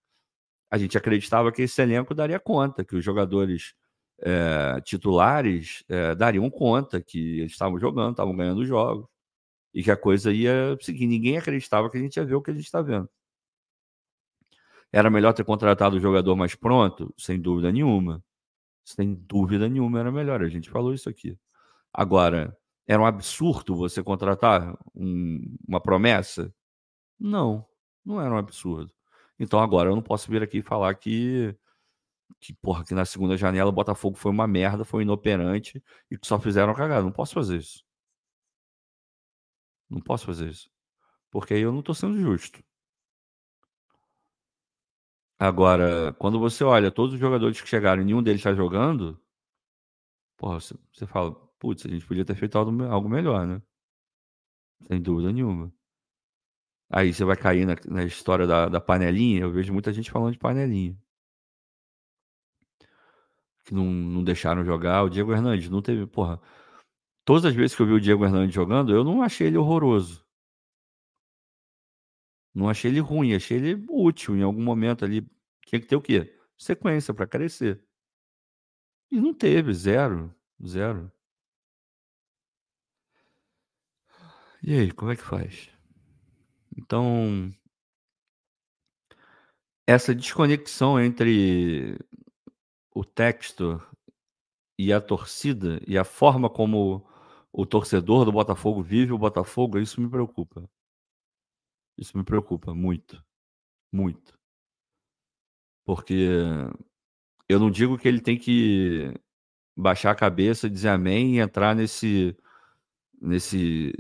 a 0.71 0.79
gente 0.79 0.99
acreditava 0.99 1.53
que 1.53 1.63
esse 1.63 1.81
elenco 1.83 2.15
daria 2.15 2.41
conta, 2.41 2.85
que 2.85 2.97
os 2.97 3.05
jogadores 3.05 3.75
é, 4.21 4.81
titulares 4.83 5.85
é, 5.89 6.15
dariam 6.15 6.49
conta 6.51 7.01
que 7.03 7.41
eles 7.41 7.53
estavam 7.53 7.79
jogando, 7.79 8.13
estavam 8.13 8.37
ganhando 8.37 8.65
jogos 8.65 9.09
e 9.77 9.83
que 9.83 9.91
a 9.91 9.97
coisa 9.97 10.33
ia 10.33 10.75
seguir. 10.81 11.07
Ninguém 11.07 11.37
acreditava 11.37 11.91
que 11.91 11.99
a 11.99 12.01
gente 12.01 12.17
ia 12.17 12.25
ver 12.25 12.35
o 12.35 12.41
que 12.41 12.51
a 12.51 12.55
gente 12.55 12.65
está 12.65 12.81
vendo. 12.81 13.11
Era 14.91 15.11
melhor 15.11 15.35
ter 15.35 15.45
contratado 15.45 15.97
o 15.97 16.01
jogador 16.01 16.35
mais 16.35 16.55
pronto? 16.55 17.15
Sem 17.19 17.39
dúvida 17.39 17.71
nenhuma. 17.71 18.25
Sem 18.83 19.15
dúvida 19.15 19.69
nenhuma 19.69 20.01
era 20.01 20.11
melhor. 20.11 20.43
A 20.43 20.49
gente 20.49 20.71
falou 20.71 20.95
isso 20.95 21.11
aqui. 21.11 21.39
Agora, 21.93 22.57
era 22.87 23.03
um 23.03 23.05
absurdo 23.05 23.77
você 23.77 24.03
contratar 24.03 24.79
um, 24.95 25.57
uma 25.69 25.81
promessa? 25.81 26.51
Não, 27.21 27.67
não 28.03 28.19
era 28.19 28.35
um 28.35 28.39
absurdo. 28.39 28.91
Então 29.39 29.61
agora 29.61 29.91
eu 29.91 29.95
não 29.95 30.03
posso 30.03 30.31
vir 30.31 30.43
aqui 30.43 30.63
falar 30.63 30.95
que 30.95 31.55
que, 32.41 32.55
porra, 32.55 32.85
que 32.85 32.95
na 32.95 33.05
segunda 33.05 33.37
janela 33.37 33.71
o 33.71 33.73
Botafogo 33.73 34.17
foi 34.17 34.33
uma 34.33 34.47
merda, 34.47 34.85
foi 34.85 35.03
inoperante 35.03 35.83
e 36.11 36.19
que 36.19 36.27
só 36.27 36.39
fizeram 36.41 36.75
cagada. 36.75 37.03
Não 37.03 37.13
posso 37.13 37.35
fazer 37.35 37.59
isso. 37.59 37.86
Não 39.89 40.01
posso 40.01 40.27
fazer 40.27 40.49
isso. 40.49 40.71
Porque 41.31 41.55
aí 41.55 41.61
eu 41.61 41.73
não 41.73 41.83
tô 41.83 41.95
sendo 41.95 42.19
justo. 42.21 42.63
Agora, 45.39 46.15
quando 46.15 46.39
você 46.39 46.65
olha 46.65 46.91
todos 46.91 47.15
os 47.15 47.21
jogadores 47.21 47.61
que 47.61 47.69
chegaram 47.69 48.03
e 48.03 48.05
nenhum 48.05 48.23
deles 48.23 48.41
está 48.41 48.55
jogando, 48.55 49.21
porra, 50.37 50.61
você, 50.61 50.75
você 50.93 51.07
fala, 51.07 51.35
putz, 51.59 51.85
a 51.85 51.89
gente 51.91 52.07
podia 52.07 52.25
ter 52.25 52.35
feito 52.35 52.57
algo, 52.57 52.83
algo 52.85 53.09
melhor, 53.09 53.47
né? 53.47 53.63
Sem 54.89 55.01
dúvida 55.01 55.33
nenhuma. 55.33 55.73
Aí 56.91 57.13
você 57.13 57.25
vai 57.25 57.37
cair 57.37 57.67
na, 57.67 57.75
na 57.87 58.05
história 58.05 58.47
da, 58.47 58.69
da 58.69 58.81
panelinha. 58.81 59.43
Eu 59.43 59.53
vejo 59.53 59.73
muita 59.73 59.93
gente 59.93 60.11
falando 60.11 60.33
de 60.33 60.39
panelinha 60.39 60.97
que 63.67 63.75
não, 63.75 63.85
não 63.85 64.25
deixaram 64.25 64.65
jogar. 64.65 65.03
O 65.03 65.11
Diego 65.11 65.33
Hernandes 65.33 65.69
não 65.69 65.83
teve, 65.83 66.07
porra. 66.07 66.41
Todas 67.27 67.45
as 67.45 67.55
vezes 67.57 67.75
que 67.75 67.83
eu 67.83 67.87
vi 67.87 67.93
o 67.93 68.01
Diego 68.01 68.25
Hernandes 68.25 68.55
jogando, 68.55 68.95
eu 68.95 69.03
não 69.03 69.21
achei 69.21 69.49
ele 69.49 69.59
horroroso. 69.59 70.25
Não 72.55 72.69
achei 72.69 72.89
ele 72.89 73.01
ruim, 73.01 73.35
achei 73.35 73.57
ele 73.57 73.85
útil 73.91 74.37
em 74.37 74.43
algum 74.43 74.63
momento 74.63 75.05
ali. 75.05 75.29
Tinha 75.67 75.81
que 75.81 75.89
ter 75.89 75.97
o 75.97 76.01
quê? 76.01 76.33
Sequência 76.57 77.13
para 77.13 77.27
crescer. 77.27 77.83
E 79.11 79.21
não 79.21 79.35
teve, 79.35 79.75
zero, 79.75 80.33
zero. 80.65 81.11
E 84.63 84.73
aí, 84.73 84.93
como 84.93 85.11
é 85.11 85.17
que 85.17 85.23
faz? 85.23 85.69
Então, 86.79 87.53
essa 89.85 90.15
desconexão 90.15 91.01
entre 91.01 91.99
o 92.95 93.05
texto 93.05 93.83
e 94.79 94.93
a 94.93 95.01
torcida 95.01 95.81
e 95.89 95.99
a 95.99 96.05
forma 96.05 96.49
como 96.49 97.05
o 97.57 97.65
torcedor 97.65 98.27
do 98.27 98.33
Botafogo 98.33 98.83
vive 98.83 99.15
o 99.15 99.19
Botafogo, 99.19 99.79
isso 99.79 99.99
me 99.99 100.11
preocupa. 100.11 100.69
Isso 101.97 102.19
me 102.19 102.23
preocupa 102.23 102.75
muito. 102.75 103.25
Muito. 103.91 104.39
Porque 105.83 106.29
eu 107.49 107.59
não 107.59 107.71
digo 107.71 107.97
que 107.97 108.07
ele 108.07 108.21
tem 108.21 108.39
que 108.39 109.11
baixar 109.75 110.11
a 110.11 110.15
cabeça, 110.15 110.69
dizer 110.69 110.91
amém 110.91 111.37
e 111.37 111.39
entrar 111.39 111.75
nesse 111.75 112.37
nesse, 113.19 113.95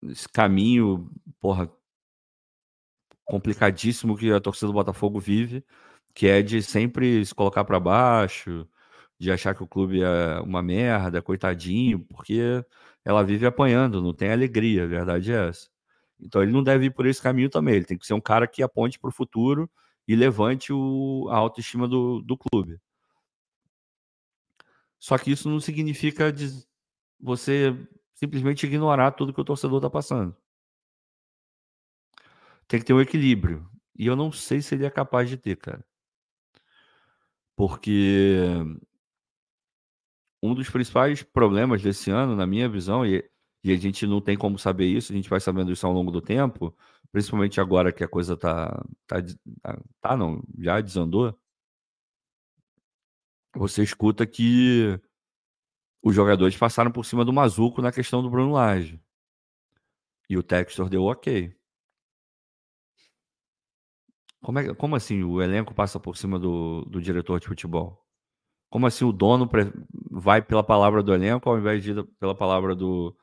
nesse 0.00 0.28
caminho, 0.28 1.10
porra, 1.40 1.68
complicadíssimo 3.24 4.16
que 4.16 4.30
a 4.30 4.40
torcida 4.40 4.68
do 4.68 4.72
Botafogo 4.74 5.18
vive, 5.18 5.64
que 6.14 6.28
é 6.28 6.40
de 6.40 6.62
sempre 6.62 7.26
se 7.26 7.34
colocar 7.34 7.64
para 7.64 7.80
baixo, 7.80 8.68
de 9.18 9.32
achar 9.32 9.54
que 9.54 9.62
o 9.62 9.66
clube 9.66 10.02
é 10.02 10.40
uma 10.40 10.62
merda, 10.62 11.20
coitadinho, 11.20 12.00
porque 12.00 12.64
ela 13.04 13.24
vive 13.24 13.46
apanhando, 13.46 14.02
não 14.02 14.14
tem 14.14 14.30
alegria, 14.30 14.84
a 14.84 14.86
verdade 14.86 15.32
é 15.32 15.48
essa. 15.48 15.68
Então 16.20 16.42
ele 16.42 16.52
não 16.52 16.62
deve 16.62 16.86
ir 16.86 16.90
por 16.90 17.06
esse 17.06 17.20
caminho 17.20 17.50
também, 17.50 17.76
ele 17.76 17.84
tem 17.84 17.98
que 17.98 18.06
ser 18.06 18.14
um 18.14 18.20
cara 18.20 18.46
que 18.46 18.62
aponte 18.62 18.98
para 18.98 19.08
o 19.08 19.12
futuro 19.12 19.68
e 20.06 20.14
levante 20.16 20.72
o, 20.72 21.28
a 21.30 21.36
autoestima 21.36 21.88
do, 21.88 22.20
do 22.22 22.36
clube. 22.36 22.80
Só 24.98 25.16
que 25.18 25.30
isso 25.30 25.48
não 25.48 25.60
significa 25.60 26.34
você 27.20 27.76
simplesmente 28.14 28.66
ignorar 28.66 29.12
tudo 29.12 29.32
que 29.32 29.40
o 29.40 29.44
torcedor 29.44 29.78
está 29.78 29.90
passando. 29.90 30.36
Tem 32.66 32.80
que 32.80 32.86
ter 32.86 32.92
um 32.92 33.00
equilíbrio. 33.00 33.68
E 33.96 34.06
eu 34.06 34.16
não 34.16 34.30
sei 34.30 34.60
se 34.60 34.74
ele 34.74 34.84
é 34.84 34.90
capaz 34.90 35.28
de 35.28 35.36
ter, 35.36 35.56
cara. 35.56 35.84
Porque 37.56 38.38
um 40.42 40.54
dos 40.54 40.70
principais 40.70 41.22
problemas 41.22 41.82
desse 41.82 42.10
ano, 42.10 42.36
na 42.36 42.46
minha 42.46 42.68
visão, 42.68 43.04
e, 43.04 43.28
e, 43.64 43.72
a 43.72 43.76
gente 43.76 44.06
não 44.06 44.20
tem 44.20 44.36
como 44.36 44.58
saber 44.58 44.86
isso, 44.86 45.12
a 45.12 45.16
gente 45.16 45.28
vai 45.28 45.40
sabendo 45.40 45.72
isso 45.72 45.86
ao 45.86 45.92
longo 45.92 46.10
do 46.10 46.20
tempo, 46.20 46.76
principalmente 47.12 47.60
agora 47.60 47.92
que 47.92 48.04
a 48.04 48.08
coisa 48.08 48.36
tá, 48.36 48.68
tá, 49.06 49.16
tá, 49.62 49.82
tá 50.00 50.16
não, 50.16 50.42
já 50.58 50.80
desandou. 50.80 51.36
Você 53.54 53.82
escuta 53.82 54.26
que 54.26 55.00
os 56.02 56.14
jogadores 56.14 56.56
passaram 56.56 56.92
por 56.92 57.04
cima 57.04 57.24
do 57.24 57.32
Mazuco 57.32 57.82
na 57.82 57.92
questão 57.92 58.22
do 58.22 58.30
Bruno 58.30 58.52
Lage. 58.52 59.00
E 60.28 60.36
o 60.36 60.42
Textor 60.42 60.88
deu 60.88 61.04
ok. 61.04 61.54
Como, 64.40 64.58
é, 64.58 64.74
como 64.74 64.96
assim 64.96 65.22
o 65.22 65.42
elenco 65.42 65.74
passa 65.74 65.98
por 65.98 66.16
cima 66.16 66.38
do, 66.38 66.84
do 66.84 67.00
diretor 67.00 67.40
de 67.40 67.48
futebol? 67.48 68.07
Como 68.70 68.86
assim 68.86 69.04
o 69.04 69.12
dono 69.12 69.48
vai 70.10 70.42
pela 70.42 70.62
palavra 70.62 71.02
do 71.02 71.14
elenco 71.14 71.48
ao 71.48 71.58
invés 71.58 71.82
de 71.82 71.92
ir 71.92 72.04
pela 72.20 72.34
palavra 72.34 72.74
do, 72.74 73.16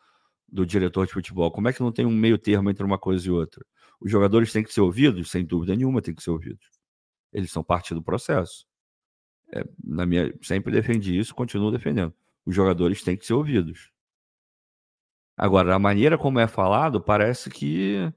do 0.48 0.66
diretor 0.66 1.06
de 1.06 1.14
futebol? 1.14 1.52
Como 1.52 1.68
é 1.68 1.74
que 1.74 1.82
não 1.82 1.92
tem 1.92 2.06
um 2.06 2.12
meio 2.16 2.38
termo 2.38 2.70
entre 2.70 2.84
uma 2.84 2.98
coisa 2.98 3.28
e 3.28 3.32
outra? 3.32 3.64
Os 4.00 4.12
jogadores 4.12 4.52
têm 4.52 4.64
que 4.64 4.74
ser 4.74 4.82
ouvidos? 4.82 5.30
Sem 5.30 5.46
dúvida 5.46 5.76
nenhuma, 5.76 6.02
têm 6.02 6.16
que 6.16 6.24
ser 6.24 6.32
ouvidos. 6.32 6.66
Eles 7.32 7.52
são 7.52 7.64
parte 7.64 7.94
do 7.94 8.02
processo. 8.02 8.66
É, 9.54 9.64
na 9.84 10.06
minha, 10.06 10.34
sempre 10.42 10.72
defendi 10.72 11.18
isso, 11.18 11.36
continuo 11.36 11.72
defendendo. 11.72 12.14
Os 12.46 12.56
jogadores 12.56 13.04
têm 13.04 13.18
que 13.18 13.26
ser 13.26 13.34
ouvidos. 13.34 13.92
Agora, 15.38 15.76
a 15.76 15.80
maneira 15.80 16.18
como 16.18 16.40
é 16.40 16.48
falado, 16.48 17.02
parece 17.02 17.50
que 17.50 18.12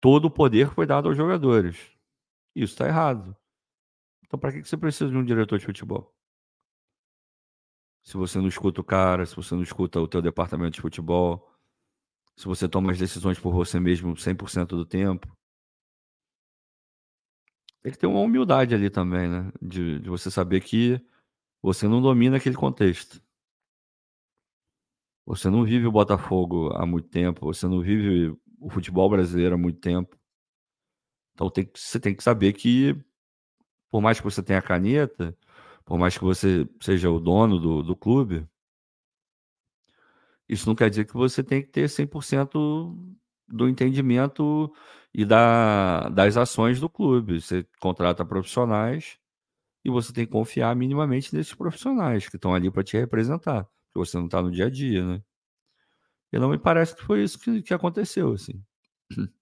todo 0.00 0.26
o 0.26 0.30
poder 0.30 0.70
foi 0.70 0.86
dado 0.86 1.08
aos 1.08 1.16
jogadores. 1.16 1.76
Isso 2.54 2.74
está 2.74 2.86
errado. 2.86 3.36
Então, 4.32 4.40
para 4.40 4.50
que 4.50 4.64
você 4.64 4.78
precisa 4.78 5.10
de 5.10 5.16
um 5.18 5.22
diretor 5.22 5.58
de 5.58 5.66
futebol? 5.66 6.10
Se 8.02 8.16
você 8.16 8.38
não 8.38 8.48
escuta 8.48 8.80
o 8.80 8.84
cara, 8.84 9.26
se 9.26 9.36
você 9.36 9.54
não 9.54 9.62
escuta 9.62 10.00
o 10.00 10.08
teu 10.08 10.22
departamento 10.22 10.76
de 10.76 10.80
futebol, 10.80 11.54
se 12.34 12.46
você 12.46 12.66
toma 12.66 12.92
as 12.92 12.98
decisões 12.98 13.38
por 13.38 13.52
você 13.52 13.78
mesmo 13.78 14.16
100% 14.16 14.68
do 14.68 14.86
tempo. 14.86 15.36
Tem 17.82 17.92
que 17.92 17.98
ter 17.98 18.06
uma 18.06 18.20
humildade 18.20 18.74
ali 18.74 18.88
também, 18.88 19.28
né? 19.28 19.52
De, 19.60 19.98
de 19.98 20.08
você 20.08 20.30
saber 20.30 20.62
que 20.62 20.98
você 21.60 21.86
não 21.86 22.00
domina 22.00 22.38
aquele 22.38 22.56
contexto. 22.56 23.22
Você 25.26 25.50
não 25.50 25.62
vive 25.62 25.86
o 25.86 25.92
Botafogo 25.92 26.70
há 26.72 26.86
muito 26.86 27.10
tempo, 27.10 27.44
você 27.44 27.68
não 27.68 27.82
vive 27.82 28.34
o 28.58 28.70
futebol 28.70 29.10
brasileiro 29.10 29.56
há 29.56 29.58
muito 29.58 29.78
tempo. 29.78 30.18
Então 31.34 31.50
tem, 31.50 31.70
você 31.74 32.00
tem 32.00 32.16
que 32.16 32.24
saber 32.24 32.54
que, 32.54 32.96
por 33.92 34.00
mais 34.00 34.18
que 34.18 34.24
você 34.24 34.42
tenha 34.42 34.58
a 34.58 34.62
caneta, 34.62 35.36
por 35.84 35.98
mais 35.98 36.16
que 36.16 36.24
você 36.24 36.66
seja 36.80 37.10
o 37.10 37.20
dono 37.20 37.58
do, 37.60 37.82
do 37.82 37.94
clube, 37.94 38.48
isso 40.48 40.66
não 40.66 40.74
quer 40.74 40.88
dizer 40.88 41.04
que 41.04 41.12
você 41.12 41.44
tem 41.44 41.60
que 41.62 41.68
ter 41.68 41.88
100% 41.88 42.96
do 43.48 43.68
entendimento 43.68 44.72
e 45.12 45.26
da, 45.26 46.08
das 46.08 46.38
ações 46.38 46.80
do 46.80 46.88
clube. 46.88 47.40
Você 47.40 47.66
contrata 47.80 48.24
profissionais 48.24 49.18
e 49.84 49.90
você 49.90 50.12
tem 50.12 50.24
que 50.26 50.32
confiar 50.32 50.74
minimamente 50.74 51.34
nesses 51.34 51.54
profissionais 51.54 52.28
que 52.28 52.36
estão 52.36 52.54
ali 52.54 52.70
para 52.70 52.82
te 52.82 52.96
representar, 52.96 53.64
porque 53.64 54.08
você 54.08 54.16
não 54.16 54.26
está 54.26 54.40
no 54.42 54.50
dia 54.50 54.66
a 54.66 54.70
dia, 54.70 55.04
né? 55.06 55.22
E 56.32 56.38
não 56.38 56.48
me 56.48 56.58
parece 56.58 56.96
que 56.96 57.02
foi 57.02 57.22
isso 57.22 57.38
que, 57.38 57.62
que 57.62 57.74
aconteceu, 57.74 58.32
assim. 58.32 58.62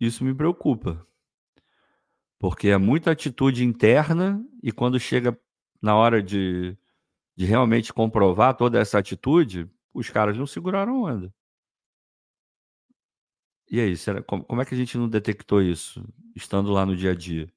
Isso 0.00 0.24
me 0.24 0.34
preocupa. 0.34 1.06
Porque 2.40 2.68
é 2.68 2.78
muita 2.78 3.10
atitude 3.10 3.62
interna 3.62 4.42
e 4.62 4.72
quando 4.72 4.98
chega 4.98 5.38
na 5.80 5.94
hora 5.94 6.22
de, 6.22 6.74
de 7.36 7.44
realmente 7.44 7.92
comprovar 7.92 8.56
toda 8.56 8.80
essa 8.80 8.98
atitude, 8.98 9.70
os 9.92 10.08
caras 10.08 10.38
não 10.38 10.46
seguraram 10.46 11.02
onda. 11.02 11.30
E 13.70 13.78
aí, 13.78 13.94
será, 13.94 14.22
como, 14.22 14.42
como 14.42 14.62
é 14.62 14.64
que 14.64 14.74
a 14.74 14.76
gente 14.76 14.96
não 14.96 15.06
detectou 15.06 15.60
isso, 15.60 16.02
estando 16.34 16.72
lá 16.72 16.86
no 16.86 16.96
dia 16.96 17.10
a 17.10 17.14
dia? 17.14 17.52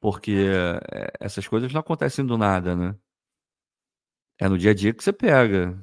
Porque 0.00 0.32
é, 0.90 1.12
essas 1.20 1.46
coisas 1.46 1.70
não 1.70 1.80
acontecem 1.80 2.24
do 2.24 2.38
nada, 2.38 2.74
né? 2.74 2.96
É 4.40 4.48
no 4.48 4.56
dia 4.56 4.70
a 4.70 4.74
dia 4.74 4.94
que 4.94 5.04
você 5.04 5.12
pega. 5.12 5.78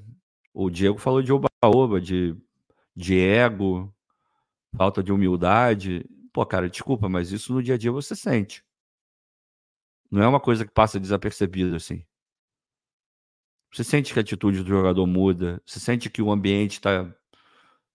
O 0.52 0.70
Diego 0.70 0.98
falou 0.98 1.22
de 1.22 1.32
oba-oba, 1.32 2.02
de, 2.02 2.36
de 2.96 3.20
ego, 3.20 3.96
falta 4.76 5.04
de 5.04 5.14
humildade. 5.14 6.06
Pô, 6.34 6.46
cara, 6.46 6.70
desculpa, 6.70 7.10
mas 7.10 7.32
isso 7.32 7.54
no 7.54 7.62
dia 7.64 7.76
a 7.76 7.78
dia 7.78 7.92
você 7.92 8.16
sente. 8.16 8.64
Não 10.12 10.24
é 10.24 10.28
uma 10.28 10.40
coisa 10.40 10.66
que 10.66 10.72
passa 10.72 11.00
desapercebida 11.00 11.78
assim. 11.78 12.04
Você 13.72 13.84
sente 13.84 14.14
que 14.14 14.20
a 14.20 14.22
atitude 14.22 14.64
do 14.64 14.70
jogador 14.70 15.06
muda, 15.06 15.62
você 15.66 15.80
sente 15.80 16.10
que 16.10 16.22
o 16.22 16.32
ambiente 16.32 16.82
tá, 16.82 17.04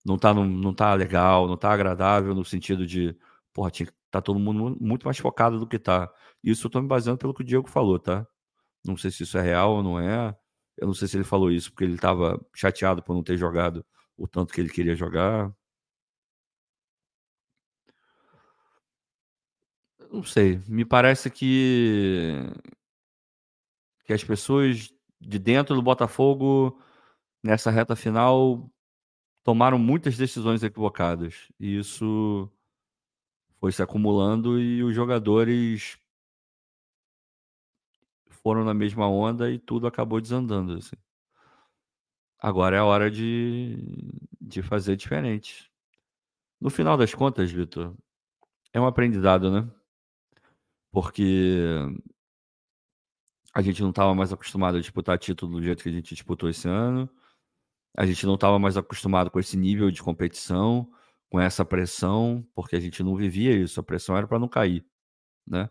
não 0.05 0.16
está 0.16 0.32
não 0.35 0.74
tá 0.74 0.95
legal, 0.95 1.47
não 1.47 1.55
está 1.55 1.72
agradável 1.72 2.35
no 2.35 2.45
sentido 2.45 2.87
de, 2.87 3.16
porra, 3.53 3.70
tinha, 3.70 3.89
tá 4.11 4.20
todo 4.22 4.39
mundo 4.39 4.76
muito 4.80 5.05
mais 5.05 5.18
focado 5.18 5.59
do 5.59 5.66
que 5.66 5.78
tá. 5.78 6.12
Isso 6.43 6.66
eu 6.66 6.70
tô 6.70 6.80
me 6.80 6.89
baseando 6.89 7.18
pelo 7.18 7.35
que 7.35 7.43
o 7.43 7.45
Diego 7.45 7.68
falou, 7.68 7.99
tá? 7.99 8.26
Não 8.85 8.97
sei 8.97 9.11
se 9.11 9.24
isso 9.24 9.39
é 9.39 9.43
real 9.43 9.76
ou 9.76 9.82
não 9.82 9.99
é. 9.99 10.37
Eu 10.76 10.87
não 10.87 10.95
sei 10.95 11.09
se 11.09 11.16
ele 11.16 11.24
falou 11.24 11.51
isso 11.51 11.70
porque 11.70 11.85
ele 11.85 11.95
estava 11.95 12.41
chateado 12.55 13.03
por 13.03 13.14
não 13.14 13.22
ter 13.22 13.37
jogado 13.37 13.85
o 14.16 14.28
tanto 14.28 14.55
que 14.55 14.61
ele 14.61 14.70
queria 14.70 14.97
jogar. 14.97 15.53
Não 20.15 20.23
sei. 20.23 20.61
Me 20.69 20.85
parece 20.85 21.29
que 21.29 22.39
que 24.05 24.12
as 24.12 24.23
pessoas 24.23 24.95
de 25.21 25.39
dentro 25.41 25.75
do 25.75 25.83
Botafogo 25.83 26.81
nessa 27.43 27.69
reta 27.69 27.97
final 27.97 28.71
tomaram 29.43 29.77
muitas 29.77 30.17
decisões 30.17 30.62
equivocadas. 30.62 31.49
E 31.59 31.79
isso 31.79 32.49
foi 33.59 33.73
se 33.73 33.83
acumulando 33.83 34.61
e 34.61 34.85
os 34.85 34.95
jogadores 34.95 35.99
foram 38.29 38.65
na 38.65 38.75
mesma 38.75 39.09
onda 39.09 39.51
e 39.51 39.59
tudo 39.59 39.89
acabou 39.89 40.21
desandando. 40.21 40.75
Assim. 40.75 40.97
Agora 42.39 42.77
é 42.77 42.79
a 42.79 42.85
hora 42.85 43.11
de, 43.11 43.79
de 44.41 44.62
fazer 44.62 44.95
diferente. 44.95 45.69
No 46.61 46.71
final 46.71 46.97
das 46.97 47.12
contas, 47.12 47.51
Vitor, 47.51 47.97
é 48.73 48.81
um 48.81 48.87
aprendizado, 48.87 49.51
né? 49.51 49.69
Porque 50.95 51.59
a 53.53 53.61
gente 53.61 53.82
não 53.82 53.90
estava 53.90 54.14
mais 54.14 54.32
acostumado 54.32 54.76
a 54.76 54.80
disputar 54.80 55.18
título 55.18 55.57
do 55.57 55.62
jeito 55.62 55.82
que 55.82 55.88
a 55.88 55.92
gente 55.92 56.14
disputou 56.14 56.49
esse 56.49 56.68
ano. 56.68 57.11
A 57.97 58.07
gente 58.07 58.24
não 58.26 58.34
estava 58.36 58.61
mais 58.61 58.76
acostumado 58.76 59.30
com 59.30 59.40
esse 59.40 59.57
nível 59.57 59.90
de 59.90 60.01
competição, 60.01 60.88
com 61.28 61.40
essa 61.40 61.64
pressão, 61.64 62.47
porque 62.55 62.76
a 62.76 62.80
gente 62.80 63.03
não 63.03 63.16
vivia 63.16 63.57
isso. 63.57 63.80
A 63.80 63.82
pressão 63.82 64.16
era 64.16 64.28
para 64.28 64.38
não 64.38 64.49
cair, 64.49 64.86
né? 65.47 65.68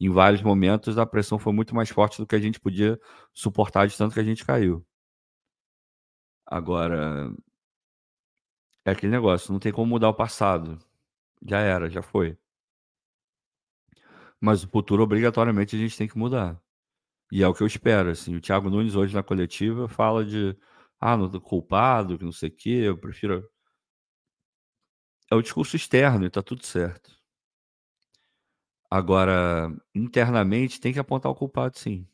Em 0.00 0.10
vários 0.10 0.42
momentos 0.42 0.98
a 0.98 1.06
pressão 1.06 1.38
foi 1.38 1.52
muito 1.52 1.74
mais 1.74 1.90
forte 1.90 2.18
do 2.20 2.26
que 2.26 2.34
a 2.36 2.40
gente 2.40 2.60
podia 2.60 3.00
suportar 3.32 3.86
de 3.88 3.96
tanto 3.96 4.14
que 4.14 4.20
a 4.20 4.24
gente 4.24 4.44
caiu. 4.44 4.84
Agora 6.46 7.32
é 8.84 8.90
aquele 8.92 9.12
negócio, 9.12 9.52
não 9.52 9.60
tem 9.60 9.72
como 9.72 9.86
mudar 9.90 10.08
o 10.08 10.14
passado. 10.14 10.78
Já 11.46 11.60
era, 11.60 11.88
já 11.90 12.02
foi. 12.02 12.36
Mas 14.44 14.62
o 14.62 14.68
futuro 14.68 15.02
obrigatoriamente 15.02 15.74
a 15.74 15.78
gente 15.78 15.96
tem 15.96 16.06
que 16.06 16.18
mudar. 16.18 16.60
E 17.32 17.42
é 17.42 17.48
o 17.48 17.54
que 17.54 17.62
eu 17.62 17.66
espero, 17.66 18.10
assim. 18.10 18.36
O 18.36 18.40
Thiago 18.42 18.68
Nunes 18.68 18.94
hoje 18.94 19.14
na 19.14 19.22
coletiva 19.22 19.88
fala 19.88 20.22
de 20.24 20.54
ah, 21.00 21.16
não 21.16 21.30
tô 21.30 21.40
culpado, 21.40 22.18
que 22.18 22.24
não 22.24 22.32
sei 22.32 22.50
o 22.50 22.52
quê, 22.54 22.68
eu 22.84 22.98
prefiro 22.98 23.48
é 25.30 25.34
o 25.34 25.42
discurso 25.42 25.76
externo 25.76 26.26
e 26.26 26.30
tá 26.30 26.42
tudo 26.42 26.64
certo. 26.64 27.10
Agora, 28.90 29.74
internamente 29.94 30.78
tem 30.78 30.92
que 30.92 30.98
apontar 30.98 31.32
o 31.32 31.34
culpado, 31.34 31.78
sim. 31.78 32.06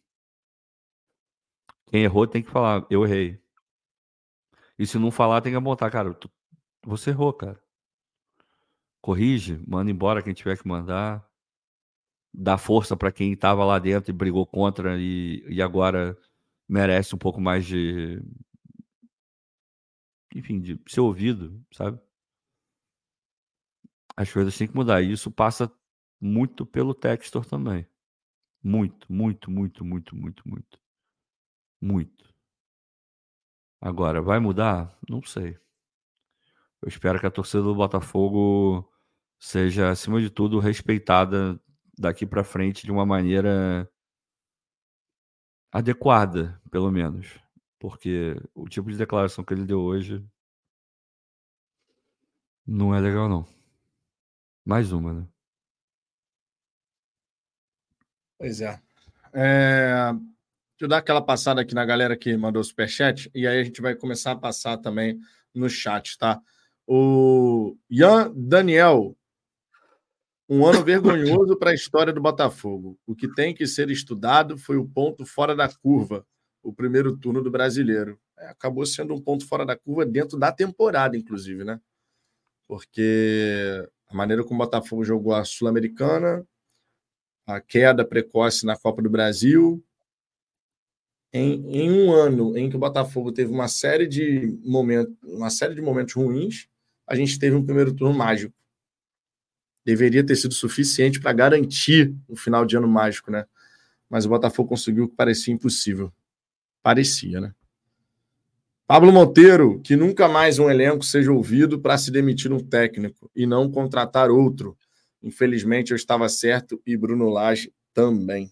Quem 1.87 2.05
errou 2.05 2.27
tem 2.29 2.43
que 2.43 2.51
falar, 2.51 2.87
eu 2.89 3.05
errei. 3.05 3.43
E 4.79 4.87
se 4.87 4.99
não 4.99 5.11
falar, 5.11 5.41
tem 5.41 5.53
que 5.53 5.59
apontar, 5.59 5.91
cara, 5.91 6.15
tu, 6.15 6.31
você 6.85 7.11
errou, 7.11 7.33
cara. 7.33 7.61
Corrige, 9.03 9.63
manda 9.67 9.91
embora 9.91 10.23
quem 10.23 10.33
tiver 10.33 10.57
que 10.57 10.69
mandar. 10.69 11.30
Dá 12.33 12.57
força 12.57 12.97
para 12.97 13.13
quem 13.13 13.33
estava 13.33 13.65
lá 13.65 13.79
dentro 13.79 14.11
e 14.11 14.15
brigou 14.15 14.47
contra 14.47 14.97
e, 14.99 15.45
e 15.49 15.61
agora 15.61 16.17
merece 16.69 17.15
um 17.15 17.19
pouco 17.19 17.41
mais 17.41 17.67
de. 17.67 18.23
Enfim, 20.35 20.61
de 20.61 20.81
ser 20.87 21.01
ouvido, 21.01 21.61
sabe? 21.73 21.99
As 24.17 24.33
coisas 24.33 24.57
têm 24.57 24.69
que 24.69 24.77
mudar. 24.77 25.03
E 25.03 25.13
isso 25.13 25.31
passa 25.31 25.71
muito 26.21 26.65
pelo 26.65 26.95
Textor 26.95 27.45
também. 27.45 27.87
Muito, 28.63 29.13
muito, 29.13 29.51
muito, 29.51 29.85
muito, 29.85 30.15
muito, 30.15 30.49
muito. 30.49 30.81
Muito. 31.81 32.33
Agora, 33.81 34.21
vai 34.21 34.39
mudar? 34.39 34.97
Não 35.09 35.23
sei. 35.23 35.59
Eu 36.83 36.89
espero 36.89 37.19
que 37.19 37.27
a 37.27 37.31
torcida 37.31 37.63
do 37.63 37.75
Botafogo 37.75 38.91
seja, 39.39 39.91
acima 39.91 40.21
de 40.21 40.31
tudo, 40.31 40.59
respeitada 40.59 41.61
daqui 42.01 42.25
para 42.25 42.43
frente 42.43 42.87
de 42.87 42.91
uma 42.91 43.05
maneira 43.05 43.89
adequada, 45.71 46.61
pelo 46.71 46.91
menos. 46.91 47.39
Porque 47.79 48.37
o 48.55 48.67
tipo 48.69 48.91
de 48.91 48.97
declaração 48.97 49.45
que 49.45 49.53
ele 49.53 49.67
deu 49.67 49.81
hoje 49.81 50.25
não 52.67 52.95
é 52.95 53.01
legal, 53.01 53.29
não. 53.29 53.47
Mais 54.65 54.93
uma, 54.93 55.13
né? 55.13 55.29
Pois 58.39 58.63
é. 58.63 58.81
é. 59.35 60.13
Deixa 60.13 60.85
eu 60.85 60.89
dar 60.89 60.99
aquela 60.99 61.21
passada 61.21 61.61
aqui 61.61 61.75
na 61.75 61.85
galera 61.85 62.17
que 62.17 62.35
mandou 62.35 62.65
superchat 62.65 63.31
e 63.35 63.47
aí 63.47 63.61
a 63.61 63.65
gente 63.65 63.83
vai 63.83 63.95
começar 63.95 64.33
a 64.33 64.37
passar 64.37 64.79
também 64.79 65.21
no 65.55 65.69
chat, 65.69 66.17
tá? 66.17 66.41
O 66.87 67.77
Ian 67.91 68.33
Daniel, 68.35 69.15
um 70.51 70.67
ano 70.67 70.83
vergonhoso 70.83 71.57
para 71.57 71.71
a 71.71 71.75
história 71.75 72.13
do 72.13 72.21
Botafogo. 72.21 72.99
O 73.07 73.15
que 73.15 73.33
tem 73.33 73.55
que 73.55 73.69
ser 73.69 73.89
estudado 73.89 74.59
foi 74.59 74.77
o 74.77 74.85
ponto 74.85 75.25
fora 75.25 75.55
da 75.55 75.69
curva, 75.69 76.27
o 76.61 76.73
primeiro 76.73 77.17
turno 77.17 77.41
do 77.41 77.53
brasileiro. 77.53 78.19
É, 78.37 78.49
acabou 78.49 78.85
sendo 78.85 79.15
um 79.15 79.21
ponto 79.21 79.47
fora 79.47 79.65
da 79.65 79.77
curva 79.77 80.05
dentro 80.05 80.37
da 80.37 80.51
temporada, 80.51 81.17
inclusive, 81.17 81.63
né? 81.63 81.81
Porque 82.67 83.89
a 84.09 84.15
maneira 84.17 84.43
como 84.43 84.61
o 84.61 84.65
Botafogo 84.65 85.05
jogou 85.05 85.33
a 85.33 85.45
Sul-Americana, 85.45 86.45
a 87.47 87.61
queda 87.61 88.05
precoce 88.05 88.67
na 88.67 88.77
Copa 88.77 89.01
do 89.01 89.09
Brasil. 89.09 89.81
Em, 91.33 91.65
em, 91.71 91.93
um 91.93 92.13
ano 92.13 92.59
em 92.59 92.69
que 92.69 92.75
o 92.75 92.81
Botafogo 92.81 93.31
teve 93.31 93.53
uma 93.53 93.69
série 93.69 94.09
de 94.09 94.59
momentos, 94.65 95.15
uma 95.23 95.49
série 95.49 95.77
de 95.77 95.81
momentos 95.81 96.15
ruins, 96.15 96.69
a 97.07 97.15
gente 97.15 97.39
teve 97.39 97.55
um 97.55 97.65
primeiro 97.65 97.95
turno 97.95 98.13
mágico. 98.13 98.60
Deveria 99.85 100.25
ter 100.25 100.37
sido 100.37 100.55
suficiente 100.55 101.21
para 101.21 101.33
garantir 101.33 102.15
o 102.29 102.35
um 102.35 102.37
final 102.37 102.65
de 102.65 102.77
ano 102.77 102.89
mágico, 102.89 103.31
né? 103.31 103.47
Mas 104.09 104.27
o 104.27 104.29
Botafogo 104.29 104.69
conseguiu 104.69 105.05
o 105.05 105.09
que 105.09 105.15
parecia 105.15 105.55
impossível. 105.55 106.13
Parecia, 106.83 107.41
né? 107.41 107.55
Pablo 108.87 109.13
Monteiro, 109.13 109.81
que 109.83 109.95
nunca 109.95 110.27
mais 110.27 110.59
um 110.59 110.69
elenco 110.69 111.05
seja 111.05 111.31
ouvido 111.31 111.79
para 111.79 111.97
se 111.97 112.11
demitir 112.11 112.53
um 112.53 112.59
técnico 112.59 113.31
e 113.37 113.47
não 113.47 113.71
contratar 113.71 114.31
outro. 114.31 114.77
Infelizmente 115.23 115.93
eu 115.93 115.97
estava 115.97 116.29
certo 116.29 116.83
e 116.85 116.97
Bruno 116.97 117.29
Lage 117.29 117.73
também. 117.95 118.51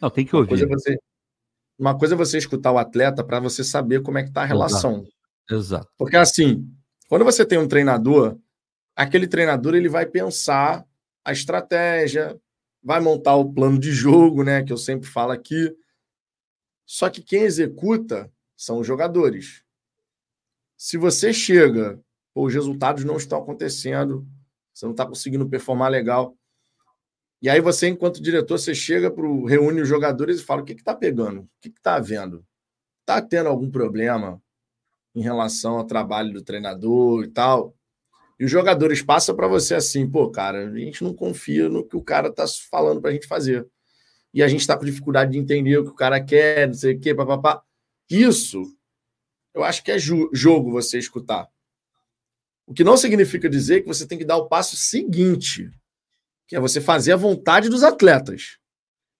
Não, 0.00 0.10
tem 0.10 0.24
que 0.24 0.36
ouvir. 0.36 0.50
Uma 0.50 0.58
coisa 0.58 0.64
é 0.64 0.68
você, 0.68 0.98
uma 1.78 1.98
coisa 1.98 2.14
é 2.14 2.16
você 2.16 2.38
escutar 2.38 2.70
o 2.70 2.78
atleta 2.78 3.24
para 3.24 3.40
você 3.40 3.64
saber 3.64 4.00
como 4.00 4.18
é 4.18 4.22
que 4.22 4.28
está 4.28 4.42
a 4.42 4.46
relação. 4.46 5.00
Exato. 5.00 5.20
Exato. 5.50 5.88
Porque 5.98 6.16
assim, 6.16 6.72
quando 7.08 7.24
você 7.24 7.44
tem 7.44 7.58
um 7.58 7.66
treinador, 7.66 8.38
aquele 9.02 9.26
treinador 9.26 9.74
ele 9.74 9.88
vai 9.88 10.06
pensar 10.06 10.86
a 11.24 11.32
estratégia, 11.32 12.38
vai 12.82 13.00
montar 13.00 13.34
o 13.34 13.52
plano 13.52 13.78
de 13.78 13.92
jogo, 13.92 14.42
né, 14.42 14.62
que 14.62 14.72
eu 14.72 14.76
sempre 14.76 15.08
falo 15.08 15.32
aqui. 15.32 15.74
Só 16.84 17.08
que 17.08 17.22
quem 17.22 17.42
executa 17.42 18.30
são 18.56 18.78
os 18.78 18.86
jogadores. 18.86 19.64
Se 20.76 20.96
você 20.96 21.32
chega, 21.32 22.00
pô, 22.34 22.46
os 22.46 22.54
resultados 22.54 23.04
não 23.04 23.16
estão 23.16 23.38
acontecendo, 23.38 24.26
você 24.72 24.84
não 24.84 24.92
está 24.92 25.06
conseguindo 25.06 25.48
performar 25.48 25.90
legal. 25.90 26.36
E 27.42 27.48
aí 27.48 27.60
você, 27.60 27.88
enquanto 27.88 28.22
diretor, 28.22 28.58
você 28.58 28.74
chega 28.74 29.10
para 29.10 29.24
reúne 29.48 29.80
os 29.80 29.88
jogadores 29.88 30.40
e 30.40 30.44
fala: 30.44 30.62
o 30.62 30.64
que 30.64 30.72
está 30.72 30.94
pegando? 30.94 31.42
O 31.42 31.48
que 31.60 31.68
está 31.68 31.94
havendo? 31.94 32.44
Está 33.00 33.22
tendo 33.22 33.48
algum 33.48 33.70
problema 33.70 34.42
em 35.14 35.22
relação 35.22 35.76
ao 35.76 35.86
trabalho 35.86 36.32
do 36.32 36.42
treinador 36.42 37.24
e 37.24 37.28
tal? 37.28 37.74
E 38.40 38.44
os 38.46 38.50
jogadores 38.50 39.02
passam 39.02 39.36
para 39.36 39.46
você 39.46 39.74
assim, 39.74 40.08
pô, 40.08 40.30
cara, 40.30 40.66
a 40.66 40.78
gente 40.78 41.04
não 41.04 41.12
confia 41.12 41.68
no 41.68 41.86
que 41.86 41.94
o 41.94 42.02
cara 42.02 42.28
está 42.28 42.46
falando 42.70 42.98
para 42.98 43.10
a 43.10 43.12
gente 43.12 43.26
fazer. 43.26 43.68
E 44.32 44.42
a 44.42 44.48
gente 44.48 44.60
está 44.60 44.78
com 44.78 44.84
dificuldade 44.86 45.32
de 45.32 45.38
entender 45.38 45.76
o 45.76 45.84
que 45.84 45.90
o 45.90 45.94
cara 45.94 46.18
quer, 46.24 46.66
não 46.66 46.72
sei 46.72 46.94
o 46.94 46.98
quê, 46.98 47.14
papapá. 47.14 47.62
Isso, 48.08 48.62
eu 49.52 49.62
acho 49.62 49.84
que 49.84 49.92
é 49.92 49.98
jogo 49.98 50.70
você 50.70 50.98
escutar. 50.98 51.50
O 52.66 52.72
que 52.72 52.82
não 52.82 52.96
significa 52.96 53.46
dizer 53.46 53.82
que 53.82 53.88
você 53.88 54.06
tem 54.06 54.16
que 54.16 54.24
dar 54.24 54.38
o 54.38 54.48
passo 54.48 54.74
seguinte, 54.74 55.70
que 56.48 56.56
é 56.56 56.60
você 56.60 56.80
fazer 56.80 57.12
a 57.12 57.16
vontade 57.16 57.68
dos 57.68 57.82
atletas. 57.82 58.56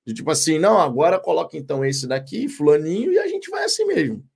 De 0.07 0.15
tipo 0.15 0.31
assim, 0.31 0.59
não, 0.59 0.81
agora 0.81 1.21
coloca 1.21 1.59
então 1.59 1.85
esse 1.85 2.07
daqui, 2.07 2.49
fulaninho, 2.49 3.13
e 3.13 3.19
a 3.19 3.27
gente 3.27 3.51
vai 3.51 3.65
assim 3.65 3.85
mesmo. 3.85 4.27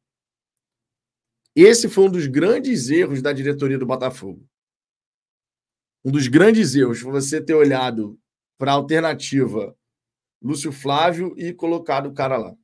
Esse 1.56 1.88
foi 1.88 2.04
um 2.04 2.10
dos 2.10 2.26
grandes 2.26 2.90
erros 2.90 3.22
da 3.22 3.32
diretoria 3.32 3.78
do 3.78 3.86
Botafogo. 3.86 4.46
Um 6.04 6.10
dos 6.10 6.28
grandes 6.28 6.74
erros 6.74 7.00
foi 7.00 7.10
você 7.12 7.40
ter 7.40 7.54
olhado 7.54 8.18
para 8.58 8.72
a 8.72 8.74
alternativa 8.74 9.74
Lúcio 10.42 10.70
Flávio 10.70 11.34
e 11.38 11.52
colocado 11.54 12.06
o 12.06 12.12
cara 12.12 12.36
lá. 12.36 12.54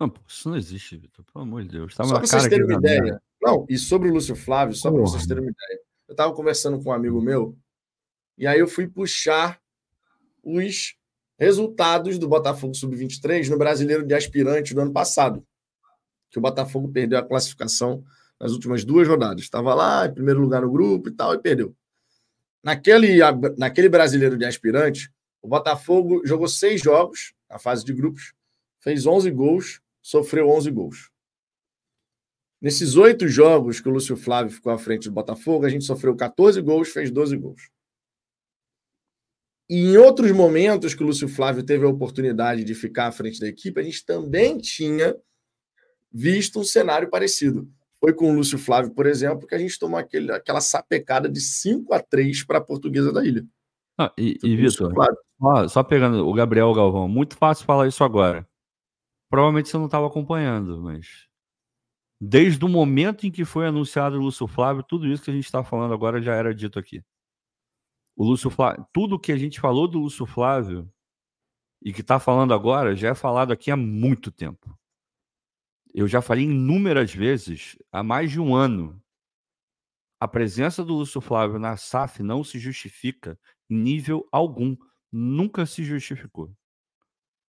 Não, 0.00 0.12
isso 0.26 0.48
não 0.48 0.56
existe, 0.56 0.96
Vitor, 0.96 1.24
pelo 1.24 1.44
amor 1.44 1.62
de 1.62 1.68
Deus. 1.68 1.94
Tá 1.94 2.04
só 2.04 2.18
para 2.18 2.26
vocês 2.26 2.48
terem 2.48 2.64
uma 2.64 2.74
ideia. 2.74 3.20
Não, 3.40 3.64
e 3.68 3.78
sobre 3.78 4.08
o 4.08 4.12
Lúcio 4.12 4.34
Flávio, 4.34 4.74
só 4.74 4.90
para 4.90 5.00
vocês 5.00 5.26
terem 5.26 5.44
uma 5.44 5.50
ideia. 5.50 5.80
Eu 6.08 6.12
estava 6.12 6.34
conversando 6.34 6.82
com 6.82 6.90
um 6.90 6.92
amigo 6.92 7.20
meu, 7.20 7.56
e 8.36 8.46
aí 8.46 8.58
eu 8.58 8.66
fui 8.66 8.88
puxar 8.88 9.60
os 10.42 10.96
resultados 11.38 12.18
do 12.18 12.28
Botafogo 12.28 12.74
Sub-23 12.74 13.48
no 13.48 13.58
Brasileiro 13.58 14.04
de 14.04 14.14
Aspirante 14.14 14.74
do 14.74 14.80
ano 14.80 14.92
passado. 14.92 15.44
Que 16.30 16.38
o 16.38 16.42
Botafogo 16.42 16.88
perdeu 16.88 17.18
a 17.18 17.22
classificação 17.22 18.04
nas 18.40 18.52
últimas 18.52 18.84
duas 18.84 19.06
rodadas. 19.06 19.42
Estava 19.42 19.74
lá 19.74 20.06
em 20.06 20.14
primeiro 20.14 20.40
lugar 20.40 20.62
no 20.62 20.70
grupo 20.70 21.08
e 21.08 21.12
tal, 21.12 21.34
e 21.34 21.38
perdeu. 21.38 21.74
Naquele, 22.62 23.18
naquele 23.56 23.88
Brasileiro 23.88 24.36
de 24.36 24.44
Aspirante, 24.44 25.10
o 25.40 25.48
Botafogo 25.48 26.26
jogou 26.26 26.48
seis 26.48 26.80
jogos 26.80 27.32
na 27.48 27.58
fase 27.58 27.84
de 27.84 27.92
grupos, 27.92 28.34
fez 28.80 29.06
11 29.06 29.30
gols, 29.30 29.80
sofreu 30.02 30.48
11 30.50 30.70
gols. 30.70 31.10
Nesses 32.60 32.96
oito 32.96 33.28
jogos 33.28 33.80
que 33.80 33.88
o 33.88 33.92
Lúcio 33.92 34.16
Flávio 34.16 34.52
ficou 34.52 34.72
à 34.72 34.78
frente 34.78 35.08
do 35.08 35.14
Botafogo, 35.14 35.64
a 35.64 35.68
gente 35.68 35.84
sofreu 35.84 36.16
14 36.16 36.60
gols, 36.60 36.88
fez 36.88 37.10
12 37.10 37.36
gols. 37.36 37.70
E 39.70 39.76
em 39.76 39.96
outros 39.96 40.32
momentos 40.32 40.94
que 40.94 41.02
o 41.02 41.06
Lúcio 41.06 41.28
Flávio 41.28 41.62
teve 41.62 41.84
a 41.84 41.88
oportunidade 41.88 42.64
de 42.64 42.74
ficar 42.74 43.06
à 43.06 43.12
frente 43.12 43.38
da 43.38 43.46
equipe, 43.46 43.80
a 43.80 43.84
gente 43.84 44.04
também 44.04 44.58
tinha 44.58 45.14
visto 46.10 46.58
um 46.58 46.64
cenário 46.64 47.10
parecido. 47.10 47.70
Foi 48.00 48.12
com 48.12 48.30
o 48.30 48.36
Lúcio 48.36 48.58
Flávio, 48.58 48.92
por 48.92 49.06
exemplo, 49.06 49.46
que 49.46 49.54
a 49.54 49.58
gente 49.58 49.78
tomou 49.78 49.98
aquele, 49.98 50.30
aquela 50.30 50.60
sapecada 50.60 51.28
de 51.28 51.40
5 51.40 51.92
a 51.92 52.00
3 52.00 52.44
para 52.44 52.58
a 52.58 52.64
Portuguesa 52.64 53.12
da 53.12 53.24
Ilha. 53.24 53.44
Ah, 53.98 54.12
e, 54.16 54.38
e 54.42 54.56
Vitor, 54.56 54.92
só, 55.40 55.68
só 55.68 55.82
pegando 55.82 56.26
o 56.26 56.32
Gabriel 56.32 56.72
Galvão, 56.72 57.08
muito 57.08 57.36
fácil 57.36 57.64
falar 57.64 57.88
isso 57.88 58.04
agora. 58.04 58.48
Provavelmente 59.28 59.68
você 59.68 59.76
não 59.76 59.86
estava 59.86 60.06
acompanhando, 60.06 60.80
mas 60.80 61.26
desde 62.20 62.64
o 62.64 62.68
momento 62.68 63.26
em 63.26 63.30
que 63.30 63.44
foi 63.44 63.66
anunciado 63.66 64.16
o 64.16 64.22
Lúcio 64.22 64.46
Flávio, 64.46 64.84
tudo 64.84 65.06
isso 65.08 65.24
que 65.24 65.30
a 65.30 65.34
gente 65.34 65.44
está 65.44 65.64
falando 65.64 65.92
agora 65.92 66.22
já 66.22 66.34
era 66.34 66.54
dito 66.54 66.78
aqui. 66.78 67.02
O 68.16 68.24
Lúcio 68.24 68.50
Flávio, 68.50 68.86
tudo 68.92 69.18
que 69.18 69.32
a 69.32 69.36
gente 69.36 69.60
falou 69.60 69.88
do 69.88 69.98
Lúcio 69.98 70.24
Flávio 70.24 70.88
e 71.82 71.92
que 71.92 72.00
está 72.00 72.20
falando 72.20 72.54
agora 72.54 72.94
já 72.94 73.08
é 73.08 73.14
falado 73.14 73.52
aqui 73.52 73.70
há 73.70 73.76
muito 73.76 74.30
tempo 74.30 74.77
eu 75.94 76.06
já 76.06 76.20
falei 76.20 76.44
inúmeras 76.44 77.12
vezes, 77.12 77.76
há 77.90 78.02
mais 78.02 78.30
de 78.30 78.40
um 78.40 78.54
ano, 78.54 79.00
a 80.20 80.26
presença 80.26 80.84
do 80.84 80.94
Lúcio 80.94 81.20
Flávio 81.20 81.58
na 81.58 81.76
SAF 81.76 82.22
não 82.22 82.42
se 82.42 82.58
justifica 82.58 83.38
em 83.70 83.76
nível 83.76 84.26
algum. 84.32 84.76
Nunca 85.12 85.64
se 85.64 85.84
justificou. 85.84 86.52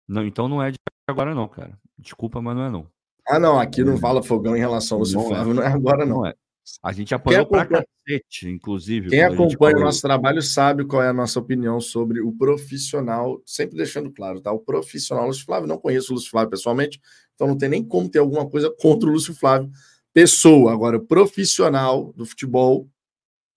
Não, 0.07 0.25
então 0.25 0.47
não 0.47 0.61
é 0.61 0.71
de 0.71 0.77
agora, 1.07 1.33
não, 1.33 1.47
cara. 1.47 1.79
Desculpa, 1.97 2.41
mas 2.41 2.55
não 2.55 2.63
é 2.63 2.69
não. 2.69 2.91
Ah, 3.27 3.39
não, 3.39 3.59
aqui 3.59 3.83
não 3.83 3.97
fala 3.97 4.23
fogão 4.23 4.55
em 4.55 4.59
relação 4.59 4.97
ao 4.97 4.99
Lúcio 4.99 5.19
não 5.19 5.25
é. 5.25 5.29
Flávio, 5.29 5.53
não 5.53 5.63
é 5.63 5.67
agora, 5.67 6.05
não. 6.05 6.17
não 6.17 6.25
é. 6.25 6.33
A 6.81 6.91
gente 6.91 7.13
apoiou 7.13 7.45
pra 7.45 7.65
cacete, 7.65 8.47
inclusive. 8.47 9.09
Quem 9.09 9.23
acompanha 9.23 9.77
o 9.77 9.81
nosso 9.81 10.01
trabalho 10.01 10.41
sabe 10.41 10.85
qual 10.85 11.01
é 11.03 11.09
a 11.09 11.13
nossa 11.13 11.39
opinião 11.39 11.81
sobre 11.81 12.21
o 12.21 12.31
profissional, 12.31 13.41
sempre 13.45 13.77
deixando 13.77 14.11
claro, 14.11 14.41
tá? 14.41 14.51
O 14.51 14.59
profissional 14.59 15.27
Lúcio 15.27 15.45
Flávio, 15.45 15.67
não 15.67 15.77
conheço 15.77 16.11
o 16.11 16.15
Lúcio 16.15 16.29
Flávio 16.29 16.51
pessoalmente, 16.51 16.99
então 17.35 17.47
não 17.47 17.57
tem 17.57 17.69
nem 17.69 17.83
como 17.83 18.09
ter 18.09 18.19
alguma 18.19 18.49
coisa 18.49 18.73
contra 18.79 19.09
o 19.09 19.11
Lúcio 19.11 19.33
Flávio, 19.33 19.69
pessoa. 20.13 20.71
Agora, 20.71 20.99
profissional 20.99 22.13
do 22.13 22.25
futebol, 22.25 22.89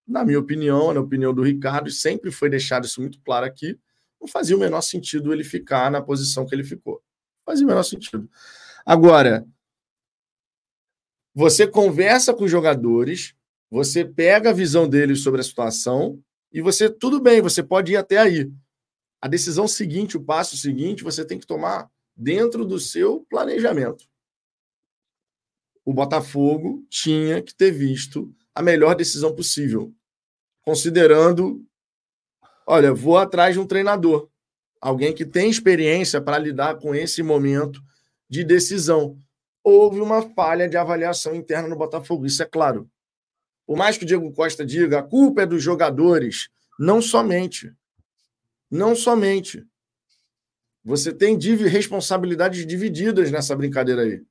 na 0.06 0.24
minha 0.24 0.38
opinião, 0.38 0.92
na 0.92 1.00
opinião 1.00 1.32
do 1.32 1.42
Ricardo, 1.42 1.90
sempre 1.90 2.30
foi 2.30 2.50
deixado 2.50 2.84
isso 2.84 3.00
muito 3.00 3.20
claro 3.22 3.46
aqui, 3.46 3.78
não 4.20 4.28
fazia 4.28 4.56
o 4.56 4.60
menor 4.60 4.80
sentido 4.82 5.32
ele 5.32 5.42
ficar 5.42 5.90
na 5.90 6.00
posição 6.00 6.46
que 6.46 6.54
ele 6.54 6.62
ficou. 6.62 6.94
Não 6.94 7.52
fazia 7.52 7.64
o 7.66 7.68
menor 7.68 7.82
sentido. 7.82 8.28
Agora, 8.86 9.44
você 11.34 11.66
conversa 11.66 12.34
com 12.34 12.44
os 12.44 12.50
jogadores, 12.50 13.34
você 13.70 14.04
pega 14.04 14.50
a 14.50 14.52
visão 14.52 14.88
deles 14.88 15.22
sobre 15.22 15.40
a 15.40 15.44
situação 15.44 16.22
e 16.52 16.60
você, 16.60 16.90
tudo 16.90 17.20
bem, 17.20 17.40
você 17.40 17.62
pode 17.62 17.92
ir 17.92 17.96
até 17.96 18.18
aí. 18.18 18.52
A 19.20 19.28
decisão 19.28 19.66
seguinte, 19.66 20.16
o 20.16 20.22
passo 20.22 20.56
seguinte, 20.56 21.02
você 21.02 21.24
tem 21.24 21.38
que 21.38 21.46
tomar 21.46 21.88
dentro 22.14 22.64
do 22.64 22.78
seu 22.78 23.26
planejamento. 23.30 24.04
O 25.84 25.92
Botafogo 25.92 26.84
tinha 26.90 27.42
que 27.42 27.54
ter 27.54 27.70
visto 27.70 28.32
a 28.54 28.62
melhor 28.62 28.94
decisão 28.94 29.34
possível, 29.34 29.92
considerando, 30.62 31.64
olha, 32.66 32.92
vou 32.92 33.16
atrás 33.16 33.54
de 33.54 33.60
um 33.60 33.66
treinador, 33.66 34.28
alguém 34.80 35.14
que 35.14 35.24
tem 35.24 35.48
experiência 35.48 36.20
para 36.20 36.38
lidar 36.38 36.76
com 36.76 36.94
esse 36.94 37.22
momento 37.22 37.80
de 38.28 38.44
decisão 38.44 39.18
houve 39.64 40.00
uma 40.00 40.22
falha 40.22 40.68
de 40.68 40.76
avaliação 40.76 41.34
interna 41.34 41.68
no 41.68 41.76
Botafogo, 41.76 42.26
isso 42.26 42.42
é 42.42 42.46
claro. 42.46 42.90
Por 43.66 43.76
mais 43.76 43.96
que 43.96 44.04
o 44.04 44.06
Diego 44.06 44.32
Costa 44.32 44.64
diga, 44.64 44.98
a 44.98 45.02
culpa 45.02 45.42
é 45.42 45.46
dos 45.46 45.62
jogadores, 45.62 46.48
não 46.78 47.00
somente. 47.00 47.72
Não 48.70 48.94
somente. 48.94 49.64
Você 50.84 51.12
tem 51.12 51.38
responsabilidades 51.38 52.66
divididas 52.66 53.30
nessa 53.30 53.54
brincadeira 53.54 54.02
aí. 54.02 54.22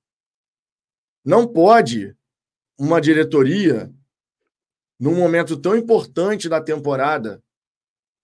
Não 1.23 1.47
pode 1.47 2.15
uma 2.77 2.99
diretoria, 2.99 3.93
num 4.99 5.15
momento 5.15 5.55
tão 5.55 5.77
importante 5.77 6.49
da 6.49 6.59
temporada, 6.59 7.41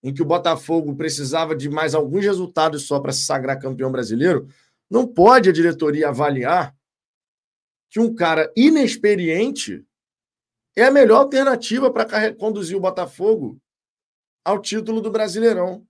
em 0.04 0.14
que 0.14 0.22
o 0.22 0.26
Botafogo 0.26 0.96
precisava 0.96 1.56
de 1.56 1.70
mais 1.70 1.96
alguns 1.96 2.24
resultados 2.24 2.86
só 2.86 3.00
para 3.00 3.14
se 3.14 3.26
sagrar 3.26 3.60
campeão 3.60 3.92
brasileiro, 3.92 4.48
não 4.90 5.08
pode 5.08 5.50
a 5.50 5.54
diretoria 5.54 6.10
avaliar 6.10 6.77
que 7.90 8.00
um 8.00 8.14
cara 8.14 8.52
inexperiente 8.56 9.86
é 10.76 10.84
a 10.84 10.92
melhor 10.92 11.22
alternativa 11.22 11.92
para 11.92 12.34
conduzir 12.36 12.78
o 12.78 12.82
Botafogo 12.82 13.60
ao 14.46 14.62
título 14.62 15.02
do 15.02 15.12
Brasileirão. 15.12 15.86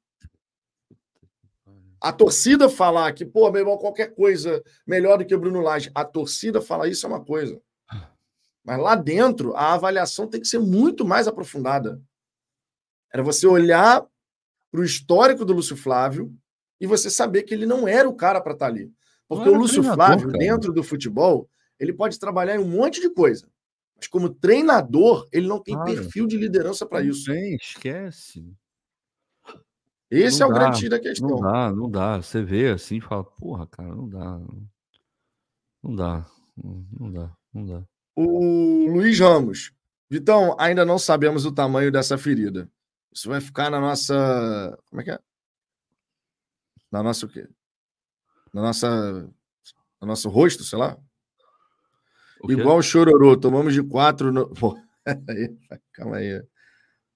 A 1.99 2.13
torcida 2.13 2.69
falar 2.69 3.11
que, 3.13 3.25
pô, 3.25 3.51
meu 3.51 3.61
irmão, 3.61 3.77
qualquer 3.77 4.13
coisa 4.13 4.63
melhor 4.85 5.17
do 5.17 5.25
que 5.25 5.35
o 5.35 5.39
Bruno 5.39 5.61
Lage. 5.61 5.91
A 5.93 6.05
torcida 6.05 6.61
falar 6.61 6.87
isso 6.87 7.05
é 7.05 7.09
uma 7.09 7.23
coisa. 7.23 7.59
Mas 8.63 8.79
lá 8.79 8.95
dentro, 8.95 9.55
a 9.55 9.73
avaliação 9.73 10.27
tem 10.27 10.39
que 10.39 10.47
ser 10.47 10.59
muito 10.59 11.05
mais 11.05 11.27
aprofundada. 11.27 12.01
Era 13.11 13.23
você 13.23 13.47
olhar 13.47 14.05
para 14.71 14.81
o 14.81 14.83
histórico 14.83 15.43
do 15.45 15.53
Lúcio 15.53 15.75
Flávio 15.75 16.33
e 16.79 16.85
você 16.85 17.09
saber 17.09 17.43
que 17.43 17.53
ele 17.53 17.65
não 17.65 17.87
era 17.87 18.07
o 18.07 18.15
cara 18.15 18.41
para 18.41 18.53
estar 18.53 18.65
tá 18.65 18.71
ali. 18.71 18.91
Porque 19.27 19.49
o 19.49 19.55
Lúcio 19.55 19.83
Flávio, 19.83 20.27
cara. 20.27 20.37
dentro 20.37 20.71
do 20.71 20.83
futebol, 20.83 21.49
ele 21.79 21.93
pode 21.93 22.19
trabalhar 22.19 22.55
em 22.55 22.59
um 22.59 22.67
monte 22.67 23.01
de 23.01 23.09
coisa. 23.09 23.49
Mas 23.95 24.07
como 24.07 24.29
treinador, 24.29 25.27
ele 25.31 25.47
não 25.47 25.61
tem 25.61 25.75
Cara, 25.75 25.85
perfil 25.85 26.27
de 26.27 26.37
liderança 26.37 26.85
para 26.85 27.03
isso. 27.03 27.25
Tem, 27.25 27.55
esquece. 27.55 28.53
Esse 30.09 30.39
não 30.39 30.47
é 30.47 30.49
o 30.49 30.53
grande 30.53 30.87
da 30.87 30.99
questão. 30.99 31.27
Não 31.27 31.39
dá, 31.41 31.71
não 31.73 31.89
dá. 31.89 32.17
Você 32.17 32.41
vê 32.43 32.69
assim 32.69 32.97
e 32.97 33.01
fala, 33.01 33.23
porra, 33.23 33.67
cara, 33.67 33.93
não 33.93 34.07
dá. 34.07 34.39
Não 35.83 35.95
dá. 35.95 36.25
Não 36.55 37.11
dá, 37.11 37.35
não 37.53 37.65
dá. 37.65 37.83
O 38.15 38.91
Luiz 38.91 39.19
Ramos. 39.19 39.71
Vitão, 40.09 40.55
ainda 40.57 40.85
não 40.85 40.97
sabemos 40.97 41.45
o 41.45 41.51
tamanho 41.51 41.91
dessa 41.91 42.17
ferida. 42.17 42.69
Isso 43.11 43.27
vai 43.29 43.41
ficar 43.41 43.69
na 43.69 43.79
nossa. 43.79 44.77
Como 44.89 45.01
é 45.01 45.03
que 45.03 45.11
é? 45.11 45.19
Na 46.91 47.03
nossa 47.03 47.25
o 47.25 47.29
quê? 47.29 47.47
Na 48.53 48.61
nossa. 48.61 49.29
No 49.99 50.07
nosso 50.07 50.29
rosto, 50.29 50.63
sei 50.63 50.79
lá. 50.79 50.97
O 52.43 52.51
Igual 52.51 52.77
o 52.77 52.83
chororô, 52.83 53.35
tomamos 53.35 53.73
de 53.73 53.83
quatro. 53.83 54.31
No... 54.31 54.47
Pô, 54.49 54.77
aí, 55.05 55.55
calma 55.93 56.17
aí. 56.17 56.41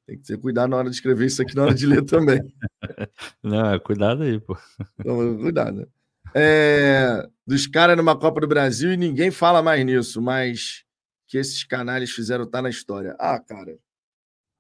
Tem 0.06 0.18
que 0.18 0.24
ter 0.26 0.38
cuidado 0.38 0.70
na 0.70 0.78
hora 0.78 0.90
de 0.90 0.96
escrever 0.96 1.28
isso 1.28 1.42
aqui, 1.42 1.56
na 1.56 1.64
hora 1.64 1.74
de 1.74 1.86
ler 1.86 2.04
também. 2.04 2.42
Não, 3.44 3.80
cuidado 3.80 4.24
aí, 4.24 4.40
pô. 4.40 4.58
Então, 5.00 5.38
cuidado. 5.38 5.88
É, 6.34 7.28
dos 7.46 7.68
caras 7.68 7.98
numa 7.98 8.18
Copa 8.18 8.42
do 8.42 8.48
Brasil 8.48 8.92
e 8.94 8.98
ninguém 8.98 9.32
fala 9.32 9.62
mais 9.62 9.86
nisso, 9.86 10.22
mas 10.22 10.84
que 11.28 11.38
esses 11.38 11.64
canais 11.64 12.12
fizeram 12.12 12.50
tá 12.50 12.62
na 12.62 12.70
história. 12.70 13.16
Ah, 13.20 13.40
cara. 13.40 13.78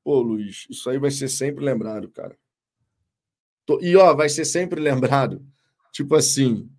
Pô, 0.03 0.21
Luiz, 0.21 0.65
isso 0.69 0.89
aí 0.89 0.97
vai 0.97 1.11
ser 1.11 1.27
sempre 1.27 1.63
lembrado, 1.63 2.09
cara. 2.09 2.35
E, 3.81 3.95
ó, 3.95 4.13
vai 4.13 4.27
ser 4.29 4.45
sempre 4.45 4.79
lembrado. 4.81 5.45
Tipo 5.91 6.15
assim, 6.15 6.69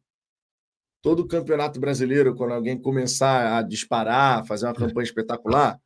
todo 1.02 1.20
o 1.20 1.26
campeonato 1.26 1.80
brasileiro, 1.80 2.34
quando 2.34 2.54
alguém 2.54 2.80
começar 2.80 3.58
a 3.58 3.62
disparar, 3.62 4.46
fazer 4.46 4.66
uma 4.66 4.74
campanha 4.74 5.04
espetacular, 5.04 5.78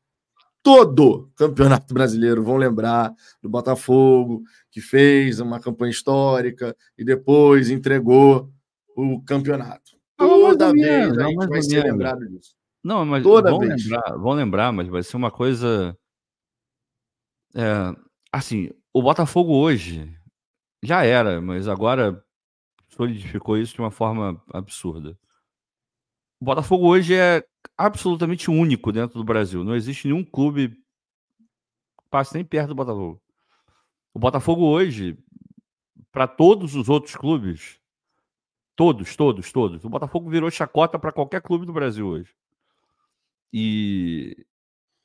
todo 0.63 1.31
campeonato 1.35 1.95
brasileiro 1.95 2.45
vão 2.45 2.57
lembrar 2.57 3.13
do 3.43 3.49
Botafogo, 3.49 4.43
que 4.71 4.81
fez 4.81 5.41
uma 5.41 5.59
campanha 5.59 5.91
histórica 5.91 6.77
e 6.99 7.05
depois 7.05 7.71
entregou 7.71 8.53
o 8.95 9.23
campeonato. 9.23 9.97
Toda 10.19 10.73
vez 10.73 11.17
a 11.17 11.29
gente 11.29 11.49
vai 11.49 11.63
ser 11.63 11.85
lembrado 11.85 12.29
disso. 12.29 12.55
Não, 12.85 13.05
mas 13.05 13.23
Toda 13.23 13.51
vão, 13.51 13.61
vez. 13.61 13.85
Lembrar, 13.85 14.17
vão 14.17 14.33
lembrar, 14.33 14.73
mas 14.73 14.89
vai 14.89 15.03
ser 15.03 15.17
uma 15.17 15.31
coisa. 15.31 15.97
É, 17.55 17.97
assim, 18.31 18.71
o 18.93 19.03
Botafogo 19.03 19.55
hoje 19.55 20.09
já 20.83 21.05
era, 21.05 21.41
mas 21.41 21.69
agora 21.69 22.23
solidificou 22.97 23.59
isso 23.59 23.75
de 23.75 23.81
uma 23.81 23.91
forma 23.91 24.43
absurda. 24.53 25.19
O 26.41 26.45
Botafogo 26.45 26.87
hoje 26.87 27.15
é 27.15 27.47
absolutamente 27.77 28.51
único 28.51 28.93
dentro 28.93 29.19
do 29.19 29.25
Brasil. 29.25 29.65
Não 29.65 29.75
existe 29.75 30.09
nenhum 30.09 30.25
clube 30.25 30.71
que 30.71 32.09
passe 32.11 32.35
nem 32.35 32.45
perto 32.45 32.69
do 32.69 32.75
Botafogo. 32.75 33.23
O 34.15 34.19
Botafogo 34.19 34.65
hoje, 34.65 35.19
para 36.11 36.27
todos 36.27 36.75
os 36.75 36.89
outros 36.89 37.15
clubes, 37.17 37.79
todos, 38.75 39.15
todos, 39.15 39.53
todos, 39.53 39.85
o 39.85 39.89
Botafogo 39.89 40.31
virou 40.31 40.51
chacota 40.51 40.99
para 40.99 41.13
qualquer 41.13 41.43
clube 41.43 41.67
do 41.67 41.73
Brasil 41.73 42.07
hoje. 42.07 42.35
E, 43.53 44.47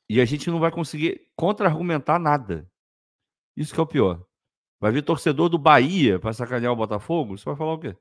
e 0.09 0.19
a 0.19 0.25
gente 0.25 0.49
não 0.49 0.59
vai 0.59 0.71
conseguir 0.71 1.29
contra-argumentar 1.35 2.19
nada. 2.19 2.69
Isso 3.55 3.73
que 3.73 3.79
é 3.79 3.83
o 3.83 3.87
pior. 3.87 4.25
Vai 4.81 4.91
vir 4.91 5.03
torcedor 5.03 5.47
do 5.47 5.59
Bahia 5.59 6.17
para 6.17 6.33
sacanear 6.33 6.73
o 6.73 6.75
Botafogo? 6.75 7.37
Você 7.37 7.45
vai 7.45 7.55
falar 7.55 7.73
o 7.73 7.77
quê? 7.77 7.95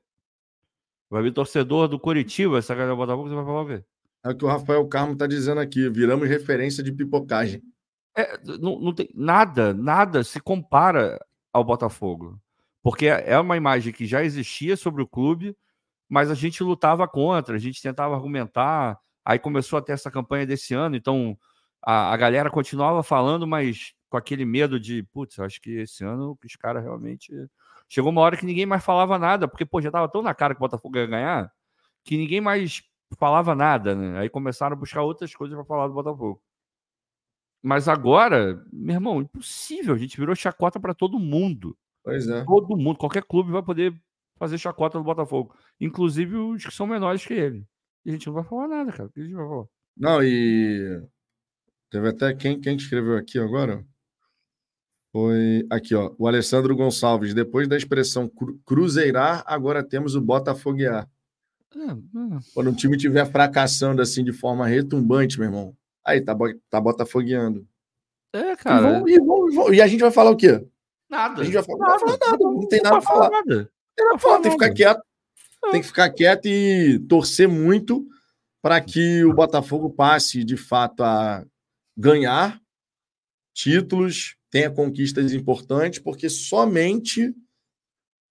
Vai 1.11 1.21
vir 1.21 1.31
torcedor 1.31 1.87
do 1.87 1.99
Curitiba 1.99 2.59
sacanear 2.59 2.95
o 2.95 2.97
Botafogo? 2.97 3.29
Você 3.29 3.35
vai 3.35 3.45
falar 3.45 3.61
o 3.61 3.67
quê? 3.67 3.83
É 4.23 4.29
o 4.29 4.35
que 4.35 4.43
o 4.43 4.47
Rafael 4.47 4.87
Carmo 4.87 5.13
está 5.13 5.27
dizendo 5.27 5.61
aqui. 5.61 5.87
Viramos 5.89 6.27
referência 6.27 6.83
de 6.83 6.91
pipocagem. 6.91 7.61
É, 8.17 8.35
não, 8.57 8.79
não 8.79 8.95
tem 8.95 9.07
nada, 9.13 9.75
nada 9.75 10.23
se 10.23 10.39
compara 10.39 11.23
ao 11.53 11.63
Botafogo. 11.63 12.41
Porque 12.81 13.05
é 13.05 13.39
uma 13.39 13.55
imagem 13.55 13.93
que 13.93 14.07
já 14.07 14.23
existia 14.23 14.75
sobre 14.75 15.03
o 15.03 15.07
clube, 15.07 15.55
mas 16.09 16.31
a 16.31 16.33
gente 16.33 16.63
lutava 16.63 17.07
contra, 17.07 17.55
a 17.55 17.59
gente 17.59 17.79
tentava 17.79 18.15
argumentar. 18.15 18.99
Aí 19.23 19.37
começou 19.37 19.77
a 19.77 19.83
ter 19.83 19.91
essa 19.91 20.09
campanha 20.09 20.47
desse 20.47 20.73
ano, 20.73 20.95
então 20.95 21.37
a, 21.79 22.11
a 22.11 22.17
galera 22.17 22.49
continuava 22.49 23.03
falando, 23.03 23.45
mas 23.45 23.93
com 24.11 24.17
aquele 24.17 24.43
medo 24.43 24.77
de, 24.77 25.03
putz, 25.03 25.39
acho 25.39 25.61
que 25.61 25.71
esse 25.71 26.03
ano 26.03 26.37
os 26.43 26.55
caras 26.57 26.83
realmente. 26.83 27.31
Chegou 27.87 28.11
uma 28.11 28.21
hora 28.21 28.35
que 28.35 28.45
ninguém 28.45 28.65
mais 28.65 28.83
falava 28.83 29.17
nada, 29.17 29.47
porque 29.47 29.65
pô, 29.65 29.81
já 29.81 29.87
estava 29.87 30.09
tão 30.09 30.21
na 30.21 30.35
cara 30.35 30.53
que 30.53 30.59
o 30.59 30.65
Botafogo 30.67 30.97
ia 30.97 31.07
ganhar, 31.07 31.51
que 32.03 32.17
ninguém 32.17 32.41
mais 32.41 32.83
falava 33.17 33.55
nada, 33.55 33.95
né? 33.95 34.19
Aí 34.19 34.29
começaram 34.29 34.75
a 34.75 34.79
buscar 34.79 35.01
outras 35.01 35.33
coisas 35.33 35.55
para 35.55 35.65
falar 35.65 35.87
do 35.87 35.93
Botafogo. 35.93 36.43
Mas 37.63 37.87
agora, 37.87 38.61
meu 38.71 38.95
irmão, 38.95 39.21
impossível. 39.21 39.93
A 39.93 39.97
gente 39.97 40.17
virou 40.17 40.35
chacota 40.35 40.77
para 40.77 40.93
todo 40.93 41.17
mundo. 41.17 41.77
Pois 42.03 42.27
é. 42.27 42.43
Todo 42.43 42.75
mundo, 42.75 42.97
qualquer 42.97 43.23
clube 43.23 43.51
vai 43.51 43.63
poder 43.63 43.97
fazer 44.37 44.57
chacota 44.57 44.97
do 44.97 45.05
Botafogo. 45.05 45.55
Inclusive 45.79 46.35
os 46.35 46.65
que 46.65 46.73
são 46.73 46.85
menores 46.85 47.25
que 47.25 47.33
ele. 47.33 47.65
E 48.03 48.09
a 48.09 48.13
gente 48.13 48.27
não 48.27 48.33
vai 48.33 48.43
falar 48.43 48.67
nada, 48.67 48.91
cara. 48.91 49.07
O 49.07 49.11
que 49.11 49.21
a 49.21 49.23
gente 49.23 49.35
vai 49.35 49.47
falar? 49.47 49.65
Não, 49.95 50.21
e. 50.21 51.01
Teve 51.89 52.09
até 52.09 52.33
quem, 52.33 52.59
quem 52.59 52.75
escreveu 52.75 53.15
aqui 53.15 53.37
agora? 53.39 53.85
Foi 55.11 55.65
aqui, 55.69 55.93
ó. 55.93 56.13
O 56.17 56.27
Alessandro 56.27 56.75
Gonçalves. 56.75 57.33
Depois 57.33 57.67
da 57.67 57.75
expressão 57.75 58.29
cru 58.29 58.59
cruzeirar, 58.65 59.43
agora 59.45 59.83
temos 59.83 60.15
o 60.15 60.21
Botafoguear. 60.21 61.07
É, 61.75 61.91
é. 61.91 62.39
Quando 62.53 62.69
o 62.69 62.75
time 62.75 62.95
estiver 62.95 63.29
fracassando 63.29 64.01
assim 64.01 64.23
de 64.23 64.31
forma 64.31 64.67
retumbante, 64.67 65.37
meu 65.37 65.47
irmão, 65.47 65.75
aí 66.05 66.21
tá, 66.21 66.35
tá 66.69 66.79
botafogueando. 66.79 67.67
É, 68.33 68.55
cara. 68.55 69.03
E, 69.05 69.19
vão, 69.19 69.49
e, 69.49 69.55
vão, 69.55 69.73
e, 69.73 69.81
a 69.81 69.87
gente 69.87 70.01
vai 70.01 70.11
falar 70.11 70.31
o 70.31 70.37
quê? 70.37 70.65
Nada. 71.09 71.41
A 71.41 71.43
gente 71.43 71.53
vai 71.53 71.63
falar, 71.63 71.87
nada. 71.87 71.99
Não, 71.99 72.07
vai 72.07 72.17
falar 72.17 72.31
nada, 72.31 72.43
não 72.43 72.67
tem 72.67 72.81
nada 72.81 72.95
pra 72.95 73.01
falar. 73.01 73.29
Nada. 73.29 73.71
Tem, 73.95 74.05
nada 74.05 74.19
falar, 74.19 74.39
tem 74.39 74.43
que 74.43 74.57
ficar 74.57 74.73
quieto. 74.73 75.01
É. 75.63 75.71
Tem 75.71 75.81
que 75.81 75.87
ficar 75.87 76.09
quieto 76.09 76.45
e 76.47 76.99
torcer 77.07 77.47
muito 77.47 78.07
para 78.61 78.79
que 78.79 79.23
o 79.25 79.33
Botafogo 79.33 79.89
passe 79.89 80.43
de 80.43 80.55
fato 80.55 81.03
a 81.03 81.45
ganhar 81.97 82.61
títulos, 83.53 84.35
tenha 84.51 84.69
conquistas 84.69 85.33
importantes, 85.33 85.99
porque 85.99 86.29
somente 86.29 87.33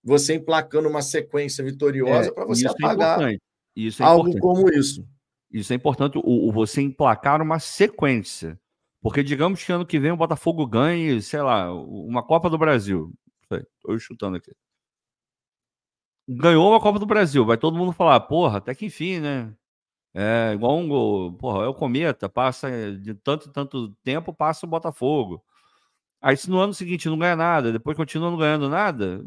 você 0.05 0.35
emplacando 0.35 0.89
uma 0.89 1.03
sequência 1.03 1.65
vitoriosa 1.65 2.29
é, 2.29 2.33
para 2.33 2.45
você 2.45 2.67
é 2.67 2.71
apagar 2.71 3.33
é 3.33 3.37
isso 3.75 4.03
é 4.03 4.07
algo 4.07 4.29
importante. 4.29 4.43
como 4.43 4.71
isso. 4.71 5.07
Isso 5.51 5.73
é 5.73 5.77
importante, 5.77 6.19
o, 6.19 6.49
o, 6.49 6.53
você 6.53 6.81
emplacar 6.81 7.43
uma 7.43 7.59
sequência. 7.59 8.59
Porque 9.03 9.23
digamos 9.23 9.65
que 9.65 9.73
ano 9.73 9.87
que 9.87 9.99
vem 9.99 10.13
o 10.13 10.17
Botafogo 10.17 10.67
ganhe, 10.67 11.21
sei 11.23 11.41
lá, 11.41 11.73
uma 11.75 12.23
Copa 12.23 12.51
do 12.51 12.59
Brasil. 12.59 13.13
Estou 13.51 13.99
chutando 13.99 14.37
aqui. 14.37 14.53
Ganhou 16.29 16.71
uma 16.71 16.81
Copa 16.81 16.99
do 16.99 17.07
Brasil, 17.07 17.45
vai 17.45 17.57
todo 17.57 17.77
mundo 17.77 17.93
falar, 17.93 18.21
porra, 18.21 18.59
até 18.59 18.75
que 18.75 18.87
enfim, 18.87 19.19
né? 19.19 19.53
É 20.15 20.53
igual 20.55 20.77
um 20.77 20.89
gol, 20.89 21.33
porra, 21.35 21.65
é 21.65 21.69
o 21.69 21.75
Cometa, 21.75 22.29
passa 22.29 22.69
de 22.97 23.15
tanto 23.15 23.49
e 23.49 23.53
tanto 23.53 23.93
tempo, 24.05 24.33
passa 24.35 24.67
o 24.67 24.69
Botafogo. 24.69 25.43
Aí 26.21 26.37
se 26.37 26.51
no 26.51 26.59
ano 26.59 26.75
seguinte 26.75 27.09
não 27.09 27.19
ganha 27.19 27.37
nada, 27.37 27.73
depois 27.73 27.97
continua 27.97 28.31
não 28.31 28.37
ganhando 28.37 28.69
nada, 28.69 29.23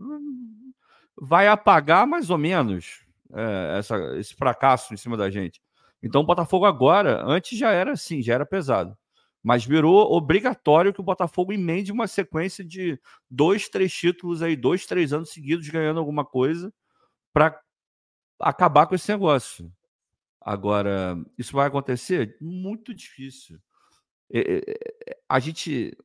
vai 1.19 1.47
apagar 1.47 2.05
mais 2.05 2.29
ou 2.29 2.37
menos 2.37 3.03
é, 3.33 3.77
essa, 3.79 3.97
esse 4.17 4.35
fracasso 4.35 4.93
em 4.93 4.97
cima 4.97 5.17
da 5.17 5.29
gente. 5.29 5.61
Então 6.01 6.21
o 6.21 6.25
Botafogo 6.25 6.65
agora, 6.65 7.23
antes 7.25 7.57
já 7.57 7.71
era 7.71 7.93
assim, 7.93 8.21
já 8.21 8.35
era 8.35 8.45
pesado. 8.45 8.95
Mas 9.41 9.65
virou 9.65 10.13
obrigatório 10.13 10.93
que 10.93 11.01
o 11.01 11.03
Botafogo 11.03 11.51
emende 11.51 11.91
uma 11.91 12.07
sequência 12.07 12.63
de 12.63 12.99
dois, 13.29 13.67
três 13.67 13.93
títulos 13.93 14.41
aí, 14.41 14.55
dois, 14.55 14.85
três 14.85 15.11
anos 15.11 15.31
seguidos 15.31 15.67
ganhando 15.67 15.99
alguma 15.99 16.23
coisa 16.23 16.73
para 17.33 17.59
acabar 18.39 18.85
com 18.85 18.95
esse 18.95 19.11
negócio. 19.11 19.69
Agora, 20.39 21.17
isso 21.37 21.53
vai 21.53 21.67
acontecer? 21.67 22.37
Muito 22.39 22.93
difícil. 22.93 23.59
A 25.27 25.39
gente 25.39 25.97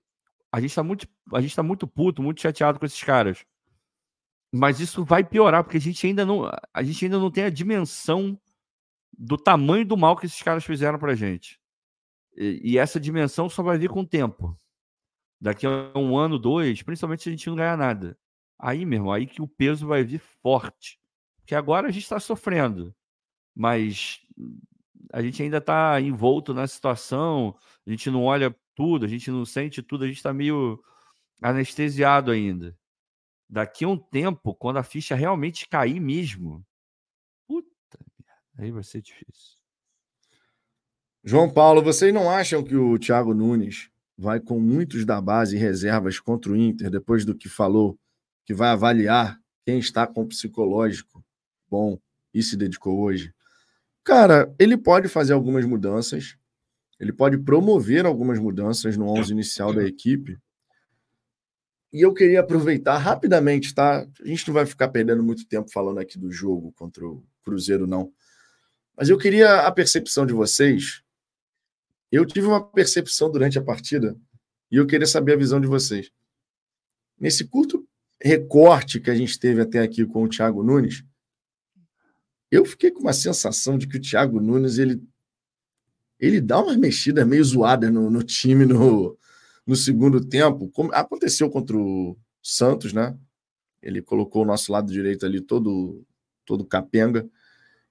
a 0.53 0.61
gente 0.61 0.71
está 0.71 0.83
muito 0.83 1.07
a 1.35 1.41
gente 1.41 1.55
tá 1.55 1.63
muito 1.63 1.87
puto, 1.87 2.23
muito 2.23 2.41
chateado 2.41 2.79
com 2.79 2.87
esses 2.87 3.03
caras. 3.03 3.45
Mas 4.53 4.81
isso 4.81 5.05
vai 5.05 5.23
piorar, 5.23 5.63
porque 5.63 5.77
a 5.77 5.81
gente 5.81 6.07
ainda 6.07 6.25
não, 6.25 6.51
a 6.73 6.83
gente 6.83 7.05
ainda 7.05 7.19
não 7.19 7.31
tem 7.31 7.45
a 7.45 7.51
dimensão 7.51 8.41
do 9.17 9.37
tamanho 9.37 9.85
do 9.85 9.97
mal 9.97 10.17
que 10.17 10.27
esses 10.27 10.43
caras 10.43 10.65
fizeram 10.65 10.99
pra 10.99 11.15
gente. 11.15 11.61
E, 12.37 12.73
e 12.73 12.79
essa 12.79 12.99
dimensão 12.99 13.49
só 13.49 13.63
vai 13.63 13.77
vir 13.77 13.91
com 13.91 14.01
o 14.01 14.07
tempo. 14.07 14.59
Daqui 15.41 15.67
a 15.67 15.93
um 15.97 16.17
ano, 16.17 16.39
dois, 16.39 16.83
principalmente 16.83 17.23
se 17.23 17.29
a 17.29 17.33
gente 17.33 17.49
não 17.49 17.57
ganhar 17.57 17.77
nada. 17.77 18.19
Aí, 18.59 18.85
meu 18.85 18.99
irmão, 18.99 19.13
aí 19.13 19.27
que 19.27 19.43
o 19.43 19.47
peso 19.47 19.87
vai 19.87 20.03
vir 20.03 20.21
forte. 20.43 20.99
Porque 21.41 21.55
agora 21.55 21.89
a 21.89 21.91
gente 21.91 22.03
está 22.03 22.19
sofrendo. 22.19 22.95
Mas 23.55 24.21
a 25.13 25.23
gente 25.23 25.43
ainda 25.43 25.59
está 25.59 26.01
envolto 26.01 26.53
na 26.55 26.67
situação, 26.67 27.55
a 27.87 27.91
gente 27.91 28.11
não 28.11 28.25
olha 28.25 28.55
tudo, 28.75 29.05
a 29.05 29.09
gente 29.09 29.31
não 29.31 29.45
sente 29.45 29.83
tudo, 29.83 30.05
a 30.05 30.07
gente 30.07 30.17
está 30.19 30.33
meio 30.33 30.83
anestesiado 31.43 32.31
ainda 32.31 32.77
daqui 33.49 33.85
a 33.85 33.89
um 33.89 33.97
tempo, 33.97 34.55
quando 34.55 34.77
a 34.77 34.83
ficha 34.83 35.15
realmente 35.15 35.69
cair 35.69 35.99
mesmo, 35.99 36.65
puta, 37.47 37.99
aí 38.59 38.71
vai 38.71 38.83
ser 38.83 39.01
difícil. 39.01 39.57
João 41.25 41.51
Paulo, 41.51 41.83
vocês 41.83 42.13
não 42.13 42.31
acham 42.31 42.63
que 42.63 42.77
o 42.77 42.99
Thiago 42.99 43.35
Nunes 43.35 43.91
vai 44.17 44.39
com 44.39 44.61
muitos 44.61 45.05
da 45.05 45.21
base 45.21 45.57
e 45.57 45.59
reservas 45.59 46.21
contra 46.21 46.53
o 46.53 46.57
Inter, 46.57 46.91
depois 46.91 47.25
do 47.25 47.35
que 47.35 47.49
falou, 47.49 47.99
que 48.45 48.53
vai 48.53 48.71
avaliar 48.71 49.41
quem 49.65 49.79
está 49.79 50.07
com 50.07 50.27
psicológico 50.27 51.25
bom 51.69 51.99
e 52.33 52.43
se 52.43 52.57
dedicou 52.57 52.99
hoje? 53.01 53.35
Cara, 54.09 54.51
ele 54.59 54.75
pode 54.75 55.07
fazer 55.07 55.35
algumas 55.35 55.67
mudanças, 55.67 56.35
ele 56.99 57.13
pode 57.13 57.37
promover 57.37 58.07
algumas 58.07 58.39
mudanças 58.39 58.97
no 58.97 59.07
11 59.07 59.33
inicial 59.33 59.71
da 59.71 59.85
equipe, 59.85 60.39
e 61.93 62.01
eu 62.01 62.15
queria 62.15 62.41
aproveitar 62.41 62.97
rapidamente, 62.97 63.75
tá? 63.75 64.09
A 64.19 64.27
gente 64.27 64.49
não 64.49 64.55
vai 64.55 64.65
ficar 64.65 64.89
perdendo 64.89 65.23
muito 65.23 65.47
tempo 65.47 65.71
falando 65.71 65.99
aqui 65.99 66.19
do 66.19 66.33
jogo 66.33 66.73
contra 66.73 67.07
o 67.07 67.23
Cruzeiro, 67.45 67.87
não. 67.87 68.11
Mas 68.97 69.11
eu 69.11 69.19
queria 69.19 69.67
a 69.67 69.71
percepção 69.71 70.25
de 70.25 70.33
vocês. 70.33 71.03
Eu 72.11 72.25
tive 72.25 72.47
uma 72.47 72.67
percepção 72.67 73.31
durante 73.31 73.59
a 73.59 73.63
partida 73.63 74.17
e 74.71 74.77
eu 74.77 74.87
queria 74.87 75.07
saber 75.07 75.35
a 75.35 75.37
visão 75.37 75.61
de 75.61 75.67
vocês. 75.67 76.11
Nesse 77.21 77.47
curto 77.47 77.87
recorte 78.19 79.01
que 79.01 79.11
a 79.11 79.15
gente 79.15 79.39
teve 79.39 79.61
até 79.61 79.81
aqui 79.81 80.07
com 80.07 80.25
o 80.25 80.29
Thiago 80.31 80.63
Nunes, 80.63 81.05
eu 82.51 82.65
fiquei 82.65 82.91
com 82.91 83.01
uma 83.01 83.13
sensação 83.13 83.77
de 83.77 83.87
que 83.87 83.97
o 83.97 84.01
Thiago 84.01 84.41
Nunes 84.41 84.79
ele, 84.79 85.03
ele 86.19 86.41
dá 86.41 86.61
umas 86.61 86.77
mexidas 86.77 87.27
meio 87.27 87.45
zoadas 87.45 87.93
no, 87.93 88.11
no 88.11 88.23
time 88.23 88.65
no, 88.65 89.19
no 89.67 89.77
segundo 89.77 90.25
tempo, 90.25 90.69
como 90.71 90.93
aconteceu 90.95 91.51
contra 91.51 91.77
o 91.77 92.17
Santos, 92.43 92.93
né? 92.93 93.17
Ele 93.83 94.03
colocou 94.03 94.43
o 94.43 94.47
nosso 94.47 94.73
lado 94.73 94.91
direito 94.93 95.27
ali 95.27 95.41
todo, 95.41 96.05
todo 96.45 96.65
capenga. 96.65 97.29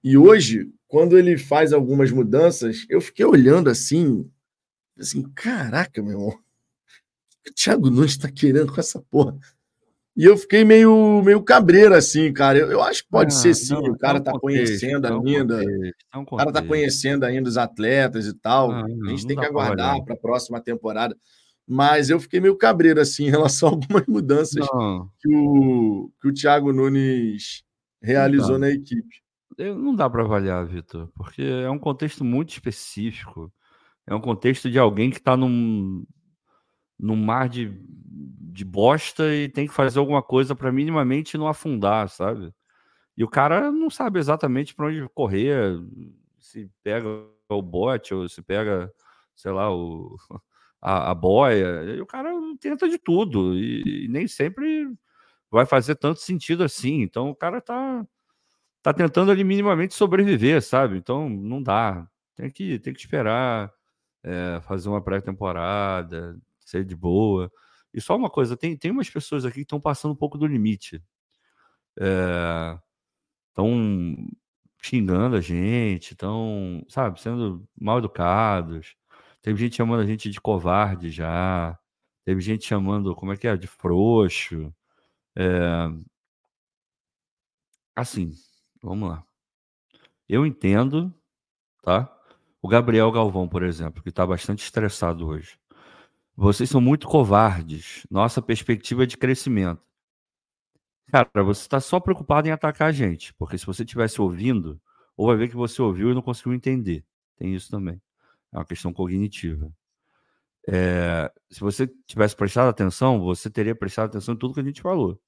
E 0.03 0.17
hoje, 0.17 0.71
quando 0.87 1.17
ele 1.17 1.37
faz 1.37 1.71
algumas 1.73 2.11
mudanças, 2.11 2.85
eu 2.89 2.99
fiquei 2.99 3.25
olhando 3.25 3.69
assim, 3.69 4.29
assim, 4.97 5.21
caraca, 5.35 6.01
meu 6.01 6.13
irmão, 6.13 6.39
o 7.47 7.53
Thiago 7.53 7.89
Nunes 7.89 8.11
está 8.11 8.31
querendo 8.31 8.73
com 8.73 8.79
essa 8.79 8.99
porra? 9.01 9.37
E 10.17 10.25
eu 10.25 10.35
fiquei 10.35 10.65
meio, 10.65 11.21
meio 11.23 11.43
cabreiro 11.43 11.93
assim, 11.93 12.33
cara. 12.33 12.57
Eu, 12.57 12.71
eu 12.71 12.81
acho 12.81 13.03
que 13.03 13.09
pode 13.09 13.33
ah, 13.33 13.37
ser 13.37 13.53
sim. 13.53 13.73
Não, 13.73 13.81
o 13.81 13.97
cara 13.97 14.19
tá 14.19 14.31
conhecendo 14.31 15.05
ainda. 15.05 15.61
o 16.15 16.35
cara 16.35 16.51
tá 16.51 16.63
conhecendo 16.63 17.23
ainda 17.23 17.47
os 17.47 17.57
atletas 17.57 18.25
e 18.25 18.33
tal. 18.33 18.71
Ah, 18.71 18.87
não, 18.87 19.07
a 19.07 19.09
gente 19.11 19.27
tem 19.27 19.37
que 19.37 19.45
aguardar 19.45 20.03
para 20.03 20.15
a 20.15 20.17
próxima 20.17 20.59
temporada 20.59 21.15
mas 21.69 22.09
eu 22.09 22.17
fiquei 22.17 22.39
meio 22.39 22.55
cabreiro 22.55 23.01
assim 23.01 23.25
em 23.27 23.29
relação 23.29 23.67
a 23.67 23.71
algumas 23.73 24.05
mudanças 24.07 24.65
que 25.19 25.27
o, 25.29 26.09
que 26.21 26.27
o 26.29 26.33
Thiago 26.33 26.71
Nunes 26.71 27.63
realizou 28.01 28.57
na 28.57 28.69
equipe. 28.69 29.21
Não 29.57 29.93
dá 29.93 30.09
para 30.09 30.23
avaliar, 30.23 30.65
Vitor, 30.65 31.09
porque 31.15 31.41
é 31.41 31.69
um 31.69 31.79
contexto 31.79 32.23
muito 32.23 32.51
específico. 32.51 33.51
É 34.05 34.15
um 34.15 34.21
contexto 34.21 34.69
de 34.69 34.77
alguém 34.77 35.09
que 35.09 35.17
está 35.17 35.35
num, 35.35 36.05
num 36.97 37.15
mar 37.15 37.49
de, 37.49 37.75
de 38.57 38.65
bosta 38.65 39.31
e 39.35 39.47
tem 39.47 39.67
que 39.67 39.73
fazer 39.73 39.99
alguma 39.99 40.23
coisa 40.23 40.55
para 40.55 40.71
minimamente 40.71 41.37
não 41.37 41.47
afundar, 41.47 42.09
sabe? 42.09 42.51
E 43.15 43.23
o 43.23 43.29
cara 43.29 43.71
não 43.71 43.87
sabe 43.89 44.17
exatamente 44.17 44.73
para 44.73 44.87
onde 44.87 45.07
correr, 45.09 45.79
se 46.39 46.67
pega 46.83 47.07
o 47.49 47.61
bote 47.61 48.15
ou 48.15 48.27
se 48.27 48.41
pega, 48.41 48.91
sei 49.35 49.51
lá, 49.51 49.71
o, 49.71 50.17
a, 50.81 51.11
a 51.11 51.13
boia. 51.13 51.83
E 51.83 52.01
o 52.01 52.05
cara 52.07 52.31
tenta 52.59 52.89
de 52.89 52.97
tudo 52.97 53.53
e, 53.55 54.05
e, 54.05 54.07
nem 54.07 54.27
sempre 54.27 54.91
vai 55.51 55.65
fazer 55.67 55.95
tanto 55.95 56.19
sentido 56.19 56.63
assim. 56.63 57.03
Então 57.03 57.29
o 57.29 57.35
cara 57.35 57.61
tá, 57.61 58.03
tá 58.81 58.91
tentando 58.91 59.31
ali 59.31 59.43
minimamente 59.43 59.93
sobreviver, 59.93 60.63
sabe? 60.63 60.97
Então 60.97 61.29
não 61.29 61.61
dá. 61.61 62.07
Tem 62.35 62.49
que, 62.49 62.79
tem 62.79 62.93
que 62.93 62.99
esperar 62.99 63.71
é, 64.23 64.59
fazer 64.61 64.89
uma 64.89 65.01
pré-temporada, 65.01 66.35
ser 66.65 66.83
de 66.83 66.95
boa. 66.95 67.51
E 67.97 68.01
só 68.01 68.15
uma 68.15 68.29
coisa, 68.29 68.55
tem, 68.55 68.77
tem 68.77 68.91
umas 68.91 69.09
pessoas 69.09 69.43
aqui 69.43 69.55
que 69.55 69.61
estão 69.61 69.81
passando 69.81 70.11
um 70.11 70.15
pouco 70.15 70.37
do 70.37 70.45
limite. 70.45 71.03
Estão 71.95 72.77
é, 73.59 74.35
xingando 74.83 75.35
a 75.35 75.41
gente, 75.41 76.11
estão, 76.11 76.85
sabe, 76.87 77.19
sendo 77.19 77.67
mal 77.75 77.97
educados. 77.97 78.95
Teve 79.41 79.59
gente 79.59 79.77
chamando 79.77 80.01
a 80.01 80.05
gente 80.05 80.29
de 80.29 80.39
covarde 80.39 81.09
já. 81.09 81.75
Teve 82.23 82.39
gente 82.39 82.67
chamando, 82.67 83.15
como 83.15 83.33
é 83.33 83.37
que 83.37 83.47
é? 83.47 83.57
De 83.57 83.65
frouxo. 83.65 84.71
É... 85.35 85.89
Assim, 87.95 88.31
vamos 88.79 89.09
lá. 89.09 89.25
Eu 90.29 90.45
entendo, 90.45 91.11
tá? 91.81 92.15
O 92.61 92.67
Gabriel 92.67 93.11
Galvão, 93.11 93.47
por 93.49 93.63
exemplo, 93.63 94.03
que 94.03 94.09
está 94.09 94.23
bastante 94.23 94.63
estressado 94.63 95.25
hoje. 95.25 95.57
Vocês 96.37 96.69
são 96.69 96.79
muito 96.79 97.07
covardes. 97.07 98.05
Nossa 98.11 98.43
perspectiva 98.43 99.03
é 99.03 99.05
de 99.07 99.17
crescimento. 99.17 99.81
Cara, 101.07 101.27
você 101.43 101.61
está 101.61 101.79
só 101.79 101.99
preocupado 101.99 102.47
em 102.47 102.51
atacar 102.51 102.89
a 102.89 102.91
gente, 102.91 103.33
porque 103.33 103.57
se 103.57 103.65
você 103.65 103.81
estivesse 103.83 104.21
ouvindo, 104.21 104.79
ou 105.15 105.27
vai 105.27 105.35
ver 105.35 105.49
que 105.49 105.55
você 105.55 105.81
ouviu 105.81 106.11
e 106.11 106.13
não 106.13 106.21
conseguiu 106.21 106.53
entender. 106.53 107.03
Tem 107.37 107.55
isso 107.55 107.71
também. 107.71 107.99
É 108.53 108.57
uma 108.57 108.65
questão 108.65 108.93
cognitiva. 108.93 109.73
É, 110.69 111.31
se 111.49 111.59
você 111.59 111.87
tivesse 112.05 112.35
prestado 112.35 112.69
atenção, 112.69 113.19
você 113.19 113.49
teria 113.49 113.73
prestado 113.73 114.09
atenção 114.09 114.35
em 114.35 114.37
tudo 114.37 114.53
que 114.53 114.59
a 114.59 114.63
gente 114.63 114.81
falou. 114.81 115.19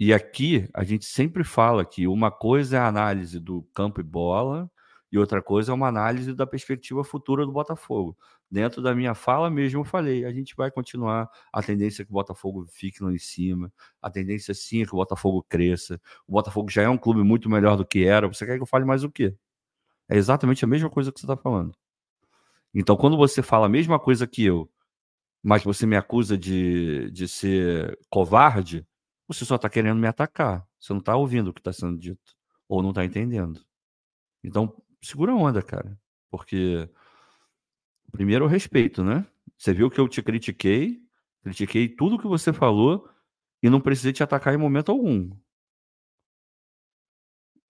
E 0.00 0.14
aqui 0.14 0.66
a 0.72 0.82
gente 0.82 1.04
sempre 1.04 1.44
fala 1.44 1.84
que 1.84 2.06
uma 2.06 2.30
coisa 2.30 2.78
é 2.78 2.80
a 2.80 2.86
análise 2.86 3.38
do 3.38 3.62
campo 3.74 4.00
e 4.00 4.04
bola, 4.04 4.70
e 5.12 5.18
outra 5.18 5.42
coisa 5.42 5.72
é 5.72 5.74
uma 5.74 5.88
análise 5.88 6.32
da 6.32 6.46
perspectiva 6.46 7.04
futura 7.04 7.44
do 7.44 7.52
Botafogo. 7.52 8.16
Dentro 8.50 8.80
da 8.80 8.94
minha 8.94 9.14
fala 9.14 9.50
mesmo, 9.50 9.80
eu 9.80 9.84
falei: 9.84 10.24
a 10.24 10.32
gente 10.32 10.54
vai 10.56 10.70
continuar. 10.70 11.28
A 11.52 11.62
tendência 11.62 12.02
é 12.02 12.04
que 12.04 12.10
o 12.10 12.14
Botafogo 12.14 12.66
fique 12.68 13.02
lá 13.02 13.12
em 13.12 13.18
cima. 13.18 13.72
A 14.00 14.10
tendência 14.10 14.54
sim 14.54 14.82
é 14.82 14.86
que 14.86 14.94
o 14.94 14.96
Botafogo 14.96 15.44
cresça. 15.48 16.00
O 16.26 16.32
Botafogo 16.32 16.70
já 16.70 16.82
é 16.82 16.88
um 16.88 16.98
clube 16.98 17.22
muito 17.22 17.50
melhor 17.50 17.76
do 17.76 17.84
que 17.84 18.04
era. 18.04 18.28
Você 18.28 18.46
quer 18.46 18.56
que 18.56 18.62
eu 18.62 18.66
fale 18.66 18.84
mais 18.84 19.02
o 19.02 19.10
quê? 19.10 19.34
É 20.08 20.16
exatamente 20.16 20.64
a 20.64 20.68
mesma 20.68 20.88
coisa 20.88 21.10
que 21.12 21.18
você 21.18 21.26
está 21.26 21.36
falando. 21.36 21.76
Então, 22.74 22.96
quando 22.96 23.16
você 23.16 23.42
fala 23.42 23.66
a 23.66 23.68
mesma 23.68 23.98
coisa 23.98 24.26
que 24.26 24.44
eu, 24.44 24.70
mas 25.42 25.64
você 25.64 25.86
me 25.86 25.96
acusa 25.96 26.36
de, 26.36 27.10
de 27.10 27.26
ser 27.28 27.98
covarde, 28.10 28.86
você 29.26 29.44
só 29.44 29.56
está 29.56 29.68
querendo 29.68 29.98
me 29.98 30.06
atacar. 30.06 30.66
Você 30.78 30.92
não 30.92 31.00
está 31.00 31.16
ouvindo 31.16 31.48
o 31.48 31.52
que 31.52 31.60
está 31.60 31.72
sendo 31.72 31.98
dito. 31.98 32.36
Ou 32.68 32.82
não 32.82 32.90
está 32.90 33.04
entendendo. 33.04 33.60
Então, 34.42 34.76
segura 35.02 35.32
a 35.32 35.36
onda, 35.36 35.62
cara. 35.62 35.98
Porque, 36.30 36.88
primeiro, 38.12 38.44
o 38.44 38.48
respeito, 38.48 39.02
né? 39.04 39.26
Você 39.56 39.72
viu 39.72 39.90
que 39.90 39.98
eu 39.98 40.08
te 40.08 40.22
critiquei, 40.22 41.02
critiquei 41.42 41.88
tudo 41.88 42.18
que 42.18 42.26
você 42.26 42.52
falou 42.52 43.08
e 43.62 43.70
não 43.70 43.80
precisei 43.80 44.12
te 44.12 44.22
atacar 44.22 44.54
em 44.54 44.58
momento 44.58 44.92
algum. 44.92 45.30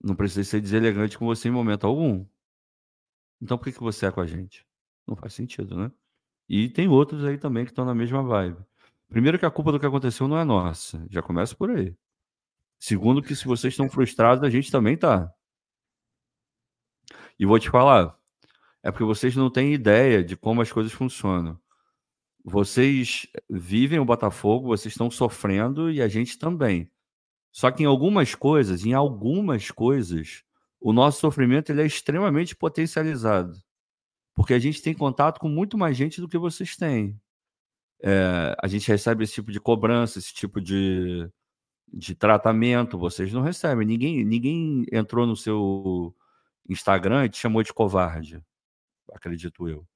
Não 0.03 0.15
precisei 0.15 0.43
ser 0.43 0.61
deselegante 0.61 1.17
com 1.17 1.25
você 1.25 1.47
em 1.47 1.51
momento 1.51 1.87
algum. 1.87 2.25
Então, 3.41 3.57
por 3.57 3.65
que, 3.65 3.71
que 3.71 3.79
você 3.79 4.05
é 4.05 4.11
com 4.11 4.21
a 4.21 4.25
gente? 4.25 4.65
Não 5.05 5.15
faz 5.15 5.33
sentido, 5.33 5.77
né? 5.77 5.91
E 6.49 6.69
tem 6.69 6.87
outros 6.87 7.23
aí 7.25 7.37
também 7.37 7.65
que 7.65 7.71
estão 7.71 7.85
na 7.85 7.95
mesma 7.95 8.23
vibe. 8.23 8.57
Primeiro 9.09 9.39
que 9.39 9.45
a 9.45 9.51
culpa 9.51 9.71
do 9.71 9.79
que 9.79 9.85
aconteceu 9.85 10.27
não 10.27 10.37
é 10.37 10.43
nossa. 10.43 11.05
Já 11.09 11.21
começa 11.21 11.55
por 11.55 11.71
aí. 11.71 11.95
Segundo 12.79 13.21
que 13.21 13.35
se 13.35 13.45
vocês 13.45 13.73
estão 13.73 13.89
frustrados, 13.89 14.43
a 14.43 14.49
gente 14.49 14.71
também 14.71 14.97
tá. 14.97 15.33
E 17.39 17.45
vou 17.45 17.59
te 17.59 17.69
falar, 17.69 18.17
é 18.87 18.91
porque 18.91 19.03
vocês 19.03 19.35
não 19.35 19.49
têm 19.49 19.73
ideia 19.73 20.23
de 20.23 20.37
como 20.37 20.61
as 20.61 20.71
coisas 20.71 20.93
funcionam. 20.93 21.59
Vocês 22.41 23.27
vivem 23.49 23.99
o 23.99 24.05
Botafogo, 24.05 24.67
vocês 24.67 24.93
estão 24.93 25.11
sofrendo 25.11 25.91
e 25.91 26.01
a 26.01 26.07
gente 26.07 26.39
também. 26.39 26.89
Só 27.51 27.69
que 27.69 27.83
em 27.83 27.85
algumas 27.85 28.33
coisas, 28.33 28.85
em 28.85 28.93
algumas 28.93 29.69
coisas, 29.71 30.41
o 30.79 30.93
nosso 30.93 31.19
sofrimento 31.19 31.69
ele 31.69 31.81
é 31.81 31.85
extremamente 31.85 32.55
potencializado. 32.55 33.61
Porque 34.33 34.53
a 34.53 34.59
gente 34.59 34.81
tem 34.81 34.93
contato 34.93 35.37
com 35.37 35.49
muito 35.49 35.77
mais 35.77 35.97
gente 35.97 36.21
do 36.21 36.29
que 36.29 36.37
vocês 36.37 36.77
têm. 36.77 37.19
É, 38.01 38.55
a 38.57 38.69
gente 38.69 38.87
recebe 38.87 39.25
esse 39.25 39.33
tipo 39.33 39.51
de 39.51 39.59
cobrança, 39.59 40.17
esse 40.17 40.33
tipo 40.33 40.61
de, 40.61 41.29
de 41.93 42.15
tratamento, 42.15 42.97
vocês 42.97 43.33
não 43.33 43.41
recebem. 43.41 43.85
Ninguém, 43.85 44.23
ninguém 44.23 44.85
entrou 44.93 45.27
no 45.27 45.35
seu 45.35 46.15
Instagram 46.69 47.25
e 47.25 47.29
te 47.29 47.37
chamou 47.37 47.61
de 47.61 47.73
covarde, 47.73 48.41
acredito 49.13 49.67
eu. 49.67 49.87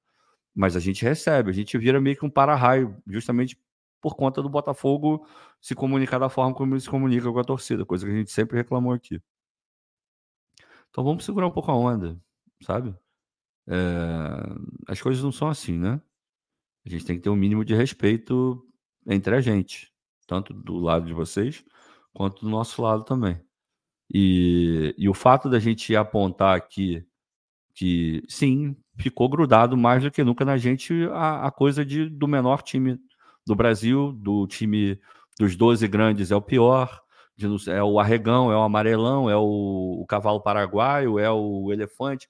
Mas 0.54 0.76
a 0.76 0.80
gente 0.80 1.04
recebe, 1.04 1.50
a 1.50 1.54
gente 1.54 1.78
vira 1.78 2.02
meio 2.02 2.18
que 2.18 2.26
um 2.26 2.30
para-raio, 2.30 2.96
justamente 3.08 3.58
por 4.02 4.16
conta 4.16 4.42
do 4.42 4.50
Botafogo 4.50 5.26
se 5.62 5.76
comunicar 5.76 6.20
da 6.20 6.30
forma 6.30 6.54
como 6.54 6.74
ele 6.74 6.82
se 6.82 6.90
comunica 6.90 7.32
com 7.32 7.40
a 7.40 7.44
torcida, 7.44 7.86
coisa 7.86 8.06
que 8.06 8.12
a 8.12 8.16
gente 8.16 8.32
sempre 8.32 8.58
reclamou 8.58 8.94
aqui. 8.94 9.22
Então 10.90 11.04
vamos 11.04 11.24
segurar 11.24 11.48
um 11.48 11.52
pouco 11.52 11.72
a 11.72 11.76
onda, 11.76 12.20
sabe? 12.64 12.94
É... 13.68 13.76
As 14.88 15.02
coisas 15.02 15.24
não 15.24 15.32
são 15.32 15.48
assim, 15.48 15.78
né? 15.78 16.02
A 16.86 16.90
gente 16.90 17.06
tem 17.06 17.16
que 17.16 17.22
ter 17.22 17.30
um 17.30 17.36
mínimo 17.36 17.64
de 17.64 17.76
respeito 17.76 18.68
entre 19.08 19.36
a 19.36 19.42
gente, 19.42 19.94
tanto 20.28 20.54
do 20.54 20.80
lado 20.80 21.06
de 21.06 21.14
vocês 21.14 21.64
quanto 22.14 22.42
do 22.42 22.50
nosso 22.50 22.82
lado 22.82 23.04
também. 23.04 23.40
E, 24.14 24.94
e 24.98 25.08
o 25.08 25.14
fato 25.14 25.50
da 25.50 25.60
gente 25.60 25.96
apontar 25.96 26.56
aqui 26.56 27.06
que, 27.74 28.24
sim, 28.28 28.76
ficou 28.98 29.30
grudado 29.30 29.78
mais 29.78 30.04
do 30.04 30.12
que 30.12 30.24
nunca 30.24 30.46
na 30.46 30.58
gente 30.58 30.94
a, 31.12 31.48
a 31.48 31.52
coisa 31.52 31.86
de, 31.86 32.10
do 32.10 32.28
menor 32.28 32.62
time 32.62 33.00
do 33.46 33.56
Brasil, 33.56 34.12
do 34.14 34.48
time 34.48 35.00
dos 35.40 35.56
12 35.56 35.88
grandes 35.88 36.32
é 36.32 36.36
o 36.36 36.42
pior, 36.42 37.02
de, 37.36 37.48
é 37.70 37.84
o 37.84 38.00
arregão, 38.00 38.52
é 38.52 38.56
o 38.56 38.62
amarelão, 38.62 39.30
é 39.30 39.36
o, 39.36 40.00
o 40.02 40.06
cavalo 40.08 40.42
paraguaio, 40.42 41.18
é 41.18 41.32
o 41.32 41.72
elefante. 41.72 42.30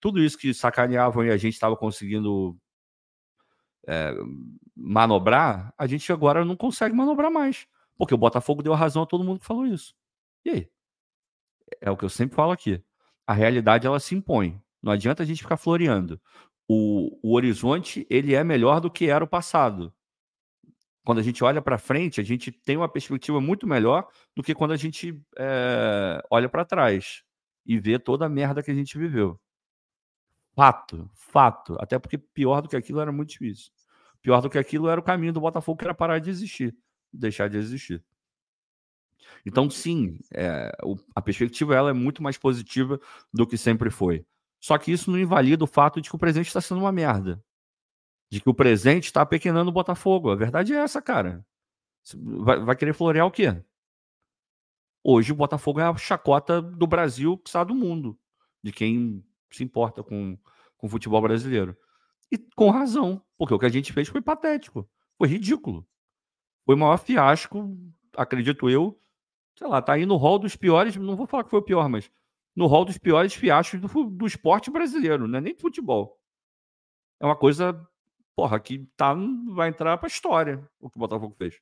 Tudo 0.00 0.22
isso 0.22 0.38
que 0.38 0.54
sacaneavam 0.54 1.24
e 1.24 1.30
a 1.30 1.36
gente 1.36 1.54
estava 1.54 1.76
conseguindo 1.76 2.56
é, 3.86 4.14
manobrar, 4.76 5.74
a 5.76 5.86
gente 5.86 6.12
agora 6.12 6.44
não 6.44 6.56
consegue 6.56 6.94
manobrar 6.94 7.30
mais. 7.30 7.66
Porque 7.96 8.14
o 8.14 8.18
Botafogo 8.18 8.62
deu 8.62 8.74
razão 8.74 9.02
a 9.02 9.06
todo 9.06 9.24
mundo 9.24 9.40
que 9.40 9.46
falou 9.46 9.66
isso. 9.66 9.94
E 10.44 10.50
aí? 10.50 10.70
é 11.80 11.90
o 11.90 11.96
que 11.96 12.04
eu 12.04 12.08
sempre 12.08 12.36
falo 12.36 12.52
aqui. 12.52 12.82
A 13.26 13.32
realidade 13.32 13.86
ela 13.86 14.00
se 14.00 14.14
impõe. 14.14 14.60
Não 14.82 14.92
adianta 14.92 15.22
a 15.22 15.26
gente 15.26 15.42
ficar 15.42 15.56
floreando. 15.56 16.20
O, 16.68 17.18
o 17.22 17.34
horizonte 17.34 18.06
ele 18.10 18.34
é 18.34 18.44
melhor 18.44 18.80
do 18.80 18.90
que 18.90 19.08
era 19.08 19.24
o 19.24 19.28
passado. 19.28 19.92
Quando 21.04 21.18
a 21.18 21.22
gente 21.22 21.42
olha 21.42 21.62
para 21.62 21.78
frente, 21.78 22.20
a 22.20 22.24
gente 22.24 22.52
tem 22.52 22.76
uma 22.76 22.88
perspectiva 22.88 23.40
muito 23.40 23.66
melhor 23.66 24.06
do 24.36 24.42
que 24.42 24.54
quando 24.54 24.72
a 24.72 24.76
gente 24.76 25.18
é, 25.38 26.22
olha 26.30 26.48
para 26.48 26.66
trás 26.66 27.22
e 27.64 27.78
vê 27.78 27.98
toda 27.98 28.26
a 28.26 28.28
merda 28.28 28.62
que 28.62 28.70
a 28.70 28.74
gente 28.74 28.98
viveu. 28.98 29.40
Fato, 30.54 31.10
fato. 31.14 31.76
Até 31.80 31.98
porque 31.98 32.18
pior 32.18 32.60
do 32.60 32.68
que 32.68 32.76
aquilo 32.76 33.00
era 33.00 33.10
muito 33.10 33.30
difícil. 33.30 33.72
Pior 34.20 34.42
do 34.42 34.50
que 34.50 34.58
aquilo 34.58 34.88
era 34.88 35.00
o 35.00 35.04
caminho 35.04 35.32
do 35.32 35.40
Botafogo, 35.40 35.78
que 35.78 35.84
era 35.84 35.94
parar 35.94 36.18
de 36.18 36.28
existir, 36.28 36.76
deixar 37.12 37.48
de 37.48 37.56
existir. 37.56 38.04
Então, 39.46 39.70
sim, 39.70 40.18
é, 40.34 40.70
o, 40.82 40.96
a 41.14 41.22
perspectiva 41.22 41.74
ela 41.74 41.90
é 41.90 41.92
muito 41.94 42.22
mais 42.22 42.36
positiva 42.36 43.00
do 43.32 43.46
que 43.46 43.56
sempre 43.56 43.90
foi. 43.90 44.26
Só 44.60 44.76
que 44.76 44.92
isso 44.92 45.10
não 45.10 45.18
invalida 45.18 45.64
o 45.64 45.68
fato 45.68 46.00
de 46.00 46.08
que 46.08 46.16
o 46.16 46.18
presente 46.18 46.48
está 46.48 46.60
sendo 46.60 46.80
uma 46.80 46.92
merda. 46.92 47.42
De 48.30 48.40
que 48.40 48.48
o 48.48 48.54
presente 48.54 49.04
está 49.04 49.24
pequenando 49.24 49.70
o 49.70 49.72
Botafogo. 49.72 50.30
A 50.30 50.34
verdade 50.34 50.74
é 50.74 50.78
essa, 50.78 51.00
cara. 51.00 51.44
Vai, 52.14 52.60
vai 52.60 52.76
querer 52.76 52.92
florear 52.92 53.26
o 53.26 53.30
quê? 53.30 53.62
Hoje 55.02 55.32
o 55.32 55.36
Botafogo 55.36 55.80
é 55.80 55.84
a 55.84 55.96
chacota 55.96 56.60
do 56.60 56.86
Brasil, 56.86 57.38
que 57.38 57.64
do 57.64 57.74
mundo. 57.74 58.18
De 58.62 58.72
quem 58.72 59.24
se 59.50 59.62
importa 59.62 60.02
com, 60.02 60.36
com 60.76 60.86
o 60.86 60.90
futebol 60.90 61.22
brasileiro. 61.22 61.76
E 62.30 62.36
com 62.54 62.70
razão, 62.70 63.22
porque 63.36 63.54
o 63.54 63.58
que 63.58 63.66
a 63.66 63.70
gente 63.70 63.92
fez 63.92 64.08
foi 64.08 64.20
patético. 64.20 64.88
Foi 65.16 65.28
ridículo. 65.28 65.86
Foi 66.66 66.74
o 66.74 66.78
maior 66.78 66.98
fiasco, 66.98 67.74
acredito 68.14 68.68
eu, 68.68 69.00
sei 69.56 69.66
lá, 69.66 69.80
tá 69.80 69.94
aí 69.94 70.04
no 70.04 70.16
hall 70.16 70.38
dos 70.38 70.54
piores, 70.54 70.96
não 70.96 71.16
vou 71.16 71.26
falar 71.26 71.44
que 71.44 71.50
foi 71.50 71.60
o 71.60 71.64
pior, 71.64 71.88
mas 71.88 72.10
no 72.58 72.66
hall 72.66 72.84
dos 72.84 72.98
piores 72.98 73.32
fiascos 73.34 73.80
do, 73.80 74.10
do 74.10 74.26
esporte 74.26 74.68
brasileiro, 74.68 75.28
não 75.28 75.38
é 75.38 75.40
nem 75.40 75.54
de 75.54 75.60
futebol. 75.60 76.18
É 77.20 77.24
uma 77.24 77.36
coisa, 77.36 77.88
porra, 78.34 78.58
que 78.58 78.80
tá, 78.96 79.16
vai 79.50 79.68
entrar 79.68 79.96
pra 79.96 80.08
história 80.08 80.68
o 80.80 80.90
que 80.90 80.96
o 80.96 80.98
Botafogo 80.98 81.36
fez. 81.38 81.60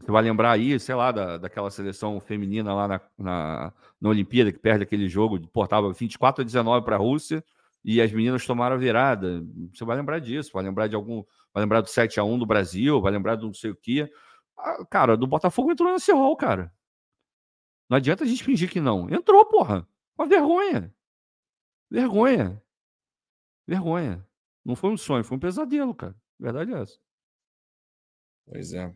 Você 0.00 0.10
vai 0.10 0.22
lembrar 0.22 0.52
aí, 0.52 0.80
sei 0.80 0.94
lá, 0.94 1.12
da, 1.12 1.36
daquela 1.36 1.70
seleção 1.70 2.18
feminina 2.18 2.72
lá 2.72 2.88
na, 2.88 3.00
na, 3.18 3.72
na 4.00 4.08
Olimpíada, 4.08 4.50
que 4.50 4.58
perde 4.58 4.84
aquele 4.84 5.06
jogo, 5.06 5.38
portava 5.48 5.92
24 5.92 6.40
a 6.40 6.44
19 6.46 6.82
para 6.82 6.96
a 6.96 6.98
Rússia 6.98 7.44
e 7.84 8.00
as 8.00 8.10
meninas 8.10 8.46
tomaram 8.46 8.76
a 8.76 8.78
virada. 8.78 9.44
Você 9.74 9.84
vai 9.84 9.98
lembrar 9.98 10.18
disso, 10.18 10.50
vai 10.54 10.64
lembrar 10.64 10.86
de 10.86 10.94
algum. 10.94 11.22
Vai 11.52 11.62
lembrar 11.62 11.82
do 11.82 11.90
7 11.90 12.18
a 12.18 12.24
1 12.24 12.38
do 12.38 12.46
Brasil, 12.46 13.02
vai 13.02 13.12
lembrar 13.12 13.34
do 13.34 13.46
não 13.46 13.54
sei 13.54 13.70
o 13.72 13.76
quê. 13.76 14.10
Ah, 14.56 14.82
cara, 14.88 15.14
do 15.14 15.26
Botafogo 15.26 15.70
entrou 15.72 15.92
nesse 15.92 16.10
rol, 16.10 16.34
cara. 16.36 16.72
Não 17.88 17.96
adianta 17.96 18.24
a 18.24 18.26
gente 18.26 18.44
fingir 18.44 18.70
que 18.70 18.80
não. 18.80 19.08
Entrou, 19.10 19.44
porra. 19.46 19.88
Uma 20.18 20.26
vergonha. 20.26 20.94
Vergonha. 21.90 22.62
Vergonha. 23.66 24.26
Não 24.64 24.76
foi 24.76 24.90
um 24.90 24.96
sonho, 24.96 25.24
foi 25.24 25.36
um 25.36 25.40
pesadelo, 25.40 25.94
cara. 25.94 26.14
Verdade 26.38 26.72
é 26.72 26.82
essa. 26.82 26.98
Pois 28.44 28.72
é. 28.72 28.94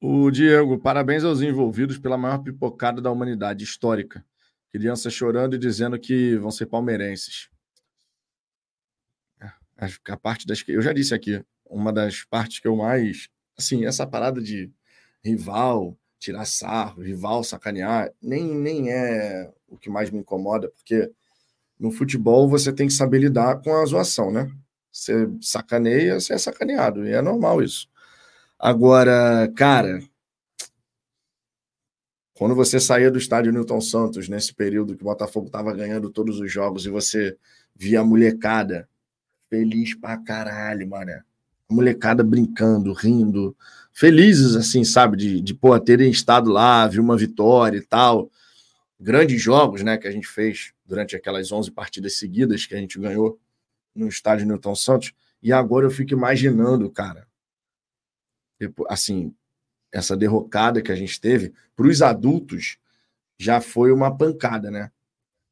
O 0.00 0.30
Diego, 0.30 0.78
parabéns 0.78 1.24
aos 1.24 1.40
envolvidos 1.40 1.98
pela 1.98 2.16
maior 2.16 2.38
pipocada 2.38 3.00
da 3.00 3.10
humanidade 3.10 3.64
histórica. 3.64 4.24
Crianças 4.70 5.12
chorando 5.12 5.54
e 5.54 5.58
dizendo 5.58 5.98
que 5.98 6.36
vão 6.36 6.50
ser 6.50 6.66
palmeirenses. 6.66 7.50
É, 9.40 9.50
a 10.08 10.16
parte 10.16 10.46
das 10.46 10.62
eu 10.68 10.82
já 10.82 10.92
disse 10.92 11.14
aqui, 11.14 11.44
uma 11.64 11.92
das 11.92 12.24
partes 12.24 12.60
que 12.60 12.68
eu 12.68 12.76
mais, 12.76 13.28
assim, 13.56 13.86
essa 13.86 14.06
parada 14.06 14.40
de 14.40 14.70
rival, 15.24 15.98
tirar 16.18 16.44
sarro, 16.44 17.02
rival 17.02 17.44
sacanear, 17.44 18.12
nem, 18.20 18.54
nem 18.54 18.90
é 18.90 19.52
o 19.68 19.76
que 19.76 19.88
mais 19.90 20.10
me 20.10 20.18
incomoda, 20.18 20.68
porque 20.70 21.10
no 21.78 21.90
futebol 21.90 22.48
você 22.48 22.72
tem 22.72 22.88
que 22.88 22.92
saber 22.92 23.18
lidar 23.18 23.62
com 23.62 23.74
a 23.74 23.84
zoação, 23.84 24.30
né? 24.32 24.50
Você 24.90 25.28
sacaneia, 25.40 26.18
você 26.18 26.34
é 26.34 26.38
sacaneado, 26.38 27.06
e 27.06 27.12
é 27.12 27.22
normal 27.22 27.62
isso. 27.62 27.88
Agora, 28.58 29.50
cara, 29.56 30.02
quando 32.34 32.54
você 32.54 32.80
saía 32.80 33.10
do 33.10 33.18
estádio 33.18 33.52
Newton 33.52 33.80
Santos, 33.80 34.28
nesse 34.28 34.54
período 34.54 34.96
que 34.96 35.02
o 35.02 35.04
Botafogo 35.04 35.46
estava 35.46 35.72
ganhando 35.72 36.10
todos 36.10 36.40
os 36.40 36.50
jogos, 36.50 36.86
e 36.86 36.90
você 36.90 37.36
via 37.74 38.00
a 38.00 38.04
molecada 38.04 38.88
feliz 39.48 39.94
pra 39.94 40.16
caralho, 40.18 40.88
mano. 40.88 41.12
Molecada 41.70 42.24
brincando, 42.24 42.92
rindo, 42.92 43.56
felizes, 43.92 44.56
assim, 44.56 44.84
sabe, 44.84 45.16
de, 45.16 45.40
de 45.40 45.54
pô, 45.54 45.78
terem 45.78 46.10
estado 46.10 46.50
lá, 46.50 46.86
ver 46.86 47.00
uma 47.00 47.16
vitória 47.16 47.78
e 47.78 47.82
tal. 47.82 48.30
Grandes 48.98 49.40
jogos, 49.40 49.82
né, 49.82 49.96
que 49.96 50.08
a 50.08 50.10
gente 50.10 50.26
fez 50.26 50.72
durante 50.86 51.14
aquelas 51.14 51.52
11 51.52 51.70
partidas 51.70 52.18
seguidas 52.18 52.64
que 52.64 52.74
a 52.74 52.78
gente 52.78 52.98
ganhou 52.98 53.38
no 53.94 54.08
estádio 54.08 54.46
Newton 54.46 54.74
Santos. 54.74 55.12
E 55.42 55.52
agora 55.52 55.86
eu 55.86 55.90
fico 55.90 56.12
imaginando, 56.12 56.90
cara, 56.90 57.28
assim, 58.88 59.34
essa 59.92 60.16
derrocada 60.16 60.82
que 60.82 60.92
a 60.92 60.96
gente 60.96 61.20
teve, 61.20 61.52
para 61.76 61.86
os 61.86 62.02
adultos 62.02 62.78
já 63.38 63.60
foi 63.60 63.92
uma 63.92 64.16
pancada, 64.16 64.70
né? 64.70 64.90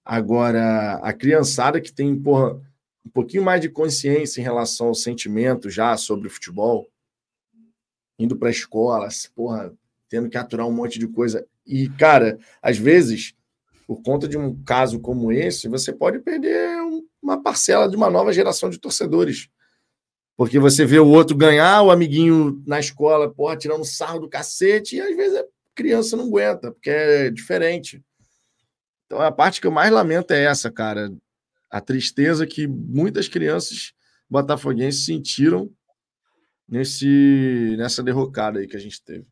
Agora, 0.04 0.94
a 1.02 1.12
criançada 1.12 1.80
que 1.80 1.92
tem, 1.92 2.16
porra, 2.16 2.60
um 3.07 3.09
pouquinho 3.09 3.44
mais 3.44 3.61
de 3.61 3.68
consciência 3.68 4.40
em 4.40 4.44
relação 4.44 4.88
ao 4.88 4.94
sentimento 4.94 5.70
já 5.70 5.96
sobre 5.96 6.26
o 6.26 6.30
futebol, 6.30 6.90
indo 8.18 8.36
para 8.36 8.48
a 8.48 8.50
escola, 8.50 9.09
porra, 9.32 9.72
tendo 10.09 10.28
que 10.28 10.36
aturar 10.36 10.66
um 10.66 10.72
monte 10.72 10.98
de 10.98 11.07
coisa. 11.07 11.46
E, 11.64 11.88
cara, 11.90 12.36
às 12.61 12.76
vezes, 12.76 13.32
por 13.86 14.02
conta 14.02 14.26
de 14.26 14.36
um 14.36 14.61
caso 14.64 14.98
como 14.98 15.30
esse, 15.30 15.68
você 15.68 15.92
pode 15.92 16.18
perder 16.18 16.80
uma 17.22 17.40
parcela 17.40 17.88
de 17.88 17.96
uma 17.96 18.11
nova 18.11 18.32
geração 18.32 18.68
de 18.68 18.78
torcedores. 18.78 19.48
Porque 20.36 20.59
você 20.59 20.84
vê 20.84 20.98
o 20.98 21.07
outro 21.07 21.36
ganhar, 21.36 21.82
o 21.82 21.92
amiguinho 21.92 22.61
na 22.66 22.80
escola, 22.80 23.32
porra, 23.32 23.57
tirando 23.57 23.84
sarro 23.84 24.18
do 24.18 24.28
cacete, 24.28 24.96
e 24.96 25.00
às 25.00 25.16
vezes 25.16 25.38
a 25.38 25.44
criança 25.76 26.16
não 26.16 26.24
aguenta, 26.26 26.72
porque 26.72 26.90
é 26.90 27.30
diferente. 27.30 28.02
Então 29.07 29.20
a 29.20 29.30
parte 29.30 29.61
que 29.61 29.66
eu 29.66 29.70
mais 29.70 29.92
lamento 29.92 30.32
é 30.32 30.44
essa, 30.44 30.70
cara. 30.72 31.09
A 31.70 31.80
tristeza 31.80 32.46
que 32.46 32.66
muitas 32.66 33.28
crianças 33.28 33.92
botafoguenses 34.28 35.04
sentiram 35.04 35.70
nesse, 36.68 37.74
nessa 37.78 38.02
derrocada 38.02 38.58
aí 38.58 38.66
que 38.66 38.76
a 38.76 38.80
gente 38.80 39.02
teve. 39.02 39.26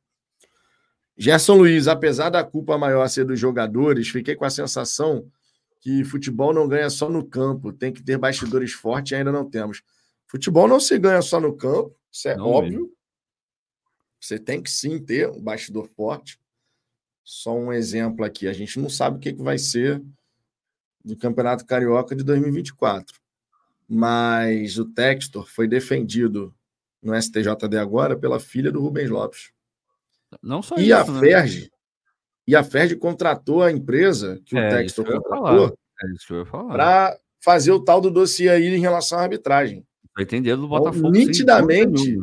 Gerson 1.16 1.54
Luiz, 1.54 1.86
apesar 1.86 2.30
da 2.30 2.42
culpa 2.42 2.76
maior 2.76 3.08
ser 3.08 3.24
dos 3.24 3.38
jogadores, 3.38 4.08
fiquei 4.08 4.34
com 4.34 4.44
a 4.44 4.50
sensação 4.50 5.30
que 5.80 6.02
futebol 6.02 6.52
não 6.52 6.66
ganha 6.66 6.90
só 6.90 7.08
no 7.08 7.24
campo, 7.24 7.72
tem 7.72 7.92
que 7.92 8.02
ter 8.02 8.18
bastidores 8.18 8.72
fortes 8.72 9.12
e 9.12 9.14
ainda 9.14 9.30
não 9.30 9.48
temos. 9.48 9.82
Futebol 10.26 10.66
não 10.66 10.80
se 10.80 10.98
ganha 10.98 11.22
só 11.22 11.38
no 11.40 11.56
campo, 11.56 11.94
isso 12.10 12.28
é 12.28 12.36
não 12.36 12.46
óbvio. 12.46 12.80
Mesmo. 12.80 12.94
Você 14.20 14.38
tem 14.38 14.62
que 14.62 14.70
sim 14.70 14.98
ter 14.98 15.28
um 15.28 15.40
bastidor 15.40 15.86
forte. 15.94 16.40
Só 17.22 17.54
um 17.54 17.72
exemplo 17.72 18.24
aqui: 18.24 18.48
a 18.48 18.52
gente 18.52 18.80
não 18.80 18.88
sabe 18.88 19.18
o 19.18 19.20
que, 19.20 19.32
vai 19.34 19.58
ser 19.58 20.02
do 21.04 21.16
Campeonato 21.16 21.66
Carioca 21.66 22.16
de 22.16 22.24
2024. 22.24 23.18
Mas 23.88 24.78
o 24.78 24.84
Textor 24.86 25.46
foi 25.46 25.68
defendido 25.68 26.54
no 27.02 27.14
STJD 27.20 27.76
agora 27.78 28.16
pela 28.16 28.40
filha 28.40 28.72
do 28.72 28.80
Rubens 28.80 29.10
Lopes. 29.10 29.52
Não 30.42 30.62
só 30.62 30.76
e 30.78 30.84
isso, 30.84 30.94
a 30.94 31.04
Ferge, 31.04 31.62
né? 31.62 31.68
e 32.48 32.56
a 32.56 32.64
Ferge 32.64 32.96
contratou 32.96 33.62
a 33.62 33.70
empresa 33.70 34.40
que 34.44 34.54
o 34.54 34.58
é, 34.58 34.68
Textor 34.68 35.04
contratou 35.04 35.76
é 36.02 36.44
para 36.68 37.16
fazer 37.40 37.72
o 37.72 37.80
tal 37.80 38.00
do 38.00 38.10
dossiê 38.10 38.48
aí 38.48 38.74
em 38.74 38.80
relação 38.80 39.18
à 39.18 39.22
arbitragem. 39.22 39.86
Entender 40.18 40.56
do 40.56 40.66
Botafogo. 40.66 41.10
nitidamente, 41.10 42.18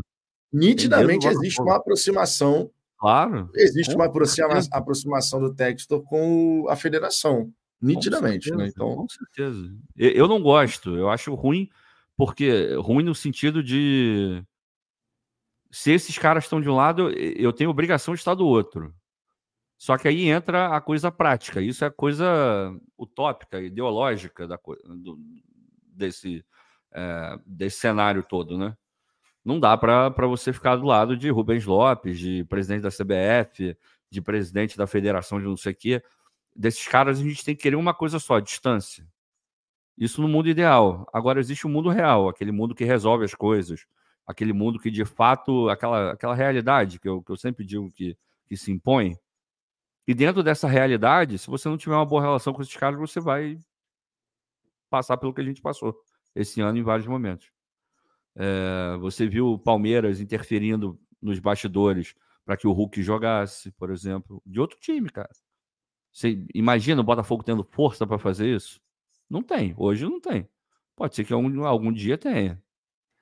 nitidamente 0.52 1.28
existe 1.28 1.62
uma 1.62 1.78
aproximação. 1.78 2.70
Claro. 2.98 3.50
Existe 3.56 3.96
uma 3.96 4.06
aproxima, 4.06 4.60
aproximação 4.72 5.40
do 5.40 5.54
Textor 5.54 6.02
com 6.04 6.66
a 6.70 6.76
federação. 6.76 7.52
Nitidamente, 7.82 8.50
certeza, 8.50 8.64
né? 8.64 8.68
Então... 8.68 8.96
Com 8.96 9.08
certeza. 9.10 9.76
Eu 9.98 10.28
não 10.28 10.42
gosto, 10.42 10.96
eu 10.96 11.10
acho 11.10 11.34
ruim, 11.34 11.70
porque 12.16 12.76
ruim 12.76 13.04
no 13.04 13.16
sentido 13.16 13.64
de 13.64 14.44
se 15.72 15.92
esses 15.92 16.18
caras 16.18 16.44
estão 16.44 16.62
de 16.62 16.70
um 16.70 16.76
lado, 16.76 17.10
eu 17.12 17.54
tenho 17.54 17.70
obrigação 17.70 18.14
de 18.14 18.20
estar 18.20 18.36
do 18.36 18.46
outro. 18.46 18.94
Só 19.78 19.98
que 19.98 20.08
aí 20.08 20.28
entra 20.28 20.76
a 20.76 20.82
coisa 20.82 21.12
prática. 21.12 21.62
Isso 21.62 21.84
é 21.84 21.90
coisa 21.90 22.72
utópica, 23.00 23.60
ideológica 23.60 24.48
da, 24.48 24.60
do, 24.86 25.18
desse, 25.88 26.46
é, 26.92 27.40
desse 27.46 27.80
cenário 27.80 28.22
todo, 28.22 28.58
né? 28.58 28.78
Não 29.44 29.60
dá 29.60 29.76
para 29.76 30.28
você 30.28 30.54
ficar 30.54 30.76
do 30.76 30.86
lado 30.86 31.18
de 31.18 31.32
Rubens 31.32 31.66
Lopes, 31.66 32.20
de 32.20 32.44
presidente 32.44 32.84
da 32.84 32.90
CBF, 32.90 33.76
de 34.08 34.22
presidente 34.22 34.78
da 34.78 34.86
federação 34.86 35.40
de 35.40 35.46
não 35.46 35.58
sei 35.58 35.72
o 35.72 35.76
quê. 35.76 36.04
Desses 36.56 36.88
caras 36.88 37.20
a 37.20 37.24
gente 37.24 37.44
tem 37.44 37.56
que 37.56 37.64
querer 37.64 37.76
uma 37.76 37.94
coisa 37.94 38.20
só, 38.20 38.40
distância. 38.40 39.08
Isso 39.98 40.22
no 40.22 40.28
mundo 40.28 40.50
ideal. 40.50 41.08
Agora 41.14 41.40
existe 41.40 41.66
o 41.66 41.70
mundo 41.70 41.90
real, 41.90 42.28
aquele 42.28 42.52
mundo 42.52 42.76
que 42.76 42.84
resolve 42.84 43.26
as 43.26 43.36
coisas, 43.36 43.86
aquele 44.26 44.54
mundo 44.54 44.80
que 44.80 44.90
de 44.90 45.06
fato, 45.06 45.70
aquela, 45.70 46.12
aquela 46.14 46.36
realidade 46.36 47.00
que 47.00 47.08
eu, 47.08 47.22
que 47.22 47.32
eu 47.32 47.38
sempre 47.38 47.66
digo 47.66 47.92
que, 47.92 48.18
que 48.48 48.58
se 48.58 48.72
impõe. 48.72 49.18
E 50.08 50.14
dentro 50.14 50.42
dessa 50.44 50.68
realidade, 50.68 51.38
se 51.38 51.48
você 51.48 51.70
não 51.70 51.78
tiver 51.78 51.96
uma 51.96 52.06
boa 52.06 52.22
relação 52.22 52.54
com 52.54 52.62
esses 52.62 52.76
caras, 52.76 53.00
você 53.00 53.20
vai 53.20 53.58
passar 54.90 55.18
pelo 55.18 55.34
que 55.34 55.42
a 55.42 55.44
gente 55.44 55.62
passou 55.62 55.96
esse 56.36 56.62
ano 56.62 56.78
em 56.78 56.84
vários 56.84 57.08
momentos. 57.08 57.52
É, 58.36 58.98
você 59.00 59.28
viu 59.28 59.54
o 59.54 59.60
Palmeiras 59.60 60.20
interferindo 60.20 61.00
nos 61.22 61.40
bastidores 61.40 62.16
para 62.46 62.58
que 62.58 62.68
o 62.68 62.72
Hulk 62.72 63.02
jogasse, 63.04 63.72
por 63.72 63.92
exemplo, 63.92 64.42
de 64.46 64.60
outro 64.60 64.80
time, 64.80 65.10
cara. 65.10 65.30
Você 66.12 66.44
imagina 66.54 67.02
o 67.02 67.06
Botafogo 67.06 67.44
tendo 67.44 67.64
força 67.64 68.06
para 68.06 68.20
fazer 68.20 68.54
isso? 68.54 68.82
Não 69.30 69.42
tem, 69.42 69.74
hoje 69.78 70.04
não 70.04 70.20
tem. 70.20 70.48
Pode 70.96 71.16
ser 71.16 71.24
que 71.24 71.34
algum, 71.34 71.64
algum 71.66 71.92
dia 71.92 72.18
tenha. 72.18 72.62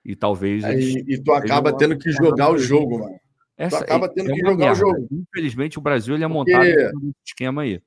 E 0.04 0.16
talvez. 0.16 0.64
É, 0.64 0.74
e, 0.74 1.04
e 1.08 1.22
tu 1.22 1.32
acaba 1.32 1.76
tendo 1.76 1.98
que 1.98 2.12
jogar 2.12 2.52
o 2.52 2.58
jogo, 2.58 3.00
mano. 3.00 3.20
Essa, 3.56 3.80
tu 3.80 3.84
acaba 3.84 4.10
tendo 4.10 4.32
é 4.32 4.34
que 4.34 4.40
jogar 4.40 4.56
merda. 4.56 4.72
o 4.72 4.76
jogo. 4.76 5.08
Infelizmente, 5.12 5.78
o 5.78 5.82
Brasil 5.82 6.16
ele 6.16 6.24
é 6.24 6.28
montado 6.28 6.66
Porque... 6.66 6.76
nesse 6.76 7.20
esquema 7.28 7.62
aí. 7.62 7.82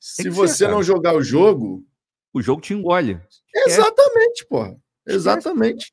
Se 0.00 0.30
você 0.30 0.54
ser, 0.54 0.68
não 0.68 0.82
jogar 0.82 1.14
o 1.14 1.22
jogo, 1.22 1.84
o 2.32 2.40
jogo 2.40 2.62
te 2.62 2.72
engole. 2.72 3.20
Exatamente, 3.54 4.46
porra. 4.46 4.76
Exatamente. 5.06 5.92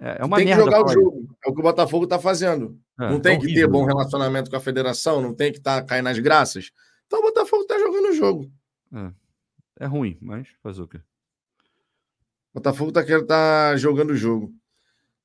É, 0.00 0.22
é 0.22 0.24
uma 0.24 0.36
tem 0.36 0.46
que 0.46 0.54
jogar 0.54 0.84
o 0.84 0.88
jogo. 0.88 1.36
É 1.44 1.50
o 1.50 1.52
que 1.52 1.60
o 1.60 1.64
Botafogo 1.64 2.04
está 2.04 2.18
fazendo. 2.18 2.78
É, 2.98 3.10
não 3.10 3.20
tem 3.20 3.36
é 3.36 3.40
que 3.40 3.52
ter 3.52 3.66
bom 3.66 3.84
relacionamento 3.84 4.50
com 4.50 4.56
a 4.56 4.60
federação, 4.60 5.20
não 5.20 5.34
tem 5.34 5.50
que 5.50 5.58
estar 5.58 5.80
tá 5.80 5.86
caindo 5.86 6.04
nas 6.04 6.18
graças. 6.18 6.70
Então 7.10 7.18
o 7.18 7.22
Botafogo 7.22 7.62
está 7.62 7.76
jogando 7.76 8.10
o 8.10 8.12
jogo. 8.12 8.52
É. 8.94 9.84
é, 9.84 9.86
ruim, 9.86 10.16
mas 10.22 10.46
fazer 10.62 10.80
o 10.80 10.86
quê? 10.86 10.98
O 10.98 12.54
Botafogo 12.54 12.90
está 12.96 13.24
tá 13.26 13.76
jogando 13.76 14.10
o 14.10 14.16
jogo. 14.16 14.54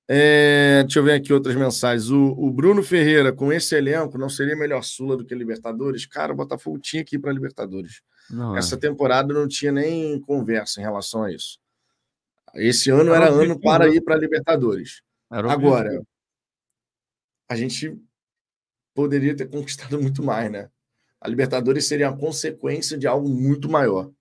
É, 0.07 0.81
deixa 0.81 0.97
eu 0.97 1.03
ver 1.03 1.13
aqui 1.13 1.31
outras 1.31 1.55
mensagens. 1.55 2.09
O, 2.09 2.31
o, 2.31 2.49
Bruno 2.49 2.81
Ferreira, 2.81 3.31
com 3.31 3.53
esse 3.53 3.75
elenco, 3.75 4.17
não 4.17 4.29
seria 4.29 4.55
melhor 4.55 4.83
Sula 4.83 5.15
do 5.15 5.23
que 5.23 5.35
Libertadores? 5.35 6.07
Cara, 6.07 6.33
o 6.33 6.35
Botafogo 6.35 6.79
tinha 6.79 7.05
que 7.05 7.17
ir 7.17 7.19
para 7.19 7.31
Libertadores. 7.31 8.01
Não, 8.31 8.55
é. 8.55 8.59
Essa 8.59 8.73
é. 8.73 8.79
temporada 8.79 9.31
não 9.31 9.47
tinha 9.47 9.71
nem 9.71 10.19
conversa 10.21 10.79
em 10.79 10.83
relação 10.83 11.21
a 11.21 11.31
isso. 11.31 11.59
Esse 12.55 12.89
ano 12.89 13.13
era, 13.13 13.25
era 13.25 13.35
ano 13.35 13.59
para 13.59 13.87
ir 13.89 14.01
para 14.01 14.17
Libertadores. 14.17 15.03
Agora, 15.29 16.01
a 17.47 17.55
gente 17.55 17.95
poderia 18.91 19.35
ter 19.35 19.47
conquistado 19.47 20.01
muito 20.01 20.23
mais, 20.23 20.51
né? 20.51 20.67
A 21.25 21.27
Libertadores 21.27 21.87
seria 21.87 22.09
a 22.09 22.15
consequência 22.15 22.95
de 22.95 23.07
algo 23.07 23.27
muito 23.27 23.67
maior. 23.67 24.11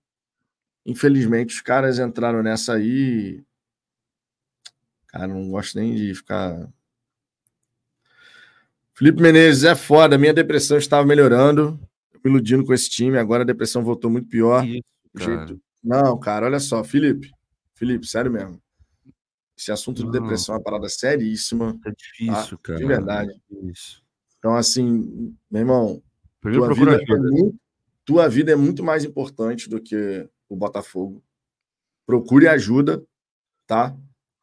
Infelizmente, 0.83 1.53
os 1.53 1.61
caras 1.61 1.99
entraram 1.99 2.41
nessa 2.41 2.73
aí. 2.73 3.43
Cara, 5.09 5.27
não 5.27 5.51
gosto 5.51 5.77
nem 5.77 5.93
de 5.93 6.15
ficar. 6.15 6.67
Felipe 8.95 9.21
Menezes 9.21 9.65
é 9.65 9.75
foda. 9.75 10.17
Minha 10.17 10.33
depressão 10.33 10.79
estava 10.79 11.05
melhorando. 11.05 11.79
me 12.23 12.31
iludindo 12.31 12.65
com 12.65 12.73
esse 12.73 12.89
time. 12.89 13.19
Agora 13.19 13.43
a 13.43 13.45
depressão 13.45 13.83
voltou 13.83 14.09
muito 14.09 14.27
pior. 14.27 14.65
Isso, 14.65 14.83
jeito... 15.15 15.61
Não, 15.83 16.19
cara, 16.19 16.47
olha 16.47 16.59
só, 16.59 16.83
Felipe. 16.83 17.31
Felipe, 17.75 18.07
sério 18.07 18.31
mesmo. 18.31 18.59
Esse 19.55 19.71
assunto 19.71 20.03
não. 20.03 20.09
de 20.09 20.19
depressão 20.19 20.55
é 20.55 20.57
uma 20.57 20.63
parada 20.63 20.89
seríssima. 20.89 21.79
É 21.85 21.91
difícil, 21.91 22.57
tá? 22.57 22.63
cara. 22.63 22.79
De 22.79 22.85
verdade. 22.85 23.31
É 23.31 23.71
então, 24.39 24.55
assim, 24.55 25.35
meu 25.51 25.61
irmão, 25.61 26.01
Primeiro 26.45 26.75
tua 26.75 26.75
vida, 26.75 27.03
é 27.03 27.17
muito, 27.17 27.59
tua 28.05 28.29
vida 28.29 28.51
é 28.51 28.55
muito 28.55 28.83
mais 28.83 29.03
importante 29.03 29.67
do 29.67 29.81
que 29.81 30.29
o 30.47 30.55
Botafogo. 30.55 31.23
Procure 32.05 32.47
ajuda, 32.47 33.03
tá? 33.65 33.97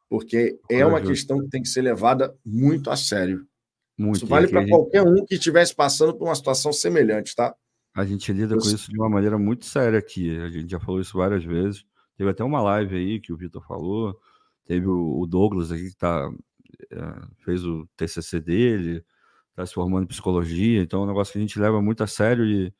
Porque 0.09 0.59
é 0.69 0.85
uma 0.85 1.01
questão 1.01 1.39
que 1.39 1.49
tem 1.49 1.61
que 1.61 1.69
ser 1.69 1.81
levada 1.81 2.35
muito 2.45 2.89
a 2.89 2.97
sério. 2.97 3.47
Muito. 3.97 4.17
Isso 4.17 4.27
vale 4.27 4.49
para 4.49 4.61
gente... 4.61 4.69
qualquer 4.69 5.01
um 5.01 5.25
que 5.25 5.35
estivesse 5.35 5.73
passando 5.73 6.13
por 6.13 6.25
uma 6.27 6.35
situação 6.35 6.73
semelhante, 6.73 7.33
tá? 7.33 7.55
A 7.95 8.03
gente 8.03 8.33
lida 8.33 8.55
Eu... 8.55 8.59
com 8.59 8.67
isso 8.67 8.91
de 8.91 8.99
uma 8.99 9.09
maneira 9.09 9.37
muito 9.37 9.65
séria 9.65 9.97
aqui. 9.97 10.37
A 10.41 10.49
gente 10.49 10.69
já 10.69 10.79
falou 10.81 10.99
isso 10.99 11.17
várias 11.17 11.45
vezes. 11.45 11.85
Teve 12.17 12.29
até 12.29 12.43
uma 12.43 12.61
live 12.61 12.97
aí 12.97 13.19
que 13.21 13.31
o 13.31 13.37
Vitor 13.37 13.65
falou. 13.65 14.19
Teve 14.65 14.87
o 14.87 15.25
Douglas 15.25 15.71
aqui 15.71 15.89
que 15.89 15.95
tá, 15.95 16.29
é, 16.91 16.97
fez 17.45 17.63
o 17.63 17.87
TCC 17.95 18.41
dele 18.41 19.05
está 19.53 19.65
se 19.65 19.73
formando 19.73 20.03
em 20.03 20.07
psicologia, 20.07 20.81
então 20.81 21.01
é 21.01 21.03
um 21.03 21.07
negócio 21.07 21.33
que 21.33 21.39
a 21.39 21.41
gente 21.41 21.59
leva 21.59 21.81
muito 21.81 22.03
a 22.03 22.07
sério 22.07 22.45
e, 22.45 22.73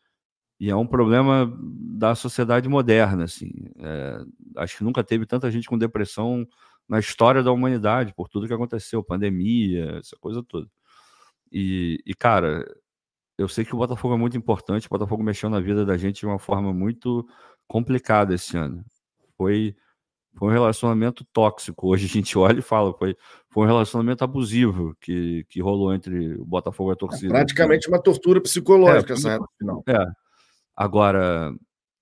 e 0.60 0.70
é 0.70 0.76
um 0.76 0.88
problema 0.88 1.52
da 1.62 2.16
sociedade 2.16 2.70
moderna, 2.70 3.26
assim. 3.26 3.52
É, 3.78 4.20
acho 4.58 4.78
que 4.78 4.84
nunca 4.84 5.04
teve 5.04 5.26
tanta 5.26 5.52
gente 5.52 5.68
com 5.70 5.78
depressão 5.78 6.48
na 6.88 7.00
história 7.00 7.44
da 7.44 7.52
humanidade, 7.52 8.14
por 8.14 8.30
tudo 8.30 8.48
que 8.48 8.54
aconteceu, 8.54 9.04
pandemia, 9.04 9.98
essa 10.00 10.18
coisa 10.20 10.44
toda. 10.44 10.68
E, 11.52 12.00
e, 12.06 12.14
cara, 12.16 12.66
eu 13.38 13.48
sei 13.48 13.66
que 13.66 13.76
o 13.76 13.78
Botafogo 13.78 14.16
é 14.16 14.18
muito 14.18 14.38
importante, 14.38 14.88
o 14.88 14.90
Botafogo 14.90 15.24
mexeu 15.24 15.50
na 15.50 15.60
vida 15.60 15.86
da 15.86 15.98
gente 15.98 16.20
de 16.22 16.26
uma 16.26 16.40
forma 16.40 16.74
muito 16.74 17.28
complicada 17.68 18.34
esse 18.36 18.58
ano. 18.58 18.84
Foi 19.38 19.76
foi 20.36 20.50
um 20.50 20.52
relacionamento 20.52 21.24
tóxico. 21.26 21.88
Hoje 21.90 22.06
a 22.06 22.10
gente 22.10 22.38
olha 22.40 22.60
e 22.60 22.64
fala, 22.64 22.94
foi, 22.94 23.16
foi 23.50 23.64
um 23.64 23.68
relacionamento 23.68 24.24
abusivo 24.24 24.96
que, 25.00 25.46
que 25.50 25.62
rolou 25.62 25.94
entre 25.94 26.36
o 26.36 26.46
Botafogo 26.46 26.92
e 26.92 26.94
a 26.94 26.98
torcida. 26.98 27.28
É 27.28 27.38
praticamente 27.38 27.88
uma 27.88 28.02
tortura 28.02 28.42
psicológica 28.42 29.14
é, 29.14 29.16
essa 29.16 29.30
reta 29.32 29.46
final. 29.58 29.84
É. 29.88 30.06
Agora, 30.76 31.54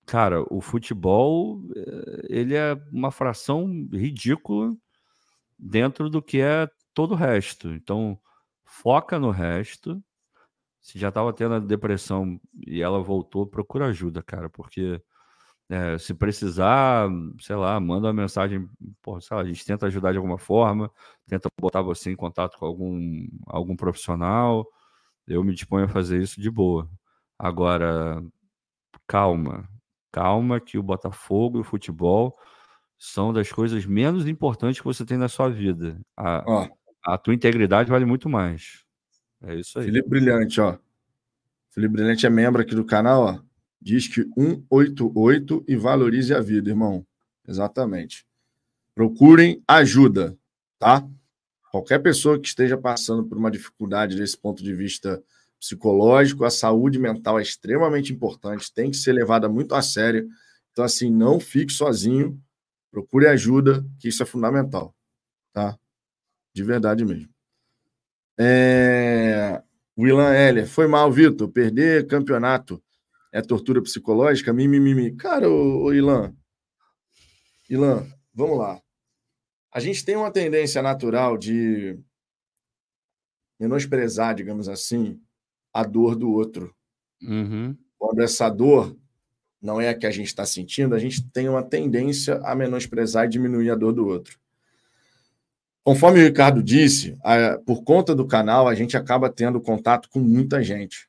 cara, 0.06 0.42
o 0.50 0.60
futebol, 0.60 1.62
eh, 1.76 2.26
ele 2.28 2.54
é 2.54 2.74
uma 2.90 3.10
fração 3.10 3.66
ridícula 3.92 4.74
dentro 5.58 6.08
do 6.08 6.22
que 6.22 6.40
é 6.40 6.68
todo 6.94 7.12
o 7.12 7.16
resto. 7.16 7.68
Então, 7.68 8.18
foca 8.64 9.18
no 9.18 9.30
resto. 9.30 10.02
Se 10.80 10.98
já 10.98 11.10
estava 11.10 11.32
tendo 11.32 11.54
a 11.54 11.58
depressão 11.60 12.40
e 12.66 12.82
ela 12.82 13.00
voltou, 13.00 13.46
procura 13.46 13.86
ajuda, 13.86 14.22
cara, 14.22 14.48
porque 14.48 15.00
é, 15.72 15.96
se 15.96 16.12
precisar, 16.12 17.08
sei 17.40 17.56
lá, 17.56 17.80
manda 17.80 18.08
uma 18.08 18.12
mensagem, 18.12 18.68
sei 19.22 19.36
lá, 19.36 19.42
a 19.42 19.46
gente 19.46 19.64
tenta 19.64 19.86
ajudar 19.86 20.12
de 20.12 20.18
alguma 20.18 20.36
forma, 20.36 20.90
tenta 21.26 21.48
botar 21.58 21.80
você 21.80 22.10
em 22.10 22.16
contato 22.16 22.58
com 22.58 22.66
algum, 22.66 23.26
algum 23.46 23.74
profissional. 23.74 24.66
Eu 25.26 25.42
me 25.42 25.54
disponho 25.54 25.86
a 25.86 25.88
fazer 25.88 26.20
isso 26.20 26.38
de 26.42 26.50
boa. 26.50 26.90
Agora, 27.38 28.22
calma, 29.06 29.66
calma 30.12 30.60
que 30.60 30.76
o 30.76 30.82
Botafogo 30.82 31.56
e 31.56 31.60
o 31.62 31.64
futebol 31.64 32.36
são 32.98 33.32
das 33.32 33.50
coisas 33.50 33.86
menos 33.86 34.28
importantes 34.28 34.78
que 34.78 34.84
você 34.84 35.06
tem 35.06 35.16
na 35.16 35.28
sua 35.28 35.48
vida. 35.48 35.98
A, 36.14 36.44
ó, 36.46 36.68
a 37.02 37.16
tua 37.16 37.32
integridade 37.32 37.90
vale 37.90 38.04
muito 38.04 38.28
mais. 38.28 38.84
É 39.42 39.54
isso 39.54 39.78
aí. 39.78 39.86
Felipe 39.86 40.08
Brilhante, 40.10 40.60
ó. 40.60 40.76
Felipe 41.70 41.94
Brilhante 41.94 42.26
é 42.26 42.30
membro 42.30 42.60
aqui 42.60 42.74
do 42.74 42.84
canal, 42.84 43.22
ó. 43.22 43.51
Diz 43.82 44.06
que 44.06 44.22
188 44.22 45.64
e 45.66 45.74
valorize 45.74 46.32
a 46.32 46.40
vida, 46.40 46.70
irmão. 46.70 47.04
Exatamente. 47.46 48.24
Procurem 48.94 49.60
ajuda, 49.66 50.38
tá? 50.78 51.04
Qualquer 51.72 51.98
pessoa 51.98 52.38
que 52.38 52.46
esteja 52.46 52.78
passando 52.78 53.24
por 53.24 53.36
uma 53.36 53.50
dificuldade 53.50 54.16
desse 54.16 54.38
ponto 54.38 54.62
de 54.62 54.72
vista 54.72 55.20
psicológico, 55.58 56.44
a 56.44 56.50
saúde 56.50 56.98
mental 56.98 57.40
é 57.40 57.42
extremamente 57.42 58.12
importante, 58.12 58.72
tem 58.72 58.90
que 58.90 58.96
ser 58.96 59.12
levada 59.12 59.48
muito 59.48 59.74
a 59.74 59.82
sério. 59.82 60.28
Então, 60.70 60.84
assim, 60.84 61.10
não 61.10 61.40
fique 61.40 61.72
sozinho, 61.72 62.40
procure 62.90 63.26
ajuda, 63.26 63.84
que 63.98 64.08
isso 64.08 64.22
é 64.22 64.26
fundamental, 64.26 64.94
tá? 65.52 65.76
De 66.54 66.62
verdade 66.62 67.04
mesmo. 67.04 67.28
É... 68.38 69.60
Willan 69.98 70.32
Heller, 70.32 70.68
foi 70.68 70.86
mal, 70.86 71.10
Vitor, 71.10 71.48
perder 71.48 72.06
campeonato 72.06 72.82
é 73.32 73.40
tortura 73.40 73.82
psicológica, 73.82 74.52
mimimi. 74.52 75.12
Cara, 75.16 75.48
ô, 75.48 75.84
ô 75.84 75.92
Ilan, 75.94 76.34
Ilan, 77.68 78.06
vamos 78.34 78.58
lá. 78.58 78.80
A 79.72 79.80
gente 79.80 80.04
tem 80.04 80.14
uma 80.14 80.30
tendência 80.30 80.82
natural 80.82 81.38
de 81.38 81.98
menosprezar, 83.58 84.34
digamos 84.34 84.68
assim, 84.68 85.18
a 85.72 85.82
dor 85.82 86.14
do 86.14 86.30
outro. 86.30 86.74
Uhum. 87.22 87.74
Quando 87.96 88.20
essa 88.20 88.50
dor 88.50 88.94
não 89.62 89.80
é 89.80 89.88
a 89.88 89.94
que 89.94 90.06
a 90.06 90.10
gente 90.10 90.26
está 90.26 90.44
sentindo, 90.44 90.94
a 90.94 90.98
gente 90.98 91.26
tem 91.30 91.48
uma 91.48 91.62
tendência 91.62 92.34
a 92.44 92.54
menosprezar 92.54 93.24
e 93.24 93.30
diminuir 93.30 93.70
a 93.70 93.74
dor 93.74 93.92
do 93.92 94.06
outro. 94.06 94.38
Conforme 95.82 96.20
o 96.20 96.24
Ricardo 96.24 96.62
disse, 96.62 97.16
a, 97.24 97.58
por 97.58 97.82
conta 97.82 98.14
do 98.14 98.26
canal, 98.26 98.68
a 98.68 98.74
gente 98.74 98.96
acaba 98.96 99.30
tendo 99.30 99.60
contato 99.60 100.10
com 100.10 100.20
muita 100.20 100.62
gente 100.62 101.08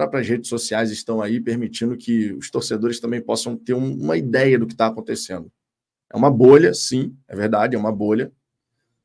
próprias 0.00 0.26
redes 0.26 0.48
sociais 0.48 0.90
estão 0.90 1.20
aí 1.20 1.38
permitindo 1.38 1.94
que 1.94 2.32
os 2.32 2.50
torcedores 2.50 2.98
também 2.98 3.20
possam 3.20 3.54
ter 3.54 3.74
um, 3.74 3.92
uma 3.92 4.16
ideia 4.16 4.58
do 4.58 4.66
que 4.66 4.72
está 4.72 4.86
acontecendo. 4.86 5.52
É 6.10 6.16
uma 6.16 6.30
bolha, 6.30 6.72
sim, 6.72 7.14
é 7.28 7.36
verdade, 7.36 7.76
é 7.76 7.78
uma 7.78 7.92
bolha, 7.92 8.32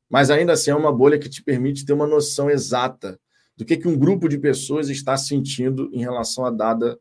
mas 0.08 0.30
ainda 0.30 0.54
assim 0.54 0.70
é 0.70 0.74
uma 0.74 0.90
bolha 0.90 1.18
que 1.18 1.28
te 1.28 1.42
permite 1.42 1.84
ter 1.84 1.92
uma 1.92 2.06
noção 2.06 2.48
exata 2.48 3.20
do 3.58 3.62
que, 3.62 3.76
que 3.76 3.86
um 3.86 3.98
grupo 3.98 4.26
de 4.26 4.38
pessoas 4.38 4.88
está 4.88 5.18
sentindo 5.18 5.90
em 5.92 6.00
relação 6.00 6.46
a 6.46 6.50
dada, 6.50 6.98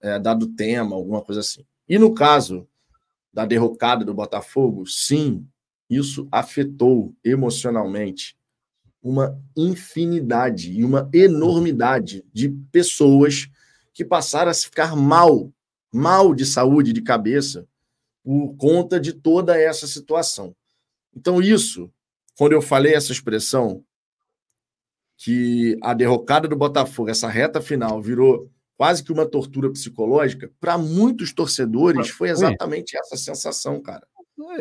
é, 0.00 0.16
dado 0.16 0.54
tema, 0.54 0.94
alguma 0.94 1.20
coisa 1.20 1.40
assim. 1.40 1.64
E 1.88 1.98
no 1.98 2.14
caso 2.14 2.68
da 3.32 3.44
derrocada 3.44 4.04
do 4.04 4.14
Botafogo, 4.14 4.86
sim, 4.86 5.44
isso 5.90 6.28
afetou 6.30 7.12
emocionalmente 7.24 8.36
uma 9.04 9.38
infinidade 9.54 10.72
e 10.72 10.82
uma 10.82 11.10
enormidade 11.12 12.24
de 12.32 12.48
pessoas 12.72 13.50
que 13.92 14.02
passaram 14.02 14.50
a 14.50 14.54
ficar 14.54 14.96
mal, 14.96 15.52
mal 15.92 16.34
de 16.34 16.46
saúde, 16.46 16.90
de 16.90 17.02
cabeça, 17.02 17.68
por 18.24 18.56
conta 18.56 18.98
de 18.98 19.12
toda 19.12 19.60
essa 19.60 19.86
situação. 19.86 20.56
Então, 21.14 21.42
isso, 21.42 21.92
quando 22.38 22.52
eu 22.52 22.62
falei 22.62 22.94
essa 22.94 23.12
expressão, 23.12 23.84
que 25.18 25.76
a 25.82 25.92
derrocada 25.92 26.48
do 26.48 26.56
Botafogo, 26.56 27.10
essa 27.10 27.28
reta 27.28 27.60
final, 27.60 28.00
virou 28.00 28.50
quase 28.74 29.04
que 29.04 29.12
uma 29.12 29.26
tortura 29.26 29.70
psicológica, 29.70 30.50
para 30.58 30.78
muitos 30.78 31.30
torcedores 31.30 32.08
foi 32.08 32.30
exatamente 32.30 32.96
essa 32.96 33.18
sensação, 33.18 33.82
cara. 33.82 34.06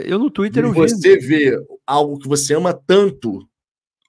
Eu 0.06 0.20
no 0.20 0.30
Twitter 0.30 0.66
eu 0.66 0.74
vi. 0.74 0.80
Você 0.82 1.18
vê 1.18 1.58
algo 1.88 2.20
que 2.20 2.28
você 2.28 2.54
ama 2.54 2.74
tanto 2.74 3.48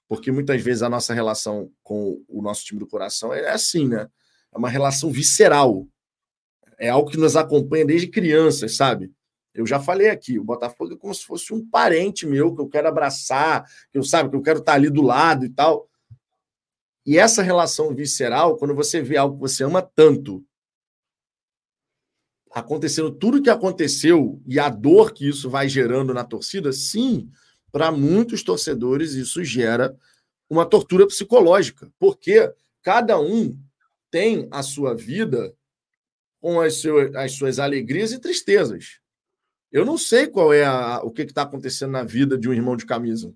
porque 0.07 0.31
muitas 0.31 0.61
vezes 0.61 0.83
a 0.83 0.89
nossa 0.89 1.13
relação 1.13 1.71
com 1.83 2.23
o 2.27 2.41
nosso 2.41 2.63
time 2.63 2.79
do 2.79 2.87
coração 2.87 3.33
é 3.33 3.49
assim, 3.49 3.87
né? 3.87 4.07
É 4.53 4.57
uma 4.57 4.69
relação 4.69 5.11
visceral. 5.11 5.87
É 6.77 6.89
algo 6.89 7.09
que 7.09 7.17
nos 7.17 7.35
acompanha 7.35 7.85
desde 7.85 8.07
crianças, 8.07 8.75
sabe? 8.75 9.11
Eu 9.53 9.65
já 9.65 9.79
falei 9.79 10.09
aqui, 10.09 10.37
o 10.37 10.43
Botafogo 10.43 10.93
é 10.93 10.97
como 10.97 11.13
se 11.15 11.23
fosse 11.23 11.53
um 11.53 11.65
parente 11.65 12.27
meu 12.27 12.53
que 12.53 12.61
eu 12.61 12.67
quero 12.67 12.89
abraçar, 12.89 13.65
que 13.89 13.97
eu 13.97 14.03
sabe 14.03 14.29
que 14.29 14.35
eu 14.35 14.41
quero 14.41 14.59
estar 14.59 14.73
ali 14.73 14.89
do 14.89 15.01
lado 15.01 15.45
e 15.45 15.49
tal. 15.49 15.89
E 17.05 17.17
essa 17.17 17.41
relação 17.41 17.95
visceral, 17.95 18.57
quando 18.57 18.75
você 18.75 19.01
vê 19.01 19.15
algo 19.15 19.35
que 19.35 19.41
você 19.41 19.63
ama 19.63 19.81
tanto, 19.81 20.43
acontecendo 22.51 23.11
tudo 23.11 23.37
o 23.37 23.41
que 23.41 23.49
aconteceu 23.49 24.41
e 24.45 24.59
a 24.59 24.69
dor 24.69 25.13
que 25.13 25.27
isso 25.27 25.49
vai 25.49 25.69
gerando 25.69 26.13
na 26.13 26.23
torcida, 26.23 26.73
sim, 26.73 27.29
para 27.75 27.91
muitos 27.91 28.41
torcedores, 28.41 29.15
isso 29.15 29.43
gera 29.43 29.93
uma 30.49 30.65
tortura 30.65 31.05
psicológica, 31.05 31.91
porque 31.99 32.49
cada 32.81 33.19
um 33.19 33.53
tem 34.09 34.47
a 34.49 34.63
sua 34.63 34.95
vida 34.95 35.53
com 36.39 36.61
as, 36.61 36.79
seu, 36.79 37.19
as 37.19 37.33
suas 37.33 37.59
alegrias 37.59 38.13
e 38.13 38.19
tristezas. 38.19 39.01
Eu 39.73 39.83
não 39.83 39.97
sei 39.97 40.25
qual 40.25 40.53
é 40.53 40.63
a, 40.63 41.01
o 41.03 41.11
que 41.11 41.23
está 41.23 41.41
acontecendo 41.41 41.91
na 41.91 42.05
vida 42.05 42.37
de 42.37 42.47
um 42.47 42.53
irmão 42.53 42.77
de 42.77 42.85
camisa. 42.85 43.35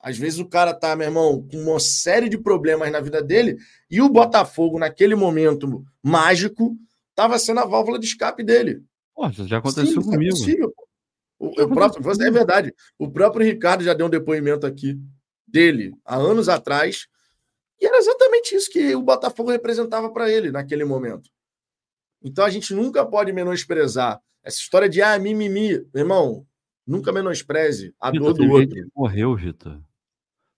Às 0.00 0.16
vezes 0.16 0.38
o 0.38 0.48
cara 0.48 0.72
tá, 0.72 0.96
meu 0.96 1.08
irmão, 1.08 1.46
com 1.46 1.58
uma 1.58 1.78
série 1.78 2.30
de 2.30 2.38
problemas 2.38 2.90
na 2.90 3.02
vida 3.02 3.22
dele 3.22 3.58
e 3.90 4.00
o 4.00 4.08
Botafogo, 4.08 4.78
naquele 4.78 5.14
momento 5.14 5.84
mágico, 6.02 6.74
estava 7.10 7.38
sendo 7.38 7.60
a 7.60 7.66
válvula 7.66 7.98
de 7.98 8.06
escape 8.06 8.42
dele. 8.42 8.82
Poxa, 9.14 9.46
já 9.46 9.58
aconteceu 9.58 10.00
Sim, 10.00 10.08
é 10.08 10.10
comigo. 10.10 10.34
É 10.34 10.38
possível. 10.38 10.74
O, 11.38 11.48
o 11.62 11.68
próprio, 11.68 12.10
é 12.22 12.30
verdade. 12.30 12.74
O 12.98 13.10
próprio 13.10 13.44
Ricardo 13.44 13.84
já 13.84 13.94
deu 13.94 14.06
um 14.06 14.10
depoimento 14.10 14.66
aqui 14.66 14.98
dele 15.46 15.94
há 16.04 16.16
anos 16.16 16.48
atrás. 16.48 17.06
E 17.80 17.86
era 17.86 17.98
exatamente 17.98 18.54
isso 18.54 18.70
que 18.70 18.94
o 18.94 19.02
Botafogo 19.02 19.50
representava 19.50 20.10
para 20.10 20.30
ele 20.30 20.50
naquele 20.50 20.84
momento. 20.84 21.30
Então 22.22 22.44
a 22.44 22.50
gente 22.50 22.74
nunca 22.74 23.04
pode 23.04 23.32
menosprezar 23.32 24.20
essa 24.42 24.58
história 24.58 24.88
de 24.88 25.02
ah, 25.02 25.18
mimimi. 25.18 25.86
Meu 25.92 26.04
irmão, 26.04 26.46
nunca 26.86 27.12
menospreze 27.12 27.94
a 28.00 28.10
Vitor, 28.10 28.32
dor 28.32 28.46
do 28.46 28.52
outro. 28.52 28.76
Gente 28.76 28.90
morreu, 28.94 29.36
Vitor. 29.36 29.80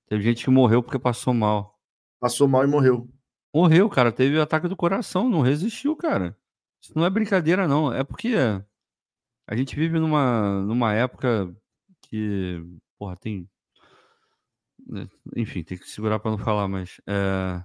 Teve 0.06 0.22
gente 0.22 0.44
que 0.44 0.50
morreu 0.50 0.82
porque 0.82 0.98
passou 0.98 1.34
mal. 1.34 1.78
Passou 2.20 2.46
mal 2.48 2.64
e 2.64 2.66
morreu. 2.66 3.08
Morreu, 3.52 3.88
cara. 3.88 4.12
Teve 4.12 4.40
ataque 4.40 4.68
do 4.68 4.76
coração, 4.76 5.28
não 5.28 5.40
resistiu, 5.40 5.96
cara. 5.96 6.36
Isso 6.80 6.92
não 6.94 7.04
é 7.04 7.10
brincadeira, 7.10 7.66
não. 7.66 7.92
É 7.92 8.04
porque 8.04 8.34
a 9.48 9.56
gente 9.56 9.74
vive 9.74 9.98
numa, 9.98 10.60
numa 10.60 10.92
época 10.92 11.50
que, 12.02 12.62
porra, 12.98 13.16
tem. 13.16 13.48
Né, 14.86 15.08
enfim, 15.34 15.62
tem 15.62 15.78
que 15.78 15.88
segurar 15.88 16.18
para 16.18 16.30
não 16.30 16.38
falar, 16.38 16.68
mas. 16.68 17.00
É... 17.06 17.64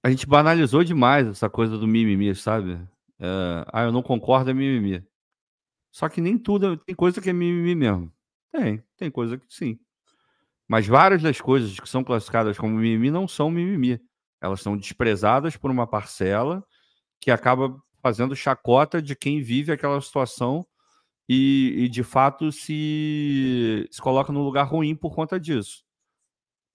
A 0.00 0.08
gente 0.08 0.28
banalizou 0.28 0.84
demais 0.84 1.26
essa 1.26 1.50
coisa 1.50 1.76
do 1.76 1.88
mimimi, 1.88 2.32
sabe? 2.36 2.74
É... 3.18 3.66
Ah, 3.72 3.82
eu 3.82 3.90
não 3.90 4.00
concordo, 4.00 4.50
é 4.50 4.54
mimimi. 4.54 5.04
Só 5.90 6.08
que 6.08 6.20
nem 6.20 6.38
tudo. 6.38 6.76
Tem 6.76 6.94
coisa 6.94 7.20
que 7.20 7.30
é 7.30 7.32
mimimi 7.32 7.74
mesmo. 7.74 8.12
Tem, 8.52 8.80
tem 8.96 9.10
coisa 9.10 9.36
que 9.36 9.52
sim. 9.52 9.76
Mas 10.68 10.86
várias 10.86 11.20
das 11.20 11.40
coisas 11.40 11.80
que 11.80 11.88
são 11.88 12.04
classificadas 12.04 12.56
como 12.56 12.76
mimimi 12.76 13.10
não 13.10 13.26
são 13.26 13.50
mimimi. 13.50 14.00
Elas 14.40 14.60
são 14.60 14.76
desprezadas 14.76 15.56
por 15.56 15.68
uma 15.68 15.84
parcela 15.84 16.64
que 17.20 17.32
acaba 17.32 17.82
fazendo 18.00 18.36
chacota 18.36 19.02
de 19.02 19.14
quem 19.16 19.42
vive 19.42 19.72
aquela 19.72 20.00
situação 20.00 20.66
e, 21.28 21.74
e 21.84 21.88
de 21.88 22.02
fato 22.02 22.50
se, 22.50 23.86
se 23.90 24.00
coloca 24.00 24.32
num 24.32 24.42
lugar 24.42 24.64
ruim 24.64 24.94
por 24.94 25.14
conta 25.14 25.38
disso. 25.38 25.84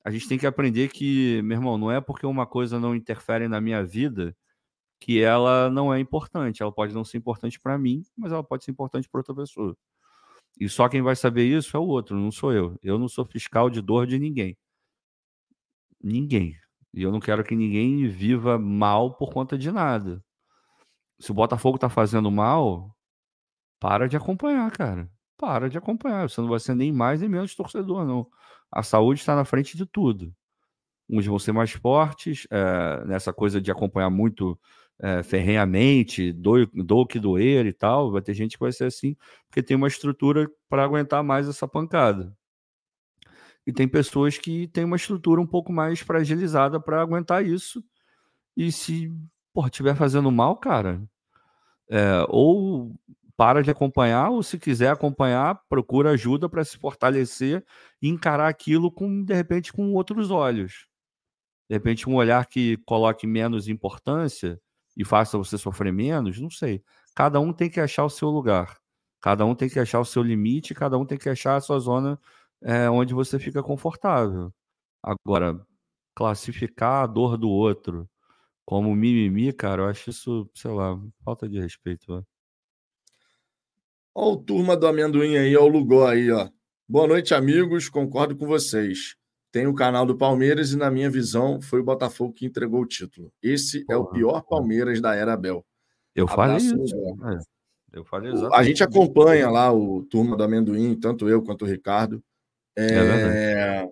A 0.03 0.11
gente 0.11 0.27
tem 0.27 0.37
que 0.37 0.45
aprender 0.45 0.89
que, 0.89 1.41
meu 1.43 1.57
irmão, 1.57 1.77
não 1.77 1.91
é 1.91 2.01
porque 2.01 2.25
uma 2.25 2.45
coisa 2.45 2.79
não 2.79 2.95
interfere 2.95 3.47
na 3.47 3.61
minha 3.61 3.83
vida 3.83 4.35
que 4.99 5.21
ela 5.21 5.69
não 5.69 5.93
é 5.93 5.99
importante. 5.99 6.61
Ela 6.61 6.71
pode 6.71 6.93
não 6.93 7.05
ser 7.05 7.17
importante 7.17 7.59
para 7.59 7.77
mim, 7.77 8.03
mas 8.17 8.31
ela 8.31 8.43
pode 8.43 8.65
ser 8.65 8.71
importante 8.71 9.09
para 9.09 9.19
outra 9.19 9.33
pessoa. 9.33 9.77
E 10.59 10.69
só 10.69 10.89
quem 10.89 11.01
vai 11.01 11.15
saber 11.15 11.45
isso 11.45 11.75
é 11.75 11.79
o 11.79 11.83
outro, 11.83 12.17
não 12.17 12.31
sou 12.31 12.53
eu. 12.53 12.77
Eu 12.83 12.99
não 12.99 13.07
sou 13.07 13.25
fiscal 13.25 13.69
de 13.69 13.81
dor 13.81 14.05
de 14.05 14.19
ninguém. 14.19 14.57
Ninguém. 16.01 16.57
E 16.93 17.01
eu 17.01 17.11
não 17.11 17.19
quero 17.19 17.43
que 17.43 17.55
ninguém 17.55 18.07
viva 18.07 18.59
mal 18.59 19.15
por 19.15 19.31
conta 19.33 19.57
de 19.57 19.71
nada 19.71 20.23
se 21.23 21.31
o 21.31 21.33
Botafogo 21.33 21.77
tá 21.77 21.87
fazendo 21.87 22.29
mal, 22.29 22.93
para 23.79 24.09
de 24.09 24.17
acompanhar, 24.17 24.69
cara. 24.71 25.09
Para 25.37 25.69
de 25.69 25.77
acompanhar. 25.77 26.29
Você 26.29 26.41
não 26.41 26.49
vai 26.49 26.59
ser 26.59 26.75
nem 26.75 26.91
mais 26.91 27.21
nem 27.21 27.29
menos 27.29 27.55
torcedor, 27.55 28.05
não. 28.05 28.27
A 28.69 28.83
saúde 28.83 29.21
está 29.21 29.33
na 29.33 29.45
frente 29.45 29.77
de 29.77 29.85
tudo. 29.85 30.35
Uns 31.09 31.25
vão 31.25 31.39
ser 31.39 31.53
mais 31.53 31.71
fortes, 31.71 32.45
é, 32.51 33.05
nessa 33.05 33.31
coisa 33.31 33.61
de 33.61 33.71
acompanhar 33.71 34.09
muito 34.09 34.59
é, 34.99 35.23
ferrenhamente, 35.23 36.33
do, 36.33 36.65
do 36.67 37.07
que 37.07 37.21
doer 37.21 37.65
e 37.67 37.73
tal. 37.73 38.11
Vai 38.11 38.21
ter 38.21 38.33
gente 38.33 38.57
que 38.57 38.63
vai 38.63 38.73
ser 38.73 38.85
assim, 38.85 39.15
porque 39.47 39.63
tem 39.63 39.77
uma 39.77 39.87
estrutura 39.87 40.51
para 40.67 40.83
aguentar 40.83 41.23
mais 41.23 41.47
essa 41.47 41.65
pancada. 41.65 42.35
E 43.65 43.71
tem 43.71 43.87
pessoas 43.87 44.37
que 44.37 44.67
têm 44.67 44.83
uma 44.83 44.97
estrutura 44.97 45.39
um 45.39 45.47
pouco 45.47 45.71
mais 45.71 46.01
fragilizada 46.01 46.81
para 46.81 47.01
aguentar 47.01 47.45
isso. 47.45 47.81
E 48.57 48.73
se 48.73 49.09
porra, 49.53 49.67
estiver 49.67 49.95
fazendo 49.95 50.31
mal, 50.31 50.57
cara, 50.57 51.01
é, 51.93 52.25
ou 52.27 52.91
para 53.37 53.61
de 53.61 53.69
acompanhar, 53.69 54.31
ou 54.31 54.41
se 54.41 54.57
quiser 54.57 54.89
acompanhar, 54.91 55.61
procura 55.69 56.11
ajuda 56.11 56.49
para 56.49 56.65
se 56.65 56.77
fortalecer 56.77 57.63
e 58.01 58.09
encarar 58.09 58.47
aquilo 58.47 58.91
com, 58.91 59.23
de 59.23 59.33
repente, 59.33 59.71
com 59.71 59.93
outros 59.93 60.31
olhos. 60.31 60.87
De 61.69 61.75
repente, 61.75 62.09
um 62.09 62.15
olhar 62.15 62.47
que 62.47 62.77
coloque 62.85 63.27
menos 63.27 63.67
importância 63.67 64.59
e 64.97 65.05
faça 65.05 65.37
você 65.37 65.57
sofrer 65.57 65.93
menos, 65.93 66.39
não 66.39 66.49
sei. 66.49 66.83
Cada 67.15 67.39
um 67.39 67.53
tem 67.53 67.69
que 67.69 67.79
achar 67.79 68.05
o 68.05 68.09
seu 68.09 68.29
lugar. 68.29 68.77
Cada 69.21 69.45
um 69.45 69.55
tem 69.55 69.69
que 69.69 69.79
achar 69.79 69.99
o 69.99 70.05
seu 70.05 70.23
limite, 70.23 70.73
cada 70.73 70.97
um 70.97 71.05
tem 71.05 71.17
que 71.17 71.29
achar 71.29 71.55
a 71.57 71.61
sua 71.61 71.79
zona 71.79 72.19
é, 72.63 72.89
onde 72.89 73.13
você 73.13 73.39
fica 73.39 73.63
confortável. 73.63 74.53
Agora, 75.03 75.59
classificar 76.15 77.03
a 77.03 77.07
dor 77.07 77.37
do 77.37 77.49
outro 77.49 78.09
como 78.65 78.95
mimimi, 78.95 79.52
cara, 79.52 79.84
eu 79.84 79.88
acho 79.88 80.10
isso, 80.10 80.49
sei 80.53 80.72
lá, 80.72 80.99
falta 81.23 81.48
de 81.48 81.60
respeito. 81.60 82.14
Ó. 82.14 82.23
Ó 84.15 84.34
o 84.34 84.38
turma 84.38 84.77
do 84.77 84.88
amendoim 84.88 85.38
aí, 85.38 85.56
ó 85.56 85.64
o 85.64 85.68
Lugó 85.68 86.07
aí, 86.07 86.31
ó. 86.31 86.49
Boa 86.88 87.07
noite, 87.07 87.34
amigos. 87.34 87.90
Concordo 87.90 88.35
com 88.35 88.45
vocês. 88.45 89.15
Tem 89.52 89.68
o 89.68 89.73
canal 89.73 90.06
do 90.06 90.18
Palmeiras 90.18 90.72
e, 90.72 90.77
na 90.77 90.90
minha 90.90 91.10
visão, 91.10 91.61
foi 91.61 91.80
o 91.80 91.84
Botafogo 91.84 92.34
que 92.34 92.45
entregou 92.45 92.81
o 92.81 92.85
título. 92.85 93.31
Esse 93.41 93.85
Porra, 93.85 93.98
é 93.98 94.02
o 94.02 94.06
pior 94.06 94.41
Palmeiras 94.41 94.99
da 95.02 95.15
era 95.15 95.38
Bel. 95.38 95.65
Eu 96.15 96.27
falei 96.27 96.57
isso. 96.57 96.76
É, 96.76 97.40
eu 97.99 98.06
falei 98.06 98.31
exatamente. 98.31 98.60
A 98.60 98.64
gente 98.64 98.84
acompanha 98.84 99.49
lá 99.49 99.72
o 99.72 100.03
turma 100.03 100.35
do 100.35 100.44
amendoim, 100.44 100.95
tanto 100.99 101.30
eu 101.30 101.41
quanto 101.41 101.65
o 101.65 101.68
Ricardo. 101.68 102.23
É... 102.76 102.85
é 102.85 103.90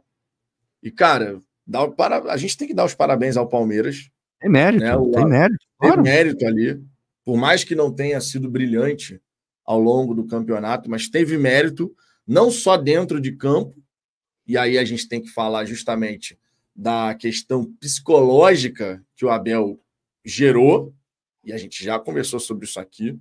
e, 0.82 0.90
cara, 0.92 1.40
dá 1.66 1.88
para... 1.88 2.32
a 2.32 2.38
gente 2.38 2.58
tem 2.58 2.68
que 2.68 2.74
dar 2.74 2.86
os 2.86 2.96
parabéns 2.96 3.38
ao 3.38 3.48
Palmeiras 3.48 4.10
tem 4.42 4.50
mérito, 4.50 4.84
né? 4.84 4.96
o, 4.96 5.12
tem 5.12 5.26
mérito. 5.26 5.66
Tem 5.80 5.98
mérito 5.98 6.46
ali. 6.46 6.84
Por 7.24 7.38
mais 7.38 7.64
que 7.64 7.76
não 7.76 7.94
tenha 7.94 8.20
sido 8.20 8.50
brilhante 8.50 9.22
ao 9.64 9.80
longo 9.80 10.14
do 10.14 10.26
campeonato, 10.26 10.90
mas 10.90 11.08
teve 11.08 11.38
mérito 11.38 11.96
não 12.28 12.50
só 12.50 12.76
dentro 12.76 13.22
de 13.22 13.34
campo, 13.34 13.76
e 14.48 14.58
aí 14.58 14.78
a 14.78 14.84
gente 14.84 15.08
tem 15.08 15.22
que 15.22 15.30
falar 15.30 15.66
justamente 15.66 16.38
da 16.76 17.14
questão 17.14 17.66
psicológica 17.80 19.04
que 19.16 19.24
o 19.24 19.30
Abel 19.30 19.80
gerou, 20.26 20.94
e 21.44 21.54
a 21.54 21.58
gente 21.58 21.84
já 21.84 22.00
conversou 22.00 22.40
sobre 22.40 22.66
isso 22.66 22.80
aqui. 22.80 23.18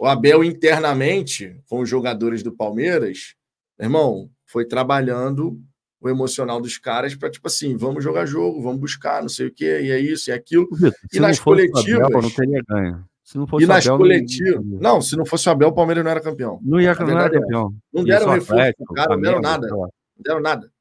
O 0.00 0.06
Abel 0.06 0.42
internamente, 0.42 1.56
com 1.68 1.80
os 1.80 1.88
jogadores 1.88 2.42
do 2.42 2.52
Palmeiras, 2.52 3.34
irmão, 3.78 4.30
foi 4.44 4.64
trabalhando 4.64 5.60
o 6.00 6.08
emocional 6.08 6.60
dos 6.60 6.78
caras 6.78 7.14
para, 7.14 7.30
tipo 7.30 7.46
assim, 7.46 7.76
vamos 7.76 8.02
jogar 8.02 8.26
jogo, 8.26 8.62
vamos 8.62 8.80
buscar, 8.80 9.22
não 9.22 9.28
sei 9.28 9.46
o 9.46 9.52
quê, 9.52 9.80
e 9.82 9.90
é 9.90 9.98
isso, 9.98 10.30
e 10.30 10.32
é 10.32 10.36
aquilo. 10.36 10.68
e 11.12 11.18
nas 11.18 11.40
coletivas. 11.40 12.04
Abel, 12.04 12.22
não 12.22 12.30
teria 12.30 12.62
ganho. 12.68 13.04
Se 13.24 13.38
não 13.38 13.46
fosse 13.46 13.64
e 13.64 13.66
nas 13.66 13.86
coletivas. 13.86 14.64
Não, 14.64 14.78
não, 14.78 15.02
se 15.02 15.16
não 15.16 15.26
fosse 15.26 15.48
o 15.48 15.52
Abel, 15.52 15.68
o 15.68 15.74
Palmeiras 15.74 16.04
não 16.04 16.10
era 16.10 16.20
campeão. 16.20 16.60
Não 16.62 16.80
ia 16.80 16.94
não 16.94 17.18
era 17.18 17.26
é 17.26 17.40
campeão. 17.40 17.74
Não 17.92 18.04
deram 18.04 18.30
reforço 18.30 18.52
Atlético, 18.52 18.94
cara, 18.94 19.16
não 19.16 19.22
deram 19.22 19.40
nada. 19.40 19.68
Não 19.68 19.90
deram 20.18 20.40
nada. 20.40 20.72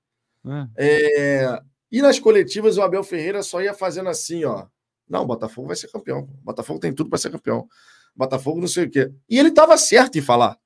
É. 0.77 0.85
É... 0.85 1.61
E 1.91 2.01
nas 2.01 2.19
coletivas, 2.19 2.77
o 2.77 2.81
Abel 2.81 3.03
Ferreira 3.03 3.41
só 3.41 3.61
ia 3.61 3.73
fazendo 3.73 4.09
assim, 4.09 4.43
ó. 4.43 4.67
Não, 5.09 5.23
o 5.23 5.25
Botafogo 5.25 5.67
vai 5.67 5.75
ser 5.75 5.87
campeão. 5.91 6.19
O 6.19 6.45
Botafogo 6.45 6.79
tem 6.79 6.93
tudo 6.93 7.09
para 7.09 7.17
ser 7.17 7.31
campeão. 7.31 7.67
Botafogo 8.15 8.59
não 8.59 8.67
sei 8.67 8.85
o 8.85 8.89
quê. 8.89 9.11
E 9.29 9.39
ele 9.39 9.49
estava 9.49 9.77
certo 9.77 10.17
em 10.17 10.21
falar. 10.21 10.57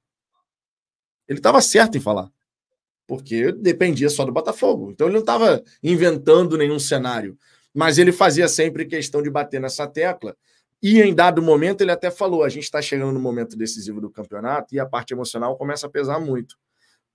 Ele 1.28 1.40
estava 1.40 1.62
certo 1.62 1.98
em 1.98 2.02
falar 2.02 2.30
porque 3.10 3.52
dependia 3.52 4.08
só 4.08 4.24
do 4.24 4.32
Botafogo. 4.32 4.92
Então 4.92 5.08
ele 5.08 5.16
não 5.16 5.22
estava 5.22 5.64
inventando 5.82 6.56
nenhum 6.56 6.78
cenário, 6.78 7.36
mas 7.74 7.98
ele 7.98 8.12
fazia 8.12 8.48
sempre 8.48 8.86
questão 8.86 9.24
de 9.24 9.32
bater 9.32 9.60
nessa 9.60 9.88
tecla. 9.88 10.38
E 10.80 11.02
em 11.02 11.12
dado 11.12 11.42
momento 11.42 11.82
ele 11.82 11.92
até 11.92 12.12
falou: 12.12 12.44
a 12.44 12.50
gente 12.50 12.66
está 12.66 12.80
chegando 12.84 13.12
no 13.12 13.20
momento 13.20 13.58
decisivo 13.58 14.00
do 14.00 14.12
campeonato 14.12 14.76
e 14.76 14.80
a 14.80 14.86
parte 14.86 15.12
emocional 15.12 15.58
começa 15.58 15.88
a 15.88 15.90
pesar 15.90 16.20
muito. 16.20 16.56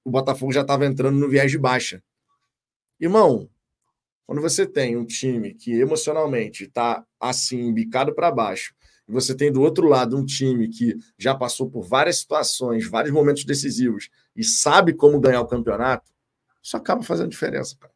O 0.05 0.11
Botafogo 0.11 0.53
já 0.53 0.63
estava 0.63 0.85
entrando 0.85 1.17
no 1.17 1.29
viés 1.29 1.49
de 1.49 1.59
baixa. 1.59 2.03
Irmão, 2.99 3.49
quando 4.27 4.43
você 4.43 4.67
tem 4.67 4.97
um 4.97 5.07
time 5.07 5.55
que 5.55 5.75
emocionalmente 5.79 6.65
está 6.65 7.05
assim, 7.21 7.61
embicado 7.61 8.13
para 8.13 8.33
baixo, 8.33 8.75
e 9.09 9.13
você 9.13 9.33
tem 9.33 9.53
do 9.53 9.63
outro 9.63 9.87
lado 9.87 10.17
um 10.17 10.25
time 10.25 10.69
que 10.69 10.97
já 11.17 11.37
passou 11.37 11.71
por 11.71 11.87
várias 11.87 12.19
situações, 12.19 12.89
vários 12.89 13.15
momentos 13.15 13.45
decisivos 13.45 14.09
e 14.37 14.43
sabe 14.43 14.93
como 14.93 15.21
ganhar 15.21 15.41
o 15.41 15.47
campeonato, 15.47 16.13
isso 16.63 16.77
acaba 16.77 17.03
fazendo 17.03 17.31
diferença, 17.31 17.77
cara. 17.79 17.93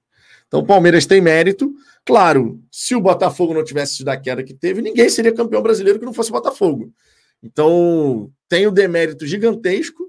Então 0.47 0.61
o 0.61 0.67
Palmeiras 0.67 1.07
tem 1.07 1.21
mérito. 1.21 1.73
Claro, 2.05 2.63
se 2.71 2.95
o 2.95 3.01
Botafogo 3.01 3.53
não 3.53 3.63
tivesse 3.63 3.99
tido 3.99 4.09
a 4.09 4.17
queda 4.17 4.43
que 4.43 4.55
teve, 4.55 4.81
ninguém 4.81 5.09
seria 5.09 5.35
campeão 5.35 5.63
brasileiro 5.63 5.99
que 5.99 6.05
não 6.05 6.15
fosse 6.15 6.31
o 6.31 6.33
Botafogo. 6.33 6.93
Então 7.43 8.33
tem 8.49 8.67
o 8.67 8.71
demérito 8.71 9.27
gigantesco 9.27 10.09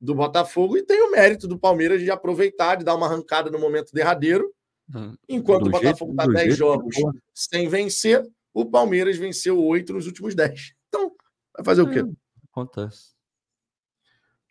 do 0.00 0.14
Botafogo 0.14 0.76
e 0.76 0.82
tem 0.82 1.00
o 1.02 1.10
mérito 1.10 1.46
do 1.46 1.58
Palmeiras 1.58 2.00
de 2.00 2.10
aproveitar, 2.10 2.76
de 2.76 2.84
dar 2.84 2.94
uma 2.94 3.06
arrancada 3.06 3.50
no 3.50 3.58
momento 3.58 3.92
derradeiro. 3.92 4.52
Hum, 4.94 5.14
enquanto 5.28 5.64
do 5.64 5.68
o 5.68 5.72
Botafogo 5.72 6.12
está 6.12 6.26
10 6.26 6.56
jogos 6.56 6.96
sem 7.34 7.68
vencer, 7.68 8.26
o 8.52 8.64
Palmeiras 8.64 9.16
venceu 9.16 9.62
oito 9.62 9.92
nos 9.92 10.06
últimos 10.06 10.34
10. 10.34 10.72
Então, 10.88 11.12
vai 11.54 11.64
fazer 11.64 11.82
o 11.82 11.90
quê? 11.90 12.00
É, 12.00 12.04
acontece. 12.50 13.17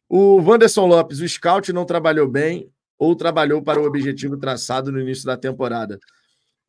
O 0.09 0.41
Wanderson 0.41 0.85
Lopes, 0.85 1.19
o 1.19 1.27
scout 1.27 1.71
não 1.73 1.85
trabalhou 1.85 2.27
bem 2.27 2.71
ou 2.97 3.15
trabalhou 3.15 3.61
para 3.61 3.81
o 3.81 3.85
objetivo 3.85 4.37
traçado 4.37 4.91
no 4.91 4.99
início 4.99 5.25
da 5.25 5.37
temporada? 5.37 5.99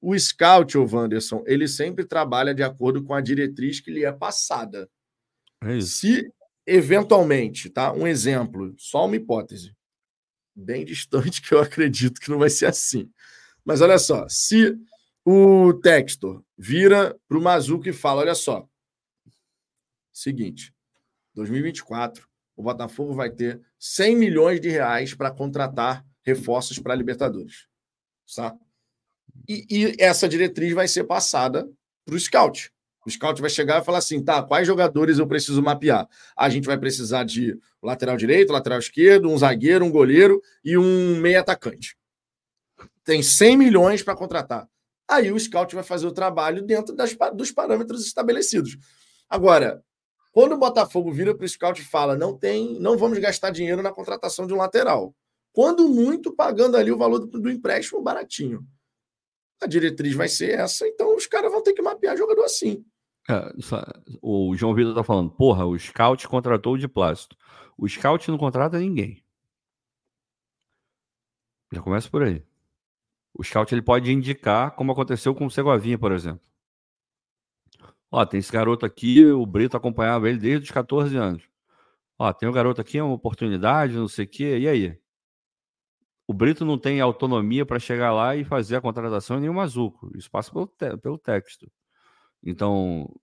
O 0.01 0.19
scout, 0.19 0.77
o 0.77 0.87
Wanderson, 0.87 1.43
ele 1.47 1.67
sempre 1.67 2.05
trabalha 2.05 2.55
de 2.55 2.63
acordo 2.63 3.03
com 3.03 3.15
a 3.15 3.21
diretriz 3.21 3.81
que 3.81 3.91
lhe 3.91 4.05
é 4.05 4.13
passada. 4.13 4.89
É 5.63 5.81
Se 5.81 6.31
eventualmente, 6.67 7.71
tá? 7.71 7.93
Um 7.93 8.07
exemplo, 8.07 8.75
só 8.77 9.07
uma 9.07 9.17
hipótese, 9.17 9.75
bem 10.55 10.85
distante, 10.85 11.41
que 11.43 11.53
eu 11.53 11.61
acredito 11.61 12.21
que 12.21 12.31
não 12.31 12.39
vai 12.39 12.51
ser 12.51 12.67
assim. 12.67 13.11
Mas 13.65 13.81
olha 13.81 13.99
só, 13.99 14.29
se 14.29 14.77
o 15.25 15.73
Textor 15.75 16.43
vira 16.57 17.19
para 17.29 17.39
o 17.39 17.43
Mazuco 17.43 17.89
e 17.89 17.93
fala: 17.93 18.21
olha 18.21 18.35
só, 18.35 18.69
seguinte, 20.13 20.75
2024, 21.35 22.29
o 22.59 22.63
Botafogo 22.63 23.15
vai 23.15 23.31
ter 23.31 23.61
100 23.79 24.17
milhões 24.17 24.61
de 24.61 24.69
reais 24.69 25.15
para 25.15 25.31
contratar 25.31 26.05
reforços 26.25 26.77
para 26.81 26.93
a 26.93 26.97
Libertadores. 26.97 27.69
Tá? 28.35 28.53
E, 29.49 29.65
e, 29.71 29.97
essa 29.97 30.29
diretriz 30.29 30.75
vai 30.75 30.89
ser 30.89 31.05
passada 31.05 31.71
para 32.05 32.17
o 32.17 32.19
scout. 32.19 32.73
O 33.07 33.11
scout 33.11 33.41
vai 33.41 33.49
chegar 33.49 33.81
e 33.81 33.85
falar 33.85 33.99
assim: 33.99 34.21
tá, 34.21 34.43
quais 34.43 34.67
jogadores 34.67 35.21
eu 35.21 35.27
preciso 35.29 35.63
mapear? 35.63 36.09
A 36.37 36.49
gente 36.49 36.67
vai 36.67 36.77
precisar 36.77 37.23
de 37.23 37.57
lateral 37.81 38.17
direito, 38.17 38.53
lateral 38.53 38.81
esquerdo, 38.81 39.31
um 39.31 39.39
zagueiro, 39.39 39.85
um 39.85 39.91
goleiro 39.91 40.43
e 40.65 40.77
um 40.77 41.17
meio 41.21 41.39
atacante. 41.39 41.97
Tem 43.05 43.23
100 43.23 43.57
milhões 43.57 44.03
para 44.03 44.17
contratar. 44.17 44.69
Aí 45.07 45.31
o 45.31 45.39
scout 45.39 45.77
vai 45.77 45.85
fazer 45.85 46.09
o 46.09 46.13
trabalho 46.13 46.61
dentro 46.61 46.93
das, 46.93 47.17
dos 47.35 47.53
parâmetros 47.53 48.05
estabelecidos. 48.05 48.77
Agora, 49.31 49.81
quando 50.39 50.53
o 50.53 50.57
Botafogo 50.57 51.11
vira 51.11 51.35
para 51.35 51.45
o 51.45 51.49
scout 51.49 51.83
e 51.83 51.85
fala: 51.85 52.17
não 52.17 52.33
tem, 52.39 52.79
não 52.79 52.97
vamos 52.97 53.19
gastar 53.19 53.51
dinheiro 53.51 53.83
na 53.83 53.91
contratação 53.91 54.47
de 54.47 54.55
um 54.55 54.59
lateral. 54.59 55.13
Quando 55.53 55.89
muito, 55.89 56.33
pagando 56.33 56.77
ali 56.77 56.93
o 56.93 56.97
valor 56.97 57.19
do, 57.19 57.41
do 57.41 57.51
empréstimo 57.51 58.01
baratinho. 58.01 58.65
A 59.61 59.67
diretriz 59.67 60.15
vai 60.15 60.29
ser 60.29 60.57
essa, 60.57 60.87
então 60.87 61.17
os 61.17 61.27
caras 61.27 61.51
vão 61.51 61.61
ter 61.61 61.73
que 61.73 61.83
mapear 61.83 62.17
jogador 62.17 62.45
assim. 62.45 62.85
É, 63.29 63.53
o 64.23 64.55
João 64.55 64.77
Vitor 64.77 64.95
tá 64.95 65.03
falando, 65.03 65.29
porra, 65.29 65.67
o 65.67 65.77
scout 65.77 66.29
contratou 66.29 66.75
o 66.75 66.79
de 66.79 66.87
plástico. 66.87 67.35
O 67.77 67.89
scout 67.89 68.31
não 68.31 68.39
contrata 68.39 68.79
ninguém. 68.79 69.21
Já 71.73 71.83
começa 71.83 72.09
por 72.09 72.23
aí. 72.23 72.45
O 73.35 73.43
scout 73.43 73.75
ele 73.75 73.83
pode 73.83 74.13
indicar, 74.13 74.71
como 74.77 74.93
aconteceu 74.93 75.35
com 75.35 75.47
o 75.47 75.51
Segovinha, 75.51 75.99
por 75.99 76.13
exemplo. 76.13 76.47
Ó, 78.11 78.25
tem 78.25 78.41
esse 78.41 78.53
garoto 78.53 78.87
aqui, 78.87 79.25
o 79.27 79.45
Brito 79.45 79.77
acompanhava 79.77 80.29
ele 80.29 80.39
desde 80.39 80.65
os 80.65 80.71
14 80.71 81.17
anos. 81.17 81.43
Ó, 82.19 82.33
tem 82.33 82.49
um 82.49 82.53
garoto 82.53 82.81
aqui, 82.81 82.99
é 82.99 83.03
uma 83.03 83.15
oportunidade, 83.15 83.95
não 83.95 84.09
sei 84.09 84.25
o 84.25 84.29
quê, 84.29 84.59
e 84.59 84.69
aí? 84.69 84.99
O 86.27 86.35
Brito 86.35 86.65
não 86.65 86.79
tem 86.79 87.01
autonomia 87.01 87.65
para 87.65 87.79
chegar 87.79 88.13
lá 88.13 88.37
e 88.37 88.45
fazer 88.45 88.77
a 88.77 88.81
contratação 88.81 89.39
em 89.39 89.41
nenhum 89.43 89.55
mazuco. 89.55 90.11
Isso 90.17 90.31
passa 90.31 90.53
pelo, 90.53 90.67
te 90.67 90.97
pelo 90.99 91.19
texto. 91.19 91.71
Então, 92.43 93.15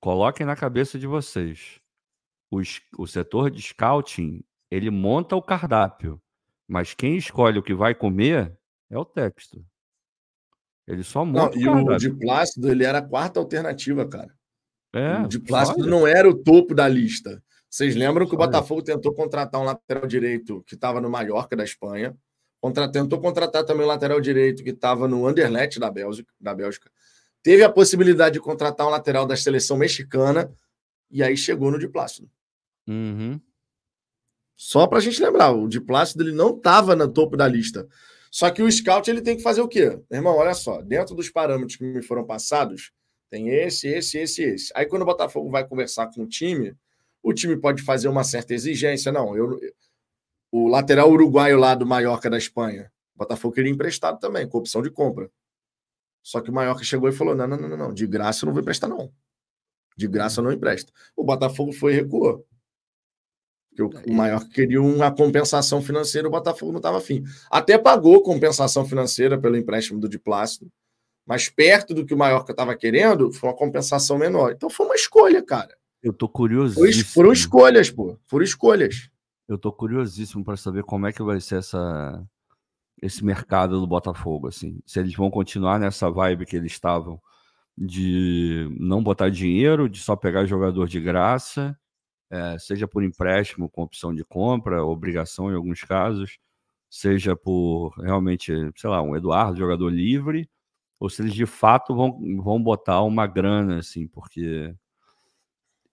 coloquem 0.00 0.46
na 0.46 0.56
cabeça 0.56 0.98
de 0.98 1.06
vocês. 1.06 1.80
o 2.98 3.06
setor 3.06 3.50
de 3.50 3.62
scouting, 3.62 4.42
ele 4.70 4.90
monta 4.90 5.36
o 5.36 5.42
cardápio, 5.42 6.20
mas 6.68 6.94
quem 6.94 7.16
escolhe 7.16 7.58
o 7.58 7.62
que 7.62 7.74
vai 7.74 7.94
comer 7.94 8.56
é 8.90 8.98
o 8.98 9.04
texto. 9.04 9.64
Ele 10.86 11.02
só 11.02 11.24
monta 11.24 11.58
não, 11.58 11.84
o. 11.84 11.92
E 11.92 11.94
o 11.94 11.96
de 11.96 12.10
Plácido, 12.10 12.70
ele 12.70 12.84
era 12.84 12.98
a 12.98 13.02
quarta 13.02 13.40
alternativa, 13.40 14.06
cara. 14.06 14.34
É, 14.94 15.18
o 15.18 15.28
de 15.28 15.38
Plácido 15.38 15.82
olha. 15.82 15.90
não 15.90 16.06
era 16.06 16.28
o 16.28 16.34
topo 16.34 16.74
da 16.74 16.88
lista. 16.88 17.42
Vocês 17.68 17.94
lembram 17.94 18.26
que 18.26 18.34
o 18.34 18.38
Botafogo 18.38 18.82
tentou 18.82 19.12
contratar 19.12 19.60
um 19.60 19.64
lateral 19.64 20.06
direito 20.06 20.62
que 20.66 20.74
estava 20.74 21.00
no 21.00 21.10
Mallorca 21.10 21.56
da 21.56 21.64
Espanha, 21.64 22.16
contra, 22.60 22.90
tentou 22.90 23.20
contratar 23.20 23.64
também 23.64 23.84
um 23.84 23.88
lateral 23.88 24.20
direito 24.20 24.62
que 24.62 24.70
estava 24.70 25.06
no 25.06 25.26
Anderlecht 25.26 25.78
da 25.78 25.90
Bélgica, 25.90 26.32
da 26.40 26.54
Bélgica 26.54 26.90
teve 27.46 27.62
a 27.62 27.70
possibilidade 27.70 28.32
de 28.32 28.40
contratar 28.40 28.84
um 28.88 28.90
lateral 28.90 29.24
da 29.24 29.36
seleção 29.36 29.76
mexicana 29.76 30.52
e 31.08 31.22
aí 31.22 31.36
chegou 31.36 31.70
no 31.70 31.78
de 31.78 31.86
Plácido. 31.86 32.28
Uhum. 32.88 33.40
Só 34.56 34.84
para 34.88 34.98
a 34.98 35.00
gente 35.00 35.22
lembrar, 35.22 35.52
o 35.52 35.68
de 35.68 35.80
Plácido 35.80 36.24
ele 36.24 36.32
não 36.32 36.56
estava 36.56 36.96
no 36.96 37.06
topo 37.06 37.36
da 37.36 37.46
lista. 37.46 37.86
Só 38.36 38.50
que 38.50 38.62
o 38.62 38.70
scout 38.70 39.10
ele 39.10 39.22
tem 39.22 39.34
que 39.34 39.42
fazer 39.42 39.62
o 39.62 39.68
quê? 39.68 39.98
Irmão, 40.10 40.36
olha 40.36 40.52
só, 40.52 40.82
dentro 40.82 41.14
dos 41.14 41.30
parâmetros 41.30 41.76
que 41.76 41.84
me 41.84 42.02
foram 42.02 42.22
passados, 42.22 42.92
tem 43.30 43.48
esse, 43.48 43.88
esse, 43.88 44.18
esse, 44.18 44.42
esse. 44.42 44.72
Aí 44.74 44.84
quando 44.84 45.00
o 45.00 45.06
Botafogo 45.06 45.48
vai 45.48 45.66
conversar 45.66 46.08
com 46.08 46.22
o 46.22 46.26
time, 46.26 46.76
o 47.22 47.32
time 47.32 47.56
pode 47.56 47.82
fazer 47.82 48.08
uma 48.08 48.22
certa 48.24 48.52
exigência. 48.52 49.10
Não, 49.10 49.34
eu, 49.34 49.58
o 50.52 50.68
lateral 50.68 51.10
uruguaio 51.10 51.58
lá 51.58 51.74
do 51.74 51.86
Mallorca 51.86 52.28
da 52.28 52.36
Espanha, 52.36 52.92
o 53.14 53.20
Botafogo 53.20 53.54
queria 53.54 53.72
emprestado 53.72 54.20
também, 54.20 54.46
com 54.46 54.58
opção 54.58 54.82
de 54.82 54.90
compra. 54.90 55.30
Só 56.22 56.42
que 56.42 56.50
o 56.50 56.52
Mallorca 56.52 56.84
chegou 56.84 57.08
e 57.08 57.12
falou: 57.12 57.34
não, 57.34 57.48
não, 57.48 57.56
não, 57.56 57.74
não, 57.74 57.94
de 57.94 58.06
graça 58.06 58.44
eu 58.44 58.48
não 58.48 58.52
vou 58.52 58.60
emprestar, 58.60 58.90
não. 58.90 59.10
De 59.96 60.06
graça 60.06 60.40
eu 60.40 60.44
não 60.44 60.52
empresto. 60.52 60.92
O 61.16 61.24
Botafogo 61.24 61.72
foi 61.72 61.94
e 61.94 61.96
recuou. 61.96 62.46
Porque 63.76 64.10
o, 64.10 64.12
o 64.12 64.16
Mallorca 64.16 64.48
queria 64.48 64.80
uma 64.80 65.10
compensação 65.10 65.82
financeira, 65.82 66.26
o 66.26 66.30
Botafogo 66.30 66.72
não 66.72 66.78
estava 66.78 66.98
afim. 66.98 67.22
Até 67.50 67.76
pagou 67.76 68.22
compensação 68.22 68.84
financeira 68.84 69.38
pelo 69.38 69.56
empréstimo 69.56 70.00
do 70.00 70.08
Diplácido, 70.08 70.70
mas 71.26 71.48
perto 71.48 71.92
do 71.92 72.06
que 72.06 72.14
o 72.14 72.18
Mallorca 72.18 72.52
estava 72.52 72.74
querendo, 72.74 73.32
foi 73.32 73.50
uma 73.50 73.56
compensação 73.56 74.16
menor. 74.16 74.52
Então 74.52 74.70
foi 74.70 74.86
uma 74.86 74.94
escolha, 74.94 75.44
cara. 75.44 75.76
Eu 76.02 76.12
tô 76.12 76.28
curioso. 76.28 76.80
Foram 77.12 77.32
escolhas, 77.32 77.90
pô. 77.90 78.16
Foram 78.26 78.44
escolhas. 78.44 79.10
Eu 79.48 79.58
tô 79.58 79.72
curiosíssimo 79.72 80.44
para 80.44 80.56
saber 80.56 80.84
como 80.84 81.06
é 81.06 81.12
que 81.12 81.22
vai 81.22 81.40
ser 81.40 81.58
essa 81.58 82.24
esse 83.02 83.24
mercado 83.24 83.78
do 83.78 83.86
Botafogo, 83.86 84.48
assim. 84.48 84.80
Se 84.86 84.98
eles 84.98 85.14
vão 85.14 85.30
continuar 85.30 85.78
nessa 85.78 86.10
vibe 86.10 86.46
que 86.46 86.56
eles 86.56 86.72
estavam 86.72 87.20
de 87.76 88.74
não 88.78 89.02
botar 89.02 89.28
dinheiro, 89.28 89.88
de 89.88 90.00
só 90.00 90.16
pegar 90.16 90.46
jogador 90.46 90.88
de 90.88 90.98
graça, 90.98 91.78
é, 92.30 92.58
seja 92.58 92.88
por 92.88 93.02
empréstimo 93.02 93.68
com 93.68 93.82
opção 93.82 94.14
de 94.14 94.24
compra, 94.24 94.84
obrigação 94.84 95.50
em 95.50 95.54
alguns 95.54 95.82
casos, 95.82 96.38
seja 96.88 97.36
por 97.36 97.90
realmente, 97.98 98.52
sei 98.76 98.90
lá, 98.90 99.02
um 99.02 99.16
Eduardo, 99.16 99.58
jogador 99.58 99.88
livre, 99.88 100.48
ou 100.98 101.08
se 101.10 101.22
eles 101.22 101.34
de 101.34 101.46
fato 101.46 101.94
vão, 101.94 102.18
vão 102.42 102.62
botar 102.62 103.02
uma 103.02 103.26
grana, 103.26 103.78
assim, 103.78 104.06
porque 104.06 104.74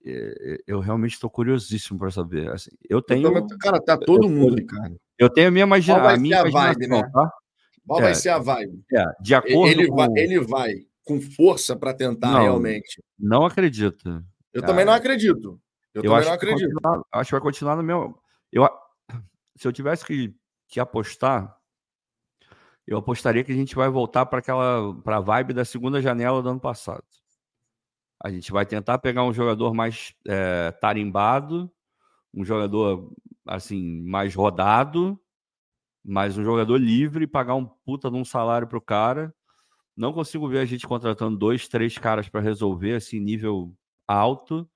é, 0.05 0.57
eu 0.67 0.79
realmente 0.79 1.13
estou 1.13 1.29
curiosíssimo 1.29 1.99
para 1.99 2.11
saber. 2.11 2.49
Assim, 2.51 2.71
eu 2.89 3.01
tenho. 3.01 3.31
cara, 3.57 3.81
tá 3.81 3.97
todo 3.97 4.29
mundo, 4.29 4.65
cara. 4.65 4.93
Eu 5.17 5.29
tenho 5.29 5.47
a 5.47 5.51
minha, 5.51 5.63
imagina, 5.63 6.09
a 6.09 6.17
minha 6.17 6.41
a 6.41 6.49
vibe, 6.49 6.87
né? 6.87 7.03
Tá? 7.13 7.31
Qual 7.85 7.99
é, 7.99 8.03
vai 8.03 8.15
ser 8.15 8.29
a 8.29 8.39
vibe? 8.39 8.83
É, 8.93 9.05
de 9.21 9.35
acordo 9.35 9.67
ele 9.67 9.87
com... 9.87 9.95
vai, 9.95 10.07
ele 10.15 10.39
vai 10.39 10.73
com 11.03 11.19
força 11.21 11.75
para 11.75 11.93
tentar 11.93 12.31
não, 12.31 12.41
realmente. 12.41 13.01
Não 13.19 13.45
acredito. 13.45 14.23
Eu 14.53 14.61
cara. 14.61 14.67
também 14.73 14.85
não 14.85 14.93
acredito. 14.93 15.59
Eu, 15.93 16.03
eu 16.03 16.11
também 16.11 16.25
não 16.25 16.33
acredito. 16.33 16.79
acho 17.11 17.29
que 17.29 17.35
vai 17.35 17.41
continuar 17.41 17.75
no 17.75 17.83
meu. 17.83 18.17
Eu, 18.51 18.67
se 19.55 19.67
eu 19.67 19.71
tivesse 19.71 20.05
que, 20.05 20.35
que 20.67 20.79
apostar, 20.79 21.55
eu 22.85 22.97
apostaria 22.97 23.43
que 23.43 23.51
a 23.51 23.55
gente 23.55 23.75
vai 23.75 23.89
voltar 23.89 24.25
para 24.25 24.39
aquela 24.39 24.93
para 25.03 25.17
a 25.17 25.21
vibe 25.21 25.53
da 25.53 25.63
segunda 25.63 26.01
janela 26.01 26.41
do 26.41 26.49
ano 26.49 26.59
passado. 26.59 27.03
A 28.21 28.29
gente 28.29 28.51
vai 28.51 28.65
tentar 28.65 28.97
pegar 28.99 29.23
um 29.23 29.33
jogador 29.33 29.73
mais 29.73 30.13
é, 30.27 30.71
tarimbado, 30.71 31.71
um 32.33 32.43
jogador 32.43 33.11
assim, 33.45 34.01
mais 34.03 34.33
rodado, 34.33 35.19
mas 36.03 36.37
um 36.37 36.43
jogador 36.43 36.77
livre, 36.77 37.27
pagar 37.27 37.55
um 37.55 37.65
puta 37.65 38.09
de 38.09 38.17
um 38.17 38.25
salário 38.25 38.67
pro 38.67 38.81
cara. 38.81 39.33
Não 39.95 40.11
consigo 40.11 40.47
ver 40.47 40.59
a 40.59 40.65
gente 40.65 40.87
contratando 40.87 41.37
dois, 41.37 41.67
três 41.67 41.97
caras 41.97 42.27
para 42.27 42.41
resolver, 42.41 42.95
assim, 42.95 43.19
nível 43.19 43.73
alto, 44.07 44.67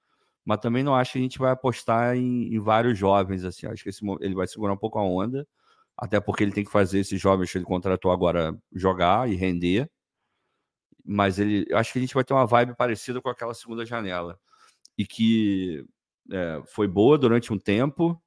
mas 0.47 0.61
também 0.61 0.81
não 0.81 0.95
acho 0.95 1.11
que 1.11 1.19
a 1.19 1.21
gente 1.21 1.37
vai 1.37 1.51
apostar 1.51 2.15
em, 2.15 2.55
em 2.55 2.57
vários 2.57 2.97
jovens, 2.97 3.43
assim. 3.43 3.67
Acho 3.67 3.83
que 3.83 3.89
esse, 3.89 3.99
ele 4.21 4.33
vai 4.33 4.47
segurar 4.47 4.71
um 4.71 4.77
pouco 4.77 4.97
a 4.97 5.03
onda, 5.03 5.45
até 5.97 6.21
porque 6.21 6.41
ele 6.41 6.53
tem 6.53 6.63
que 6.63 6.71
fazer 6.71 6.99
esses 6.99 7.19
jovens 7.19 7.51
que 7.51 7.57
ele 7.57 7.65
contratou 7.65 8.11
agora 8.11 8.57
jogar 8.71 9.29
e 9.29 9.35
render. 9.35 9.91
Mas 11.03 11.37
ele, 11.37 11.67
acho 11.73 11.91
que 11.91 11.99
a 11.99 12.01
gente 12.01 12.13
vai 12.13 12.23
ter 12.23 12.33
uma 12.33 12.45
vibe 12.45 12.77
parecida 12.77 13.21
com 13.21 13.27
aquela 13.27 13.53
segunda 13.53 13.85
janela 13.85 14.39
e 14.97 15.05
que 15.05 15.85
é, 16.31 16.63
foi 16.65 16.87
boa 16.87 17.17
durante 17.17 17.51
um 17.51 17.59
tempo, 17.59 18.17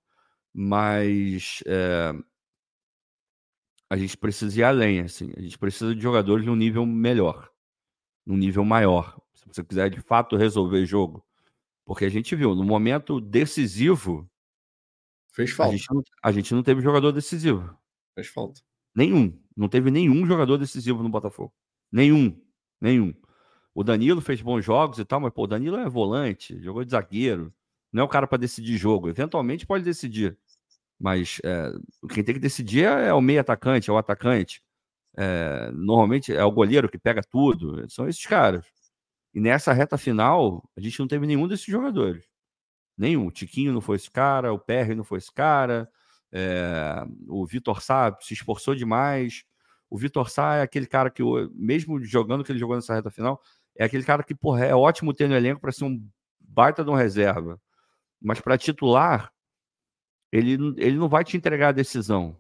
mas 0.53 1.63
é, 1.67 2.13
a 3.89 3.97
gente 3.97 4.15
precisa 4.19 4.61
ir 4.61 4.65
além, 4.65 5.01
assim. 5.01 5.33
A 5.39 5.41
gente 5.41 5.57
precisa 5.59 5.95
de 5.95 6.03
jogadores 6.03 6.45
de 6.45 6.51
um 6.51 6.57
nível 6.57 6.85
melhor, 6.85 7.51
num 8.27 8.37
nível 8.37 8.63
maior. 8.63 9.19
Se 9.33 9.47
você 9.47 9.65
quiser 9.65 9.89
de 9.89 10.03
fato 10.03 10.37
resolver 10.37 10.85
jogo, 10.85 11.25
porque 11.85 12.05
a 12.05 12.09
gente 12.09 12.35
viu 12.37 12.55
no 12.55 12.65
momento 12.65 13.21
decisivo 13.21 14.31
Fez 15.33 15.51
falta. 15.53 15.73
A 15.73 15.77
gente, 15.77 15.95
não, 15.95 16.03
a 16.23 16.33
gente 16.33 16.55
não 16.55 16.63
teve 16.63 16.83
jogador 16.83 17.13
decisivo. 17.13 17.77
Fez 18.15 18.27
falta. 18.29 18.61
Nenhum. 18.95 19.39
Não 19.57 19.69
teve 19.69 19.91
nenhum 19.91 20.27
jogador 20.27 20.59
decisivo 20.59 21.03
no 21.03 21.09
Botafogo. 21.09 21.53
Nenhum. 21.91 22.41
Nenhum. 22.81 23.15
O 23.75 23.85
Danilo 23.85 24.21
fez 24.21 24.43
bons 24.43 24.65
jogos 24.65 24.99
e 24.99 25.05
tal, 25.05 25.21
mas 25.21 25.33
pô, 25.33 25.45
o 25.45 25.47
Danilo 25.47 25.77
é 25.77 25.89
volante, 25.89 26.61
jogou 26.61 26.85
de 26.85 26.91
zagueiro. 26.91 27.53
Não 27.93 28.03
é 28.03 28.05
o 28.05 28.09
cara 28.09 28.27
para 28.27 28.39
decidir 28.39 28.77
jogo. 28.77 29.09
Eventualmente 29.09 29.67
pode 29.67 29.85
decidir. 29.85 30.37
Mas 30.99 31.41
é, 31.45 31.73
quem 32.13 32.25
tem 32.25 32.35
que 32.35 32.41
decidir 32.41 32.85
é, 32.85 33.09
é 33.09 33.15
o 33.15 33.21
meio 33.21 33.41
atacante, 33.41 33.89
é 33.89 33.93
o 33.93 33.99
atacante. 33.99 34.63
É, 35.17 35.71
normalmente 35.73 36.33
é 36.33 36.45
o 36.45 36.51
goleiro 36.51 36.89
que 36.89 36.99
pega 36.99 37.23
tudo. 37.23 37.89
São 37.89 38.09
esses 38.09 38.27
caras. 38.27 38.67
E 39.33 39.41
nessa 39.41 39.73
reta 39.73 39.97
final, 39.97 40.69
a 40.77 40.81
gente 40.81 40.99
não 40.99 41.07
teve 41.07 41.27
nenhum 41.27 41.47
desses 41.47 41.67
jogadores. 41.67 42.25
Nenhum. 42.97 43.27
O 43.27 43.31
Tiquinho 43.31 43.73
não 43.73 43.81
foi 43.81 43.97
esse 43.97 44.11
cara, 44.11 44.53
o 44.53 44.59
Perry 44.59 44.95
não 44.95 45.05
foi 45.05 45.19
esse 45.19 45.33
cara, 45.33 45.89
é, 46.33 47.05
o 47.29 47.47
Vitor 47.47 47.81
Sá 47.81 48.17
se 48.21 48.35
esforçou 48.35 48.75
demais. 48.75 49.45
O 49.89 49.99
Vitor 49.99 50.31
Sá 50.31 50.57
é 50.57 50.63
aquele 50.63 50.87
cara 50.87 51.11
que, 51.11 51.23
mesmo 51.53 52.03
jogando 52.05 52.45
que 52.45 52.53
ele 52.53 52.59
jogou 52.59 52.77
nessa 52.77 52.95
reta 52.95 53.11
final, 53.11 53.41
é 53.77 53.85
aquele 53.85 54.05
cara 54.05 54.23
que, 54.23 54.35
porra, 54.35 54.65
é 54.65 54.75
ótimo 54.75 55.15
ter 55.15 55.29
no 55.29 55.35
elenco 55.35 55.61
para 55.61 55.73
ser 55.73 55.85
um 55.85 56.05
baita 56.39 56.85
de 56.85 56.91
um 56.91 56.95
reserva. 56.95 57.61
Mas 58.21 58.41
para 58.41 58.59
titular, 58.59 59.33
ele, 60.31 60.53
ele 60.77 60.97
não 60.97 61.09
vai 61.09 61.25
te 61.25 61.37
entregar 61.37 61.69
a 61.69 61.73
decisão. 61.73 62.37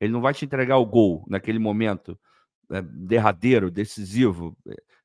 Ele 0.00 0.12
não 0.12 0.20
vai 0.20 0.34
te 0.34 0.44
entregar 0.44 0.78
o 0.78 0.86
gol 0.86 1.24
naquele 1.28 1.58
momento 1.58 2.18
é, 2.70 2.82
derradeiro, 2.82 3.70
decisivo. 3.70 4.56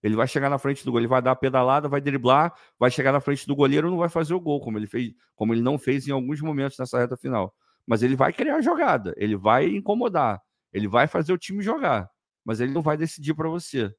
Ele 0.03 0.15
vai 0.15 0.28
chegar 0.28 0.49
na 0.49 0.57
frente 0.57 0.84
do 0.84 0.91
gol, 0.91 0.99
ele 0.99 1.07
vai 1.07 1.22
dar 1.22 1.32
a 1.32 1.36
pedalada, 1.36 1.88
vai 1.88 2.02
driblar, 2.02 2.53
vai 2.80 2.90
chegar 2.90 3.11
na 3.11 3.19
frente 3.19 3.45
do 3.45 3.56
goleiro, 3.56 3.90
não 3.90 3.98
vai 3.98 4.10
fazer 4.10 4.34
o 4.34 4.40
gol, 4.40 4.60
como 4.60 4.78
ele 4.78 4.88
fez, 4.88 5.14
como 5.36 5.53
ele 5.53 5.61
não 5.61 5.78
fez 5.78 6.07
em 6.07 6.11
alguns 6.11 6.41
momentos 6.41 6.78
nessa 6.78 6.99
reta 6.99 7.15
final. 7.15 7.56
Mas 7.86 8.02
ele 8.02 8.15
vai 8.15 8.34
criar 8.34 8.56
a 8.56 8.61
jogada, 8.61 9.14
ele 9.18 9.36
vai 9.36 9.68
incomodar, 9.68 10.41
ele 10.73 10.88
vai 10.88 11.07
fazer 11.07 11.34
o 11.34 11.38
time 11.38 11.61
jogar, 11.61 12.10
mas 12.44 12.60
ele 12.60 12.72
não 12.72 12.82
vai 12.82 12.98
decidir 12.98 13.36
para 13.36 13.49
você. 13.49 13.94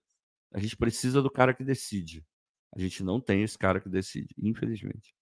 A 0.52 0.58
gente 0.58 0.76
precisa 0.76 1.22
do 1.22 1.30
cara 1.30 1.54
que 1.54 1.64
decide. 1.64 2.24
A 2.74 2.80
gente 2.80 3.02
não 3.02 3.20
tem 3.20 3.42
esse 3.42 3.56
cara 3.56 3.80
que 3.80 3.88
decide, 3.88 4.34
infelizmente. 4.38 5.14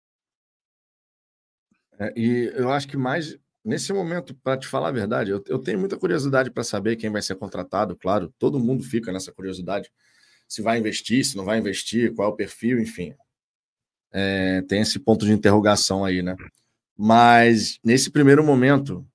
É, 1.98 2.12
e 2.16 2.52
eu 2.56 2.70
acho 2.70 2.88
que 2.88 2.96
mais 2.96 3.38
nesse 3.64 3.92
momento, 3.92 4.34
para 4.34 4.56
te 4.56 4.66
falar 4.66 4.88
a 4.88 4.92
verdade, 4.92 5.30
eu, 5.30 5.42
eu 5.46 5.58
tenho 5.58 5.78
muita 5.78 5.98
curiosidade 5.98 6.50
para 6.50 6.64
saber 6.64 6.96
quem 6.96 7.10
vai 7.10 7.22
ser 7.22 7.36
contratado, 7.36 7.96
claro, 7.96 8.32
todo 8.38 8.58
mundo 8.58 8.82
fica 8.82 9.12
nessa 9.12 9.32
curiosidade. 9.32 9.92
Se 10.50 10.62
vai 10.62 10.80
investir, 10.80 11.24
se 11.24 11.36
não 11.36 11.44
vai 11.44 11.60
investir, 11.60 12.12
qual 12.12 12.28
é 12.28 12.32
o 12.32 12.36
perfil, 12.36 12.80
enfim. 12.80 13.14
É, 14.12 14.62
tem 14.62 14.80
esse 14.80 14.98
ponto 14.98 15.24
de 15.24 15.30
interrogação 15.30 16.04
aí, 16.04 16.22
né? 16.22 16.34
Mas 16.98 17.78
nesse 17.84 18.10
primeiro 18.10 18.44
momento, 18.44 19.06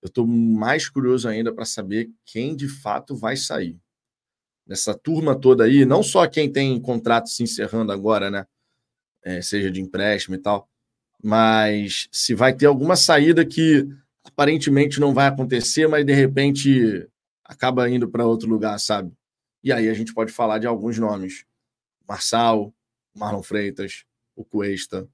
eu 0.00 0.06
estou 0.06 0.24
mais 0.24 0.88
curioso 0.88 1.26
ainda 1.26 1.52
para 1.52 1.64
saber 1.64 2.08
quem 2.24 2.54
de 2.54 2.68
fato 2.68 3.16
vai 3.16 3.36
sair. 3.36 3.76
Nessa 4.64 4.94
turma 4.94 5.34
toda 5.34 5.64
aí, 5.64 5.84
não 5.84 6.04
só 6.04 6.24
quem 6.28 6.50
tem 6.50 6.80
contrato 6.80 7.28
se 7.28 7.42
encerrando 7.42 7.90
agora, 7.90 8.30
né? 8.30 8.46
É, 9.24 9.42
seja 9.42 9.72
de 9.72 9.80
empréstimo 9.80 10.36
e 10.36 10.38
tal, 10.38 10.70
mas 11.20 12.08
se 12.12 12.32
vai 12.32 12.54
ter 12.54 12.66
alguma 12.66 12.94
saída 12.94 13.44
que 13.44 13.88
aparentemente 14.24 15.00
não 15.00 15.12
vai 15.12 15.26
acontecer, 15.26 15.88
mas 15.88 16.06
de 16.06 16.12
repente 16.12 17.08
acaba 17.44 17.90
indo 17.90 18.08
para 18.08 18.24
outro 18.24 18.48
lugar, 18.48 18.78
sabe? 18.78 19.12
E 19.62 19.72
aí 19.72 19.88
a 19.88 19.94
gente 19.94 20.14
pode 20.14 20.32
falar 20.32 20.58
de 20.58 20.66
alguns 20.66 20.98
nomes: 20.98 21.44
Marçal, 22.08 22.74
Marlon 23.14 23.42
Freitas, 23.42 24.04
o 24.34 24.44
Cuesta, 24.44 25.08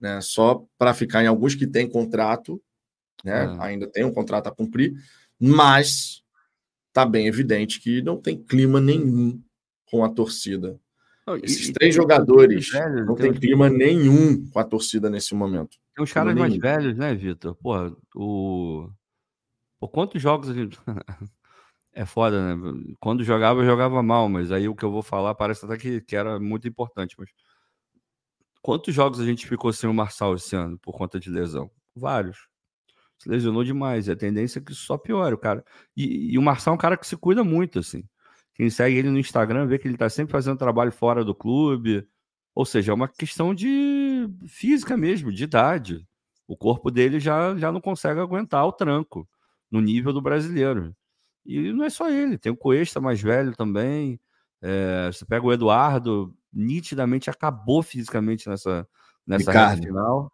né? 0.00 0.20
Só 0.20 0.64
para 0.78 0.94
ficar 0.94 1.22
em 1.22 1.26
alguns 1.26 1.54
que 1.54 1.66
têm 1.66 1.88
contrato, 1.88 2.62
né? 3.24 3.44
É. 3.44 3.64
Ainda 3.64 3.86
tem 3.86 4.04
um 4.04 4.12
contrato 4.12 4.46
a 4.48 4.54
cumprir, 4.54 4.94
mas 5.38 6.22
tá 6.92 7.06
bem 7.06 7.26
evidente 7.26 7.80
que 7.80 8.02
não 8.02 8.16
tem 8.16 8.36
clima 8.42 8.80
nenhum 8.80 9.42
com 9.86 10.04
a 10.04 10.08
torcida 10.08 10.80
não, 11.26 11.36
Esses 11.36 11.68
e, 11.68 11.72
três 11.72 11.94
e 11.94 11.96
jogadores 11.96 12.68
velhos, 12.70 13.06
não 13.06 13.14
tem 13.14 13.32
clima 13.32 13.70
nenhum 13.70 14.44
com 14.50 14.58
a 14.58 14.64
torcida 14.64 15.08
nesse 15.08 15.34
momento. 15.34 15.78
Tem 15.94 16.02
os 16.02 16.12
caras 16.12 16.34
mais 16.34 16.56
velhos, 16.56 16.96
né, 16.96 17.14
Vitor? 17.14 17.54
Pô, 17.54 17.96
o. 18.14 18.90
Pô, 19.78 19.88
quantos 19.88 20.20
jogos 20.20 20.48
a 20.48 20.54
gente. 20.54 20.78
é 21.92 22.04
foda, 22.06 22.56
né? 22.56 22.94
Quando 23.00 23.22
jogava, 23.22 23.60
eu 23.60 23.66
jogava 23.66 24.02
mal, 24.02 24.28
mas 24.28 24.50
aí 24.50 24.68
o 24.68 24.74
que 24.74 24.84
eu 24.84 24.90
vou 24.90 25.02
falar 25.02 25.34
parece 25.34 25.64
até 25.64 25.76
que, 25.76 26.00
que 26.00 26.16
era 26.16 26.40
muito 26.40 26.66
importante. 26.66 27.14
Mas 27.18 27.30
quantos 28.62 28.94
jogos 28.94 29.20
a 29.20 29.24
gente 29.24 29.46
ficou 29.46 29.72
sem 29.72 29.88
o 29.88 29.94
Marçal 29.94 30.34
esse 30.34 30.56
ano 30.56 30.78
por 30.78 30.96
conta 30.96 31.20
de 31.20 31.30
lesão? 31.30 31.70
Vários. 31.94 32.48
Se 33.18 33.28
lesionou 33.28 33.62
demais. 33.62 34.08
E 34.08 34.12
a 34.12 34.16
tendência 34.16 34.58
é 34.58 34.62
que 34.62 34.74
só 34.74 34.96
piore, 34.96 35.34
o 35.34 35.38
cara. 35.38 35.64
E, 35.96 36.32
e 36.32 36.38
o 36.38 36.42
Marçal 36.42 36.72
é 36.72 36.76
um 36.76 36.78
cara 36.78 36.96
que 36.96 37.06
se 37.06 37.16
cuida 37.16 37.44
muito, 37.44 37.78
assim. 37.78 38.04
Quem 38.54 38.70
segue 38.70 38.96
ele 38.96 39.10
no 39.10 39.18
Instagram 39.18 39.66
vê 39.66 39.78
que 39.78 39.86
ele 39.86 39.94
está 39.94 40.08
sempre 40.08 40.32
fazendo 40.32 40.58
trabalho 40.58 40.92
fora 40.92 41.24
do 41.24 41.34
clube. 41.34 42.06
Ou 42.54 42.64
seja, 42.64 42.92
é 42.92 42.94
uma 42.94 43.08
questão 43.08 43.54
de 43.54 44.28
física 44.46 44.96
mesmo, 44.96 45.32
de 45.32 45.44
idade. 45.44 46.06
O 46.46 46.56
corpo 46.56 46.90
dele 46.90 47.20
já, 47.20 47.56
já 47.56 47.72
não 47.72 47.80
consegue 47.80 48.20
aguentar 48.20 48.66
o 48.66 48.72
tranco 48.72 49.28
no 49.70 49.80
nível 49.80 50.12
do 50.12 50.20
brasileiro. 50.20 50.94
E 51.44 51.72
não 51.72 51.84
é 51.84 51.90
só 51.90 52.08
ele, 52.10 52.38
tem 52.38 52.52
o 52.52 52.56
Cuesta 52.56 53.00
mais 53.00 53.20
velho 53.20 53.54
também. 53.56 54.20
É, 54.60 55.10
você 55.12 55.24
pega 55.24 55.44
o 55.44 55.52
Eduardo, 55.52 56.34
nitidamente 56.52 57.28
acabou 57.28 57.82
fisicamente 57.82 58.48
nessa, 58.48 58.86
nessa 59.26 59.50
Ricardo, 59.50 59.82
final. 59.82 60.32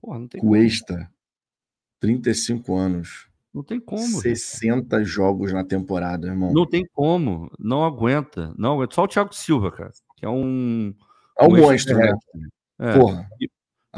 Porra, 0.00 0.18
não 0.18 0.28
tem 0.28 0.40
Cuesta, 0.40 0.94
como. 0.94 1.08
35 2.00 2.76
anos. 2.76 3.28
Não 3.52 3.62
tem 3.62 3.80
como. 3.80 4.20
60 4.20 5.04
jogos 5.04 5.52
na 5.52 5.64
temporada, 5.64 6.28
irmão. 6.28 6.52
Não 6.52 6.66
tem 6.66 6.86
como. 6.92 7.50
Não 7.58 7.84
aguenta. 7.84 8.54
Não 8.56 8.74
aguenta. 8.74 8.94
Só 8.94 9.04
o 9.04 9.08
Thiago 9.08 9.34
Silva, 9.34 9.72
cara. 9.72 9.90
Que 10.16 10.26
é 10.26 10.28
um. 10.28 10.94
É 11.38 11.44
um, 11.44 11.54
um 11.54 11.60
monstro, 11.60 11.96
né? 11.96 12.12
É. 12.78 12.98
Porra. 12.98 13.28
E, 13.40 13.48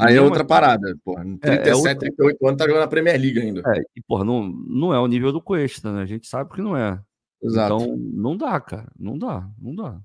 Aí 0.01 0.15
é 0.15 0.21
outra 0.21 0.43
parada, 0.43 0.97
porra. 1.03 1.23
37, 1.23 1.67
é, 1.67 1.69
é 1.69 1.75
outra... 1.75 1.95
38 1.95 2.47
anos 2.47 2.57
tá 2.57 2.65
jogando 2.65 2.81
na 2.81 2.87
Premier 2.87 3.19
League 3.19 3.39
ainda. 3.39 3.61
É, 3.65 3.81
e, 3.95 4.01
porra, 4.01 4.23
não, 4.25 4.47
não 4.47 4.93
é 4.93 4.99
o 4.99 5.07
nível 5.07 5.31
do 5.31 5.41
Cuesta, 5.41 5.91
né? 5.91 6.01
A 6.01 6.05
gente 6.05 6.27
sabe 6.27 6.53
que 6.53 6.61
não 6.61 6.75
é. 6.75 7.01
Exato. 7.41 7.75
Então, 7.75 7.97
não 7.97 8.37
dá, 8.37 8.59
cara. 8.59 8.91
Não 8.97 9.17
dá, 9.17 9.49
não 9.59 9.75
dá. 9.75 9.99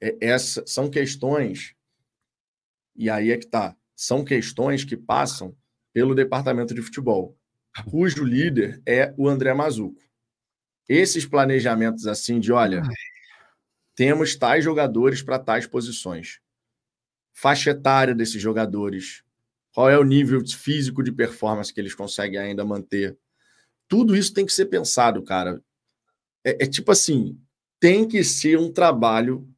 É, 0.00 0.16
essas 0.20 0.70
são 0.70 0.90
questões, 0.90 1.74
e 2.96 3.08
aí 3.08 3.30
é 3.30 3.36
que 3.36 3.46
tá. 3.46 3.76
São 3.94 4.24
questões 4.24 4.84
que 4.84 4.96
passam 4.96 5.54
pelo 5.92 6.14
departamento 6.14 6.74
de 6.74 6.82
futebol 6.82 7.36
cujo 7.90 8.24
líder 8.24 8.82
é 8.86 9.14
o 9.16 9.28
André 9.28 9.54
Mazuco. 9.54 10.00
Esses 10.88 11.24
planejamentos 11.24 12.06
assim 12.06 12.38
de, 12.38 12.52
olha, 12.52 12.82
temos 13.94 14.36
tais 14.36 14.62
jogadores 14.62 15.22
para 15.22 15.38
tais 15.38 15.66
posições. 15.66 16.40
Faixa 17.32 17.70
etária 17.70 18.14
desses 18.14 18.40
jogadores. 18.40 19.22
Qual 19.72 19.88
é 19.88 19.98
o 19.98 20.04
nível 20.04 20.46
físico 20.46 21.02
de 21.02 21.10
performance 21.10 21.72
que 21.72 21.80
eles 21.80 21.94
conseguem 21.94 22.38
ainda 22.38 22.64
manter? 22.64 23.16
Tudo 23.88 24.14
isso 24.14 24.32
tem 24.32 24.44
que 24.44 24.52
ser 24.52 24.66
pensado, 24.66 25.22
cara. 25.22 25.62
É, 26.44 26.64
é 26.64 26.66
tipo 26.66 26.92
assim, 26.92 27.38
tem 27.80 28.06
que 28.06 28.22
ser 28.22 28.58
um 28.58 28.70
trabalho 28.70 29.48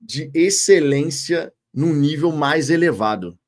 de 0.00 0.30
excelência 0.32 1.52
num 1.72 1.94
nível 1.94 2.30
mais 2.30 2.70
elevado. 2.70 3.38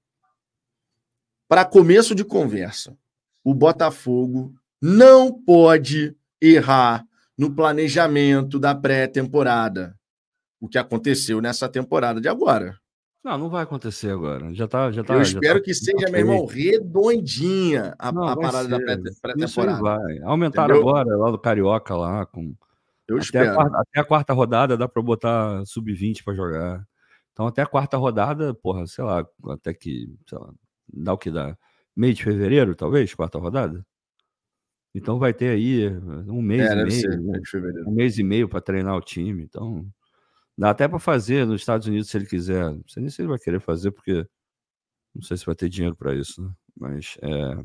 Para 1.48 1.64
começo 1.64 2.14
de 2.14 2.24
conversa, 2.24 2.96
o 3.44 3.54
Botafogo 3.54 4.54
não 4.82 5.32
pode 5.32 6.16
errar 6.40 7.06
no 7.38 7.54
planejamento 7.54 8.58
da 8.58 8.74
pré-temporada. 8.74 9.96
O 10.60 10.68
que 10.68 10.78
aconteceu 10.78 11.40
nessa 11.40 11.68
temporada 11.68 12.20
de 12.20 12.28
agora. 12.28 12.76
Não, 13.26 13.36
não 13.36 13.50
vai 13.50 13.64
acontecer 13.64 14.10
agora. 14.10 14.54
Já 14.54 14.68
tá, 14.68 14.92
já 14.92 15.02
tá. 15.02 15.14
Eu 15.14 15.22
espero 15.22 15.58
tá, 15.58 15.64
que 15.64 15.74
seja, 15.74 16.08
meu 16.12 16.20
irmão, 16.20 16.46
redondinha 16.46 17.92
a, 17.98 18.12
não, 18.12 18.22
a 18.22 18.36
parada 18.36 18.68
ser. 18.68 18.96
da 18.98 19.10
pré-temporada. 19.20 19.82
vai. 19.82 20.18
Aumentaram 20.22 20.76
Entendeu? 20.76 20.88
agora 20.96 21.16
lá 21.16 21.30
do 21.32 21.38
Carioca 21.38 21.96
lá 21.96 22.24
com. 22.24 22.54
Eu 23.08 23.16
até 23.16 23.24
espero. 23.24 23.50
A 23.50 23.54
quarta, 23.54 23.78
até 23.80 24.00
a 24.00 24.04
quarta 24.04 24.32
rodada 24.32 24.76
dá 24.76 24.86
para 24.86 25.02
botar 25.02 25.66
sub-20 25.66 26.22
para 26.22 26.34
jogar. 26.34 26.86
Então 27.32 27.48
até 27.48 27.62
a 27.62 27.66
quarta 27.66 27.96
rodada, 27.96 28.54
porra, 28.54 28.86
sei 28.86 29.02
lá, 29.02 29.26
até 29.48 29.74
que, 29.74 30.08
sei 30.28 30.38
lá, 30.38 30.48
dá 30.94 31.12
o 31.12 31.18
que 31.18 31.28
dá 31.28 31.58
meio 31.96 32.14
de 32.14 32.22
fevereiro, 32.22 32.76
talvez, 32.76 33.12
quarta 33.12 33.40
rodada. 33.40 33.84
Então 34.94 35.18
vai 35.18 35.34
ter 35.34 35.48
aí 35.48 35.88
um 36.28 36.40
mês 36.40 36.62
é, 36.62 36.72
e 36.72 36.76
meio, 36.76 36.90
ser, 36.92 37.20
né? 37.20 37.82
um 37.88 37.90
mês 37.90 38.18
e 38.18 38.22
meio 38.22 38.48
para 38.48 38.60
treinar 38.60 38.96
o 38.96 39.02
time. 39.02 39.42
Então 39.42 39.84
dá 40.56 40.70
até 40.70 40.88
para 40.88 40.98
fazer 40.98 41.46
nos 41.46 41.60
Estados 41.60 41.86
Unidos 41.86 42.08
se 42.08 42.16
ele 42.16 42.26
quiser. 42.26 42.72
Não 42.72 42.88
sei 42.88 43.02
nem 43.02 43.10
se 43.10 43.20
ele 43.22 43.28
vai 43.28 43.38
querer 43.38 43.60
fazer 43.60 43.90
porque 43.90 44.26
não 45.14 45.22
sei 45.22 45.36
se 45.36 45.46
vai 45.46 45.54
ter 45.54 45.68
dinheiro 45.68 45.96
para 45.96 46.14
isso, 46.14 46.42
né? 46.42 46.52
mas 46.76 47.16
é, 47.22 47.64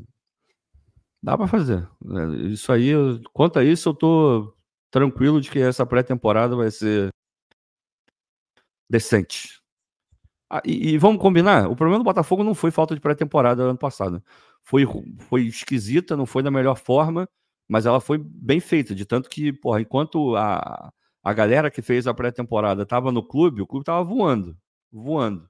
dá 1.22 1.36
para 1.36 1.46
fazer. 1.46 1.88
Né? 2.04 2.36
Isso 2.50 2.72
aí, 2.72 2.92
quanto 3.32 3.58
a 3.58 3.64
isso, 3.64 3.90
eu 3.90 3.94
tô 3.94 4.56
tranquilo 4.90 5.40
de 5.40 5.50
que 5.50 5.58
essa 5.58 5.86
pré-temporada 5.86 6.56
vai 6.56 6.70
ser 6.70 7.10
decente. 8.88 9.60
Ah, 10.50 10.62
e, 10.66 10.90
e, 10.94 10.98
vamos 10.98 11.20
combinar, 11.20 11.68
o 11.70 11.76
problema 11.76 11.98
do 11.98 12.04
Botafogo 12.04 12.44
não 12.44 12.54
foi 12.54 12.70
falta 12.70 12.94
de 12.94 13.00
pré-temporada 13.00 13.62
ano 13.62 13.78
passado. 13.78 14.22
foi, 14.62 14.84
foi 15.28 15.46
esquisita, 15.46 16.16
não 16.16 16.26
foi 16.26 16.42
da 16.42 16.50
melhor 16.50 16.76
forma, 16.76 17.26
mas 17.68 17.86
ela 17.86 18.00
foi 18.00 18.18
bem 18.18 18.60
feita, 18.60 18.94
de 18.94 19.06
tanto 19.06 19.30
que, 19.30 19.52
porra, 19.52 19.80
enquanto 19.80 20.36
a, 20.36 20.92
a 21.22 21.32
galera 21.32 21.70
que 21.70 21.82
fez 21.82 22.06
a 22.06 22.14
pré-temporada 22.14 22.82
estava 22.82 23.12
no 23.12 23.22
clube, 23.22 23.62
o 23.62 23.66
clube 23.66 23.82
estava 23.82 24.02
voando, 24.04 24.56
voando. 24.90 25.48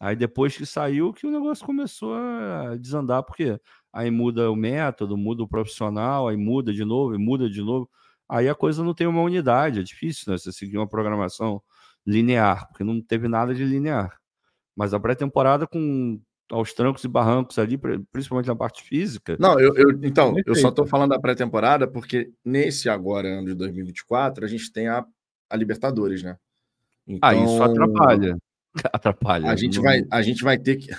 Aí 0.00 0.16
depois 0.16 0.56
que 0.56 0.64
saiu, 0.64 1.12
que 1.12 1.26
o 1.26 1.30
negócio 1.30 1.64
começou 1.66 2.14
a 2.14 2.76
desandar, 2.76 3.22
porque 3.22 3.60
aí 3.92 4.10
muda 4.10 4.50
o 4.50 4.56
método, 4.56 5.16
muda 5.16 5.42
o 5.42 5.48
profissional, 5.48 6.28
aí 6.28 6.36
muda 6.36 6.72
de 6.72 6.84
novo, 6.84 7.18
muda 7.18 7.50
de 7.50 7.60
novo. 7.62 7.88
Aí 8.28 8.48
a 8.48 8.54
coisa 8.54 8.82
não 8.82 8.94
tem 8.94 9.06
uma 9.06 9.22
unidade, 9.22 9.80
é 9.80 9.82
difícil 9.82 10.32
né, 10.32 10.38
você 10.38 10.52
seguir 10.52 10.78
uma 10.78 10.88
programação 10.88 11.62
linear, 12.06 12.66
porque 12.68 12.84
não 12.84 13.02
teve 13.02 13.28
nada 13.28 13.54
de 13.54 13.64
linear. 13.64 14.18
Mas 14.76 14.94
a 14.94 15.00
pré-temporada 15.00 15.66
com 15.66 16.20
aos 16.50 16.72
trancos 16.72 17.04
e 17.04 17.08
barrancos 17.08 17.58
ali, 17.58 17.78
principalmente 18.12 18.48
na 18.48 18.56
parte 18.56 18.82
física. 18.82 19.36
Não, 19.38 19.58
eu, 19.58 19.74
eu 19.76 19.90
então, 20.02 20.34
eu 20.44 20.54
só 20.54 20.68
estou 20.68 20.86
falando 20.86 21.10
da 21.10 21.18
pré-temporada 21.18 21.86
porque 21.86 22.30
nesse 22.44 22.88
agora, 22.88 23.28
ano 23.28 23.46
de 23.46 23.54
2024, 23.54 24.44
a 24.44 24.48
gente 24.48 24.72
tem 24.72 24.88
a, 24.88 25.04
a 25.48 25.56
Libertadores, 25.56 26.22
né? 26.22 26.36
Então, 27.06 27.28
ah, 27.28 27.34
isso 27.34 27.54
então, 27.54 27.64
atrapalha. 27.64 28.38
Atrapalha. 28.92 29.50
A 29.50 29.56
gente, 29.56 29.76
não... 29.76 29.82
vai, 29.82 30.04
a 30.10 30.22
gente 30.22 30.44
vai 30.44 30.56
ter 30.56 30.76
que. 30.76 30.92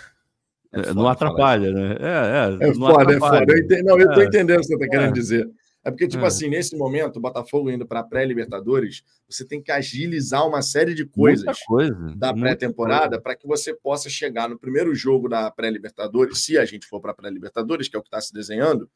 É 0.74 0.94
não 0.94 1.08
atrapalha, 1.08 1.72
né? 1.72 1.98
É, 2.00 2.66
é, 2.66 2.70
é 2.70 2.74
foda, 2.74 3.14
é 3.14 3.20
foda. 3.20 3.46
Eu 3.48 3.84
não, 3.84 3.98
eu 3.98 4.08
estou 4.08 4.24
é. 4.24 4.26
entendendo 4.26 4.58
o 4.58 4.62
que 4.62 4.68
você 4.68 4.74
está 4.74 4.88
querendo 4.88 5.10
é. 5.10 5.14
dizer. 5.14 5.50
É 5.84 5.90
porque, 5.90 6.08
tipo 6.08 6.24
é. 6.24 6.28
assim, 6.28 6.48
nesse 6.48 6.78
momento, 6.78 7.18
o 7.18 7.20
Botafogo 7.20 7.72
indo 7.72 7.88
para 7.88 8.02
a 8.02 8.04
pré-Libertadores, 8.04 9.04
você 9.28 9.44
tem 9.44 9.62
que 9.62 9.72
agilizar 9.72 10.48
uma 10.48 10.62
série 10.62 10.94
de 10.94 11.06
coisas 11.06 11.58
coisa, 11.64 11.96
da 12.16 12.32
pré-temporada 12.34 13.20
para 13.20 13.36
que 13.36 13.48
você 13.48 13.74
possa 13.74 14.08
chegar 14.08 14.48
no 14.48 14.60
primeiro 14.60 14.94
jogo 14.94 15.28
da 15.28 15.50
pré-Libertadores, 15.50 16.44
se 16.44 16.58
a 16.58 16.66
gente 16.66 16.86
for 16.86 17.02
para 17.02 17.12
a 17.12 17.16
pré-Libertadores, 17.16 17.88
que 17.88 17.96
é 17.96 18.00
o 18.00 18.02
que 18.04 18.10
está 18.10 18.22
se 18.22 18.32
desenhando, 18.32 18.88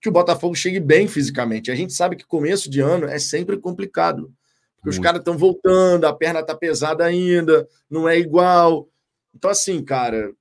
que 0.00 0.08
o 0.08 0.12
Botafogo 0.12 0.54
chegue 0.54 0.78
bem 0.78 1.08
fisicamente. 1.08 1.72
A 1.72 1.74
gente 1.74 1.92
sabe 1.92 2.16
que 2.16 2.24
começo 2.24 2.70
de 2.70 2.80
ano 2.80 3.06
é 3.06 3.18
sempre 3.18 3.58
complicado. 3.58 4.32
Porque 4.76 4.88
Muito. 4.88 4.98
os 4.98 4.98
caras 4.98 5.18
estão 5.18 5.36
voltando, 5.36 6.06
a 6.06 6.12
perna 6.12 6.40
está 6.40 6.54
pesada 6.54 7.04
ainda, 7.04 7.68
não 7.90 8.08
é 8.08 8.18
igual. 8.18 8.88
Então, 9.34 9.50
assim, 9.50 9.84
cara, 9.84 10.32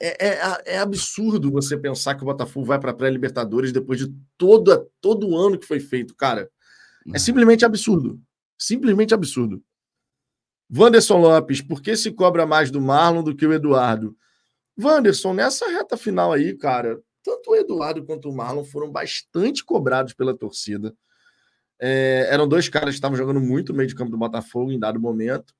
é, 0.00 0.28
é, 0.28 0.62
é, 0.74 0.78
absurdo 0.78 1.50
você 1.50 1.76
pensar 1.76 2.14
que 2.14 2.22
o 2.22 2.26
Botafogo 2.26 2.66
vai 2.66 2.78
para 2.78 2.90
a 2.90 2.94
pré-Libertadores 2.94 3.72
depois 3.72 3.98
de 3.98 4.14
todo, 4.36 4.90
todo 5.00 5.28
o 5.28 5.36
ano 5.36 5.58
que 5.58 5.66
foi 5.66 5.80
feito, 5.80 6.14
cara. 6.14 6.50
É 7.14 7.18
simplesmente 7.18 7.64
absurdo. 7.64 8.20
Simplesmente 8.58 9.14
absurdo. 9.14 9.62
Wanderson 10.74 11.18
Lopes, 11.18 11.62
por 11.62 11.80
que 11.80 11.96
se 11.96 12.10
cobra 12.10 12.44
mais 12.44 12.70
do 12.70 12.80
Marlon 12.80 13.22
do 13.22 13.34
que 13.34 13.46
o 13.46 13.52
Eduardo? 13.52 14.16
Wanderson, 14.78 15.32
nessa 15.32 15.66
reta 15.68 15.96
final 15.96 16.32
aí, 16.32 16.54
cara, 16.56 17.00
tanto 17.22 17.50
o 17.50 17.56
Eduardo 17.56 18.04
quanto 18.04 18.28
o 18.28 18.34
Marlon 18.34 18.64
foram 18.64 18.90
bastante 18.90 19.64
cobrados 19.64 20.12
pela 20.12 20.36
torcida. 20.36 20.94
É, 21.80 22.28
eram 22.30 22.48
dois 22.48 22.68
caras 22.68 22.90
que 22.90 22.94
estavam 22.96 23.16
jogando 23.16 23.40
muito 23.40 23.72
no 23.72 23.78
meio 23.78 23.88
de 23.88 23.94
campo 23.94 24.10
do 24.10 24.18
Botafogo 24.18 24.72
em 24.72 24.78
dado 24.78 25.00
momento, 25.00 25.54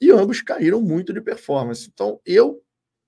e 0.00 0.10
ambos 0.10 0.40
caíram 0.40 0.80
muito 0.80 1.12
de 1.12 1.20
performance. 1.20 1.88
Então, 1.92 2.20
eu 2.24 2.61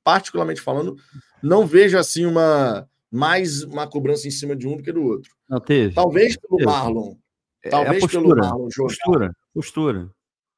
particularmente 0.04 0.60
falando, 0.60 0.96
não 1.42 1.66
vejo 1.66 1.98
assim 1.98 2.26
uma 2.26 2.88
mais 3.10 3.62
uma 3.62 3.86
cobrança 3.88 4.28
em 4.28 4.30
cima 4.30 4.54
de 4.54 4.68
um 4.68 4.76
do 4.76 4.82
que 4.82 4.92
do 4.92 5.02
outro. 5.02 5.32
Não 5.48 5.60
teve. 5.60 5.94
Talvez 5.94 6.36
pelo 6.36 6.58
teve. 6.58 6.70
Marlon. 6.70 7.14
É, 7.64 7.70
talvez 7.70 7.96
é 7.96 8.00
postura, 8.00 8.22
pelo 8.22 8.36
Marlon 8.36 8.68
jogar. 8.70 8.88
Postura, 8.88 9.36
postura. 9.54 10.10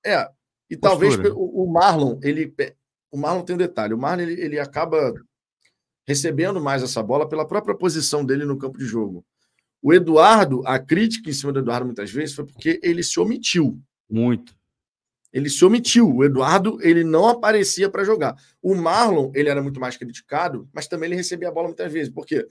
É, 0.04 0.28
e 0.68 0.76
postura. 0.76 0.80
talvez 0.80 1.16
pelo, 1.16 1.38
o 1.38 1.70
Marlon, 1.70 2.18
ele 2.22 2.52
o 3.10 3.16
Marlon 3.16 3.42
tem 3.42 3.54
um 3.54 3.58
detalhe, 3.58 3.94
o 3.94 3.98
Marlon 3.98 4.22
ele, 4.22 4.40
ele 4.40 4.58
acaba 4.58 5.14
recebendo 6.06 6.60
mais 6.60 6.82
essa 6.82 7.02
bola 7.02 7.28
pela 7.28 7.46
própria 7.46 7.76
posição 7.76 8.24
dele 8.24 8.44
no 8.44 8.58
campo 8.58 8.78
de 8.78 8.84
jogo. 8.84 9.24
O 9.82 9.92
Eduardo, 9.92 10.66
a 10.66 10.78
crítica 10.78 11.30
em 11.30 11.32
cima 11.32 11.52
do 11.52 11.60
Eduardo 11.60 11.86
muitas 11.86 12.10
vezes 12.10 12.34
foi 12.34 12.44
porque 12.44 12.80
ele 12.82 13.02
se 13.02 13.20
omitiu. 13.20 13.78
Muito 14.08 14.55
ele 15.36 15.50
se 15.50 15.62
omitiu. 15.66 16.10
O 16.10 16.24
Eduardo, 16.24 16.78
ele 16.80 17.04
não 17.04 17.28
aparecia 17.28 17.90
para 17.90 18.04
jogar. 18.04 18.34
O 18.62 18.74
Marlon, 18.74 19.30
ele 19.34 19.50
era 19.50 19.62
muito 19.62 19.78
mais 19.78 19.94
criticado, 19.94 20.66
mas 20.72 20.88
também 20.88 21.08
ele 21.08 21.16
recebia 21.16 21.48
a 21.48 21.52
bola 21.52 21.68
muitas 21.68 21.92
vezes, 21.92 22.10
porque 22.10 22.46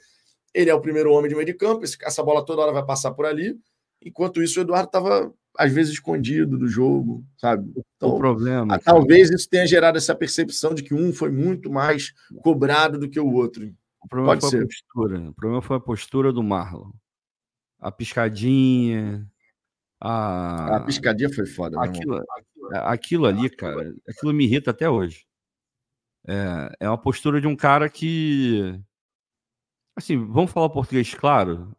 ele 0.54 0.70
é 0.70 0.74
o 0.74 0.80
primeiro 0.80 1.12
homem 1.12 1.28
de 1.28 1.34
meio 1.34 1.48
de 1.48 1.56
campo, 1.56 1.84
essa 1.84 2.24
bola 2.24 2.46
toda 2.46 2.62
hora 2.62 2.72
vai 2.72 2.86
passar 2.86 3.12
por 3.12 3.26
ali. 3.26 3.58
Enquanto 4.04 4.40
isso, 4.40 4.60
o 4.60 4.62
Eduardo 4.62 4.86
estava, 4.86 5.34
às 5.58 5.72
vezes, 5.72 5.94
escondido 5.94 6.60
do 6.60 6.68
jogo, 6.68 7.26
sabe? 7.40 7.74
Então, 7.98 8.10
o 8.10 8.20
problema. 8.20 8.78
Talvez 8.78 9.32
isso 9.32 9.50
tenha 9.50 9.66
gerado 9.66 9.98
essa 9.98 10.14
percepção 10.14 10.76
de 10.76 10.84
que 10.84 10.94
um 10.94 11.12
foi 11.12 11.32
muito 11.32 11.72
mais 11.72 12.14
cobrado 12.44 13.00
do 13.00 13.10
que 13.10 13.20
o 13.20 13.34
outro. 13.34 13.74
O 14.04 14.08
problema 14.08 14.34
Pode 14.34 14.42
foi 14.42 14.60
ser. 14.60 14.64
a 14.64 14.68
postura. 14.68 15.30
O 15.30 15.34
problema 15.34 15.62
foi 15.64 15.78
a 15.78 15.80
postura 15.80 16.32
do 16.32 16.44
Marlon. 16.44 16.92
A 17.80 17.92
piscadinha, 17.92 19.28
a... 20.00 20.76
a 20.76 20.80
piscadinha 20.82 21.34
foi 21.34 21.48
foda. 21.48 21.82
Aquilo, 21.82 22.22
aquilo 22.74 23.26
ali, 23.26 23.50
cara, 23.50 23.94
aquilo 24.08 24.34
me 24.34 24.46
irrita 24.46 24.72
até 24.72 24.90
hoje. 24.90 25.26
É, 26.28 26.70
é 26.82 26.90
uma 26.90 26.98
postura 26.98 27.40
de 27.40 27.48
um 27.48 27.56
cara 27.56 27.90
que. 27.90 28.80
Assim, 29.96 30.18
vamos 30.18 30.52
falar 30.52 30.70
português 30.70 31.14
claro. 31.14 31.76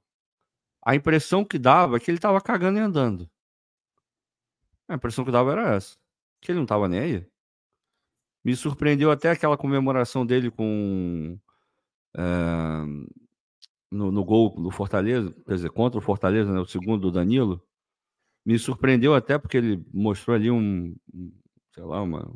A 0.84 0.94
impressão 0.94 1.44
que 1.44 1.58
dava 1.58 1.96
é 1.96 2.00
que 2.00 2.10
ele 2.10 2.18
tava 2.18 2.40
cagando 2.40 2.78
e 2.78 2.82
andando. 2.82 3.30
A 4.88 4.94
impressão 4.94 5.24
que 5.24 5.32
dava 5.32 5.52
era 5.52 5.74
essa. 5.74 5.96
Que 6.40 6.52
ele 6.52 6.60
não 6.60 6.66
tava 6.66 6.88
nem 6.88 7.00
aí. 7.00 7.26
Me 8.44 8.54
surpreendeu 8.54 9.10
até 9.10 9.30
aquela 9.30 9.56
comemoração 9.56 10.24
dele 10.24 10.50
com. 10.50 11.38
É, 12.16 12.22
no, 13.90 14.10
no, 14.12 14.24
gol 14.24 14.50
do 14.50 14.70
Fortaleza, 14.70 15.34
quer 15.46 15.54
dizer, 15.54 15.70
contra 15.70 15.98
o 15.98 16.02
Fortaleza, 16.02 16.52
né, 16.52 16.60
o 16.60 16.66
segundo 16.66 17.02
do 17.02 17.12
Danilo. 17.12 17.62
Me 18.46 18.56
surpreendeu 18.60 19.12
até 19.12 19.36
porque 19.36 19.56
ele 19.56 19.84
mostrou 19.92 20.36
ali 20.36 20.50
um, 20.50 20.94
sei 21.74 21.82
lá, 21.82 22.00
uma, 22.00 22.32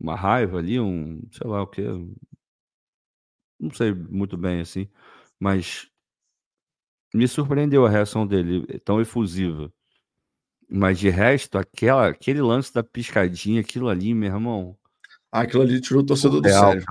uma 0.00 0.16
raiva 0.16 0.58
ali, 0.58 0.80
um, 0.80 1.20
sei 1.30 1.46
lá 1.46 1.62
o 1.62 1.66
que, 1.66 1.82
não 3.60 3.70
sei 3.70 3.92
muito 3.92 4.38
bem 4.38 4.60
assim, 4.60 4.88
mas 5.38 5.90
me 7.12 7.28
surpreendeu 7.28 7.84
a 7.84 7.90
reação 7.90 8.26
dele, 8.26 8.66
tão 8.82 8.98
efusiva. 8.98 9.70
Mas 10.72 10.98
de 10.98 11.10
resto, 11.10 11.58
aquela, 11.58 12.08
aquele 12.08 12.40
lance 12.40 12.72
da 12.72 12.82
piscadinha, 12.82 13.60
aquilo 13.60 13.88
ali, 13.88 14.14
meu 14.14 14.32
irmão. 14.32 14.78
Ah, 15.30 15.40
aquilo 15.40 15.62
ali 15.62 15.80
tirou 15.80 16.02
o 16.02 16.06
torcedor 16.06 16.40
do 16.40 16.48
sério. 16.48 16.84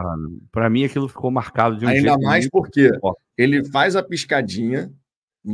Para 0.51 0.69
mim, 0.69 0.83
aquilo 0.83 1.07
ficou 1.07 1.31
marcado 1.31 1.77
de 1.77 1.85
um 1.85 1.89
Ainda 1.89 2.17
mais 2.19 2.49
porque 2.49 2.91
ele 3.37 3.63
faz 3.69 3.95
a 3.95 4.03
piscadinha, 4.03 4.93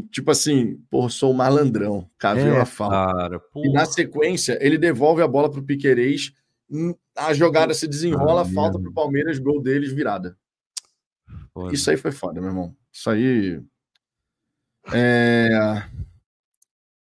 Tipo 0.09 0.31
assim, 0.31 0.77
pô, 0.89 1.07
sou 1.09 1.31
um 1.31 1.35
malandrão, 1.35 2.09
caveu 2.17 2.55
é, 2.55 2.61
a 2.61 2.65
falta. 2.65 3.39
E 3.55 3.71
na 3.71 3.85
sequência, 3.85 4.57
ele 4.59 4.77
devolve 4.77 5.21
a 5.21 5.27
bola 5.27 5.49
pro 5.49 5.63
Piquerez, 5.63 6.33
hum, 6.69 6.93
a 7.15 7.33
jogada 7.33 7.73
se 7.73 7.87
desenrola, 7.87 8.41
ah, 8.41 8.45
falta 8.45 8.79
pro 8.79 8.91
Palmeiras, 8.91 9.37
gol 9.37 9.61
deles, 9.61 9.93
virada. 9.93 10.35
Foda. 11.53 11.73
Isso 11.73 11.89
aí 11.89 11.97
foi 11.97 12.11
foda, 12.11 12.41
meu 12.41 12.49
irmão. 12.49 12.75
Isso 12.91 13.09
aí. 13.09 13.61
É... 14.91 15.49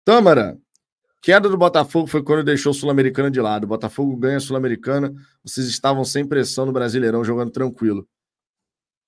Tâmara, 0.06 0.58
queda 1.22 1.50
do 1.50 1.58
Botafogo 1.58 2.08
foi 2.08 2.24
quando 2.24 2.44
deixou 2.44 2.72
o 2.72 2.76
Sul-Americana 2.76 3.30
de 3.30 3.42
lado. 3.42 3.66
O 3.66 3.68
Botafogo 3.68 4.16
ganha 4.16 4.38
a 4.38 4.42
Sul-Americana, 4.42 5.14
vocês 5.44 5.68
estavam 5.68 6.06
sem 6.06 6.26
pressão 6.26 6.66
no 6.66 6.72
Brasileirão, 6.72 7.24
jogando 7.24 7.52
tranquilo. 7.52 8.08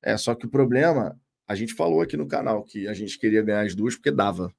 É, 0.03 0.17
só 0.17 0.35
que 0.35 0.45
o 0.45 0.49
problema 0.49 1.19
a 1.51 1.55
gente 1.55 1.73
falou 1.73 2.01
aqui 2.01 2.15
no 2.15 2.25
canal 2.25 2.63
que 2.63 2.87
a 2.87 2.93
gente 2.93 3.19
queria 3.19 3.41
ganhar 3.41 3.65
as 3.65 3.75
duas 3.75 3.95
porque 3.95 4.09
dava. 4.09 4.53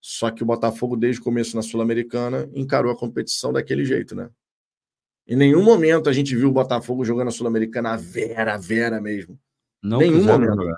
Só 0.00 0.30
que 0.30 0.42
o 0.42 0.46
Botafogo, 0.46 0.96
desde 0.96 1.20
o 1.20 1.24
começo 1.24 1.56
na 1.56 1.62
Sul-Americana, 1.62 2.48
encarou 2.54 2.92
a 2.92 2.96
competição 2.96 3.52
daquele 3.52 3.84
jeito, 3.84 4.14
né? 4.14 4.30
Em 5.26 5.34
nenhum 5.34 5.64
momento 5.64 6.08
a 6.08 6.12
gente 6.12 6.36
viu 6.36 6.48
o 6.48 6.52
Botafogo 6.52 7.04
jogando 7.04 7.28
a 7.28 7.32
Sul-Americana 7.32 7.94
a 7.94 7.96
vera, 7.96 8.54
a 8.54 8.56
vera 8.56 9.00
mesmo. 9.00 9.36
Não 9.82 9.98
nenhum 9.98 10.24
momento. 10.24 10.76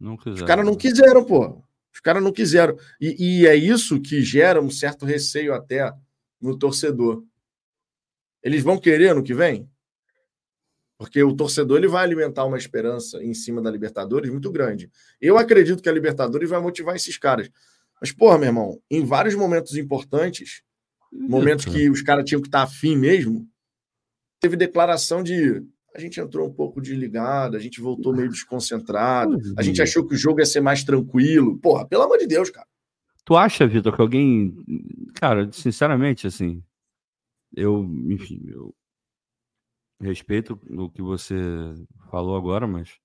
Não 0.00 0.16
quiseram. 0.16 0.34
Os 0.34 0.42
caras 0.42 0.64
não 0.64 0.74
quiseram, 0.74 1.24
pô. 1.26 1.62
Os 1.92 2.00
caras 2.00 2.22
não 2.22 2.32
quiseram. 2.32 2.74
E, 2.98 3.42
e 3.42 3.46
é 3.46 3.54
isso 3.54 4.00
que 4.00 4.22
gera 4.22 4.62
um 4.62 4.70
certo 4.70 5.04
receio 5.04 5.52
até 5.52 5.92
no 6.40 6.58
torcedor. 6.58 7.22
Eles 8.42 8.62
vão 8.62 8.78
querer 8.78 9.14
no 9.14 9.22
que 9.22 9.34
vem? 9.34 9.68
Porque 10.96 11.22
o 11.22 11.34
torcedor 11.34 11.78
ele 11.78 11.88
vai 11.88 12.04
alimentar 12.04 12.44
uma 12.44 12.56
esperança 12.56 13.22
em 13.22 13.34
cima 13.34 13.60
da 13.60 13.70
Libertadores 13.70 14.30
muito 14.30 14.50
grande. 14.50 14.90
Eu 15.20 15.36
acredito 15.36 15.82
que 15.82 15.88
a 15.88 15.92
Libertadores 15.92 16.48
vai 16.48 16.60
motivar 16.60 16.94
esses 16.94 17.18
caras. 17.18 17.50
Mas, 18.00 18.12
porra, 18.12 18.38
meu 18.38 18.48
irmão, 18.48 18.80
em 18.90 19.04
vários 19.04 19.34
momentos 19.34 19.76
importantes, 19.76 20.62
momentos 21.12 21.64
que 21.64 21.88
os 21.90 22.02
caras 22.02 22.24
tinham 22.24 22.40
que 22.40 22.48
estar 22.48 22.62
afim 22.62 22.96
mesmo, 22.96 23.48
teve 24.40 24.56
declaração 24.56 25.22
de 25.22 25.62
a 25.94 26.00
gente 26.00 26.20
entrou 26.20 26.48
um 26.48 26.52
pouco 26.52 26.80
desligado, 26.80 27.56
a 27.56 27.60
gente 27.60 27.80
voltou 27.80 28.14
meio 28.14 28.28
desconcentrado, 28.28 29.38
a 29.56 29.62
gente 29.62 29.80
achou 29.80 30.04
que 30.04 30.14
o 30.14 30.18
jogo 30.18 30.40
ia 30.40 30.46
ser 30.46 30.60
mais 30.60 30.82
tranquilo. 30.82 31.56
Porra, 31.58 31.86
pelo 31.86 32.02
amor 32.02 32.18
de 32.18 32.26
Deus, 32.26 32.50
cara. 32.50 32.66
Tu 33.24 33.36
acha, 33.36 33.66
Vitor, 33.66 33.94
que 33.94 34.02
alguém. 34.02 34.54
Cara, 35.14 35.50
sinceramente, 35.52 36.26
assim. 36.26 36.62
Eu, 37.56 37.84
enfim, 38.08 38.42
eu 38.48 38.74
Respeito 40.00 40.60
o 40.70 40.90
que 40.90 41.00
você 41.00 41.36
falou 42.10 42.36
agora, 42.36 42.66
mas 42.66 42.98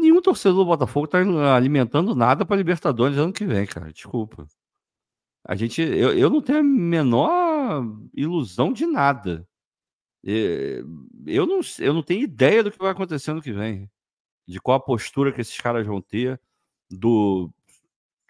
Nenhum 0.00 0.22
torcedor 0.22 0.64
do 0.64 0.64
Botafogo 0.64 1.06
tá 1.06 1.18
alimentando 1.54 2.14
nada 2.14 2.46
para 2.46 2.56
Libertadores 2.56 3.18
ano 3.18 3.34
que 3.34 3.44
vem, 3.44 3.66
cara. 3.66 3.92
Desculpa. 3.92 4.46
A 5.44 5.54
gente, 5.54 5.82
eu, 5.82 6.16
eu 6.16 6.30
não 6.30 6.40
tenho 6.40 6.60
a 6.60 6.62
menor 6.62 7.84
ilusão 8.14 8.72
de 8.72 8.86
nada. 8.86 9.46
Eu 10.24 11.46
não, 11.46 11.60
eu 11.78 11.92
não 11.92 12.02
tenho 12.02 12.22
ideia 12.22 12.62
do 12.62 12.70
que 12.70 12.78
vai 12.78 12.90
acontecer 12.90 13.30
ano 13.30 13.42
que 13.42 13.52
vem, 13.52 13.90
de 14.48 14.58
qual 14.58 14.78
a 14.78 14.80
postura 14.80 15.32
que 15.32 15.40
esses 15.42 15.58
caras 15.58 15.86
vão 15.86 16.00
ter, 16.00 16.40
do 16.90 17.50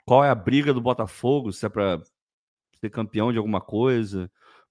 qual 0.04 0.24
é 0.24 0.30
a 0.30 0.34
briga 0.34 0.74
do 0.74 0.80
Botafogo, 0.80 1.52
se 1.52 1.64
é 1.64 1.68
para 1.68 2.02
ser 2.80 2.90
campeão 2.90 3.30
de 3.30 3.38
alguma 3.38 3.60
coisa, 3.60 4.30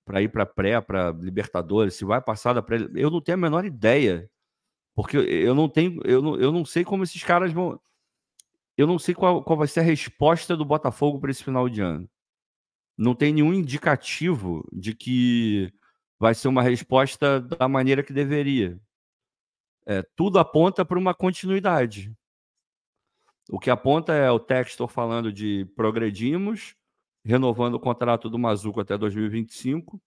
para 0.09 0.23
ir 0.23 0.29
para 0.29 0.43
pré, 0.43 0.81
para 0.81 1.11
Libertadores, 1.11 1.93
se 1.93 2.03
vai 2.03 2.19
passar 2.19 2.53
da 2.53 2.63
pré, 2.63 2.79
eu 2.95 3.11
não 3.11 3.21
tenho 3.21 3.37
a 3.37 3.41
menor 3.41 3.63
ideia, 3.63 4.27
porque 4.95 5.17
eu 5.17 5.53
não 5.53 5.69
tenho, 5.69 6.01
eu 6.03 6.19
não, 6.19 6.35
eu 6.35 6.51
não 6.51 6.65
sei 6.65 6.83
como 6.83 7.03
esses 7.03 7.23
caras 7.23 7.53
vão, 7.53 7.79
eu 8.75 8.87
não 8.87 8.97
sei 8.97 9.13
qual, 9.13 9.43
qual 9.43 9.57
vai 9.59 9.67
ser 9.67 9.81
a 9.81 9.83
resposta 9.83 10.57
do 10.57 10.65
Botafogo 10.65 11.19
para 11.19 11.29
esse 11.29 11.43
final 11.43 11.69
de 11.69 11.81
ano 11.81 12.09
não 12.99 13.15
tem 13.15 13.31
nenhum 13.31 13.53
indicativo 13.53 14.67
de 14.73 14.93
que 14.93 15.71
vai 16.19 16.35
ser 16.35 16.49
uma 16.49 16.61
resposta 16.61 17.39
da 17.39 17.65
maneira 17.65 18.03
que 18.03 18.11
deveria. 18.11 18.77
É, 19.85 20.03
tudo 20.17 20.37
aponta 20.37 20.83
para 20.83 20.99
uma 20.99 21.13
continuidade. 21.13 22.13
O 23.49 23.57
que 23.57 23.69
aponta 23.69 24.13
é 24.13 24.29
o 24.29 24.37
Textor 24.37 24.89
falando 24.89 25.31
de 25.31 25.63
progredimos, 25.77 26.75
renovando 27.23 27.75
o 27.75 27.79
contrato 27.79 28.29
do 28.29 28.39
Mazuco 28.39 28.79
até 28.79 28.97
2025. 28.97 30.01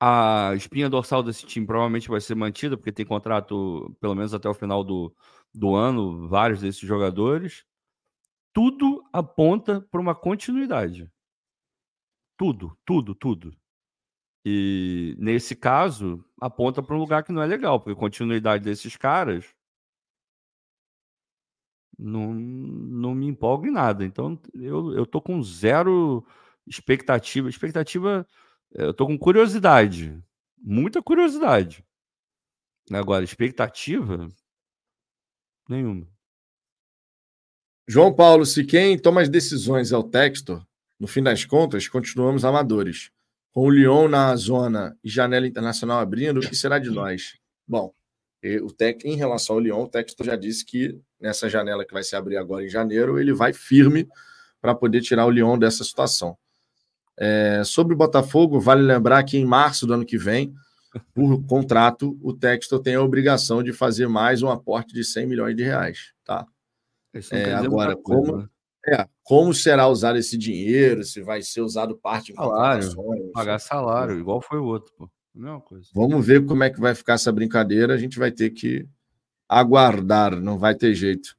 A 0.00 0.52
espinha 0.56 0.90
dorsal 0.90 1.22
desse 1.22 1.46
time 1.46 1.66
provavelmente 1.66 2.08
vai 2.08 2.20
ser 2.20 2.34
mantida, 2.34 2.76
porque 2.76 2.92
tem 2.92 3.06
contrato 3.06 3.96
pelo 4.00 4.14
menos 4.14 4.34
até 4.34 4.48
o 4.48 4.54
final 4.54 4.82
do, 4.82 5.14
do 5.54 5.74
ano, 5.74 6.28
vários 6.28 6.60
desses 6.60 6.80
jogadores 6.80 7.64
tudo 8.52 9.02
aponta 9.12 9.80
para 9.80 10.00
uma 10.00 10.14
continuidade. 10.14 11.10
Tudo, 12.36 12.76
tudo, 12.84 13.14
tudo. 13.14 13.56
E 14.44 15.14
nesse 15.18 15.54
caso, 15.54 16.24
aponta 16.40 16.82
para 16.82 16.96
um 16.96 16.98
lugar 16.98 17.22
que 17.22 17.32
não 17.32 17.42
é 17.42 17.46
legal, 17.46 17.80
porque 17.80 17.98
continuidade 17.98 18.64
desses 18.64 18.96
caras 18.96 19.46
não, 21.98 22.34
não 22.34 23.14
me 23.14 23.26
empolga 23.26 23.68
em 23.68 23.72
nada. 23.72 24.04
Então 24.04 24.38
eu, 24.54 24.92
eu 24.94 25.06
tô 25.06 25.20
com 25.20 25.42
zero 25.42 26.26
expectativa. 26.66 27.48
Expectativa, 27.48 28.26
eu 28.72 28.92
tô 28.94 29.06
com 29.06 29.18
curiosidade, 29.18 30.18
muita 30.58 31.02
curiosidade. 31.02 31.84
Agora, 32.90 33.24
expectativa 33.24 34.28
nenhuma. 35.68 36.06
João 37.88 38.14
Paulo, 38.14 38.46
se 38.46 38.64
quem 38.64 38.98
toma 38.98 39.20
as 39.20 39.28
decisões 39.28 39.92
é 39.92 39.96
o 39.96 40.02
Textor, 40.02 40.64
no 40.98 41.08
fim 41.08 41.22
das 41.22 41.44
contas, 41.44 41.88
continuamos 41.88 42.44
amadores. 42.44 43.10
Com 43.50 43.66
o 43.66 43.70
Lyon 43.70 44.08
na 44.08 44.34
zona 44.36 44.96
e 45.04 45.10
janela 45.10 45.46
internacional 45.46 45.98
abrindo, 45.98 46.38
o 46.38 46.48
que 46.48 46.54
será 46.54 46.78
de 46.78 46.90
nós? 46.90 47.36
Bom, 47.66 47.92
o 48.62 48.72
Tec, 48.72 49.04
em 49.04 49.16
relação 49.16 49.56
ao 49.56 49.60
Lyon, 49.60 49.82
o 49.82 49.88
Textor 49.88 50.26
já 50.26 50.36
disse 50.36 50.64
que 50.64 50.98
nessa 51.22 51.48
janela 51.48 51.84
que 51.84 51.94
vai 51.94 52.02
se 52.02 52.16
abrir 52.16 52.36
agora 52.36 52.64
em 52.64 52.68
janeiro, 52.68 53.18
ele 53.18 53.32
vai 53.32 53.52
firme 53.52 54.08
para 54.60 54.74
poder 54.74 55.00
tirar 55.00 55.24
o 55.24 55.30
Lyon 55.30 55.56
dessa 55.56 55.84
situação. 55.84 56.36
É, 57.16 57.62
sobre 57.64 57.94
o 57.94 57.96
Botafogo, 57.96 58.60
vale 58.60 58.82
lembrar 58.82 59.22
que 59.22 59.38
em 59.38 59.44
março 59.44 59.86
do 59.86 59.94
ano 59.94 60.04
que 60.04 60.18
vem, 60.18 60.52
por 61.14 61.42
contrato, 61.46 62.18
o 62.20 62.32
Textor 62.32 62.80
tem 62.80 62.96
a 62.96 63.02
obrigação 63.02 63.62
de 63.62 63.72
fazer 63.72 64.08
mais 64.08 64.42
um 64.42 64.50
aporte 64.50 64.92
de 64.92 65.04
100 65.04 65.26
milhões 65.26 65.56
de 65.56 65.62
reais. 65.62 66.12
Tá? 66.24 66.46
É, 67.30 67.52
agora, 67.54 67.96
como, 67.96 68.38
né? 68.38 68.48
é, 68.88 69.06
como 69.22 69.54
será 69.54 69.86
usado 69.88 70.18
esse 70.18 70.36
dinheiro? 70.36 71.04
Se 71.04 71.22
vai 71.22 71.42
ser 71.42 71.60
usado 71.60 71.96
parte 71.96 72.32
em 72.32 72.34
salário, 72.34 73.32
pagar 73.32 73.58
salário, 73.58 74.18
igual 74.18 74.40
foi 74.40 74.58
o 74.58 74.64
outro, 74.64 74.92
pô. 74.96 75.08
Mesma 75.34 75.60
coisa. 75.62 75.88
Vamos 75.94 76.26
ver 76.26 76.44
como 76.44 76.62
é 76.62 76.68
que 76.68 76.78
vai 76.78 76.94
ficar 76.94 77.14
essa 77.14 77.32
brincadeira. 77.32 77.94
A 77.94 77.96
gente 77.96 78.18
vai 78.18 78.30
ter 78.30 78.50
que 78.50 78.86
aguardar, 79.58 80.40
não 80.40 80.58
vai 80.58 80.74
ter 80.74 80.94
jeito. 80.94 81.36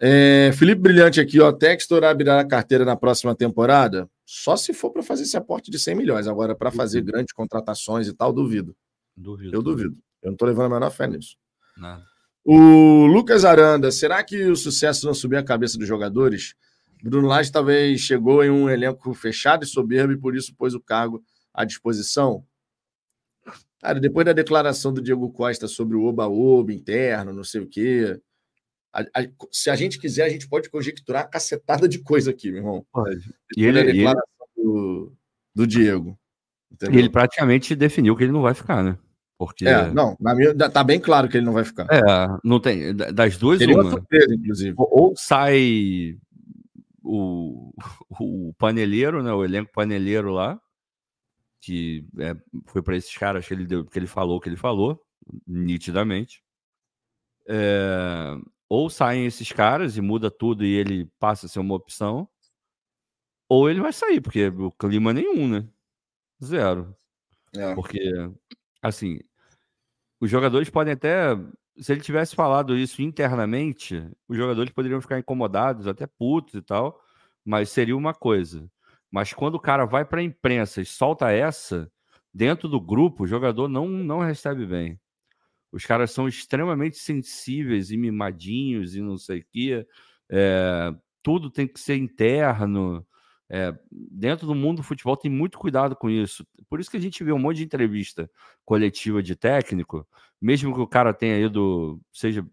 É, 0.00 0.50
Felipe 0.54 0.82
Brilhante 0.82 1.20
aqui, 1.20 1.40
ó. 1.40 1.52
Textor 1.52 2.02
abrirá 2.04 2.40
a 2.40 2.44
carteira 2.44 2.84
na 2.84 2.96
próxima 2.96 3.34
temporada? 3.34 4.08
Só 4.26 4.56
se 4.56 4.74
for 4.74 4.90
para 4.90 5.02
fazer 5.02 5.22
esse 5.22 5.36
aporte 5.36 5.70
de 5.70 5.78
100 5.78 5.94
milhões. 5.94 6.26
Agora, 6.26 6.54
para 6.54 6.70
fazer 6.70 7.02
grandes 7.02 7.32
contratações 7.32 8.08
e 8.08 8.12
tal, 8.12 8.32
duvido. 8.32 8.76
Duvido. 9.16 9.56
Eu 9.56 9.62
duvido. 9.62 9.96
Eu 10.20 10.28
não 10.28 10.32
estou 10.32 10.48
levando 10.48 10.66
a 10.66 10.74
menor 10.74 10.90
fé 10.90 11.06
nisso. 11.06 11.36
O 12.44 13.06
Lucas 13.06 13.44
Aranda, 13.44 13.90
será 13.90 14.22
que 14.22 14.44
o 14.44 14.56
sucesso 14.56 15.06
não 15.06 15.14
subiu 15.14 15.38
a 15.38 15.42
cabeça 15.42 15.78
dos 15.78 15.86
jogadores? 15.86 16.54
Bruno 17.02 17.28
Lage 17.28 17.52
talvez 17.52 18.00
chegou 18.00 18.42
em 18.42 18.50
um 18.50 18.68
elenco 18.68 19.14
fechado 19.14 19.64
e 19.64 19.66
soberbo 19.66 20.12
e 20.12 20.18
por 20.18 20.34
isso 20.34 20.54
pôs 20.56 20.74
o 20.74 20.80
cargo 20.80 21.22
à 21.52 21.64
disposição? 21.64 22.44
Cara, 23.84 24.00
depois 24.00 24.24
da 24.24 24.32
declaração 24.32 24.94
do 24.94 25.02
Diego 25.02 25.30
Costa 25.30 25.68
sobre 25.68 25.94
o 25.94 26.04
oba-oba 26.04 26.72
interno, 26.72 27.34
não 27.34 27.44
sei 27.44 27.60
o 27.60 27.68
quê, 27.68 28.18
a, 28.90 29.02
a, 29.02 29.26
se 29.52 29.68
a 29.68 29.76
gente 29.76 29.98
quiser, 29.98 30.24
a 30.24 30.28
gente 30.30 30.48
pode 30.48 30.70
conjecturar 30.70 31.28
cacetada 31.28 31.86
de 31.86 31.98
coisa 31.98 32.30
aqui, 32.30 32.50
meu 32.50 32.60
irmão. 32.60 32.86
Pode. 32.90 33.30
E 33.54 33.62
ele, 33.62 33.84
declaração 33.84 34.24
ele... 34.56 34.64
Do, 34.64 35.12
do 35.54 35.66
Diego. 35.66 36.18
Entendeu? 36.72 36.94
E 36.94 36.98
ele 36.98 37.10
praticamente 37.10 37.76
definiu 37.76 38.16
que 38.16 38.24
ele 38.24 38.32
não 38.32 38.40
vai 38.40 38.54
ficar, 38.54 38.82
né? 38.82 38.96
Porque... 39.36 39.68
É, 39.68 39.90
não, 39.90 40.16
na 40.18 40.34
minha, 40.34 40.54
tá 40.54 40.82
bem 40.82 40.98
claro 40.98 41.28
que 41.28 41.36
ele 41.36 41.44
não 41.44 41.52
vai 41.52 41.64
ficar. 41.64 41.86
É, 41.92 42.00
não 42.42 42.58
tem. 42.58 42.96
Das 42.96 43.36
duas, 43.36 43.58
Seria 43.58 43.74
uma. 43.74 43.90
surpresa, 43.90 44.34
inclusive. 44.34 44.74
Ou 44.78 45.12
sai 45.14 46.16
o, 47.02 47.70
o 48.18 48.54
paneleiro, 48.56 49.22
né? 49.22 49.30
O 49.30 49.44
elenco 49.44 49.70
paneleiro 49.74 50.30
lá, 50.30 50.58
que 51.64 52.06
é, 52.18 52.36
foi 52.66 52.82
para 52.82 52.96
esses 52.96 53.16
caras 53.16 53.46
que 53.46 53.54
ele 53.54 53.64
deu, 53.64 53.84
que 53.84 53.98
ele 53.98 54.06
falou 54.06 54.40
que 54.40 54.48
ele 54.48 54.56
falou, 54.56 55.02
nitidamente. 55.46 56.42
É, 57.48 58.36
ou 58.68 58.90
saem 58.90 59.26
esses 59.26 59.50
caras 59.52 59.96
e 59.96 60.00
muda 60.00 60.30
tudo 60.30 60.64
e 60.64 60.74
ele 60.74 61.06
passa 61.18 61.46
a 61.46 61.48
ser 61.48 61.60
uma 61.60 61.74
opção, 61.74 62.28
ou 63.48 63.70
ele 63.70 63.80
vai 63.80 63.92
sair, 63.92 64.20
porque 64.20 64.48
o 64.48 64.70
clima 64.72 65.12
nenhum, 65.12 65.48
né? 65.48 65.68
Zero. 66.42 66.94
É. 67.56 67.74
Porque 67.74 68.00
assim, 68.82 69.20
os 70.20 70.30
jogadores 70.30 70.68
podem 70.68 70.92
até. 70.92 71.34
Se 71.78 71.92
ele 71.92 72.00
tivesse 72.00 72.34
falado 72.36 72.76
isso 72.76 73.02
internamente, 73.02 74.06
os 74.28 74.36
jogadores 74.36 74.72
poderiam 74.72 75.00
ficar 75.00 75.18
incomodados, 75.18 75.86
até 75.86 76.06
putos 76.06 76.54
e 76.54 76.62
tal, 76.62 77.00
mas 77.44 77.70
seria 77.70 77.96
uma 77.96 78.14
coisa. 78.14 78.70
Mas 79.14 79.32
quando 79.32 79.54
o 79.54 79.60
cara 79.60 79.84
vai 79.84 80.04
para 80.04 80.20
a 80.20 80.24
imprensa 80.24 80.80
e 80.80 80.84
solta 80.84 81.30
essa, 81.30 81.88
dentro 82.34 82.68
do 82.68 82.80
grupo, 82.80 83.22
o 83.22 83.26
jogador 83.28 83.68
não, 83.68 83.86
não 83.86 84.18
recebe 84.18 84.66
bem. 84.66 84.98
Os 85.70 85.86
caras 85.86 86.10
são 86.10 86.26
extremamente 86.26 86.98
sensíveis 86.98 87.92
e 87.92 87.96
mimadinhos 87.96 88.96
e 88.96 89.00
não 89.00 89.16
sei 89.16 89.38
o 89.38 89.46
quê. 89.52 89.86
É, 90.28 90.92
tudo 91.22 91.48
tem 91.48 91.64
que 91.64 91.78
ser 91.78 91.94
interno. 91.94 93.06
É, 93.48 93.72
dentro 93.88 94.48
do 94.48 94.54
mundo 94.54 94.78
do 94.78 94.82
futebol 94.82 95.16
tem 95.16 95.30
muito 95.30 95.60
cuidado 95.60 95.94
com 95.94 96.10
isso. 96.10 96.44
Por 96.68 96.80
isso 96.80 96.90
que 96.90 96.96
a 96.96 97.00
gente 97.00 97.22
vê 97.22 97.30
um 97.30 97.38
monte 97.38 97.58
de 97.58 97.64
entrevista 97.66 98.28
coletiva 98.64 99.22
de 99.22 99.36
técnico, 99.36 100.04
mesmo 100.42 100.74
que 100.74 100.80
o 100.80 100.88
cara 100.88 101.14
tenha 101.14 101.38
ido, 101.38 102.00
seja 102.12 102.44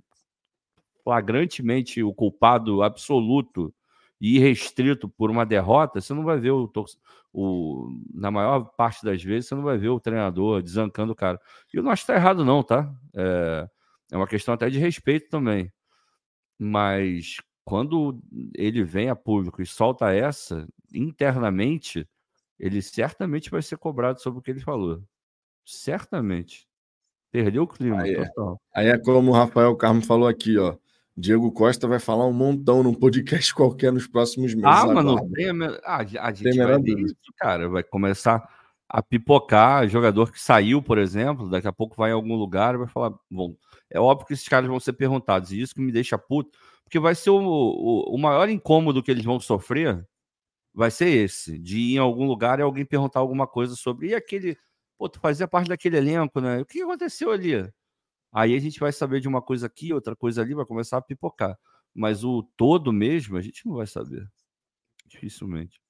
flagrantemente 1.04 2.04
o 2.04 2.14
culpado 2.14 2.84
absoluto 2.84 3.74
e 4.22 4.38
irrestrito 4.38 5.10
por 5.10 5.32
uma 5.32 5.44
derrota, 5.44 6.00
você 6.00 6.14
não 6.14 6.24
vai 6.24 6.40
ver 6.40 6.52
o, 6.52 6.72
o, 7.34 7.90
na 8.14 8.30
maior 8.30 8.66
parte 8.78 9.04
das 9.04 9.22
vezes, 9.24 9.50
você 9.50 9.56
não 9.56 9.64
vai 9.64 9.80
ver 9.80 9.90
o 9.90 10.00
treinador 10.00 10.62
desancando 10.62 11.12
o 11.12 11.16
cara. 11.16 11.42
E 11.74 11.78
eu 11.78 11.82
não 11.82 11.90
acho 11.90 12.04
que 12.04 12.08
tá 12.08 12.16
errado, 12.16 12.46
não, 12.46 12.62
tá? 12.62 12.94
É, 13.16 13.68
é 14.12 14.18
uma 14.18 14.28
questão 14.28 14.54
até 14.54 14.70
de 14.70 14.78
respeito 14.78 15.28
também. 15.28 15.74
Mas 16.60 17.38
quando 17.66 18.22
ele 18.56 18.84
vem 18.84 19.10
a 19.10 19.16
público 19.16 19.60
e 19.60 19.66
solta 19.66 20.14
essa, 20.14 20.68
internamente, 20.94 22.08
ele 22.60 22.80
certamente 22.80 23.50
vai 23.50 23.64
ser 23.64 23.78
cobrado 23.78 24.22
sobre 24.22 24.38
o 24.40 24.42
que 24.44 24.52
ele 24.52 24.60
falou. 24.60 25.02
Certamente. 25.66 26.68
Perdeu 27.32 27.64
o 27.64 27.68
clima 27.68 28.04
aí 28.04 28.14
é. 28.14 28.26
total. 28.28 28.62
Aí 28.76 28.88
é 28.88 29.00
como 29.00 29.32
o 29.32 29.34
Rafael 29.34 29.76
Carmo 29.76 30.04
falou 30.04 30.28
aqui, 30.28 30.60
ó. 30.60 30.78
Diego 31.16 31.52
Costa 31.52 31.88
vai 31.88 32.00
falar 32.00 32.26
um 32.26 32.34
montão 32.34 32.82
num 32.84 32.94
podcast 32.94 33.54
qualquer 33.56 33.92
nos 33.92 34.08
próximos 34.08 34.54
meses. 34.54 34.70
Ah, 34.70 34.88
mas 34.88 35.06
não 35.06 35.30
tem 35.32 35.50
a, 35.50 35.80
ah, 35.84 35.98
a 35.98 36.32
gente 36.34 36.58
tem 36.58 36.66
vai 36.66 36.80
isso, 36.82 37.16
cara. 37.38 37.70
Vai 37.70 37.84
começar 37.84 38.48
a 38.88 39.02
pipocar 39.02 39.88
jogador 39.88 40.32
que 40.32 40.42
saiu, 40.42 40.82
por 40.82 40.98
exemplo, 40.98 41.50
daqui 41.50 41.68
a 41.68 41.72
pouco 41.72 41.96
vai 41.96 42.12
em 42.12 42.14
algum 42.14 42.36
lugar 42.36 42.76
e 42.76 42.80
vai 42.80 42.88
falar, 42.88 43.14
bom, 43.30 43.56
é 43.90 43.98
óbvio 43.98 44.28
que 44.28 44.34
esses 44.34 44.48
caras 44.48 44.68
vão 44.70 44.82
ser 44.82 44.92
perguntados, 44.94 45.54
e 45.54 45.62
isso 45.62 45.74
que 45.74 45.80
me 45.80 45.94
deixa 45.94 46.18
puto, 46.18 46.60
porque 46.84 47.00
vai 47.00 47.16
ser 47.16 47.30
o, 47.30 47.40
o, 47.40 48.16
o 48.16 48.18
maior 48.18 48.50
incômodo 48.50 49.02
que 49.02 49.10
eles 49.10 49.24
vão 49.24 49.40
sofrer 49.40 50.06
vai 50.74 50.92
ser 50.92 51.08
esse, 51.08 51.58
de 51.58 51.78
ir 51.80 51.96
em 51.96 52.00
algum 52.00 52.26
lugar 52.28 52.60
e 52.60 52.64
alguém 52.64 52.86
perguntar 52.86 53.22
alguma 53.22 53.48
coisa 53.48 53.76
sobre 53.76 54.10
e 54.10 54.16
aquele, 54.16 54.58
pô, 54.98 55.08
tu 55.08 55.22
fazia 55.22 55.48
parte 55.48 55.70
daquele 55.70 55.98
elenco, 55.98 56.42
né? 56.42 56.60
O 56.60 56.66
que 56.66 56.82
aconteceu 56.82 57.32
ali? 57.32 57.72
Aí 58.32 58.56
a 58.56 58.60
gente 58.60 58.80
vai 58.80 58.92
saber 58.92 59.20
de 59.20 59.28
uma 59.28 59.42
coisa 59.42 59.68
aqui, 59.68 59.94
outra 59.94 60.16
coisa 60.16 60.42
ali, 60.42 60.54
vai 60.54 60.66
começar 60.66 60.98
a 60.98 61.02
pipocar. 61.02 61.58
Mas 61.94 62.24
o 62.24 62.44
todo 62.56 62.94
mesmo, 62.94 63.38
a 63.38 63.42
gente 63.42 63.66
não 63.66 63.76
vai 63.76 63.88
saber. 63.88 64.26
Dificilmente. 65.06 65.82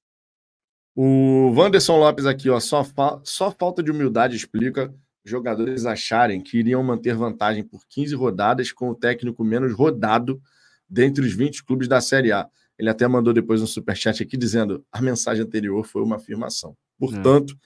O 0.94 1.52
Wanderson 1.56 1.98
Lopes 1.98 2.26
aqui, 2.26 2.50
ó, 2.50 2.60
só, 2.60 2.84
fa 2.84 3.20
só 3.24 3.50
falta 3.50 3.82
de 3.82 3.90
humildade 3.90 4.36
explica 4.36 4.92
jogadores 5.24 5.86
acharem 5.86 6.40
que 6.40 6.58
iriam 6.58 6.82
manter 6.82 7.14
vantagem 7.14 7.62
por 7.62 7.86
15 7.88 8.14
rodadas 8.14 8.72
com 8.72 8.90
o 8.90 8.94
técnico 8.94 9.44
menos 9.44 9.72
rodado 9.72 10.42
dentre 10.88 11.24
os 11.24 11.32
20 11.32 11.64
clubes 11.64 11.88
da 11.88 12.00
Série 12.00 12.32
A. 12.32 12.48
Ele 12.78 12.90
até 12.90 13.06
mandou 13.06 13.32
depois 13.32 13.62
um 13.62 13.66
superchat 13.66 14.22
aqui 14.22 14.36
dizendo 14.36 14.84
a 14.90 15.00
mensagem 15.00 15.44
anterior 15.44 15.84
foi 15.84 16.02
uma 16.02 16.16
afirmação. 16.16 16.76
Portanto, 16.98 17.56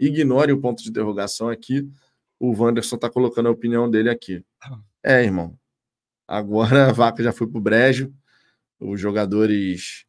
é. 0.00 0.04
ignore 0.06 0.52
o 0.52 0.60
ponto 0.60 0.82
de 0.82 0.90
interrogação 0.90 1.48
aqui. 1.48 1.88
O 2.38 2.52
Wanderson 2.52 2.96
está 2.96 3.08
colocando 3.08 3.48
a 3.48 3.52
opinião 3.52 3.90
dele 3.90 4.10
aqui. 4.10 4.44
É, 5.02 5.22
irmão. 5.22 5.58
Agora 6.26 6.88
a 6.88 6.92
vaca 6.92 7.22
já 7.22 7.32
foi 7.32 7.46
para 7.46 7.58
o 7.58 7.62
brejo. 7.62 8.12
Os 8.80 9.00
jogadores 9.00 10.04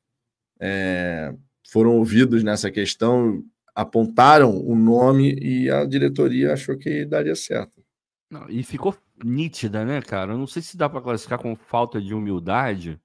é, 0.59 1.33
foram 1.69 1.97
ouvidos 1.97 2.43
nessa 2.43 2.71
questão, 2.71 3.43
apontaram 3.73 4.57
o 4.57 4.75
nome 4.75 5.37
e 5.41 5.69
a 5.69 5.85
diretoria 5.85 6.53
achou 6.53 6.77
que 6.77 7.05
daria 7.05 7.35
certo. 7.35 7.83
Não, 8.29 8.49
e 8.49 8.63
ficou 8.63 8.95
nítida, 9.23 9.85
né, 9.85 10.01
cara? 10.01 10.33
Eu 10.33 10.37
não 10.37 10.47
sei 10.47 10.61
se 10.61 10.77
dá 10.77 10.89
para 10.89 11.01
classificar 11.01 11.39
com 11.39 11.55
falta 11.55 12.01
de 12.01 12.13
humildade, 12.13 12.99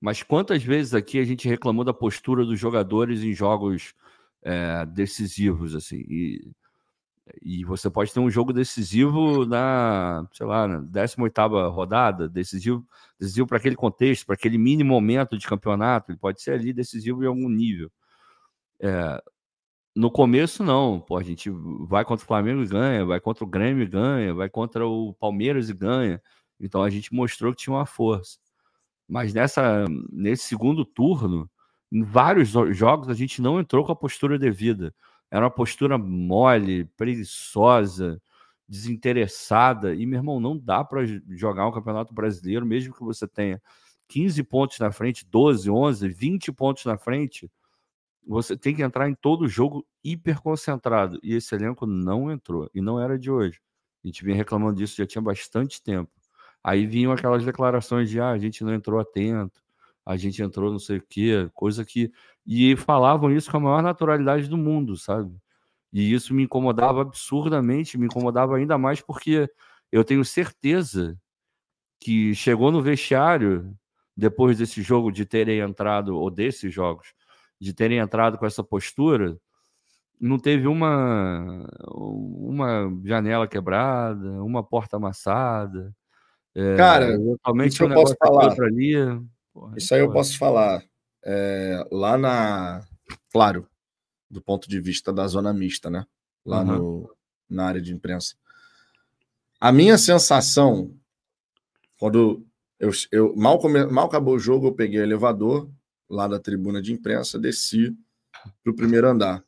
mas 0.00 0.22
quantas 0.22 0.62
vezes 0.62 0.94
aqui 0.94 1.18
a 1.18 1.24
gente 1.24 1.48
reclamou 1.48 1.84
da 1.84 1.94
postura 1.94 2.44
dos 2.44 2.58
jogadores 2.58 3.22
em 3.22 3.32
jogos 3.32 3.94
é, 4.42 4.86
decisivos, 4.86 5.74
assim? 5.74 6.04
E, 6.08 6.50
e 7.40 7.64
você 7.64 7.88
pode 7.88 8.12
ter 8.12 8.20
um 8.20 8.30
jogo 8.30 8.52
decisivo 8.52 9.46
na, 9.46 10.26
sei 10.32 10.46
lá, 10.46 10.66
na 10.66 10.80
18ª 10.80 11.70
rodada, 11.70 12.28
decisivo, 12.28 12.86
decisivo 13.18 13.46
para 13.46 13.58
aquele 13.58 13.76
contexto, 13.76 14.26
para 14.26 14.34
aquele 14.34 14.58
mini 14.58 14.82
momento 14.84 15.38
de 15.38 15.46
campeonato, 15.46 16.10
ele 16.10 16.18
pode 16.18 16.42
ser 16.42 16.52
ali 16.52 16.72
decisivo 16.72 17.22
em 17.22 17.26
algum 17.26 17.48
nível. 17.48 17.90
É, 18.80 19.22
no 19.94 20.10
começo, 20.10 20.64
não. 20.64 21.00
Pô, 21.00 21.16
a 21.16 21.22
gente 21.22 21.50
vai 21.86 22.04
contra 22.04 22.24
o 22.24 22.26
Flamengo 22.26 22.62
e 22.62 22.66
ganha, 22.66 23.04
vai 23.04 23.20
contra 23.20 23.44
o 23.44 23.46
Grêmio 23.46 23.84
e 23.84 23.86
ganha, 23.86 24.34
vai 24.34 24.48
contra 24.48 24.86
o 24.86 25.14
Palmeiras 25.14 25.68
e 25.68 25.74
ganha. 25.74 26.20
Então 26.60 26.82
a 26.82 26.90
gente 26.90 27.14
mostrou 27.14 27.52
que 27.52 27.62
tinha 27.62 27.74
uma 27.74 27.86
força. 27.86 28.38
Mas 29.08 29.34
nessa, 29.34 29.84
nesse 30.10 30.44
segundo 30.44 30.84
turno, 30.84 31.50
em 31.92 32.02
vários 32.02 32.48
jogos, 32.48 33.08
a 33.08 33.14
gente 33.14 33.42
não 33.42 33.60
entrou 33.60 33.84
com 33.84 33.92
a 33.92 33.96
postura 33.96 34.38
devida. 34.38 34.94
Era 35.32 35.46
uma 35.46 35.50
postura 35.50 35.96
mole, 35.96 36.84
preguiçosa, 36.96 38.20
desinteressada. 38.68 39.94
E, 39.94 40.04
meu 40.04 40.18
irmão, 40.18 40.38
não 40.38 40.58
dá 40.58 40.84
para 40.84 41.06
jogar 41.30 41.66
um 41.66 41.72
campeonato 41.72 42.12
brasileiro, 42.12 42.66
mesmo 42.66 42.94
que 42.94 43.02
você 43.02 43.26
tenha 43.26 43.60
15 44.08 44.42
pontos 44.44 44.78
na 44.78 44.92
frente, 44.92 45.26
12, 45.26 45.70
11, 45.70 46.08
20 46.08 46.52
pontos 46.52 46.84
na 46.84 46.98
frente 46.98 47.50
você 48.26 48.56
tem 48.56 48.74
que 48.74 48.82
entrar 48.82 49.08
em 49.08 49.14
todo 49.14 49.48
jogo 49.48 49.86
hiper 50.04 50.40
concentrado. 50.40 51.18
E 51.22 51.34
esse 51.34 51.54
elenco 51.54 51.86
não 51.86 52.30
entrou. 52.30 52.70
E 52.74 52.80
não 52.80 53.00
era 53.00 53.18
de 53.18 53.30
hoje. 53.30 53.60
A 54.04 54.06
gente 54.06 54.24
vinha 54.24 54.36
reclamando 54.36 54.76
disso 54.76 54.96
já 54.96 55.06
tinha 55.06 55.22
bastante 55.22 55.82
tempo. 55.82 56.10
Aí 56.62 56.86
vinham 56.86 57.12
aquelas 57.12 57.44
declarações 57.44 58.08
de 58.08 58.20
ah, 58.20 58.30
a 58.30 58.38
gente 58.38 58.62
não 58.62 58.72
entrou 58.72 59.00
atento, 59.00 59.60
a 60.04 60.16
gente 60.16 60.42
entrou 60.42 60.70
não 60.72 60.78
sei 60.78 60.98
o 60.98 61.04
quê, 61.08 61.48
coisa 61.54 61.84
que. 61.84 62.10
E 62.46 62.76
falavam 62.76 63.30
isso 63.30 63.50
com 63.50 63.56
a 63.58 63.60
maior 63.60 63.82
naturalidade 63.82 64.48
do 64.48 64.56
mundo, 64.56 64.96
sabe? 64.96 65.34
E 65.92 66.12
isso 66.12 66.34
me 66.34 66.44
incomodava 66.44 67.02
absurdamente, 67.02 67.98
me 67.98 68.06
incomodava 68.06 68.56
ainda 68.56 68.78
mais 68.78 69.00
porque 69.00 69.48
eu 69.90 70.02
tenho 70.04 70.24
certeza 70.24 71.16
que 72.00 72.34
chegou 72.34 72.72
no 72.72 72.82
vestiário, 72.82 73.76
depois 74.16 74.58
desse 74.58 74.82
jogo 74.82 75.12
de 75.12 75.24
terem 75.24 75.60
entrado, 75.60 76.16
ou 76.16 76.30
desses 76.30 76.72
jogos, 76.72 77.14
de 77.60 77.72
terem 77.72 77.98
entrado 77.98 78.38
com 78.38 78.46
essa 78.46 78.64
postura, 78.64 79.38
não 80.20 80.38
teve 80.38 80.66
uma, 80.66 81.66
uma 81.90 82.92
janela 83.04 83.46
quebrada, 83.46 84.42
uma 84.42 84.62
porta 84.62 84.96
amassada. 84.96 85.92
É, 86.54 86.76
Cara, 86.76 87.16
isso 87.66 87.84
um 87.84 87.92
posso 87.92 88.16
falar. 88.16 88.54
Ali, 88.62 88.94
porra, 89.52 89.76
isso 89.76 89.94
aí 89.94 90.00
eu 90.00 90.12
posso 90.12 90.38
falar. 90.38 90.84
É, 91.24 91.86
lá 91.90 92.18
na. 92.18 92.84
Claro, 93.30 93.68
do 94.30 94.40
ponto 94.40 94.68
de 94.68 94.80
vista 94.80 95.12
da 95.12 95.26
zona 95.26 95.52
mista, 95.52 95.88
né? 95.90 96.06
Lá 96.44 96.62
uhum. 96.62 96.78
no, 96.78 97.16
na 97.48 97.66
área 97.66 97.80
de 97.80 97.92
imprensa. 97.92 98.34
A 99.60 99.70
minha 99.70 99.96
sensação, 99.96 100.92
quando 101.98 102.44
eu, 102.80 102.90
eu 103.12 103.36
mal, 103.36 103.58
come, 103.60 103.86
mal 103.86 104.06
acabou 104.06 104.34
o 104.34 104.40
jogo, 104.40 104.66
eu 104.66 104.74
peguei 104.74 104.98
o 104.98 105.04
elevador, 105.04 105.70
lá 106.10 106.26
da 106.26 106.40
tribuna 106.40 106.82
de 106.82 106.92
imprensa, 106.92 107.38
desci 107.38 107.96
para 108.62 108.72
o 108.72 108.74
primeiro 108.74 109.06
andar. 109.06 109.44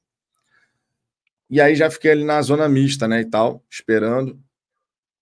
E 1.51 1.61
aí 1.61 1.75
já 1.75 1.91
fiquei 1.91 2.13
ali 2.13 2.25
na 2.25 2.41
zona 2.43 2.69
mista, 2.69 3.09
né, 3.09 3.21
e 3.21 3.25
tal, 3.25 3.65
esperando. 3.69 4.41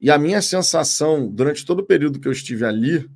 E 0.01 0.11
a 0.11 0.19
minha 0.19 0.43
sensação, 0.43 1.27
durante 1.27 1.65
todo 1.65 1.81
o 1.81 1.87
período 1.87 2.21
que 2.21 2.29
eu 2.29 2.33
estive 2.33 2.65
ali, 2.65 3.09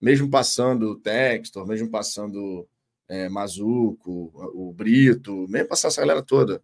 mesmo 0.00 0.30
passando 0.30 0.90
o 0.90 0.96
Textor, 0.96 1.66
mesmo 1.66 1.90
passando 1.90 2.66
é, 3.08 3.28
Mazuco, 3.28 4.32
o 4.54 4.72
Brito, 4.72 5.46
mesmo 5.48 5.68
passando 5.68 5.90
essa 5.90 6.00
galera 6.00 6.22
toda, 6.22 6.62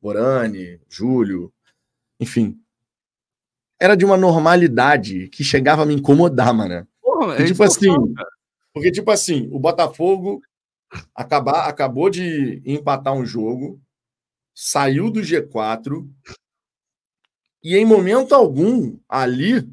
Borani, 0.00 0.80
Júlio, 0.88 1.52
enfim, 2.18 2.60
era 3.80 3.96
de 3.96 4.04
uma 4.04 4.16
normalidade 4.16 5.28
que 5.28 5.44
chegava 5.44 5.82
a 5.82 5.86
me 5.86 5.94
incomodar, 5.94 6.54
mano. 6.54 6.86
Porra, 7.02 7.34
é 7.34 7.44
tipo 7.44 7.62
assim, 7.62 7.90
porque, 8.72 8.90
tipo 8.90 9.10
assim, 9.10 9.48
o 9.52 9.58
Botafogo 9.58 10.40
acabar, 11.14 11.68
acabou 11.68 12.08
de 12.08 12.62
empatar 12.64 13.12
um 13.12 13.26
jogo, 13.26 13.80
saiu 14.54 15.10
do 15.10 15.20
G4, 15.20 16.08
e 17.62 17.76
em 17.76 17.84
momento 17.84 18.34
algum, 18.34 18.98
ali, 19.08 19.68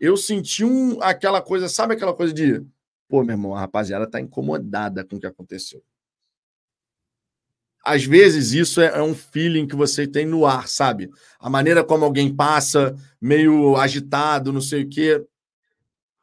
eu 0.00 0.16
senti 0.16 0.64
um, 0.64 1.00
aquela 1.02 1.40
coisa, 1.40 1.68
sabe 1.68 1.94
aquela 1.94 2.14
coisa 2.14 2.32
de, 2.32 2.64
pô, 3.08 3.22
meu 3.22 3.34
irmão, 3.34 3.54
a 3.54 3.60
rapaziada 3.60 4.06
tá 4.06 4.20
incomodada 4.20 5.04
com 5.04 5.16
o 5.16 5.20
que 5.20 5.26
aconteceu. 5.26 5.82
Às 7.84 8.04
vezes 8.04 8.52
isso 8.52 8.80
é, 8.80 8.98
é 8.98 9.02
um 9.02 9.14
feeling 9.14 9.66
que 9.66 9.76
você 9.76 10.06
tem 10.06 10.26
no 10.26 10.44
ar, 10.44 10.66
sabe? 10.66 11.08
A 11.38 11.48
maneira 11.48 11.84
como 11.84 12.04
alguém 12.04 12.34
passa, 12.34 12.96
meio 13.20 13.76
agitado, 13.76 14.52
não 14.52 14.60
sei 14.60 14.82
o 14.82 14.88
quê 14.88 15.24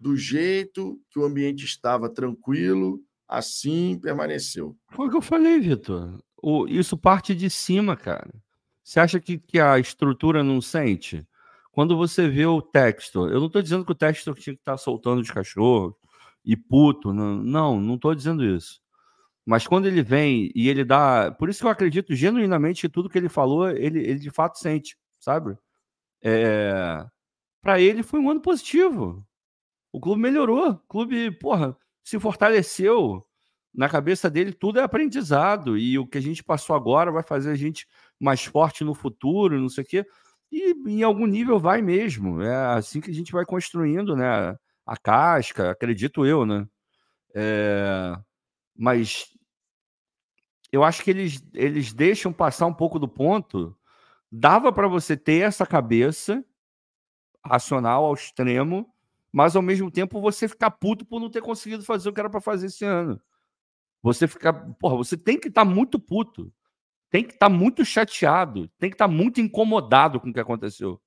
do 0.03 0.17
jeito 0.17 0.99
que 1.09 1.17
o 1.17 1.23
ambiente 1.23 1.63
estava 1.63 2.09
tranquilo, 2.09 3.01
assim 3.25 3.97
permaneceu. 3.97 4.75
Foi 4.91 5.07
o 5.07 5.09
que 5.09 5.15
eu 5.15 5.21
falei, 5.21 5.61
Vitor. 5.61 6.19
Isso 6.67 6.97
parte 6.97 7.33
de 7.33 7.49
cima, 7.49 7.95
cara. 7.95 8.29
Você 8.83 8.99
acha 8.99 9.17
que, 9.17 9.37
que 9.37 9.61
a 9.61 9.79
estrutura 9.79 10.43
não 10.43 10.59
sente? 10.59 11.25
Quando 11.73 11.97
você 11.97 12.29
vê 12.29 12.45
o 12.45 12.61
texto, 12.61 13.27
eu 13.27 13.39
não 13.39 13.47
estou 13.47 13.59
dizendo 13.59 13.83
que 13.83 13.91
o 13.91 13.95
texto 13.95 14.31
tinha 14.35 14.55
que 14.55 14.61
estar 14.61 14.73
tá 14.73 14.77
soltando 14.77 15.23
de 15.23 15.33
cachorro 15.33 15.97
e 16.45 16.55
puto, 16.55 17.11
não, 17.11 17.81
não 17.81 17.95
estou 17.95 18.13
dizendo 18.13 18.45
isso. 18.45 18.79
Mas 19.43 19.65
quando 19.65 19.87
ele 19.87 20.03
vem 20.03 20.51
e 20.55 20.69
ele 20.69 20.85
dá. 20.85 21.31
Por 21.31 21.49
isso 21.49 21.61
que 21.61 21.65
eu 21.65 21.71
acredito 21.71 22.13
genuinamente 22.13 22.81
que 22.81 22.89
tudo 22.89 23.09
que 23.09 23.17
ele 23.17 23.27
falou, 23.27 23.69
ele, 23.71 23.99
ele 23.99 24.19
de 24.19 24.29
fato 24.29 24.59
sente, 24.59 24.95
sabe? 25.19 25.57
É... 26.23 27.03
Para 27.59 27.81
ele 27.81 28.03
foi 28.03 28.19
um 28.19 28.29
ano 28.29 28.39
positivo. 28.39 29.25
O 29.91 29.99
clube 29.99 30.21
melhorou. 30.21 30.69
O 30.73 30.77
clube, 30.87 31.31
porra, 31.31 31.75
se 32.03 32.19
fortaleceu. 32.19 33.25
Na 33.73 33.89
cabeça 33.89 34.29
dele, 34.29 34.53
tudo 34.53 34.79
é 34.79 34.83
aprendizado. 34.83 35.75
E 35.75 35.97
o 35.97 36.05
que 36.05 36.19
a 36.19 36.21
gente 36.21 36.43
passou 36.43 36.75
agora 36.75 37.11
vai 37.11 37.23
fazer 37.23 37.49
a 37.49 37.55
gente 37.55 37.87
mais 38.19 38.43
forte 38.43 38.83
no 38.83 38.93
futuro, 38.93 39.59
não 39.59 39.69
sei 39.69 39.83
o 39.83 39.87
quê. 39.87 40.05
E 40.53 40.73
em 40.87 41.03
algum 41.03 41.25
nível 41.25 41.59
vai 41.59 41.81
mesmo. 41.81 42.41
É 42.41 42.55
assim 42.75 43.01
que 43.01 43.09
a 43.09 43.13
gente 43.13 43.31
vai 43.31 43.45
construindo, 43.45 44.15
né? 44.15 44.55
A 44.85 44.97
casca, 44.97 45.71
acredito 45.71 46.25
eu, 46.25 46.45
né? 46.45 46.67
É... 47.33 48.15
Mas 48.75 49.27
eu 50.71 50.83
acho 50.83 51.03
que 51.03 51.09
eles, 51.09 51.43
eles 51.53 51.93
deixam 51.93 52.31
passar 52.31 52.67
um 52.67 52.73
pouco 52.73 52.99
do 52.99 53.07
ponto. 53.07 53.75
Dava 54.31 54.71
para 54.71 54.87
você 54.87 55.17
ter 55.17 55.41
essa 55.43 55.65
cabeça 55.65 56.43
racional 57.43 58.05
ao 58.05 58.13
extremo 58.13 58.93
mas 59.33 59.55
ao 59.55 59.63
mesmo 59.63 59.89
tempo 59.89 60.21
você 60.21 60.47
ficar 60.47 60.69
puto 60.69 61.03
por 61.03 61.19
não 61.19 61.27
ter 61.27 61.41
conseguido 61.41 61.83
fazer 61.83 62.07
o 62.07 62.13
que 62.13 62.19
era 62.19 62.29
para 62.29 62.39
fazer 62.39 62.67
esse 62.67 62.85
ano. 62.85 63.19
Você 64.03 64.27
fica, 64.27 64.53
porra, 64.53 64.95
você 64.95 65.17
tem 65.17 65.39
que 65.39 65.47
estar 65.47 65.65
tá 65.65 65.69
muito 65.69 65.99
puto, 65.99 66.53
tem 67.13 67.23
que 67.23 67.33
estar 67.33 67.47
tá 67.47 67.55
muito 67.55 67.85
chateado, 67.85 68.67
tem 68.79 68.89
que 68.89 68.95
estar 68.95 69.07
tá 69.07 69.13
muito 69.13 69.39
incomodado 69.39 70.19
com 70.19 70.31
o 70.31 70.33
que 70.33 70.39
aconteceu. 70.39 70.99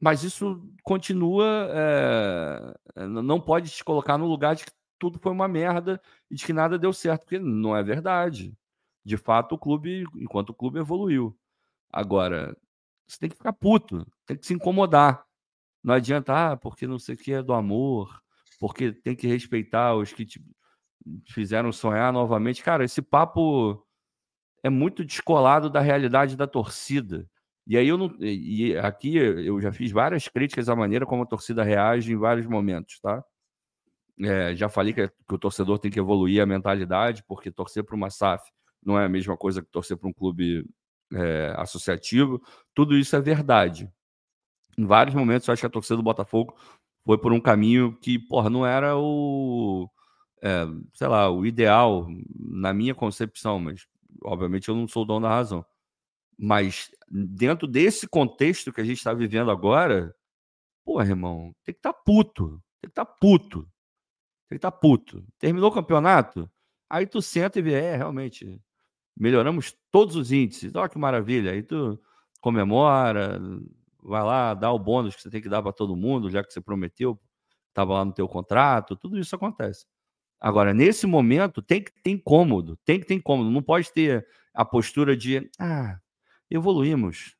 Mas 0.00 0.24
isso 0.24 0.68
continua, 0.82 1.70
é, 1.70 3.06
não 3.06 3.40
pode 3.40 3.70
te 3.70 3.84
colocar 3.84 4.18
no 4.18 4.26
lugar 4.26 4.56
de 4.56 4.64
que 4.64 4.72
tudo 4.98 5.20
foi 5.20 5.30
uma 5.30 5.46
merda 5.46 6.02
e 6.28 6.34
de 6.34 6.44
que 6.44 6.52
nada 6.52 6.76
deu 6.76 6.92
certo, 6.92 7.20
porque 7.20 7.38
não 7.38 7.76
é 7.76 7.84
verdade. 7.84 8.52
De 9.04 9.16
fato, 9.16 9.54
o 9.54 9.58
clube, 9.58 10.04
enquanto 10.16 10.50
o 10.50 10.54
clube 10.54 10.80
evoluiu. 10.80 11.38
Agora, 11.92 12.56
você 13.06 13.16
tem 13.20 13.30
que 13.30 13.36
ficar 13.36 13.52
puto, 13.52 14.04
tem 14.26 14.36
que 14.36 14.44
se 14.44 14.54
incomodar. 14.54 15.24
Não 15.84 15.94
adianta, 15.94 16.52
ah, 16.52 16.56
porque 16.56 16.84
não 16.84 16.98
sei 16.98 17.14
o 17.14 17.18
que 17.18 17.32
é 17.32 17.40
do 17.44 17.52
amor, 17.52 18.20
porque 18.58 18.90
tem 18.92 19.14
que 19.14 19.28
respeitar 19.28 19.94
os 19.94 20.12
que 20.12 20.26
te 20.26 20.44
fizeram 21.28 21.70
sonhar 21.70 22.12
novamente. 22.12 22.60
Cara, 22.60 22.84
esse 22.84 23.00
papo 23.00 23.86
é 24.64 24.70
muito 24.70 25.04
descolado 25.04 25.68
da 25.68 25.80
realidade 25.80 26.36
da 26.36 26.46
torcida. 26.46 27.28
E 27.66 27.76
aí 27.76 27.86
eu 27.86 27.98
não. 27.98 28.16
E 28.18 28.74
aqui 28.78 29.14
eu 29.14 29.60
já 29.60 29.70
fiz 29.70 29.92
várias 29.92 30.26
críticas 30.26 30.70
à 30.70 30.74
maneira 30.74 31.04
como 31.04 31.22
a 31.22 31.26
torcida 31.26 31.62
reage 31.62 32.12
em 32.12 32.16
vários 32.16 32.46
momentos, 32.46 32.98
tá? 32.98 33.22
É, 34.20 34.56
já 34.56 34.68
falei 34.70 34.94
que, 34.94 35.06
que, 35.08 35.34
o 35.34 35.38
torcedor 35.38 35.78
tem 35.78 35.90
que 35.90 35.98
evoluir 35.98 36.42
a 36.42 36.46
mentalidade, 36.46 37.22
porque 37.28 37.50
torcer 37.50 37.84
para 37.84 37.94
uma 37.94 38.08
SAF 38.08 38.50
não 38.82 38.98
é 38.98 39.04
a 39.04 39.08
mesma 39.08 39.36
coisa 39.36 39.60
que 39.60 39.68
torcer 39.70 39.98
para 39.98 40.08
um 40.08 40.12
clube 40.12 40.64
é, 41.12 41.54
associativo. 41.58 42.40
Tudo 42.74 42.96
isso 42.96 43.14
é 43.16 43.20
verdade. 43.20 43.90
Em 44.78 44.86
vários 44.86 45.14
momentos 45.14 45.46
eu 45.46 45.52
acho 45.52 45.60
que 45.60 45.66
a 45.66 45.70
torcida 45.70 45.96
do 45.96 46.02
Botafogo 46.02 46.56
foi 47.04 47.18
por 47.18 47.32
um 47.34 47.40
caminho 47.40 47.98
que, 48.00 48.18
porra, 48.18 48.48
não 48.48 48.64
era 48.64 48.96
o. 48.96 49.90
É, 50.42 50.66
sei 50.94 51.08
lá, 51.08 51.30
o 51.30 51.44
ideal 51.44 52.06
na 52.34 52.72
minha 52.72 52.94
concepção, 52.94 53.58
mas 53.58 53.86
obviamente 54.22 54.68
eu 54.68 54.74
não 54.74 54.86
sou 54.88 55.02
o 55.02 55.06
dono 55.06 55.26
da 55.26 55.34
razão. 55.34 55.64
Mas 56.38 56.90
dentro 57.08 57.66
desse 57.66 58.08
contexto 58.08 58.72
que 58.72 58.80
a 58.80 58.84
gente 58.84 58.98
está 58.98 59.14
vivendo 59.14 59.50
agora, 59.50 60.14
porra, 60.84 61.06
irmão, 61.06 61.54
tem 61.64 61.74
que 61.74 61.78
estar 61.78 61.92
tá 61.92 62.00
puto. 62.04 62.62
Tem 62.80 62.88
que 62.88 62.92
estar 62.92 63.04
tá 63.04 63.12
puto. 63.20 63.62
Tem 64.48 64.50
que 64.50 64.56
estar 64.56 64.70
tá 64.70 64.76
puto. 64.78 65.24
Terminou 65.38 65.70
o 65.70 65.74
campeonato? 65.74 66.50
Aí 66.90 67.06
tu 67.06 67.22
senta 67.22 67.58
e 67.58 67.62
vê, 67.62 67.74
é, 67.74 67.96
realmente, 67.96 68.60
melhoramos 69.16 69.76
todos 69.90 70.16
os 70.16 70.32
índices. 70.32 70.74
Olha 70.74 70.88
que 70.88 70.98
maravilha. 70.98 71.52
Aí 71.52 71.62
tu 71.62 72.00
comemora, 72.40 73.40
vai 74.02 74.22
lá, 74.22 74.54
dá 74.54 74.70
o 74.70 74.78
bônus 74.78 75.16
que 75.16 75.22
você 75.22 75.30
tem 75.30 75.40
que 75.40 75.48
dar 75.48 75.62
para 75.62 75.72
todo 75.72 75.96
mundo, 75.96 76.30
já 76.30 76.44
que 76.44 76.52
você 76.52 76.60
prometeu, 76.60 77.18
estava 77.68 77.94
lá 77.94 78.04
no 78.04 78.12
teu 78.12 78.28
contrato, 78.28 78.96
tudo 78.96 79.18
isso 79.18 79.34
acontece. 79.34 79.86
Agora, 80.44 80.74
nesse 80.74 81.06
momento, 81.06 81.62
tem 81.62 81.82
que 81.82 81.90
ter 82.02 82.10
incômodo, 82.10 82.76
tem 82.84 83.00
que 83.00 83.06
ter 83.06 83.14
incômodo. 83.14 83.50
Não 83.50 83.62
pode 83.62 83.90
ter 83.90 84.28
a 84.52 84.62
postura 84.62 85.16
de, 85.16 85.50
ah, 85.58 85.98
evoluímos. 86.50 87.34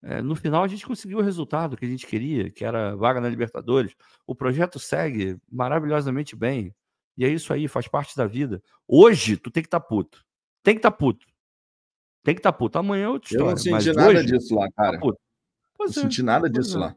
É, 0.00 0.22
no 0.22 0.36
final, 0.36 0.62
a 0.62 0.68
gente 0.68 0.86
conseguiu 0.86 1.18
o 1.18 1.20
resultado 1.20 1.76
que 1.76 1.84
a 1.84 1.88
gente 1.88 2.06
queria, 2.06 2.48
que 2.48 2.64
era 2.64 2.94
vaga 2.94 3.20
na 3.20 3.28
Libertadores. 3.28 3.92
O 4.24 4.36
projeto 4.36 4.78
segue 4.78 5.36
maravilhosamente 5.50 6.36
bem. 6.36 6.72
E 7.16 7.24
é 7.24 7.28
isso 7.28 7.52
aí, 7.52 7.66
faz 7.66 7.88
parte 7.88 8.16
da 8.16 8.24
vida. 8.24 8.62
Hoje, 8.86 9.36
tu 9.36 9.50
tem 9.50 9.60
que 9.60 9.66
estar 9.66 9.80
tá 9.80 9.86
puto. 9.86 10.24
Tem 10.62 10.74
que 10.74 10.78
estar 10.78 10.92
tá 10.92 10.96
puto. 10.96 11.26
Tem 12.22 12.36
que 12.36 12.38
estar 12.38 12.52
tá 12.52 12.58
puto. 12.58 12.78
Amanhã 12.78 13.06
eu 13.06 13.18
te 13.18 13.34
Eu 13.34 13.46
não 13.46 13.56
senti 13.56 13.92
nada 13.92 14.10
hoje, 14.10 14.26
disso 14.26 14.54
lá, 14.54 14.70
cara. 14.76 15.00
Tá 15.00 15.06
não 15.76 15.86
é, 15.86 15.88
senti 15.88 16.22
nada 16.22 16.48
disso 16.48 16.76
é. 16.76 16.80
lá. 16.82 16.96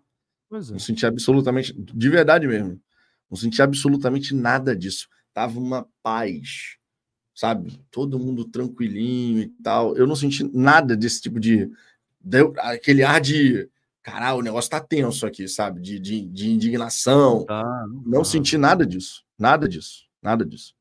É. 0.54 0.56
Não 0.56 0.78
senti 0.78 1.04
absolutamente, 1.04 1.74
de 1.74 2.10
verdade 2.10 2.48
mesmo. 2.48 2.80
Não 3.28 3.36
senti 3.36 3.60
absolutamente 3.60 4.36
nada 4.36 4.76
disso 4.76 5.08
tava 5.34 5.60
uma 5.60 5.88
paz, 6.04 6.78
sabe? 7.34 7.80
Todo 7.90 8.20
mundo 8.20 8.46
tranquilinho 8.46 9.40
e 9.42 9.48
tal. 9.64 9.96
Eu 9.96 10.06
não 10.08 10.16
senti 10.16 10.44
nada 10.56 10.96
desse 10.96 11.22
tipo 11.22 11.40
de. 11.40 11.70
Deu, 12.20 12.54
aquele 12.58 13.04
ar 13.04 13.20
de. 13.20 13.70
Caralho, 14.04 14.40
o 14.40 14.42
negócio 14.42 14.72
tá 14.72 14.80
tenso 14.80 15.26
aqui, 15.26 15.48
sabe? 15.48 15.80
De, 15.80 16.00
de, 16.00 16.28
de 16.28 16.50
indignação. 16.50 17.46
Tá, 17.46 17.64
não, 17.88 18.04
não 18.06 18.24
senti 18.24 18.58
nada 18.58 18.86
disso. 18.86 19.24
Nada 19.38 19.68
disso. 19.68 20.06
Nada 20.22 20.46
disso. 20.46 20.74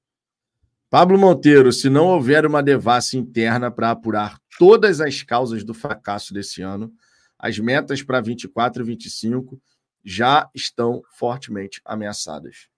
Pablo 0.89 1.19
Monteiro, 1.19 1.73
se 1.73 1.89
não 1.89 2.07
houver 2.07 2.45
uma 2.45 2.63
devassa 2.63 3.17
interna 3.17 3.71
para 3.71 3.91
apurar 3.91 4.41
todas 4.59 5.01
as 5.01 5.23
causas 5.23 5.63
do 5.63 5.73
fracasso 5.73 6.35
desse 6.35 6.63
ano, 6.63 6.93
as 7.39 7.59
metas 7.59 8.03
para 8.03 8.21
24 8.21 8.83
e 8.83 8.87
25 8.87 9.61
já 10.05 10.51
estão 10.55 11.03
fortemente 11.13 11.81
ameaçadas 11.85 12.71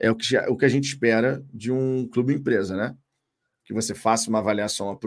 é 0.00 0.10
o 0.10 0.16
que, 0.16 0.36
o 0.36 0.56
que 0.56 0.64
a 0.64 0.68
gente 0.68 0.84
espera 0.84 1.44
de 1.52 1.70
um 1.70 2.08
clube 2.08 2.32
empresa, 2.32 2.74
né? 2.74 2.96
Que 3.64 3.74
você 3.74 3.94
faça 3.94 4.30
uma 4.30 4.38
avaliação 4.38 4.98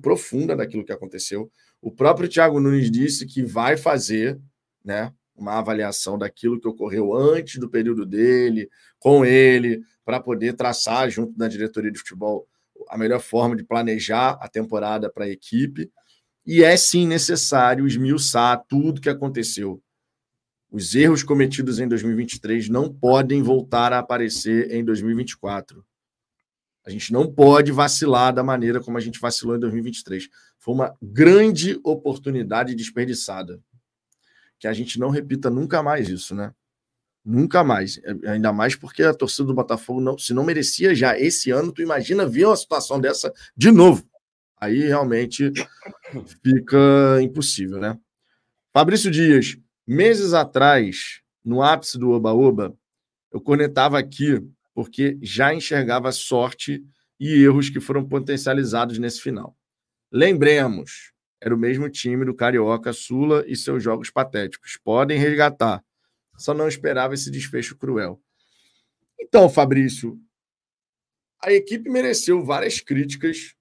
profunda 0.00 0.56
daquilo 0.56 0.84
que 0.84 0.92
aconteceu. 0.92 1.50
O 1.82 1.90
próprio 1.90 2.28
Thiago 2.28 2.60
Nunes 2.60 2.90
disse 2.90 3.26
que 3.26 3.42
vai 3.42 3.76
fazer, 3.76 4.40
né? 4.84 5.12
Uma 5.34 5.58
avaliação 5.58 6.16
daquilo 6.16 6.58
que 6.60 6.68
ocorreu 6.68 7.12
antes 7.12 7.58
do 7.58 7.68
período 7.68 8.06
dele, 8.06 8.70
com 8.98 9.24
ele, 9.24 9.82
para 10.04 10.20
poder 10.20 10.54
traçar, 10.54 11.10
junto 11.10 11.36
da 11.36 11.48
diretoria 11.48 11.90
de 11.90 11.98
futebol, 11.98 12.48
a 12.88 12.96
melhor 12.96 13.20
forma 13.20 13.56
de 13.56 13.64
planejar 13.64 14.38
a 14.40 14.48
temporada 14.48 15.10
para 15.10 15.24
a 15.24 15.28
equipe. 15.28 15.90
E 16.46 16.62
é 16.62 16.76
sim 16.76 17.06
necessário 17.06 17.86
esmiuçar 17.86 18.64
tudo 18.68 19.00
que 19.00 19.10
aconteceu 19.10 19.82
os 20.70 20.94
erros 20.94 21.22
cometidos 21.22 21.78
em 21.78 21.88
2023 21.88 22.68
não 22.68 22.92
podem 22.92 23.42
voltar 23.42 23.92
a 23.92 23.98
aparecer 23.98 24.72
em 24.72 24.84
2024. 24.84 25.84
A 26.84 26.90
gente 26.90 27.12
não 27.12 27.32
pode 27.32 27.72
vacilar 27.72 28.32
da 28.32 28.44
maneira 28.44 28.80
como 28.80 28.96
a 28.96 29.00
gente 29.00 29.18
vacilou 29.18 29.56
em 29.56 29.58
2023. 29.58 30.28
Foi 30.58 30.74
uma 30.74 30.96
grande 31.02 31.80
oportunidade 31.82 32.74
desperdiçada. 32.74 33.60
Que 34.58 34.68
a 34.68 34.72
gente 34.72 34.98
não 34.98 35.10
repita 35.10 35.50
nunca 35.50 35.82
mais 35.82 36.08
isso, 36.08 36.34
né? 36.34 36.54
Nunca 37.24 37.64
mais. 37.64 37.98
É, 38.04 38.30
ainda 38.30 38.52
mais 38.52 38.76
porque 38.76 39.02
a 39.02 39.12
torcida 39.12 39.44
do 39.44 39.54
Botafogo, 39.54 40.00
não, 40.00 40.16
se 40.16 40.32
não 40.32 40.44
merecia 40.44 40.94
já 40.94 41.18
esse 41.18 41.50
ano, 41.50 41.72
tu 41.72 41.82
imagina 41.82 42.24
ver 42.24 42.46
uma 42.46 42.56
situação 42.56 43.00
dessa 43.00 43.32
de 43.56 43.72
novo. 43.72 44.08
Aí 44.56 44.78
realmente 44.78 45.52
fica 46.42 47.20
impossível, 47.20 47.80
né? 47.80 47.98
Fabrício 48.72 49.10
Dias, 49.10 49.58
Meses 49.86 50.34
atrás, 50.34 51.20
no 51.44 51.62
ápice 51.62 51.98
do 51.98 52.10
Oba-Oba, 52.10 52.76
eu 53.32 53.40
conectava 53.40 53.98
aqui 53.98 54.42
porque 54.74 55.18
já 55.22 55.54
enxergava 55.54 56.10
sorte 56.12 56.84
e 57.18 57.42
erros 57.42 57.70
que 57.70 57.80
foram 57.80 58.06
potencializados 58.06 58.98
nesse 58.98 59.20
final. 59.20 59.56
Lembremos, 60.10 61.12
era 61.40 61.54
o 61.54 61.58
mesmo 61.58 61.88
time 61.88 62.24
do 62.24 62.34
Carioca 62.34 62.92
Sula 62.92 63.44
e 63.46 63.54
seus 63.54 63.82
jogos 63.82 64.10
patéticos. 64.10 64.78
Podem 64.82 65.18
resgatar. 65.18 65.84
Só 66.36 66.52
não 66.52 66.68
esperava 66.68 67.14
esse 67.14 67.30
desfecho 67.30 67.76
cruel. 67.76 68.20
Então, 69.18 69.48
Fabrício, 69.48 70.20
a 71.42 71.52
equipe 71.52 71.88
mereceu 71.88 72.44
várias 72.44 72.80
críticas 72.80 73.54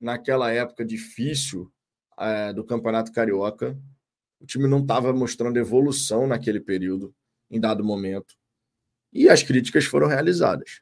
naquela 0.00 0.50
época 0.50 0.84
difícil 0.84 1.72
é, 2.18 2.52
do 2.52 2.64
Campeonato 2.64 3.12
Carioca. 3.12 3.78
O 4.40 4.46
time 4.46 4.68
não 4.68 4.80
estava 4.80 5.12
mostrando 5.12 5.58
evolução 5.58 6.26
naquele 6.26 6.60
período, 6.60 7.14
em 7.50 7.60
dado 7.60 7.84
momento. 7.84 8.34
E 9.12 9.28
as 9.28 9.42
críticas 9.42 9.84
foram 9.84 10.06
realizadas. 10.06 10.80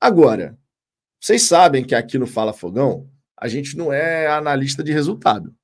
Agora, 0.00 0.58
vocês 1.20 1.42
sabem 1.42 1.84
que 1.84 1.94
aqui 1.94 2.18
no 2.18 2.26
Fala 2.26 2.52
Fogão, 2.52 3.08
a 3.36 3.48
gente 3.48 3.76
não 3.76 3.92
é 3.92 4.26
analista 4.26 4.82
de 4.82 4.92
resultado. 4.92 5.54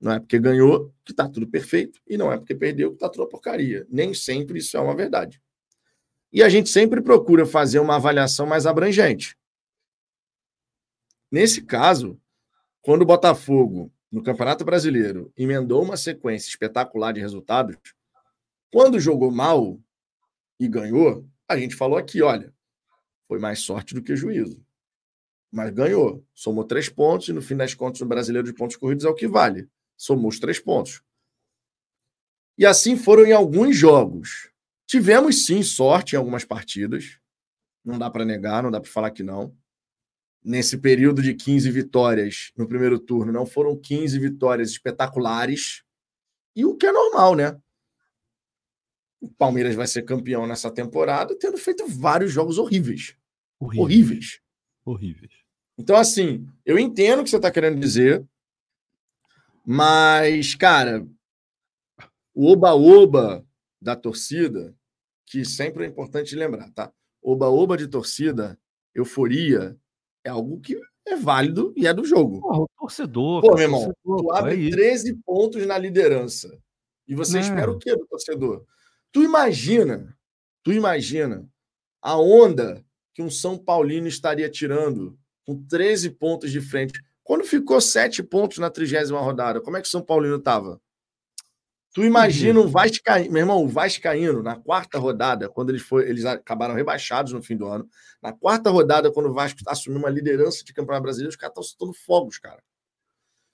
Não 0.00 0.12
é 0.12 0.20
porque 0.20 0.38
ganhou 0.38 0.92
que 1.04 1.12
está 1.12 1.28
tudo 1.28 1.46
perfeito, 1.46 2.00
e 2.08 2.16
não 2.16 2.32
é 2.32 2.36
porque 2.36 2.54
perdeu 2.54 2.90
que 2.90 2.96
está 2.96 3.08
tudo 3.08 3.28
porcaria. 3.28 3.86
Nem 3.88 4.14
sempre 4.14 4.58
isso 4.58 4.76
é 4.76 4.80
uma 4.80 4.96
verdade. 4.96 5.40
E 6.32 6.42
a 6.42 6.48
gente 6.48 6.70
sempre 6.70 7.02
procura 7.02 7.44
fazer 7.44 7.78
uma 7.78 7.96
avaliação 7.96 8.46
mais 8.46 8.66
abrangente. 8.66 9.36
Nesse 11.30 11.62
caso, 11.62 12.20
quando 12.80 13.02
o 13.02 13.06
Botafogo 13.06 13.92
no 14.12 14.22
Campeonato 14.22 14.62
Brasileiro 14.62 15.32
emendou 15.34 15.82
uma 15.82 15.96
sequência 15.96 16.50
espetacular 16.50 17.12
de 17.12 17.20
resultados, 17.20 17.76
quando 18.70 19.00
jogou 19.00 19.30
mal 19.32 19.80
e 20.60 20.68
ganhou, 20.68 21.26
a 21.48 21.56
gente 21.56 21.74
falou 21.74 21.96
aqui, 21.96 22.20
olha, 22.20 22.54
foi 23.26 23.38
mais 23.38 23.60
sorte 23.60 23.94
do 23.94 24.02
que 24.02 24.14
juízo. 24.14 24.62
Mas 25.50 25.70
ganhou. 25.70 26.24
Somou 26.34 26.64
três 26.64 26.90
pontos 26.90 27.28
e, 27.28 27.32
no 27.32 27.40
fim 27.40 27.56
das 27.56 27.74
contas, 27.74 28.02
o 28.02 28.06
brasileiro 28.06 28.46
de 28.46 28.54
pontos 28.54 28.76
corridos 28.76 29.04
é 29.04 29.08
o 29.08 29.14
que 29.14 29.26
vale. 29.26 29.68
Somou 29.96 30.28
os 30.28 30.38
três 30.38 30.58
pontos. 30.58 31.02
E 32.58 32.66
assim 32.66 32.96
foram 32.96 33.24
em 33.24 33.32
alguns 33.32 33.76
jogos. 33.76 34.50
Tivemos, 34.86 35.46
sim, 35.46 35.62
sorte 35.62 36.14
em 36.14 36.18
algumas 36.18 36.44
partidas. 36.44 37.18
Não 37.84 37.98
dá 37.98 38.10
para 38.10 38.24
negar, 38.24 38.62
não 38.62 38.70
dá 38.70 38.80
para 38.80 38.90
falar 38.90 39.10
que 39.10 39.22
não 39.22 39.56
nesse 40.44 40.78
período 40.78 41.22
de 41.22 41.34
15 41.34 41.70
vitórias 41.70 42.52
no 42.56 42.66
primeiro 42.66 42.98
turno, 42.98 43.32
não 43.32 43.46
foram 43.46 43.76
15 43.76 44.18
vitórias 44.18 44.70
espetaculares. 44.70 45.84
E 46.54 46.64
o 46.64 46.76
que 46.76 46.86
é 46.86 46.92
normal, 46.92 47.34
né? 47.34 47.56
O 49.20 49.28
Palmeiras 49.28 49.74
vai 49.74 49.86
ser 49.86 50.02
campeão 50.02 50.46
nessa 50.46 50.70
temporada, 50.70 51.36
tendo 51.38 51.56
feito 51.56 51.86
vários 51.86 52.32
jogos 52.32 52.58
horríveis. 52.58 53.16
Horríveis. 53.58 53.80
Horríveis. 53.80 54.40
horríveis. 54.84 55.32
Então, 55.78 55.96
assim, 55.96 56.46
eu 56.66 56.78
entendo 56.78 57.20
o 57.20 57.24
que 57.24 57.30
você 57.30 57.36
está 57.36 57.50
querendo 57.50 57.78
dizer, 57.78 58.24
mas, 59.64 60.54
cara, 60.54 61.06
o 62.34 62.50
oba-oba 62.50 63.46
da 63.80 63.94
torcida, 63.94 64.74
que 65.24 65.44
sempre 65.44 65.84
é 65.84 65.88
importante 65.88 66.34
lembrar, 66.34 66.70
tá? 66.72 66.92
Oba-oba 67.22 67.76
de 67.76 67.86
torcida, 67.86 68.58
euforia, 68.94 69.76
é 70.24 70.30
algo 70.30 70.60
que 70.60 70.78
é 71.06 71.16
válido 71.16 71.72
e 71.76 71.86
é 71.86 71.92
do 71.92 72.04
jogo. 72.04 72.40
Porra, 72.40 72.60
o 72.60 72.68
torcedor. 72.78 73.42
Pô, 73.42 73.54
meu 73.54 73.64
irmão, 73.64 73.92
torcedor, 74.04 74.22
tu 74.22 74.32
abre 74.32 74.68
é 74.68 74.70
13 74.70 75.14
pontos 75.24 75.66
na 75.66 75.76
liderança. 75.76 76.56
E 77.06 77.14
você 77.14 77.40
espera 77.40 77.70
o 77.70 77.78
quê 77.78 77.94
do 77.96 78.06
torcedor? 78.06 78.64
Tu 79.10 79.22
imagina, 79.22 80.16
tu 80.62 80.72
imagina 80.72 81.46
a 82.00 82.16
onda 82.18 82.84
que 83.12 83.22
um 83.22 83.30
São 83.30 83.58
Paulino 83.58 84.06
estaria 84.06 84.48
tirando 84.48 85.18
com 85.44 85.62
13 85.66 86.10
pontos 86.10 86.50
de 86.50 86.60
frente. 86.60 87.00
Quando 87.22 87.44
ficou 87.44 87.80
7 87.80 88.22
pontos 88.22 88.58
na 88.58 88.70
trigésima 88.70 89.20
rodada, 89.20 89.60
como 89.60 89.76
é 89.76 89.82
que 89.82 89.88
o 89.88 89.90
São 89.90 90.02
Paulino 90.02 90.36
estava? 90.36 90.80
Tu 91.92 92.04
imagina 92.04 92.58
o 92.58 92.66
Vascaíno, 92.68 93.30
meu 93.30 93.40
irmão, 93.40 93.62
o 93.62 93.68
Vascaíno, 93.68 94.42
na 94.42 94.56
quarta 94.56 94.98
rodada, 94.98 95.48
quando 95.50 95.68
eles, 95.68 95.82
foi, 95.82 96.08
eles 96.08 96.24
acabaram 96.24 96.74
rebaixados 96.74 97.32
no 97.32 97.42
fim 97.42 97.54
do 97.54 97.66
ano, 97.66 97.86
na 98.22 98.32
quarta 98.32 98.70
rodada, 98.70 99.12
quando 99.12 99.28
o 99.28 99.34
Vasco 99.34 99.60
assumiu 99.66 99.98
uma 99.98 100.08
liderança 100.08 100.64
de 100.64 100.72
campeonato 100.72 101.02
brasileiro, 101.02 101.28
os 101.28 101.36
caras 101.36 101.52
estão 101.52 101.62
soltando 101.62 101.92
fogos, 101.92 102.38
cara. 102.38 102.62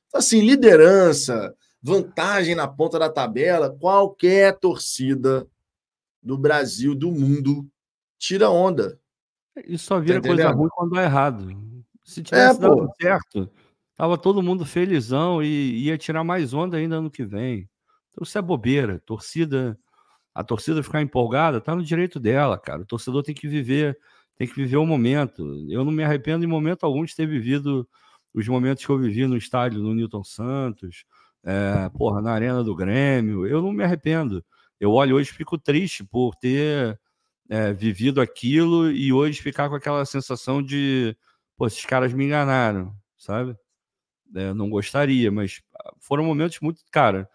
Então, 0.07 0.21
assim, 0.21 0.41
liderança, 0.41 1.53
vantagem 1.83 2.55
na 2.55 2.69
ponta 2.69 2.97
da 2.97 3.11
tabela, 3.11 3.77
qualquer 3.77 4.57
torcida 4.57 5.45
do 6.23 6.39
Brasil, 6.39 6.95
do 6.95 7.11
mundo, 7.11 7.69
tira 8.19 8.51
onda. 8.51 9.01
E 9.67 9.77
só 9.77 9.99
vira 9.99 10.21
tá 10.21 10.29
coisa 10.29 10.51
ruim 10.51 10.69
quando 10.73 10.93
dá 10.93 11.03
errado. 11.03 11.49
Se 12.05 12.23
tivesse 12.23 12.57
é, 12.57 12.61
dado 12.61 12.77
pô. 12.77 12.95
certo, 13.01 13.51
tava 13.97 14.17
todo 14.17 14.43
mundo 14.43 14.65
felizão 14.65 15.43
e 15.43 15.87
ia 15.87 15.99
tirar 15.99 16.23
mais 16.23 16.55
onda 16.55 16.77
ainda 16.77 16.97
ano 16.97 17.11
que 17.11 17.25
vem. 17.25 17.69
Então 18.19 18.27
isso 18.27 18.37
é 18.37 18.43
bobeira. 18.43 19.01
Torcida, 19.07 19.79
a 20.35 20.43
torcida 20.43 20.83
ficar 20.83 21.01
empolgada, 21.01 21.61
tá 21.61 21.75
no 21.75 21.85
direito 21.85 22.19
dela, 22.19 22.59
cara. 22.59 22.83
O 22.83 22.87
torcedor 22.87 23.23
tem 23.23 23.33
que 23.33 23.47
viver, 23.47 23.97
tem 24.37 24.49
que 24.49 24.57
viver 24.57 24.77
o 24.77 24.85
momento. 24.85 25.45
Eu 25.71 25.85
não 25.85 25.93
me 25.93 26.03
arrependo 26.03 26.45
em 26.45 26.49
momento 26.49 26.85
algum 26.85 27.05
de 27.05 27.15
ter 27.15 27.29
vivido 27.29 27.89
os 28.35 28.49
momentos 28.49 28.85
que 28.85 28.91
eu 28.91 28.99
vivi 28.99 29.25
no 29.25 29.37
estádio 29.37 29.81
do 29.81 29.95
Newton 29.95 30.25
Santos, 30.25 31.05
é, 31.45 31.89
porra, 31.91 32.21
na 32.21 32.33
arena 32.33 32.65
do 32.65 32.75
Grêmio. 32.75 33.47
Eu 33.47 33.63
não 33.63 33.71
me 33.71 33.85
arrependo. 33.85 34.45
Eu 34.81 34.91
olho 34.93 35.15
hoje 35.15 35.31
e 35.31 35.35
fico 35.35 35.57
triste 35.57 36.03
por 36.03 36.35
ter 36.35 36.99
é, 37.49 37.73
vivido 37.73 38.21
aquilo 38.21 38.91
e 38.91 39.13
hoje 39.13 39.41
ficar 39.41 39.69
com 39.69 39.77
aquela 39.77 40.05
sensação 40.05 40.61
de, 40.61 41.17
pô, 41.57 41.69
esses 41.69 41.85
caras 41.87 42.13
me 42.13 42.25
enganaram, 42.25 42.93
sabe? 43.17 43.57
É, 44.35 44.53
não 44.53 44.69
gostaria, 44.69 45.31
mas 45.31 45.63
foram 46.01 46.25
momentos 46.25 46.59
muito, 46.61 46.83
cara. 46.91 47.29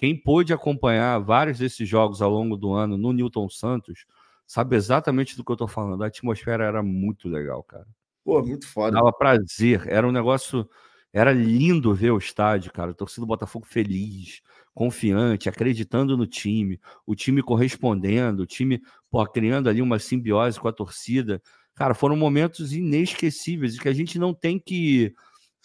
Quem 0.00 0.16
pôde 0.16 0.50
acompanhar 0.50 1.18
vários 1.18 1.58
desses 1.58 1.86
jogos 1.86 2.22
ao 2.22 2.30
longo 2.30 2.56
do 2.56 2.72
ano 2.72 2.96
no 2.96 3.12
Newton 3.12 3.50
Santos 3.50 4.06
sabe 4.46 4.74
exatamente 4.74 5.36
do 5.36 5.44
que 5.44 5.52
eu 5.52 5.56
tô 5.58 5.68
falando. 5.68 6.02
A 6.02 6.06
atmosfera 6.06 6.64
era 6.64 6.82
muito 6.82 7.28
legal, 7.28 7.62
cara. 7.62 7.86
Pô, 8.24 8.42
muito 8.42 8.66
foda. 8.66 8.92
Dava 8.92 9.12
prazer. 9.12 9.86
Era 9.86 10.08
um 10.08 10.10
negócio. 10.10 10.66
Era 11.12 11.34
lindo 11.34 11.94
ver 11.94 12.12
o 12.12 12.16
estádio, 12.16 12.72
cara. 12.72 12.94
Torcida 12.94 13.26
do 13.26 13.28
Botafogo 13.28 13.66
feliz, 13.66 14.40
confiante, 14.72 15.50
acreditando 15.50 16.16
no 16.16 16.26
time, 16.26 16.80
o 17.04 17.14
time 17.14 17.42
correspondendo, 17.42 18.44
o 18.44 18.46
time 18.46 18.80
pô, 19.10 19.22
criando 19.26 19.68
ali 19.68 19.82
uma 19.82 19.98
simbiose 19.98 20.58
com 20.58 20.66
a 20.68 20.72
torcida. 20.72 21.42
Cara, 21.74 21.92
foram 21.92 22.16
momentos 22.16 22.72
inesquecíveis 22.72 23.76
e 23.76 23.78
que 23.78 23.88
a 23.90 23.92
gente 23.92 24.18
não 24.18 24.32
tem 24.32 24.58
que 24.58 25.14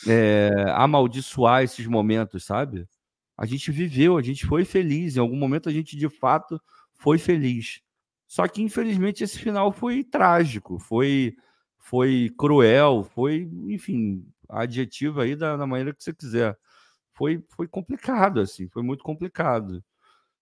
é, 0.05 0.51
amaldiçoar 0.75 1.63
esses 1.63 1.87
momentos, 1.87 2.43
sabe? 2.43 2.85
A 3.37 3.45
gente 3.45 3.71
viveu, 3.71 4.17
a 4.17 4.21
gente 4.21 4.45
foi 4.45 4.65
feliz. 4.65 5.15
Em 5.15 5.19
algum 5.19 5.37
momento 5.37 5.69
a 5.69 5.71
gente 5.71 5.97
de 5.97 6.09
fato 6.09 6.59
foi 6.93 7.17
feliz. 7.17 7.81
Só 8.27 8.47
que 8.47 8.61
infelizmente 8.61 9.23
esse 9.23 9.39
final 9.39 9.71
foi 9.71 10.03
trágico, 10.03 10.79
foi 10.79 11.35
foi 11.85 12.33
cruel, 12.35 13.03
foi, 13.03 13.47
enfim, 13.67 14.25
adjetivo 14.49 15.21
aí 15.21 15.35
da, 15.35 15.55
da 15.55 15.67
maneira 15.67 15.93
que 15.93 16.03
você 16.03 16.13
quiser. 16.13 16.57
Foi, 17.13 17.43
foi 17.49 17.67
complicado, 17.67 18.39
assim, 18.41 18.67
foi 18.69 18.81
muito 18.83 19.03
complicado. 19.03 19.83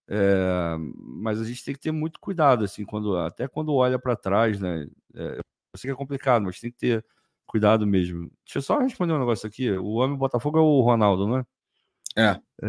É, 0.08 0.76
mas 0.98 1.40
a 1.40 1.44
gente 1.44 1.64
tem 1.64 1.74
que 1.74 1.80
ter 1.80 1.92
muito 1.92 2.20
cuidado, 2.20 2.64
assim, 2.64 2.84
quando, 2.84 3.16
até 3.18 3.48
quando 3.48 3.74
olha 3.74 3.98
para 3.98 4.16
trás, 4.16 4.60
né? 4.60 4.88
É, 5.14 5.38
eu 5.38 5.78
sei 5.78 5.88
que 5.88 5.92
é 5.92 5.96
complicado, 5.96 6.44
mas 6.44 6.60
tem 6.60 6.70
que 6.70 6.78
ter 6.78 7.04
cuidado 7.46 7.86
mesmo. 7.86 8.30
Deixa 8.44 8.58
eu 8.58 8.62
só 8.62 8.78
responder 8.78 9.12
um 9.14 9.18
negócio 9.18 9.46
aqui. 9.46 9.70
O 9.72 9.94
homem 9.94 10.16
Botafogo 10.16 10.58
é 10.58 10.62
o 10.62 10.80
Ronaldo, 10.80 11.26
não 11.26 11.38
é? 11.38 11.46
É. 12.16 12.40
é 12.62 12.68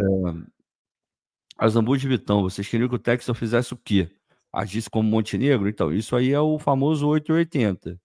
a 1.58 1.70
Zambu 1.70 1.98
de 1.98 2.08
Vitão, 2.08 2.42
vocês 2.42 2.68
queriam 2.68 2.90
que 2.90 2.96
o 2.96 3.00
Texas 3.00 3.38
fizesse 3.38 3.74
o 3.74 3.78
quê? 3.78 4.12
Agisse 4.52 4.90
como 4.90 5.10
Montenegro? 5.10 5.70
Então, 5.70 5.94
isso 5.94 6.16
aí 6.16 6.32
é 6.32 6.40
o 6.40 6.60
famoso 6.60 7.08
880. 7.08 8.00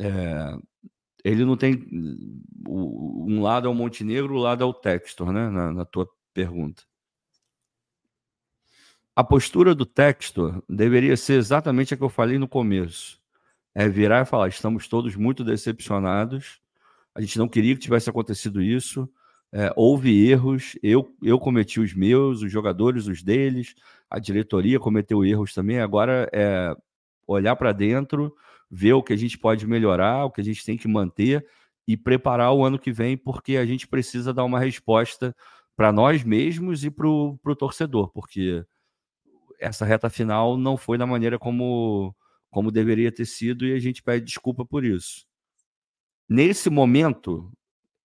É, 0.00 0.58
ele 1.24 1.44
não 1.44 1.56
tem. 1.56 1.86
Um 2.66 3.42
lado 3.42 3.66
é 3.66 3.70
o 3.70 3.74
Montenegro, 3.74 4.34
o 4.34 4.38
lado 4.38 4.62
é 4.62 4.66
o 4.66 4.72
Textor, 4.72 5.32
né? 5.32 5.48
Na, 5.50 5.72
na 5.72 5.84
tua 5.84 6.08
pergunta. 6.32 6.82
A 9.14 9.24
postura 9.24 9.74
do 9.74 9.84
Textor 9.84 10.62
deveria 10.68 11.16
ser 11.16 11.34
exatamente 11.34 11.92
a 11.92 11.96
que 11.96 12.04
eu 12.04 12.08
falei 12.08 12.38
no 12.38 12.48
começo. 12.48 13.20
É 13.74 13.88
virar 13.88 14.22
e 14.22 14.26
falar: 14.26 14.48
estamos 14.48 14.88
todos 14.88 15.16
muito 15.16 15.44
decepcionados. 15.44 16.60
A 17.14 17.20
gente 17.20 17.38
não 17.38 17.48
queria 17.48 17.74
que 17.74 17.80
tivesse 17.80 18.08
acontecido 18.08 18.62
isso. 18.62 19.10
É, 19.52 19.72
houve 19.76 20.28
erros, 20.28 20.76
eu, 20.82 21.14
eu 21.22 21.38
cometi 21.38 21.80
os 21.80 21.94
meus, 21.94 22.42
os 22.42 22.52
jogadores 22.52 23.06
os 23.06 23.22
deles, 23.22 23.74
a 24.10 24.18
diretoria 24.18 24.78
cometeu 24.78 25.24
erros 25.24 25.54
também. 25.54 25.80
Agora 25.80 26.28
é 26.32 26.74
olhar 27.26 27.56
para 27.56 27.72
dentro, 27.72 28.34
ver 28.70 28.92
o 28.94 29.02
que 29.02 29.12
a 29.12 29.16
gente 29.16 29.38
pode 29.38 29.66
melhorar, 29.66 30.24
o 30.24 30.30
que 30.30 30.40
a 30.40 30.44
gente 30.44 30.64
tem 30.64 30.76
que 30.76 30.88
manter 30.88 31.46
e 31.86 31.96
preparar 31.96 32.52
o 32.52 32.64
ano 32.64 32.78
que 32.78 32.92
vem, 32.92 33.16
porque 33.16 33.56
a 33.56 33.64
gente 33.64 33.88
precisa 33.88 34.32
dar 34.32 34.44
uma 34.44 34.60
resposta 34.60 35.34
para 35.76 35.92
nós 35.92 36.24
mesmos 36.24 36.84
e 36.84 36.90
para 36.90 37.08
o 37.08 37.38
torcedor, 37.56 38.10
porque 38.12 38.64
essa 39.58 39.84
reta 39.84 40.10
final 40.10 40.56
não 40.56 40.76
foi 40.76 40.98
da 40.98 41.06
maneira 41.06 41.38
como, 41.38 42.14
como 42.50 42.70
deveria 42.70 43.12
ter 43.12 43.26
sido 43.26 43.66
e 43.66 43.72
a 43.72 43.78
gente 43.78 44.02
pede 44.02 44.26
desculpa 44.26 44.64
por 44.64 44.84
isso. 44.84 45.26
Nesse 46.28 46.68
momento, 46.68 47.50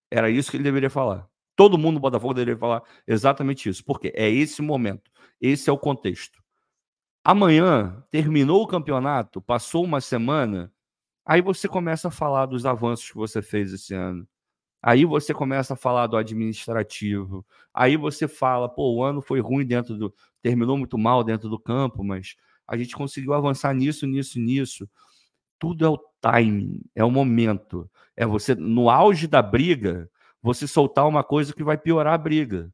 era 0.10 0.30
isso 0.30 0.49
que 0.49 0.57
ele 0.57 0.64
deveria 0.64 0.90
falar. 0.90 1.28
Todo 1.56 1.78
mundo 1.78 1.96
no 1.96 2.00
Botafogo 2.00 2.34
deveria 2.34 2.58
falar 2.58 2.84
exatamente 3.08 3.70
isso, 3.70 3.84
porque 3.86 4.12
é 4.16 4.30
esse 4.30 4.62
momento, 4.62 5.12
esse 5.40 5.70
é 5.70 5.74
o 5.74 5.78
contexto. 5.78 6.42
Amanhã 7.24 8.04
terminou 8.12 8.64
o 8.64 8.68
campeonato, 8.68 9.42
passou 9.42 9.84
uma 9.84 10.02
semana, 10.02 10.72
aí 11.26 11.42
você 11.42 11.68
começa 11.68 12.10
a 12.10 12.12
falar 12.12 12.48
dos 12.48 12.66
avanços 12.66 13.10
que 13.12 13.18
você 13.18 13.42
fez 13.42 13.72
esse 13.72 13.94
ano. 13.94 14.28
Aí 14.84 15.06
você 15.06 15.34
começa 15.34 15.76
a 15.76 15.78
falar 15.78 16.08
do 16.08 16.18
administrativo. 16.18 17.46
Aí 17.74 17.96
você 17.96 18.28
fala, 18.28 18.68
pô, 18.68 18.96
o 18.96 19.04
ano 19.04 19.22
foi 19.22 19.40
ruim 19.40 19.66
dentro 19.66 19.96
do. 19.96 20.14
terminou 20.42 20.78
muito 20.78 20.98
mal 20.98 21.24
dentro 21.24 21.48
do 21.50 21.58
campo, 21.58 22.04
mas 22.04 22.36
a 22.68 22.76
gente 22.76 22.94
conseguiu 22.94 23.34
avançar 23.34 23.74
nisso, 23.74 24.06
nisso, 24.06 24.38
nisso. 24.38 24.90
Tudo 25.58 25.86
é 25.86 25.90
o 25.90 25.98
timing, 26.20 26.82
é 26.94 27.04
o 27.06 27.10
momento. 27.10 27.90
É 28.18 28.26
você, 28.26 28.56
no 28.56 28.90
auge 28.90 29.26
da 29.26 29.42
briga, 29.42 30.10
você 30.44 30.68
soltar 30.68 31.07
uma 31.07 31.24
coisa 31.24 31.53
que 31.53 31.64
vai 31.64 31.78
piorar 31.78 32.14
a 32.14 32.18
briga. 32.18 32.70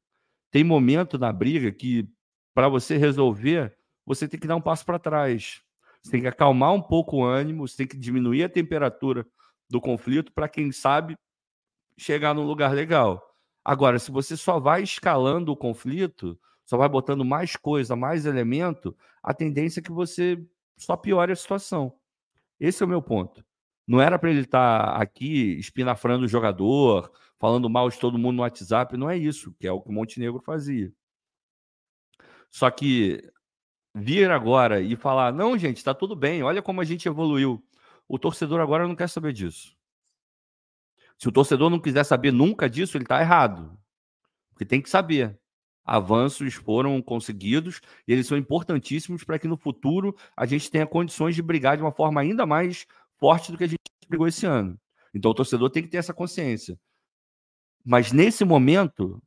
Tem 0.50 0.64
momento 0.64 1.20
na 1.20 1.32
briga 1.32 1.72
que, 1.72 2.10
para 2.52 2.68
você 2.68 2.98
resolver, 2.98 3.78
você 4.04 4.28
tem 4.28 4.40
que 4.40 4.48
dar 4.48 4.56
um 4.56 4.62
passo 4.62 4.84
para 4.84 4.98
trás. 4.98 5.62
Você 6.02 6.12
tem 6.12 6.22
que 6.22 6.28
acalmar 6.28 6.74
um 6.74 6.82
pouco 6.82 7.18
o 7.18 7.24
ânimo, 7.24 7.68
você 7.68 7.78
tem 7.78 7.88
que 7.88 7.96
diminuir 7.96 8.44
a 8.44 8.50
temperatura 8.50 9.24
do 9.70 9.80
conflito 9.80 10.34
para, 10.34 10.50
quem 10.50 10.72
sabe, 10.72 11.16
chegar 11.96 12.34
num 12.34 12.46
lugar 12.46 12.74
legal. 12.74 13.24
Agora, 13.64 14.00
se 14.00 14.10
você 14.10 14.36
só 14.36 14.60
vai 14.60 14.82
escalando 14.82 15.52
o 15.52 15.58
conflito, 15.58 16.40
só 16.66 16.76
vai 16.76 16.90
botando 16.90 17.24
mais 17.24 17.56
coisa, 17.56 17.96
mais 17.96 18.26
elemento, 18.26 18.98
a 19.22 19.32
tendência 19.32 19.80
é 19.80 19.84
que 19.84 19.92
você 19.92 20.44
só 20.76 20.98
piore 20.98 21.32
a 21.32 21.36
situação. 21.36 21.94
Esse 22.60 22.82
é 22.82 22.86
o 22.86 22.90
meu 22.90 23.02
ponto. 23.02 23.46
Não 23.90 24.00
era 24.00 24.20
para 24.20 24.30
ele 24.30 24.42
estar 24.42 24.94
tá 24.94 25.02
aqui 25.02 25.58
espinafrando 25.58 26.26
o 26.26 26.28
jogador, 26.28 27.12
falando 27.40 27.68
mal 27.68 27.90
de 27.90 27.98
todo 27.98 28.20
mundo 28.20 28.36
no 28.36 28.44
WhatsApp, 28.44 28.96
não 28.96 29.10
é 29.10 29.18
isso, 29.18 29.52
que 29.60 29.66
é 29.66 29.72
o 29.72 29.82
que 29.82 29.90
o 29.90 29.92
Montenegro 29.92 30.40
fazia. 30.40 30.94
Só 32.52 32.70
que 32.70 33.28
vir 33.96 34.30
agora 34.30 34.80
e 34.80 34.96
falar: 34.96 35.34
não, 35.34 35.58
gente, 35.58 35.78
está 35.78 35.92
tudo 35.92 36.16
bem, 36.16 36.44
olha 36.44 36.62
como 36.62 36.82
a 36.82 36.84
gente 36.84 37.08
evoluiu. 37.08 37.66
O 38.08 38.20
torcedor 38.20 38.60
agora 38.60 38.88
não 38.88 38.96
quer 38.96 39.10
saber 39.10 39.34
disso. 39.34 39.76
Se 41.18 41.28
o 41.28 41.32
torcedor 41.32 41.72
não 41.72 41.80
quiser 41.80 42.04
saber 42.04 42.32
nunca 42.32 42.70
disso, 42.70 42.96
ele 42.96 43.06
está 43.06 43.20
errado. 43.20 43.76
Porque 44.52 44.66
tem 44.66 44.84
que 44.84 44.90
saber. 44.90 45.36
Avanços 45.84 46.54
foram 46.54 47.02
conseguidos 47.02 47.82
e 48.08 48.14
eles 48.14 48.28
são 48.28 48.38
importantíssimos 48.38 49.24
para 49.24 49.40
que 49.40 49.48
no 49.48 49.58
futuro 49.58 50.16
a 50.38 50.46
gente 50.46 50.70
tenha 50.70 50.86
condições 50.86 51.34
de 51.34 51.42
brigar 51.42 51.76
de 51.76 51.82
uma 51.82 51.92
forma 51.92 52.22
ainda 52.22 52.46
mais 52.46 52.86
forte 53.20 53.52
do 53.52 53.58
que 53.58 53.64
a 53.66 53.68
gente 53.68 53.80
brigou 54.08 54.28
esse 54.28 54.46
ano. 54.46 54.80
Então 55.14 55.32
o 55.32 55.34
torcedor 55.34 55.70
tem 55.70 55.84
que 55.84 55.90
ter 55.90 55.98
essa 55.98 56.14
consciência. 56.14 56.80
Mas 57.84 58.12
nesse 58.12 58.44
momento, 58.46 59.22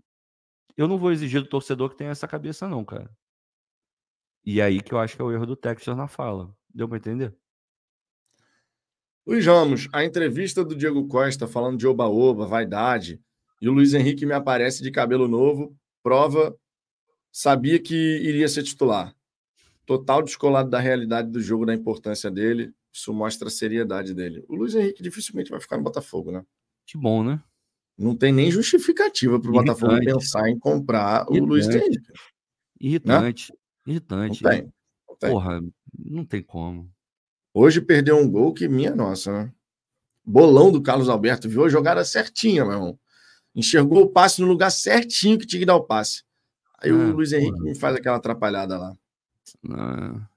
eu 0.77 0.89
não 0.89 0.99
vou 0.99 1.13
exigir 1.13 1.41
do 1.41 1.49
torcedor 1.49 1.91
que 1.91 1.97
tenha 1.97 2.11
essa 2.11 2.29
cabeça, 2.29 2.69
não, 2.69 2.85
cara. 2.85 3.11
E 4.45 4.61
aí 4.61 4.81
que 4.81 4.93
eu 4.93 4.99
acho 4.99 5.17
que 5.17 5.23
é 5.23 5.25
o 5.25 5.33
erro 5.33 5.47
do 5.47 5.57
Texas 5.57 5.97
na 5.97 6.09
fala. 6.09 6.55
Deu 6.75 6.89
para 6.89 6.99
entender? 6.99 7.35
Luiz 9.27 9.47
Ramos, 9.47 9.89
a 9.93 10.05
entrevista 10.05 10.65
do 10.65 10.75
Diego 10.75 11.07
Costa 11.07 11.47
falando 11.47 11.79
de 11.79 11.87
oba-oba, 11.87 12.45
vaidade, 12.45 13.23
e 13.61 13.69
o 13.69 13.73
Luiz 13.73 13.95
Henrique 13.95 14.27
me 14.27 14.33
aparece 14.35 14.83
de 14.83 14.91
cabelo 14.91 15.29
novo, 15.29 15.77
prova, 16.03 16.57
sabia 17.31 17.81
que 17.81 17.95
iria 17.95 18.49
ser 18.49 18.65
titular. 18.65 19.15
total 19.87 20.23
descolado 20.23 20.71
da 20.71 20.81
realidade 20.81 21.31
do 21.31 21.41
jogo, 21.41 21.67
da 21.67 21.75
importância 21.75 22.31
dele. 22.31 22.73
Isso 22.93 23.13
mostra 23.13 23.49
a 23.49 23.51
seriedade 23.51 24.13
dele. 24.13 24.45
O 24.49 24.55
Luiz 24.55 24.75
Henrique 24.75 25.03
dificilmente 25.03 25.51
vai 25.51 25.61
ficar 25.61 25.79
no 25.79 25.83
Botafogo, 25.83 26.31
né? 26.31 26.45
Que 26.87 26.99
bom, 26.99 27.25
né? 27.25 27.43
Não 27.97 28.17
tem 28.17 28.33
nem 28.33 28.51
justificativa 28.51 29.41
para 29.41 29.49
o 29.49 29.53
Botafogo 29.53 29.99
pensar 30.05 30.49
em 30.49 30.59
comprar 30.59 31.23
Irritante. 31.23 31.41
o 31.41 31.45
Luiz 31.45 31.69
Henrique. 31.69 32.13
Irritante. 32.81 33.53
Né? 33.53 33.59
Irritante. 33.93 34.43
Não 34.43 34.51
tem. 34.51 34.73
não 35.09 35.17
tem. 35.17 35.31
Porra, 35.31 35.61
não 35.99 36.25
tem 36.25 36.43
como. 36.43 36.91
Hoje 37.55 37.81
perdeu 37.81 38.17
um 38.17 38.29
gol 38.29 38.53
que, 38.53 38.69
minha 38.69 38.95
nossa, 38.95 39.33
né? 39.33 39.53
Bolão 40.25 40.71
do 40.71 40.83
Carlos 40.83 41.09
Alberto, 41.09 41.49
viu 41.49 41.65
a 41.65 41.69
jogada 41.69 42.05
certinha, 42.05 42.65
meu 42.65 42.75
irmão. 42.75 42.99
Enxergou 43.55 44.03
o 44.03 44.09
passe 44.09 44.41
no 44.41 44.47
lugar 44.47 44.71
certinho 44.71 45.39
que 45.39 45.47
tinha 45.47 45.61
que 45.61 45.67
dar 45.67 45.77
o 45.77 45.85
passe. 45.85 46.25
Aí 46.79 46.91
o 46.91 47.11
é, 47.11 47.13
Luiz 47.13 47.33
Henrique 47.33 47.61
me 47.61 47.75
faz 47.75 47.95
aquela 47.95 48.17
atrapalhada 48.17 48.79
lá. 48.79 48.97
Ah, 49.71 50.29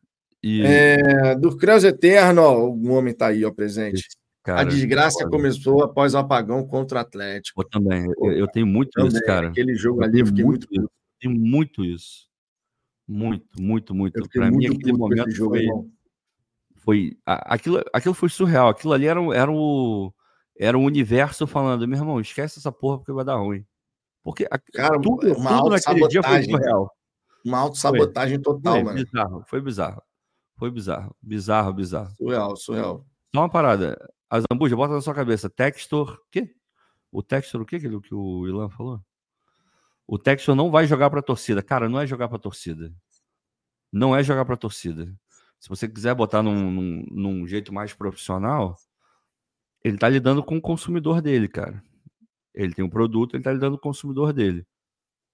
e... 0.48 0.62
É, 0.64 1.36
do 1.36 1.58
Creus 1.58 1.84
Eterno, 1.84 2.42
ó, 2.44 2.70
o 2.70 2.92
homem 2.92 3.16
tá 3.16 3.28
aí, 3.28 3.44
ó, 3.44 3.52
presente. 3.52 4.08
Cara, 4.44 4.62
a 4.62 4.64
desgraça 4.64 5.28
começou 5.28 5.84
após 5.84 6.14
o 6.14 6.20
apagão 6.20 6.68
contra 6.68 7.00
o 7.00 7.02
Atlético. 7.02 7.64
Eu 7.64 7.68
também, 7.68 8.06
eu, 8.22 8.32
eu 8.32 8.48
tenho 8.48 8.68
muito 8.68 8.92
também, 8.92 9.10
isso, 9.10 9.26
cara. 9.26 9.48
Aquele 9.48 9.74
jogo 9.74 10.02
eu 10.02 10.06
ali, 10.06 10.20
eu 10.20 10.28
fiquei 10.28 10.44
muito. 10.44 10.68
muito... 10.70 10.92
Tenho 11.20 11.34
muito 11.34 11.84
isso. 11.84 12.30
Muito, 13.08 13.60
muito, 13.60 13.96
muito. 13.96 14.30
Para 14.30 14.52
mim, 14.52 14.68
aquele 14.68 14.94
momento 14.94 15.32
jogo, 15.32 15.56
foi. 15.56 15.68
Foi. 16.76 17.18
Aquilo, 17.26 17.82
aquilo 17.92 18.14
foi 18.14 18.30
surreal. 18.30 18.70
Aquilo 18.70 18.94
ali 18.94 19.08
era, 19.08 19.20
era 19.36 19.52
o. 19.52 20.14
Era 20.58 20.78
o 20.78 20.82
universo 20.82 21.48
falando, 21.48 21.88
meu 21.88 21.98
irmão, 21.98 22.22
esquece 22.22 22.60
essa 22.60 22.72
porra 22.72 23.00
porque 23.00 23.12
vai 23.12 23.26
dar 23.26 23.38
ruim. 23.38 23.66
Porque 24.24 24.48
Cara, 24.74 25.02
tudo, 25.02 25.34
uma 25.34 25.58
tudo 25.58 25.70
naquele 25.72 26.08
dia 26.08 26.22
foi 26.22 26.44
surreal. 26.44 26.92
Uma 27.44 27.60
autossabotagem 27.60 28.40
total, 28.40 28.74
foi, 28.74 28.84
mano. 28.84 29.04
Bizarro, 29.04 29.44
foi 29.48 29.62
bizarro. 29.62 30.02
Foi 30.57 30.72
bizarro. 30.72 31.15
Bizarro, 31.22 31.73
bizarro. 31.73 32.15
Surreal, 32.15 32.56
surreal. 32.56 33.06
Só 33.34 33.41
uma 33.41 33.49
parada. 33.49 33.98
A 34.30 34.40
Zambuja, 34.40 34.76
bota 34.76 34.94
na 34.94 35.02
sua 35.02 35.14
cabeça. 35.14 35.49
Textor. 35.49 36.22
quê? 36.32 36.56
O 37.11 37.22
Textor, 37.22 37.61
o 37.61 37.65
quê 37.65 37.80
que, 37.80 37.90
que 38.02 38.15
o 38.15 38.48
Ilan 38.48 38.69
falou? 38.69 39.02
O 40.07 40.18
Textor 40.18 40.56
não 40.56 40.72
vai 40.72 40.88
jogar 40.88 41.10
pra 41.10 41.22
torcida. 41.22 41.61
Cara, 41.61 41.90
não 41.90 41.99
é 41.99 42.07
jogar 42.07 42.27
pra 42.27 42.38
torcida. 42.38 42.94
Não 43.91 44.15
é 44.15 44.23
jogar 44.23 44.45
pra 44.45 44.57
torcida. 44.57 45.14
Se 45.60 45.69
você 45.69 45.88
quiser 45.88 46.14
botar 46.14 46.44
num, 46.44 46.72
num, 46.72 47.06
num 47.10 47.48
jeito 47.48 47.73
mais 47.73 47.94
profissional, 47.94 48.76
ele 49.84 49.98
tá 49.98 50.10
lidando 50.10 50.44
com 50.44 50.57
o 50.57 50.61
consumidor 50.61 51.22
dele, 51.22 51.48
cara. 51.48 51.82
Ele 52.53 52.73
tem 52.73 52.84
um 52.84 52.90
produto, 52.90 53.36
ele 53.36 53.44
tá 53.44 53.52
lidando 53.52 53.77
com 53.77 53.90
o 53.90 53.91
consumidor 53.91 54.34
dele 54.34 54.65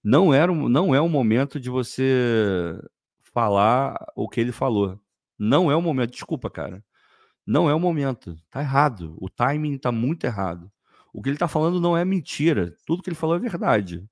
não 0.03 0.33
era 0.33 0.51
não 0.53 0.95
é 0.95 1.01
o 1.01 1.09
momento 1.09 1.59
de 1.59 1.69
você 1.69 2.79
falar 3.33 3.97
o 4.15 4.27
que 4.27 4.41
ele 4.41 4.51
falou. 4.51 4.99
Não 5.43 5.71
é 5.71 5.75
o 5.75 5.81
momento. 5.81 6.11
Desculpa, 6.11 6.49
cara. 6.49 6.83
Não 7.45 7.69
é 7.69 7.73
o 7.73 7.79
momento. 7.79 8.37
Tá 8.49 8.61
errado. 8.61 9.15
O 9.19 9.29
timing 9.29 9.77
tá 9.77 9.91
muito 9.91 10.25
errado. 10.25 10.71
O 11.13 11.21
que 11.21 11.29
ele 11.29 11.37
tá 11.37 11.47
falando 11.47 11.81
não 11.81 11.97
é 11.97 12.05
mentira. 12.05 12.75
Tudo 12.85 13.01
que 13.01 13.09
ele 13.09 13.15
falou 13.15 13.35
é 13.35 13.39
verdade. 13.39 14.07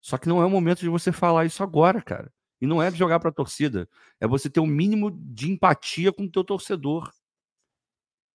Só 0.00 0.18
que 0.18 0.28
não 0.28 0.42
é 0.42 0.46
o 0.46 0.50
momento 0.50 0.80
de 0.80 0.88
você 0.88 1.12
falar 1.12 1.44
isso 1.44 1.62
agora, 1.62 2.02
cara. 2.02 2.32
E 2.60 2.66
não 2.66 2.82
é 2.82 2.90
jogar 2.90 3.20
para 3.20 3.30
a 3.30 3.32
torcida. 3.32 3.88
É 4.18 4.26
você 4.26 4.50
ter 4.50 4.60
o 4.60 4.64
um 4.64 4.66
mínimo 4.66 5.10
de 5.10 5.50
empatia 5.50 6.12
com 6.12 6.24
o 6.24 6.30
teu 6.30 6.42
torcedor. 6.42 7.12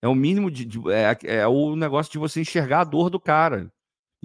É 0.02 0.08
o 0.08 0.16
mínimo 0.16 0.50
de, 0.50 0.66
de 0.66 0.80
é, 0.92 1.18
é 1.42 1.48
o 1.48 1.76
negócio 1.76 2.12
de 2.12 2.18
você 2.18 2.40
enxergar 2.42 2.82
a 2.82 2.84
dor 2.84 3.10
do 3.10 3.20
cara 3.20 3.72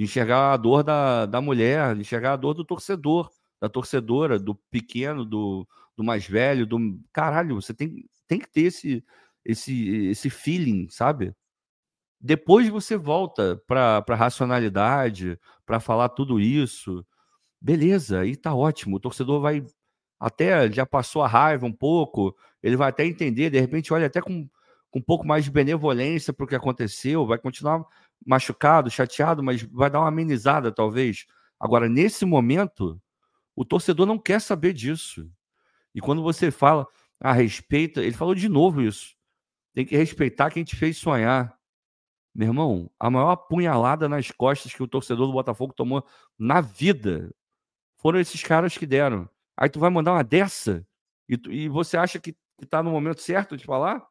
de 0.01 0.05
enxergar 0.05 0.55
a 0.55 0.57
dor 0.57 0.83
da, 0.83 1.27
da 1.27 1.43
mulher, 1.43 1.95
de 1.95 2.01
enxergar 2.01 2.33
a 2.33 2.37
dor 2.37 2.55
do 2.55 2.65
torcedor, 2.65 3.31
da 3.61 3.69
torcedora, 3.69 4.39
do 4.39 4.55
pequeno, 4.71 5.27
do, 5.27 5.69
do 5.97 6.05
mais 6.05 6.27
velho, 6.27 6.67
do 6.67 6.79
caralho, 7.13 7.57
você 7.57 7.75
tem, 7.75 8.05
tem 8.27 8.39
que 8.39 8.51
ter 8.51 8.63
esse, 8.63 9.05
esse, 9.45 9.89
esse 10.09 10.31
feeling, 10.31 10.89
sabe? 10.89 11.35
Depois 12.21 12.69
você 12.69 12.97
volta 12.97 13.63
para 13.67 14.05
a 14.07 14.15
racionalidade, 14.15 15.39
para 15.65 15.81
falar 15.81 16.11
tudo 16.11 16.39
isso, 16.41 17.05
beleza, 17.61 18.21
aí 18.21 18.37
tá 18.37 18.55
ótimo. 18.55 18.97
O 18.97 19.01
torcedor 19.01 19.41
vai 19.41 19.65
até 20.19 20.71
já 20.71 20.85
passou 20.85 21.23
a 21.23 21.29
raiva 21.29 21.65
um 21.67 21.73
pouco, 21.73 22.37
ele 22.63 22.77
vai 22.77 22.91
até 22.91 23.07
entender, 23.07 23.51
de 23.51 23.59
repente 23.59 23.93
olha 23.93 24.07
até 24.07 24.21
com, 24.21 24.47
com 24.91 24.99
um 24.99 25.03
pouco 25.03 25.27
mais 25.27 25.45
de 25.45 25.51
benevolência 25.51 26.33
para 26.33 26.45
o 26.45 26.47
que 26.47 26.55
aconteceu, 26.55 27.27
vai 27.27 27.39
continuar 27.39 27.85
machucado, 28.27 28.91
chateado, 28.91 29.43
mas 29.43 29.63
vai 29.63 29.89
dar 29.91 30.01
uma 30.01 30.09
amenizada, 30.09 30.71
talvez. 30.71 31.27
Agora, 31.59 31.89
nesse 31.89 32.27
momento, 32.27 33.01
o 33.57 33.65
torcedor 33.65 34.07
não 34.07 34.19
quer 34.19 34.41
saber 34.41 34.75
disso. 34.75 35.31
E 35.95 36.01
quando 36.01 36.23
você 36.23 36.51
fala 36.51 36.87
a 37.19 37.33
respeita, 37.33 38.03
ele 38.03 38.13
falou 38.13 38.35
de 38.35 38.49
novo 38.49 38.81
isso. 38.83 39.15
Tem 39.75 39.85
que 39.85 39.97
respeitar 39.97 40.51
quem 40.51 40.65
te 40.65 40.77
fez 40.77 40.99
sonhar. 40.99 41.57
Meu 42.35 42.49
irmão, 42.49 42.91
a 42.99 43.11
maior 43.11 43.31
apunhalada 43.31 44.09
nas 44.09 44.31
costas 44.31 44.73
que 44.73 44.83
o 44.83 44.89
torcedor 44.89 45.27
do 45.27 45.33
Botafogo 45.33 45.73
tomou 45.75 46.05
na 46.39 46.61
vida 46.61 47.35
foram 47.99 48.21
esses 48.21 48.43
caras 48.43 48.77
que 48.77 48.87
deram. 48.87 49.29
Aí 49.57 49.69
tu 49.69 49.79
vai 49.79 49.91
mandar 49.91 50.13
uma 50.13 50.25
dessa 50.25 50.87
e, 51.29 51.37
tu, 51.37 51.53
e 51.53 51.69
você 51.69 51.97
acha 51.97 52.19
que, 52.19 52.33
que 52.59 52.67
tá 52.67 52.83
no 52.83 52.91
momento 52.91 53.21
certo 53.21 53.57
de 53.57 53.65
falar? 53.65 54.07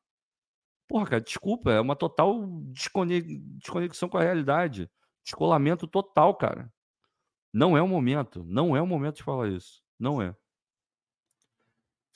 Porra, 0.88 1.06
cara, 1.06 1.22
desculpa, 1.22 1.72
é 1.72 1.80
uma 1.80 1.96
total 1.96 2.46
desconexão 2.72 4.10
com 4.10 4.18
a 4.18 4.24
realidade. 4.24 4.90
Descolamento 5.24 5.88
total, 5.88 6.36
cara. 6.36 6.72
Não 7.54 7.78
é 7.78 7.82
o 7.82 7.88
momento. 7.88 8.44
Não 8.46 8.76
é 8.76 8.82
o 8.82 8.88
momento 8.88 9.18
de 9.18 9.24
falar 9.24 9.50
isso. 9.50 9.82
Não 10.00 10.22
é. 10.22 10.36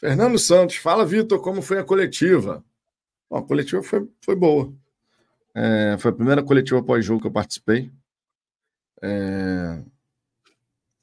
Fernando 0.03 0.37
Santos, 0.37 0.75
fala, 0.75 1.05
Vitor, 1.05 1.39
como 1.39 1.61
foi 1.61 1.79
a 1.79 1.83
coletiva? 1.83 2.61
Bom, 3.29 3.37
a 3.37 3.41
coletiva 3.41 3.81
foi, 3.81 4.05
foi 4.19 4.35
boa. 4.35 4.73
É, 5.55 5.95
foi 5.97 6.11
a 6.11 6.13
primeira 6.13 6.43
coletiva 6.43 6.83
pós-jogo 6.83 7.21
que 7.21 7.27
eu 7.27 7.31
participei. 7.31 7.89
É, 9.01 9.81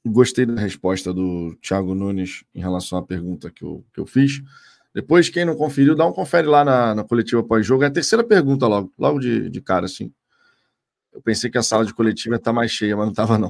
gostei 0.04 0.44
da 0.44 0.60
resposta 0.60 1.14
do 1.14 1.56
Thiago 1.62 1.94
Nunes 1.94 2.44
em 2.54 2.60
relação 2.60 2.98
à 2.98 3.02
pergunta 3.02 3.50
que 3.50 3.64
eu, 3.64 3.82
que 3.94 4.00
eu 4.00 4.04
fiz. 4.04 4.42
Depois, 4.94 5.30
quem 5.30 5.46
não 5.46 5.56
conferiu, 5.56 5.94
dá 5.96 6.04
um 6.04 6.12
confere 6.12 6.46
lá 6.46 6.62
na, 6.62 6.94
na 6.94 7.02
coletiva 7.02 7.42
pós-jogo. 7.42 7.82
É 7.82 7.86
a 7.86 7.90
terceira 7.90 8.22
pergunta 8.22 8.66
logo, 8.66 8.92
logo 8.98 9.18
de, 9.18 9.48
de 9.48 9.62
cara, 9.62 9.86
assim. 9.86 10.12
Eu 11.10 11.22
pensei 11.22 11.50
que 11.50 11.56
a 11.56 11.62
sala 11.62 11.86
de 11.86 11.94
coletiva 11.94 12.34
ia 12.34 12.38
estar 12.38 12.52
mais 12.52 12.70
cheia, 12.70 12.94
mas 12.94 13.06
não 13.06 13.12
estava, 13.12 13.38
não. 13.38 13.48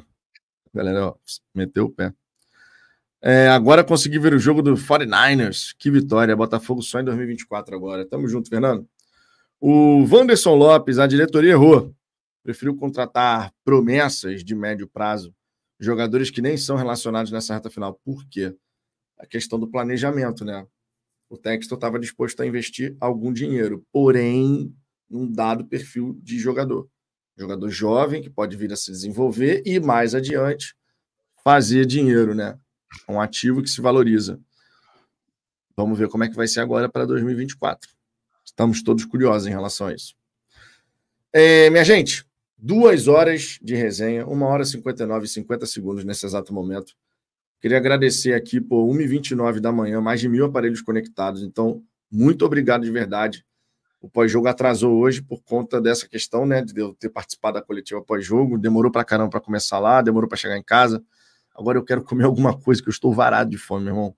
A 0.73 0.79
galera, 0.79 1.07
ó, 1.07 1.17
meteu 1.53 1.87
o 1.87 1.91
pé. 1.91 2.15
É, 3.23 3.49
agora 3.49 3.85
consegui 3.85 4.19
ver 4.19 4.33
o 4.35 4.39
jogo 4.39 4.63
do 4.63 4.75
49ers. 4.75 5.75
Que 5.79 5.91
vitória. 5.91 6.37
Botafogo 6.37 6.83
só 6.83 7.01
em 7.01 7.05
2024 7.05 7.75
agora. 7.75 8.07
Tamo 8.07 8.29
junto, 8.29 8.49
Fernando. 8.49 8.89
O 9.61 10.07
Wanderson 10.11 10.55
Lopes, 10.55 10.99
a 10.99 11.07
diretoria 11.07 11.53
errou. 11.53 11.95
Preferiu 12.43 12.75
contratar 12.75 13.53
promessas 13.63 14.43
de 14.43 14.55
médio 14.55 14.89
prazo, 14.89 15.35
jogadores 15.79 16.31
que 16.31 16.41
nem 16.41 16.57
são 16.57 16.77
relacionados 16.77 17.31
nessa 17.31 17.53
reta 17.53 17.69
final. 17.69 18.01
Por 18.03 18.27
quê? 18.29 18.57
A 19.19 19.27
questão 19.27 19.59
do 19.59 19.69
planejamento, 19.69 20.45
né? 20.45 20.67
o 21.31 21.39
Textor 21.39 21.79
estava 21.79 21.99
disposto 21.99 22.43
a 22.43 22.47
investir 22.47 22.97
algum 23.01 23.33
dinheiro, 23.33 23.87
porém, 23.93 24.75
num 25.09 25.31
dado 25.31 25.65
perfil 25.65 26.19
de 26.21 26.39
jogador. 26.39 26.91
Jogador 27.37 27.71
jovem 27.71 28.21
que 28.21 28.29
pode 28.29 28.57
vir 28.57 28.73
a 28.73 28.77
se 28.77 28.91
desenvolver 28.91 29.63
e 29.65 29.79
mais 29.79 30.13
adiante 30.15 30.75
fazer 31.45 31.87
dinheiro, 31.87 32.35
né? 32.35 32.59
Um 33.09 33.21
ativo 33.21 33.63
que 33.63 33.71
se 33.71 33.81
valoriza. 33.81 34.41
Vamos 35.77 35.99
ver 35.99 36.09
como 36.09 36.25
é 36.25 36.29
que 36.29 36.37
vai 36.37 36.47
ser 36.47 36.61
agora 36.61 36.89
para 36.89 37.07
2024. 37.07 37.91
Estamos 38.45 38.83
todos 38.83 39.05
curiosos 39.05 39.47
em 39.47 39.51
relação 39.51 39.87
a 39.87 39.95
isso. 39.95 40.15
É, 41.33 41.71
minha 41.71 41.85
gente, 41.85 42.25
duas 42.59 43.09
horas 43.09 43.59
de 43.63 43.75
resenha, 43.75 44.27
uma 44.27 44.47
hora 44.47 44.63
e 44.63 44.67
59 44.67 45.25
e 45.25 45.29
50 45.29 45.67
segundos 45.67 46.05
nesse 46.05 46.27
exato 46.27 46.53
momento. 46.53 46.95
Queria 47.61 47.77
agradecer 47.79 48.35
aqui 48.35 48.61
por 48.61 48.87
1h29 48.87 49.61
da 49.61 49.71
manhã, 49.71 50.01
mais 50.01 50.21
de 50.21 50.29
mil 50.29 50.45
aparelhos 50.47 50.83
conectados. 50.83 51.43
Então, 51.43 51.83
muito 52.11 52.45
obrigado 52.45 52.83
de 52.83 52.91
verdade. 52.91 53.45
O 54.01 54.09
pós-jogo 54.09 54.49
atrasou 54.49 54.99
hoje 54.99 55.21
por 55.21 55.43
conta 55.43 55.81
dessa 55.81 56.09
questão, 56.09 56.47
né? 56.47 56.63
De 56.63 56.81
eu 56.81 56.95
ter 56.95 57.11
participado 57.11 57.55
da 57.55 57.63
coletiva 57.63 58.03
pós-jogo. 58.03 58.59
Demorou 58.59 58.91
para 58.91 59.05
caramba 59.05 59.31
para 59.31 59.41
começar 59.41 59.79
lá, 59.79 60.01
demorou 60.01 60.27
para 60.27 60.39
chegar 60.39 60.57
em 60.57 60.63
casa. 60.63 61.05
Agora 61.55 61.79
eu 61.79 61.85
quero 61.85 62.03
comer 62.03 62.25
alguma 62.25 62.59
coisa, 62.59 62.83
que 62.83 62.89
eu 62.89 62.93
estou 62.93 63.13
varado 63.13 63.51
de 63.51 63.59
fome, 63.59 63.85
meu 63.85 63.95
irmão. 63.95 64.17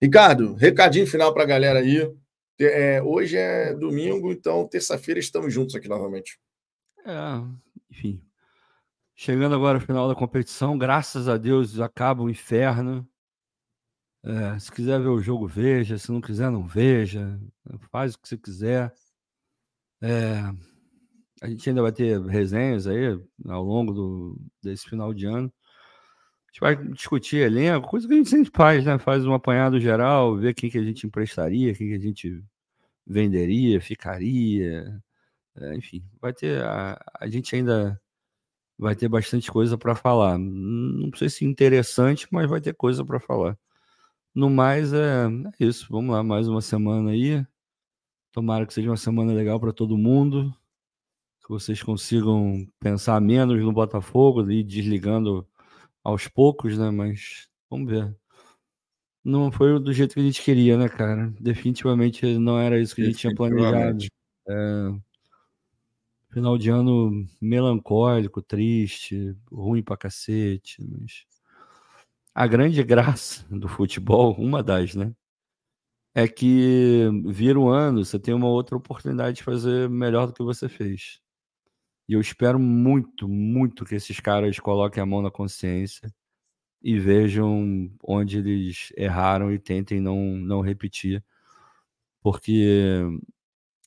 Ricardo, 0.00 0.54
recadinho 0.54 1.06
final 1.06 1.32
para 1.32 1.44
a 1.44 1.46
galera 1.46 1.78
aí. 1.78 2.12
É, 2.60 3.02
hoje 3.02 3.36
é 3.36 3.74
domingo, 3.74 4.30
então 4.30 4.66
terça-feira 4.68 5.18
estamos 5.18 5.52
juntos 5.52 5.74
aqui 5.74 5.88
novamente. 5.88 6.38
É, 7.04 7.12
enfim, 7.90 8.22
Chegando 9.24 9.54
agora 9.54 9.78
ao 9.78 9.84
final 9.84 10.08
da 10.08 10.16
competição, 10.16 10.76
graças 10.76 11.28
a 11.28 11.36
Deus 11.36 11.78
acaba 11.78 12.24
o 12.24 12.28
inferno. 12.28 13.08
É, 14.24 14.58
se 14.58 14.72
quiser 14.72 15.00
ver 15.00 15.10
o 15.10 15.20
jogo, 15.20 15.46
veja. 15.46 15.96
Se 15.96 16.10
não 16.10 16.20
quiser, 16.20 16.50
não 16.50 16.66
veja. 16.66 17.38
Faz 17.92 18.14
o 18.14 18.18
que 18.18 18.26
você 18.26 18.36
quiser. 18.36 18.92
É, 20.00 20.40
a 21.40 21.48
gente 21.48 21.68
ainda 21.68 21.82
vai 21.82 21.92
ter 21.92 22.20
resenhas 22.22 22.88
aí 22.88 23.16
ao 23.46 23.62
longo 23.62 23.92
do, 23.92 24.40
desse 24.60 24.90
final 24.90 25.14
de 25.14 25.26
ano. 25.26 25.52
Gente 26.52 26.60
vai 26.60 26.76
discutir 26.76 27.38
elenco, 27.38 27.88
coisa 27.88 28.06
que 28.06 28.12
a 28.12 28.16
gente 28.16 28.28
sempre 28.28 28.50
faz, 28.54 28.84
né? 28.84 28.98
Faz 28.98 29.24
um 29.24 29.32
apanhado 29.32 29.80
geral, 29.80 30.36
ver 30.36 30.54
quem 30.54 30.70
que 30.70 30.78
a 30.78 30.82
gente 30.84 31.06
emprestaria, 31.06 31.74
quem 31.74 31.88
que 31.88 31.94
a 31.94 31.98
gente 31.98 32.44
venderia, 33.06 33.80
ficaria. 33.80 35.00
É, 35.56 35.74
enfim, 35.76 36.04
vai 36.20 36.32
ter. 36.32 36.62
A, 36.62 37.02
a 37.20 37.28
gente 37.28 37.54
ainda 37.56 38.00
vai 38.78 38.94
ter 38.96 39.08
bastante 39.08 39.50
coisa 39.50 39.78
para 39.78 39.94
falar. 39.94 40.38
Não 40.38 41.10
sei 41.16 41.30
se 41.30 41.44
interessante, 41.44 42.28
mas 42.30 42.48
vai 42.50 42.60
ter 42.60 42.74
coisa 42.74 43.04
para 43.04 43.20
falar. 43.20 43.58
No 44.34 44.50
mais, 44.50 44.92
é, 44.92 45.26
é, 45.26 45.64
isso. 45.64 45.86
Vamos 45.90 46.12
lá, 46.12 46.22
mais 46.22 46.48
uma 46.48 46.60
semana 46.62 47.10
aí. 47.12 47.46
Tomara 48.32 48.66
que 48.66 48.74
seja 48.74 48.90
uma 48.90 48.96
semana 48.96 49.32
legal 49.32 49.60
para 49.60 49.72
todo 49.72 49.96
mundo. 49.98 50.54
Que 51.42 51.48
vocês 51.50 51.82
consigam 51.82 52.66
pensar 52.80 53.20
menos 53.20 53.60
no 53.62 53.72
Botafogo 53.72 54.50
e 54.50 54.62
desligando 54.62 55.46
aos 56.02 56.28
poucos, 56.28 56.78
né? 56.78 56.90
Mas 56.90 57.48
vamos 57.70 57.90
ver. 57.90 58.14
Não 59.24 59.52
foi 59.52 59.78
do 59.78 59.92
jeito 59.92 60.14
que 60.14 60.20
a 60.20 60.24
gente 60.24 60.42
queria, 60.42 60.76
né, 60.76 60.88
cara? 60.88 61.32
Definitivamente 61.40 62.38
não 62.38 62.58
era 62.58 62.80
isso 62.80 62.94
que 62.94 63.02
a 63.02 63.04
gente 63.04 63.18
tinha 63.18 63.34
planejado. 63.34 64.04
É... 64.48 64.90
Final 66.32 66.58
de 66.58 66.70
ano 66.70 67.26
melancólico, 67.40 68.42
triste, 68.42 69.36
ruim 69.50 69.82
pra 69.82 69.96
cacete. 69.96 70.82
Mas... 70.82 71.24
A 72.34 72.46
grande 72.46 72.82
graça 72.84 73.46
do 73.48 73.68
futebol, 73.68 74.34
uma 74.36 74.62
das, 74.62 74.94
né? 74.94 75.14
É 76.14 76.26
que 76.28 77.08
vira 77.26 77.58
um 77.58 77.68
ano, 77.68 78.04
você 78.04 78.18
tem 78.18 78.34
uma 78.34 78.48
outra 78.48 78.76
oportunidade 78.76 79.38
de 79.38 79.42
fazer 79.44 79.88
melhor 79.88 80.26
do 80.26 80.34
que 80.34 80.42
você 80.42 80.68
fez. 80.68 81.21
E 82.08 82.14
eu 82.14 82.20
espero 82.20 82.58
muito, 82.58 83.28
muito 83.28 83.84
que 83.84 83.94
esses 83.94 84.18
caras 84.20 84.58
coloquem 84.58 85.02
a 85.02 85.06
mão 85.06 85.22
na 85.22 85.30
consciência 85.30 86.12
e 86.82 86.98
vejam 86.98 87.90
onde 88.02 88.38
eles 88.38 88.92
erraram 88.96 89.52
e 89.52 89.58
tentem 89.58 90.00
não, 90.00 90.16
não 90.36 90.60
repetir. 90.60 91.24
Porque 92.20 93.02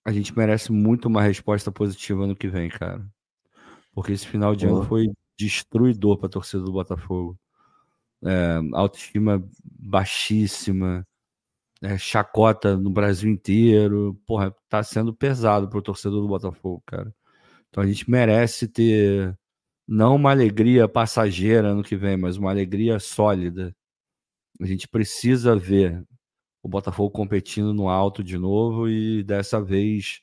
a 0.03 0.11
gente 0.11 0.35
merece 0.37 0.71
muito 0.71 1.07
uma 1.07 1.21
resposta 1.21 1.71
positiva 1.71 2.25
no 2.27 2.35
que 2.35 2.47
vem, 2.47 2.69
cara. 2.69 3.05
Porque 3.93 4.11
esse 4.11 4.27
final 4.27 4.55
de 4.55 4.65
ano 4.65 4.83
foi 4.83 5.07
destruidor 5.37 6.17
para 6.17 6.27
a 6.27 6.29
torcida 6.29 6.63
do 6.63 6.71
Botafogo. 6.71 7.37
É, 8.23 8.59
autoestima 8.73 9.43
baixíssima, 9.63 11.05
é, 11.81 11.97
chacota 11.97 12.77
no 12.77 12.89
Brasil 12.89 13.29
inteiro. 13.31 14.19
Porra, 14.25 14.55
tá 14.69 14.83
sendo 14.83 15.13
pesado 15.13 15.69
para 15.69 15.79
o 15.79 15.81
torcedor 15.81 16.21
do 16.21 16.27
Botafogo, 16.27 16.83
cara. 16.85 17.13
Então 17.75 17.83
a 17.83 17.87
gente 17.87 18.09
merece 18.09 18.69
ter 18.69 19.37
não 19.85 20.15
uma 20.15 20.31
alegria 20.31 20.87
passageira 20.87 21.73
no 21.73 21.83
que 21.83 21.97
vem, 21.97 22.15
mas 22.15 22.37
uma 22.37 22.49
alegria 22.49 22.99
sólida. 22.99 23.75
A 24.61 24.65
gente 24.65 24.87
precisa 24.87 25.57
ver 25.57 26.01
o 26.63 26.69
Botafogo 26.69 27.11
competindo 27.11 27.73
no 27.73 27.89
alto 27.89 28.23
de 28.23 28.37
novo 28.37 28.87
e 28.87 29.23
dessa 29.25 29.61
vez 29.61 30.21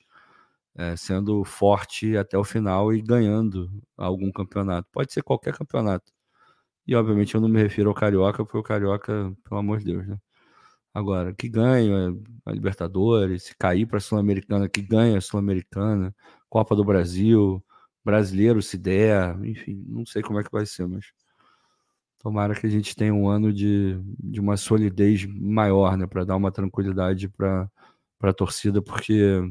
é, 0.76 0.96
sendo 0.96 1.44
forte 1.44 2.16
até 2.16 2.38
o 2.38 2.44
final 2.44 2.94
e 2.94 3.02
ganhando 3.02 3.70
algum 3.98 4.32
campeonato. 4.32 4.88
Pode 4.90 5.12
ser 5.12 5.22
qualquer 5.22 5.54
campeonato. 5.54 6.10
E 6.86 6.94
obviamente 6.96 7.34
eu 7.34 7.40
não 7.42 7.50
me 7.50 7.62
refiro 7.62 7.90
ao 7.90 7.94
Carioca, 7.94 8.44
porque 8.44 8.58
o 8.58 8.62
Carioca, 8.62 9.30
pelo 9.44 9.60
amor 9.60 9.80
de 9.80 9.86
Deus, 9.86 10.06
né? 10.08 10.18
Agora, 10.94 11.34
que 11.34 11.48
ganha 11.48 12.14
a 12.46 12.52
Libertadores, 12.52 13.44
se 13.44 13.56
cair 13.58 13.86
para 13.86 13.98
a 13.98 14.00
Sul-Americana, 14.00 14.68
que 14.68 14.82
ganha 14.82 15.18
a 15.18 15.20
Sul-Americana, 15.20 16.14
Copa 16.52 16.76
do 16.76 16.84
Brasil, 16.84 17.64
brasileiro 18.04 18.60
se 18.60 18.76
der, 18.76 19.42
enfim, 19.42 19.82
não 19.88 20.04
sei 20.04 20.20
como 20.20 20.38
é 20.38 20.44
que 20.44 20.52
vai 20.52 20.66
ser, 20.66 20.86
mas 20.86 21.06
tomara 22.18 22.54
que 22.54 22.66
a 22.66 22.68
gente 22.68 22.94
tenha 22.94 23.14
um 23.14 23.26
ano 23.26 23.50
de, 23.50 23.98
de 24.22 24.38
uma 24.38 24.58
solidez 24.58 25.24
maior, 25.24 25.96
né, 25.96 26.06
para 26.06 26.26
dar 26.26 26.36
uma 26.36 26.52
tranquilidade 26.52 27.26
para 27.26 27.70
a 28.20 28.34
torcida, 28.34 28.82
porque 28.82 29.42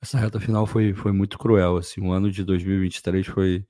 essa 0.00 0.18
reta 0.18 0.40
final 0.40 0.66
foi, 0.66 0.92
foi 0.92 1.12
muito 1.12 1.38
cruel, 1.38 1.76
assim, 1.76 2.00
o 2.00 2.10
ano 2.10 2.28
de 2.28 2.42
2023 2.42 3.24
foi, 3.24 3.64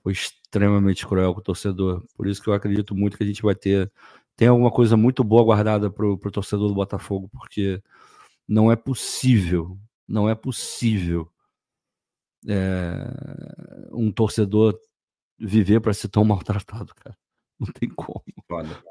foi 0.00 0.12
extremamente 0.12 1.04
cruel 1.04 1.34
com 1.34 1.40
o 1.40 1.42
torcedor, 1.42 2.04
por 2.14 2.28
isso 2.28 2.40
que 2.40 2.48
eu 2.48 2.54
acredito 2.54 2.94
muito 2.94 3.16
que 3.16 3.24
a 3.24 3.26
gente 3.26 3.42
vai 3.42 3.56
ter 3.56 3.90
tem 4.36 4.46
alguma 4.46 4.70
coisa 4.70 4.96
muito 4.96 5.24
boa 5.24 5.42
guardada 5.42 5.90
para 5.90 6.06
o 6.06 6.16
torcedor 6.30 6.68
do 6.68 6.74
Botafogo, 6.74 7.28
porque 7.32 7.82
não 8.46 8.70
é 8.70 8.76
possível, 8.76 9.76
não 10.08 10.28
é 10.28 10.34
possível 10.34 11.30
é, 12.48 12.94
um 13.92 14.10
torcedor 14.10 14.80
viver 15.38 15.80
para 15.80 15.92
ser 15.92 16.08
tão 16.08 16.24
maltratado, 16.24 16.94
cara. 16.94 17.16
Não 17.60 17.66
tem 17.72 17.88
como. 17.90 18.24
Foda. 18.46 18.82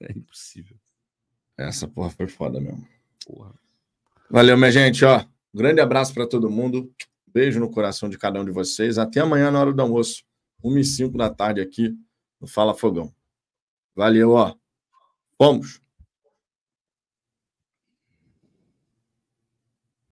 É, 0.00 0.06
é 0.10 0.12
impossível. 0.12 0.76
Essa 1.56 1.88
porra 1.88 2.10
foi 2.10 2.28
foda 2.28 2.60
mesmo. 2.60 2.86
Porra. 3.24 3.54
Valeu, 4.28 4.56
minha 4.56 4.70
gente. 4.70 5.04
Ó, 5.04 5.24
grande 5.54 5.80
abraço 5.80 6.12
para 6.12 6.26
todo 6.26 6.50
mundo. 6.50 6.92
Beijo 7.26 7.60
no 7.60 7.70
coração 7.70 8.08
de 8.08 8.18
cada 8.18 8.40
um 8.40 8.44
de 8.44 8.50
vocês. 8.50 8.98
Até 8.98 9.20
amanhã 9.20 9.50
na 9.50 9.60
hora 9.60 9.72
do 9.72 9.80
almoço, 9.80 10.24
1 10.62 10.78
e 10.78 10.84
5 10.84 11.16
da 11.16 11.30
tarde 11.30 11.60
aqui 11.60 11.96
no 12.40 12.46
Fala 12.46 12.74
Fogão. 12.74 13.14
Valeu, 13.94 14.32
ó. 14.32 14.54
Vamos. 15.38 15.80